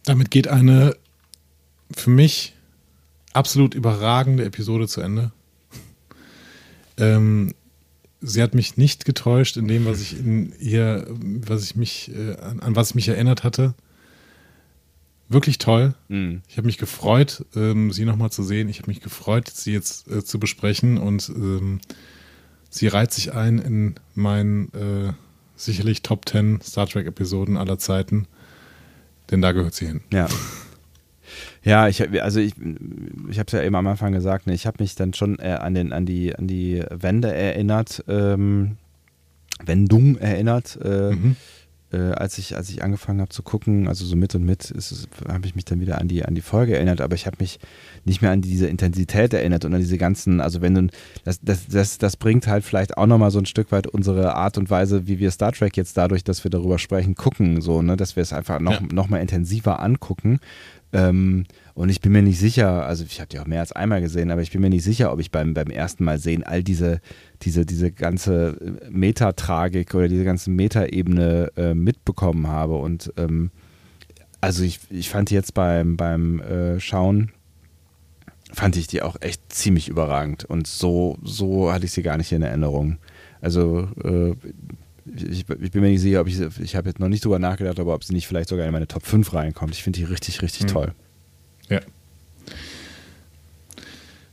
Damit 0.03 0.31
geht 0.31 0.47
eine 0.47 0.95
für 1.91 2.09
mich 2.09 2.55
absolut 3.33 3.73
überragende 3.75 4.45
Episode 4.45 4.87
zu 4.87 5.01
Ende. 5.01 5.31
Ähm, 7.01 7.53
sie 8.21 8.41
hat 8.41 8.53
mich 8.53 8.77
nicht 8.77 9.05
getäuscht 9.05 9.57
in 9.57 9.67
dem, 9.67 9.85
was 9.85 10.01
ich 10.01 10.19
in 10.19 10.53
ihr, 10.59 11.07
was 11.09 11.63
ich 11.63 11.75
mich, 11.75 12.11
äh, 12.13 12.35
an, 12.35 12.59
an, 12.59 12.75
was 12.75 12.89
ich 12.89 12.95
mich 12.95 13.07
erinnert 13.07 13.43
hatte. 13.43 13.73
Wirklich 15.29 15.59
toll. 15.59 15.93
Mhm. 16.07 16.41
Ich 16.47 16.57
habe 16.57 16.65
mich 16.65 16.77
gefreut, 16.77 17.45
ähm, 17.55 17.91
sie 17.91 18.05
nochmal 18.05 18.31
zu 18.31 18.43
sehen. 18.43 18.67
Ich 18.67 18.79
habe 18.79 18.89
mich 18.89 19.01
gefreut, 19.01 19.47
sie 19.47 19.73
jetzt 19.73 20.09
äh, 20.09 20.23
zu 20.23 20.39
besprechen 20.39 20.97
und 20.97 21.29
ähm, 21.29 21.79
sie 22.69 22.87
reiht 22.87 23.13
sich 23.13 23.33
ein 23.33 23.59
in 23.59 23.95
meinen 24.15 24.73
äh, 24.73 25.13
sicherlich 25.55 26.01
Top 26.01 26.27
10 26.27 26.61
Star 26.61 26.87
Trek 26.87 27.05
Episoden 27.05 27.57
aller 27.57 27.77
Zeiten. 27.77 28.27
Denn 29.29 29.41
da 29.41 29.51
gehört 29.51 29.75
sie 29.75 29.85
hin. 29.85 30.01
Ja. 30.11 30.27
Ja, 31.63 31.87
ich 31.87 32.01
also 32.21 32.39
ich, 32.39 32.53
ich 33.29 33.39
habe 33.39 33.47
es 33.47 33.51
ja 33.51 33.61
eben 33.61 33.75
am 33.75 33.87
Anfang 33.87 34.13
gesagt, 34.13 34.47
ne, 34.47 34.53
ich 34.53 34.65
habe 34.65 34.77
mich 34.81 34.95
dann 34.95 35.13
schon 35.13 35.39
äh, 35.39 35.57
an, 35.59 35.73
den, 35.73 35.91
an, 35.91 36.05
die, 36.05 36.35
an 36.35 36.47
die 36.47 36.83
Wende 36.89 37.33
erinnert, 37.33 38.03
ähm, 38.07 38.77
Wendung 39.65 40.17
erinnert, 40.17 40.79
äh, 40.81 41.11
mhm. 41.11 41.35
äh, 41.91 41.97
als, 41.97 42.37
ich, 42.37 42.55
als 42.55 42.69
ich 42.69 42.81
angefangen 42.81 43.19
habe 43.19 43.29
zu 43.29 43.43
gucken, 43.43 43.89
also 43.89 44.05
so 44.05 44.15
mit 44.15 44.33
und 44.35 44.45
mit, 44.45 44.73
habe 45.27 45.45
ich 45.45 45.55
mich 45.55 45.65
dann 45.65 45.81
wieder 45.81 45.99
an 45.99 46.07
die, 46.07 46.23
an 46.23 46.33
die 46.33 46.41
Folge 46.41 46.75
erinnert, 46.75 47.01
aber 47.01 47.15
ich 47.15 47.25
habe 47.25 47.35
mich 47.41 47.59
nicht 48.05 48.21
mehr 48.21 48.31
an 48.31 48.41
diese 48.41 48.67
Intensität 48.67 49.33
erinnert 49.33 49.65
und 49.65 49.73
an 49.73 49.81
diese 49.81 49.97
ganzen, 49.97 50.39
also 50.39 50.61
wenn 50.61 50.75
du, 50.75 50.87
das, 51.25 51.41
das, 51.41 51.67
das, 51.67 51.97
das 51.97 52.15
bringt 52.15 52.47
halt 52.47 52.63
vielleicht 52.63 52.97
auch 52.97 53.05
nochmal 53.05 53.31
so 53.31 53.39
ein 53.39 53.45
Stück 53.45 53.73
weit 53.73 53.85
unsere 53.85 54.33
Art 54.33 54.57
und 54.57 54.69
Weise, 54.69 55.07
wie 55.07 55.19
wir 55.19 55.29
Star 55.31 55.51
Trek 55.51 55.75
jetzt 55.75 55.97
dadurch, 55.97 56.23
dass 56.23 56.45
wir 56.45 56.51
darüber 56.51 56.79
sprechen, 56.79 57.15
gucken, 57.15 57.59
so, 57.59 57.81
ne, 57.81 57.97
dass 57.97 58.15
wir 58.15 58.23
es 58.23 58.31
einfach 58.31 58.61
noch, 58.61 58.79
ja. 58.79 58.87
noch 58.93 59.09
mal 59.09 59.17
intensiver 59.17 59.81
angucken 59.81 60.39
ähm, 60.91 61.45
und 61.75 61.89
ich 61.89 62.01
bin 62.01 62.11
mir 62.11 62.21
nicht 62.21 62.39
sicher, 62.39 62.85
also 62.85 63.03
ich 63.05 63.19
habe 63.19 63.29
die 63.29 63.39
auch 63.39 63.45
mehr 63.45 63.61
als 63.61 63.71
einmal 63.71 64.01
gesehen, 64.01 64.31
aber 64.31 64.41
ich 64.41 64.51
bin 64.51 64.61
mir 64.61 64.69
nicht 64.69 64.83
sicher, 64.83 65.13
ob 65.13 65.19
ich 65.19 65.31
beim, 65.31 65.53
beim 65.53 65.69
ersten 65.69 66.03
Mal 66.03 66.17
sehen 66.17 66.43
all 66.43 66.63
diese, 66.63 66.99
diese, 67.41 67.65
diese 67.65 67.91
ganze 67.91 68.79
Metatragik 68.89 69.93
oder 69.93 70.07
diese 70.07 70.23
ganze 70.23 70.49
Metaebene 70.49 71.51
äh, 71.55 71.73
mitbekommen 71.73 72.47
habe. 72.47 72.77
Und 72.77 73.13
ähm, 73.17 73.51
also 74.41 74.63
ich, 74.63 74.79
ich 74.89 75.09
fand 75.09 75.31
jetzt 75.31 75.53
beim, 75.53 75.95
beim 75.95 76.41
äh, 76.41 76.79
Schauen, 76.79 77.31
fand 78.51 78.75
ich 78.75 78.87
die 78.87 79.01
auch 79.01 79.17
echt 79.21 79.53
ziemlich 79.53 79.89
überragend. 79.89 80.45
Und 80.45 80.65
so, 80.65 81.17
so 81.23 81.71
hatte 81.71 81.85
ich 81.85 81.91
sie 81.91 82.03
gar 82.03 82.17
nicht 82.17 82.31
in 82.31 82.41
Erinnerung. 82.41 82.97
Also 83.41 83.87
äh, 84.03 84.33
ich, 85.15 85.45
ich, 85.49 85.71
bin 85.71 85.81
mir 85.81 85.89
nicht 85.89 86.01
sicher, 86.01 86.21
ob 86.21 86.27
ich, 86.27 86.39
ich 86.39 86.75
habe 86.75 86.89
jetzt 86.89 86.99
noch 86.99 87.09
nicht 87.09 87.23
drüber 87.25 87.39
nachgedacht, 87.39 87.79
aber 87.79 87.93
ob 87.93 88.03
sie 88.03 88.13
nicht 88.13 88.27
vielleicht 88.27 88.49
sogar 88.49 88.65
in 88.65 88.71
meine 88.71 88.87
Top 88.87 89.05
5 89.05 89.33
reinkommt. 89.33 89.73
Ich 89.73 89.83
finde 89.83 89.99
die 89.99 90.05
richtig, 90.05 90.41
richtig 90.41 90.63
mhm. 90.63 90.67
toll. 90.67 90.93
Ja. 91.69 91.81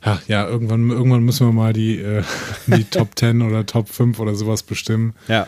Ach, 0.03 0.23
ja, 0.29 0.47
irgendwann, 0.47 0.89
irgendwann 0.91 1.25
müssen 1.25 1.47
wir 1.47 1.53
mal 1.53 1.73
die, 1.73 1.99
äh, 1.99 2.23
die 2.67 2.85
Top 2.85 3.19
10 3.19 3.43
oder 3.43 3.67
Top 3.67 3.89
5 3.89 4.19
oder 4.21 4.35
sowas 4.35 4.63
bestimmen. 4.63 5.15
Ja. 5.29 5.47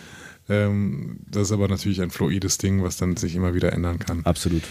Ähm, 0.49 1.21
das 1.31 1.45
ist 1.45 1.53
aber 1.53 1.69
natürlich 1.69 2.01
ein 2.01 2.11
fluides 2.11 2.59
Ding, 2.59 2.83
was 2.83 2.97
dann 2.97 3.17
sich 3.17 3.35
immer 3.35 3.55
wieder 3.55 3.73
ändern 3.73 3.99
kann. 3.99 4.25
Absolut. 4.25 4.63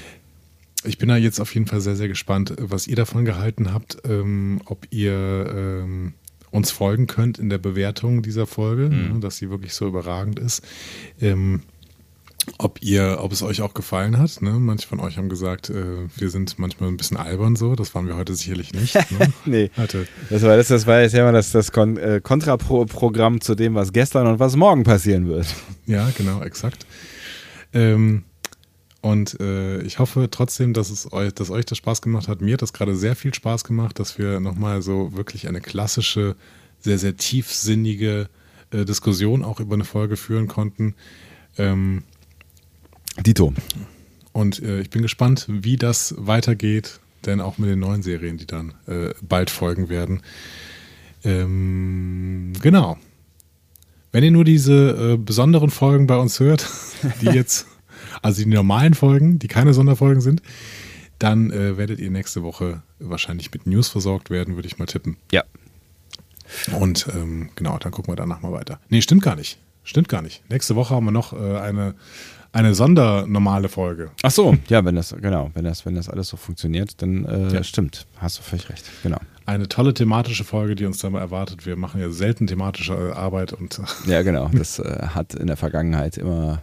Ich 0.83 0.97
bin 0.97 1.09
da 1.09 1.17
jetzt 1.17 1.39
auf 1.39 1.53
jeden 1.53 1.67
Fall 1.67 1.81
sehr, 1.81 1.95
sehr 1.95 2.07
gespannt, 2.07 2.53
was 2.59 2.87
ihr 2.87 2.95
davon 2.95 3.25
gehalten 3.25 3.73
habt, 3.73 3.97
ähm, 4.05 4.61
ob 4.65 4.87
ihr 4.89 5.83
ähm, 5.83 6.13
uns 6.57 6.71
folgen 6.71 7.07
könnt 7.07 7.39
in 7.39 7.49
der 7.49 7.57
Bewertung 7.57 8.21
dieser 8.21 8.47
Folge, 8.47 8.89
mhm. 8.89 9.13
Ne, 9.13 9.19
dass 9.19 9.37
sie 9.37 9.49
wirklich 9.49 9.73
so 9.73 9.87
überragend 9.87 10.39
ist. 10.39 10.61
Ähm, 11.21 11.61
ob 12.57 12.81
ihr, 12.81 13.17
ob 13.21 13.31
es 13.31 13.43
euch 13.43 13.61
auch 13.61 13.73
gefallen 13.73 14.17
hat. 14.17 14.41
Ne? 14.41 14.51
Manche 14.51 14.87
von 14.87 14.99
euch 14.99 15.17
haben 15.17 15.29
gesagt, 15.29 15.69
äh, 15.69 16.07
wir 16.15 16.29
sind 16.29 16.57
manchmal 16.57 16.89
ein 16.89 16.97
bisschen 16.97 17.17
albern 17.17 17.55
so. 17.55 17.75
Das 17.75 17.93
waren 17.93 18.07
wir 18.07 18.15
heute 18.15 18.35
sicherlich 18.35 18.73
nicht. 18.73 18.97
Ne? 19.11 19.33
nee. 19.45 19.71
Hatte. 19.75 20.07
Das 20.29 20.43
war, 20.43 20.57
das, 20.57 20.67
das 20.67 20.85
war 20.85 21.01
jetzt 21.01 21.13
ja 21.13 21.31
das, 21.31 21.51
das 21.51 21.71
Kon 21.71 21.97
äh, 21.97 22.21
Kontraprogramm 22.21 23.41
zu 23.41 23.55
dem, 23.55 23.75
was 23.75 23.93
gestern 23.93 24.27
und 24.27 24.39
was 24.39 24.55
morgen 24.55 24.83
passieren 24.83 25.27
wird. 25.27 25.47
Ja, 25.85 26.09
genau, 26.17 26.41
exakt. 26.41 26.85
Ähm, 27.73 28.23
und 29.07 29.39
äh, 29.39 29.81
ich 29.83 29.99
hoffe 29.99 30.27
trotzdem, 30.29 30.73
dass 30.73 30.89
es 30.89 31.13
euch, 31.13 31.33
dass 31.33 31.49
euch 31.49 31.63
das 31.63 31.77
Spaß 31.77 32.01
gemacht 32.01 32.27
hat. 32.27 32.41
Mir 32.41 32.55
hat 32.55 32.61
das 32.61 32.73
gerade 32.73 32.93
sehr 32.93 33.15
viel 33.15 33.33
Spaß 33.33 33.63
gemacht, 33.63 33.99
dass 33.99 34.17
wir 34.17 34.41
nochmal 34.41 34.81
so 34.81 35.15
wirklich 35.15 35.47
eine 35.47 35.61
klassische, 35.61 36.35
sehr, 36.81 36.99
sehr 36.99 37.15
tiefsinnige 37.15 38.27
äh, 38.71 38.83
Diskussion 38.83 39.45
auch 39.45 39.61
über 39.61 39.75
eine 39.75 39.85
Folge 39.85 40.17
führen 40.17 40.49
konnten. 40.49 40.93
Ähm, 41.57 42.03
Dito. 43.25 43.53
Und 44.33 44.61
äh, 44.61 44.81
ich 44.81 44.89
bin 44.89 45.03
gespannt, 45.03 45.45
wie 45.47 45.77
das 45.77 46.13
weitergeht, 46.17 46.99
denn 47.25 47.39
auch 47.39 47.57
mit 47.57 47.69
den 47.69 47.79
neuen 47.79 48.03
Serien, 48.03 48.35
die 48.35 48.45
dann 48.45 48.73
äh, 48.87 49.13
bald 49.21 49.49
folgen 49.49 49.87
werden. 49.87 50.21
Ähm, 51.23 52.51
genau. 52.61 52.97
Wenn 54.11 54.25
ihr 54.25 54.31
nur 54.31 54.43
diese 54.43 55.13
äh, 55.13 55.17
besonderen 55.17 55.69
Folgen 55.69 56.07
bei 56.07 56.17
uns 56.17 56.41
hört, 56.41 56.67
die 57.21 57.27
jetzt 57.27 57.67
also 58.21 58.43
die 58.43 58.49
normalen 58.49 58.93
Folgen, 58.93 59.39
die 59.39 59.47
keine 59.47 59.73
Sonderfolgen 59.73 60.21
sind, 60.21 60.41
dann 61.19 61.51
äh, 61.51 61.77
werdet 61.77 61.99
ihr 61.99 62.11
nächste 62.11 62.43
Woche 62.43 62.81
wahrscheinlich 62.99 63.51
mit 63.51 63.65
News 63.65 63.89
versorgt 63.89 64.29
werden, 64.29 64.55
würde 64.55 64.67
ich 64.67 64.77
mal 64.77 64.85
tippen. 64.85 65.17
Ja. 65.31 65.43
Und 66.79 67.07
ähm, 67.13 67.49
genau, 67.55 67.77
dann 67.77 67.91
gucken 67.91 68.11
wir 68.11 68.15
danach 68.15 68.41
mal 68.41 68.51
weiter. 68.51 68.79
Nee, 68.89 69.01
stimmt 69.01 69.23
gar 69.23 69.35
nicht. 69.35 69.57
Stimmt 69.83 70.09
gar 70.09 70.21
nicht. 70.21 70.43
Nächste 70.49 70.75
Woche 70.75 70.95
haben 70.95 71.05
wir 71.05 71.11
noch 71.11 71.33
äh, 71.33 71.57
eine, 71.57 71.95
eine 72.51 72.75
sondernormale 72.75 73.69
Folge. 73.69 74.11
Ach 74.21 74.31
so, 74.31 74.57
ja, 74.67 74.83
wenn 74.83 74.95
das, 74.95 75.15
genau, 75.21 75.51
wenn 75.53 75.63
das, 75.63 75.85
wenn 75.85 75.95
das 75.95 76.09
alles 76.09 76.29
so 76.29 76.37
funktioniert, 76.37 77.01
dann 77.01 77.25
äh, 77.25 77.53
ja. 77.53 77.63
stimmt. 77.63 78.05
Hast 78.17 78.37
du 78.37 78.43
völlig 78.43 78.69
recht. 78.69 78.85
Genau. 79.03 79.19
Eine 79.45 79.69
tolle 79.69 79.93
thematische 79.93 80.43
Folge, 80.43 80.75
die 80.75 80.85
uns 80.85 80.99
da 80.99 81.09
mal 81.09 81.21
erwartet. 81.21 81.65
Wir 81.65 81.77
machen 81.77 82.01
ja 82.01 82.09
selten 82.09 82.47
thematische 82.47 83.15
Arbeit 83.15 83.53
und. 83.53 83.79
ja, 84.05 84.21
genau. 84.21 84.49
Das 84.53 84.79
äh, 84.79 85.07
hat 85.15 85.33
in 85.33 85.47
der 85.47 85.57
Vergangenheit 85.57 86.17
immer 86.17 86.61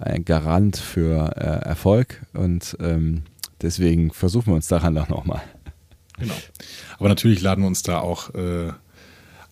ein 0.00 0.24
Garant 0.24 0.76
für 0.76 1.36
äh, 1.36 1.68
Erfolg 1.68 2.22
und 2.32 2.76
ähm, 2.80 3.22
deswegen 3.60 4.12
versuchen 4.12 4.48
wir 4.48 4.54
uns 4.54 4.68
daran 4.68 4.94
doch 4.94 5.08
nochmal. 5.08 5.42
Genau. 6.18 6.34
Aber 6.98 7.08
natürlich 7.08 7.40
laden 7.40 7.62
wir 7.62 7.68
uns 7.68 7.82
da 7.82 8.00
auch 8.00 8.34
äh, 8.34 8.72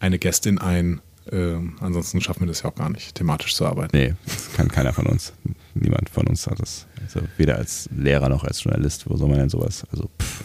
eine 0.00 0.18
Gästin 0.18 0.58
ein. 0.58 1.00
Äh, 1.30 1.56
ansonsten 1.80 2.20
schaffen 2.20 2.40
wir 2.40 2.46
das 2.46 2.62
ja 2.62 2.70
auch 2.70 2.74
gar 2.74 2.90
nicht, 2.90 3.14
thematisch 3.14 3.54
zu 3.54 3.66
arbeiten. 3.66 3.96
Nee, 3.96 4.14
das 4.26 4.52
kann 4.52 4.68
keiner 4.68 4.92
von 4.92 5.06
uns. 5.06 5.32
Niemand 5.74 6.08
von 6.08 6.26
uns 6.26 6.46
hat 6.46 6.60
das. 6.60 6.86
Also 7.02 7.20
weder 7.36 7.56
als 7.56 7.88
Lehrer 7.94 8.28
noch 8.28 8.44
als 8.44 8.62
Journalist. 8.62 9.08
Wo 9.08 9.16
soll 9.16 9.28
man 9.28 9.38
denn 9.38 9.48
sowas? 9.48 9.86
Also, 9.92 10.10
pff. 10.20 10.42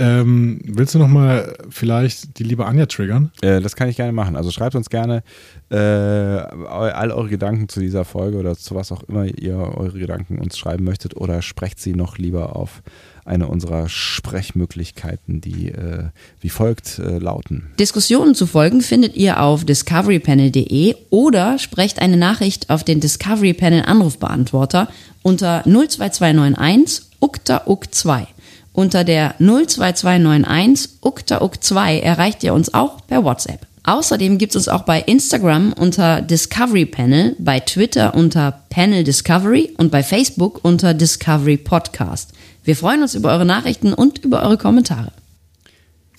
Ähm, 0.00 0.60
willst 0.64 0.94
du 0.94 0.98
noch 0.98 1.08
mal 1.08 1.54
vielleicht 1.68 2.38
die 2.38 2.42
liebe 2.42 2.64
Anja 2.64 2.86
triggern? 2.86 3.30
Äh, 3.42 3.60
das 3.60 3.76
kann 3.76 3.90
ich 3.90 3.96
gerne 3.96 4.12
machen. 4.12 4.34
Also 4.34 4.50
schreibt 4.50 4.74
uns 4.74 4.88
gerne 4.88 5.22
äh, 5.70 5.76
all 5.76 7.10
eure 7.10 7.28
Gedanken 7.28 7.68
zu 7.68 7.80
dieser 7.80 8.06
Folge 8.06 8.38
oder 8.38 8.56
zu 8.56 8.74
was 8.74 8.92
auch 8.92 9.02
immer 9.02 9.26
ihr 9.26 9.58
eure 9.58 9.98
Gedanken 9.98 10.38
uns 10.38 10.56
schreiben 10.56 10.84
möchtet 10.84 11.18
oder 11.18 11.42
sprecht 11.42 11.80
sie 11.80 11.94
noch 11.94 12.16
lieber 12.16 12.56
auf 12.56 12.82
eine 13.26 13.46
unserer 13.48 13.90
Sprechmöglichkeiten, 13.90 15.42
die 15.42 15.68
äh, 15.68 16.04
wie 16.40 16.48
folgt 16.48 16.98
äh, 16.98 17.18
lauten. 17.18 17.68
Diskussionen 17.78 18.34
zu 18.34 18.46
folgen 18.46 18.80
findet 18.80 19.16
ihr 19.16 19.42
auf 19.42 19.66
discoverypanel.de 19.66 20.94
oder 21.10 21.58
sprecht 21.58 22.00
eine 22.00 22.16
Nachricht 22.16 22.70
auf 22.70 22.84
den 22.84 23.00
Discovery 23.00 23.52
Panel 23.52 23.82
Anrufbeantworter 23.82 24.88
unter 25.20 25.62
02291 25.64 27.02
ukta 27.20 27.64
uk 27.66 27.94
2 27.94 28.26
unter 28.72 29.04
der 29.04 29.34
02291 29.38 31.00
uktauk2 31.02 32.00
erreicht 32.00 32.42
ihr 32.44 32.54
uns 32.54 32.72
auch 32.72 33.06
per 33.06 33.24
WhatsApp. 33.24 33.66
Außerdem 33.82 34.38
gibt 34.38 34.54
es 34.54 34.56
uns 34.56 34.68
auch 34.68 34.82
bei 34.82 35.00
Instagram 35.00 35.72
unter 35.72 36.20
Discovery 36.20 36.86
Panel, 36.86 37.34
bei 37.38 37.60
Twitter 37.60 38.14
unter 38.14 38.62
Panel 38.68 39.04
Discovery 39.04 39.74
und 39.78 39.90
bei 39.90 40.02
Facebook 40.02 40.64
unter 40.64 40.94
Discovery 40.94 41.56
Podcast. 41.56 42.32
Wir 42.62 42.76
freuen 42.76 43.02
uns 43.02 43.14
über 43.14 43.30
eure 43.30 43.46
Nachrichten 43.46 43.94
und 43.94 44.18
über 44.18 44.42
eure 44.42 44.58
Kommentare. 44.58 45.12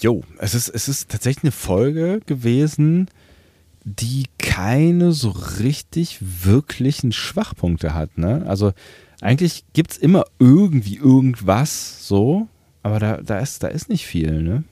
Jo, 0.01 0.23
es 0.39 0.55
ist, 0.55 0.69
es 0.69 0.87
ist 0.87 1.09
tatsächlich 1.09 1.43
eine 1.43 1.51
Folge 1.51 2.19
gewesen, 2.25 3.07
die 3.83 4.25
keine 4.39 5.11
so 5.11 5.29
richtig 5.29 6.17
wirklichen 6.19 7.11
Schwachpunkte 7.11 7.93
hat. 7.93 8.17
Ne? 8.17 8.43
Also 8.47 8.73
eigentlich 9.21 9.63
gibt 9.73 9.91
es 9.91 9.97
immer 9.97 10.25
irgendwie 10.39 10.97
irgendwas 10.97 12.07
so, 12.07 12.47
aber 12.83 12.99
da, 12.99 13.17
da, 13.17 13.39
ist, 13.39 13.63
da 13.63 13.67
ist 13.67 13.87
nicht 13.87 14.05
viel. 14.05 14.41
Ne? 14.41 14.63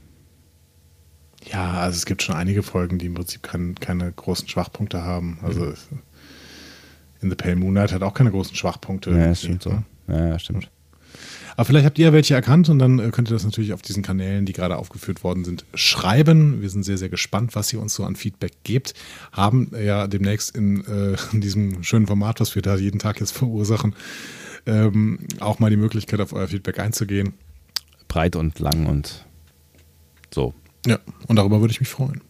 Ja, 1.52 1.74
also 1.76 1.96
es 1.96 2.06
gibt 2.06 2.24
schon 2.24 2.36
einige 2.36 2.64
Folgen, 2.64 2.98
die 2.98 3.06
im 3.06 3.14
Prinzip 3.14 3.44
kein, 3.44 3.76
keine 3.76 4.12
großen 4.12 4.48
Schwachpunkte 4.48 5.04
haben. 5.04 5.40
Also 5.44 5.66
mhm. 5.66 5.76
In 7.22 7.30
the 7.30 7.36
Pale 7.36 7.58
Moonlight 7.58 7.92
hat 7.92 8.02
auch 8.02 8.14
keine 8.14 8.32
großen 8.32 8.56
Schwachpunkte. 8.56 9.12
Ja, 9.12 9.36
stimmt 9.36 9.64
so. 9.64 9.84
Ja, 10.08 10.40
stimmt. 10.40 10.70
Aber 11.58 11.66
vielleicht 11.66 11.86
habt 11.86 12.00
ihr 12.00 12.14
welche 12.14 12.36
erkannt 12.36 12.70
und 12.70 12.80
dann 12.80 13.00
äh, 13.00 13.10
könnt 13.12 13.30
ihr 13.30 13.34
das 13.34 13.44
natürlich 13.44 13.74
auf 13.74 13.82
diesen 13.82 14.02
Kanälen, 14.02 14.46
die 14.46 14.54
gerade 14.54 14.78
aufgeführt 14.78 15.26
worden 15.26 15.44
sind, 15.44 15.66
schreiben. 15.74 16.62
Wir 16.62 16.70
sind 16.70 16.84
sehr, 16.84 16.98
sehr 16.98 17.10
gespannt, 17.10 17.54
was 17.54 17.74
ihr 17.74 17.82
uns 17.82 17.94
so 17.94 18.06
an 18.06 18.16
Feedback 18.16 18.54
gebt. 18.64 18.94
Haben 19.34 19.72
ja 19.78 20.08
demnächst 20.08 20.56
in, 20.56 20.86
äh, 20.86 21.18
in 21.34 21.42
diesem 21.42 21.84
schönen 21.84 22.08
Format, 22.08 22.40
was 22.40 22.56
wir 22.56 22.62
da 22.62 22.78
jeden 22.78 23.00
Tag 23.00 23.20
jetzt 23.20 23.32
verursachen, 23.32 23.94
ähm, 24.66 25.20
auch 25.40 25.60
mal 25.60 25.70
die 25.70 25.78
Möglichkeit, 25.78 26.20
auf 26.22 26.34
euer 26.34 26.48
Feedback 26.48 26.80
einzugehen. 26.80 27.34
Breit 28.08 28.36
und 28.36 28.60
lang 28.60 28.86
und 28.88 29.26
so. 30.34 30.54
Ja, 30.86 31.00
und 31.28 31.36
darüber 31.36 31.60
würde 31.62 31.72
ich 31.72 31.80
mich 31.80 31.90
freuen. 31.90 32.22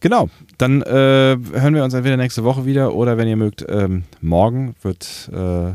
Genau, 0.00 0.28
dann 0.58 0.82
äh, 0.82 1.36
hören 1.52 1.74
wir 1.74 1.82
uns 1.82 1.94
entweder 1.94 2.18
nächste 2.18 2.44
Woche 2.44 2.66
wieder 2.66 2.94
oder 2.94 3.16
wenn 3.16 3.26
ihr 3.26 3.36
mögt, 3.36 3.64
ähm, 3.68 4.04
morgen 4.20 4.74
wird 4.82 5.30
äh, 5.32 5.72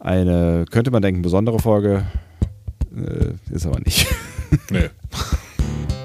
eine, 0.00 0.64
könnte 0.70 0.90
man 0.90 1.02
denken, 1.02 1.22
besondere 1.22 1.60
Folge. 1.60 2.06
Äh, 2.96 3.54
ist 3.54 3.66
aber 3.66 3.80
nicht. 3.80 4.06
Nee. 4.70 4.88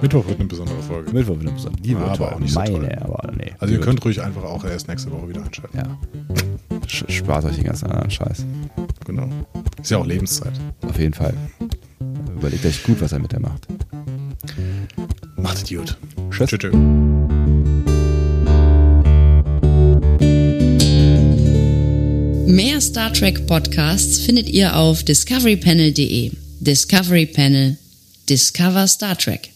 Mittwoch 0.02 0.28
wird 0.28 0.38
eine 0.38 0.50
besondere 0.50 0.82
Folge. 0.82 1.14
Mittwoch 1.14 1.36
wird 1.36 1.48
eine 1.48 1.52
besondere. 1.52 1.82
Die 1.82 1.98
wird 1.98 2.10
aber 2.10 2.34
auch 2.34 2.40
nicht 2.40 2.56
meine, 2.56 2.72
so 2.72 2.80
toll. 2.80 2.98
aber 3.00 3.32
nee. 3.38 3.54
Also 3.58 3.74
ihr 3.74 3.80
könnt 3.80 4.04
ruhig 4.04 4.22
einfach 4.22 4.44
auch 4.44 4.66
erst 4.66 4.90
nächste 4.90 5.10
Woche 5.12 5.30
wieder 5.30 5.46
einschalten. 5.46 5.78
Ja. 5.78 6.73
Spart 6.88 7.46
euch 7.46 7.56
den 7.56 7.66
ganzen 7.66 7.88
anderen 7.88 8.12
Scheiß. 8.12 8.46
Genau. 9.06 9.28
Ist 9.82 9.92
ja 9.92 9.98
auch 9.98 10.06
Lebenszeit. 10.06 10.54
Auf 10.82 11.00
jeden 11.00 11.14
Fall. 11.14 11.34
Überlegt 12.36 12.66
euch 12.66 12.84
gut, 12.84 13.02
was 13.02 13.12
er 13.12 13.20
mit 13.20 13.32
der 13.32 13.40
macht. 13.40 13.68
Macht 15.38 15.58
es 15.58 15.70
gut. 15.70 15.98
Tschüss. 16.30 16.50
Tschüss. 16.50 16.74
Mehr 22.46 22.82
Star 22.82 23.12
Trek 23.14 23.48
Podcasts 23.48 24.20
findet 24.20 24.50
ihr 24.50 24.76
auf 24.76 25.04
discoverypanel.de. 25.04 26.32
Discovery 26.60 27.26
Panel. 27.26 27.78
Discover 28.30 28.88
Star 28.88 29.18
Trek. 29.18 29.53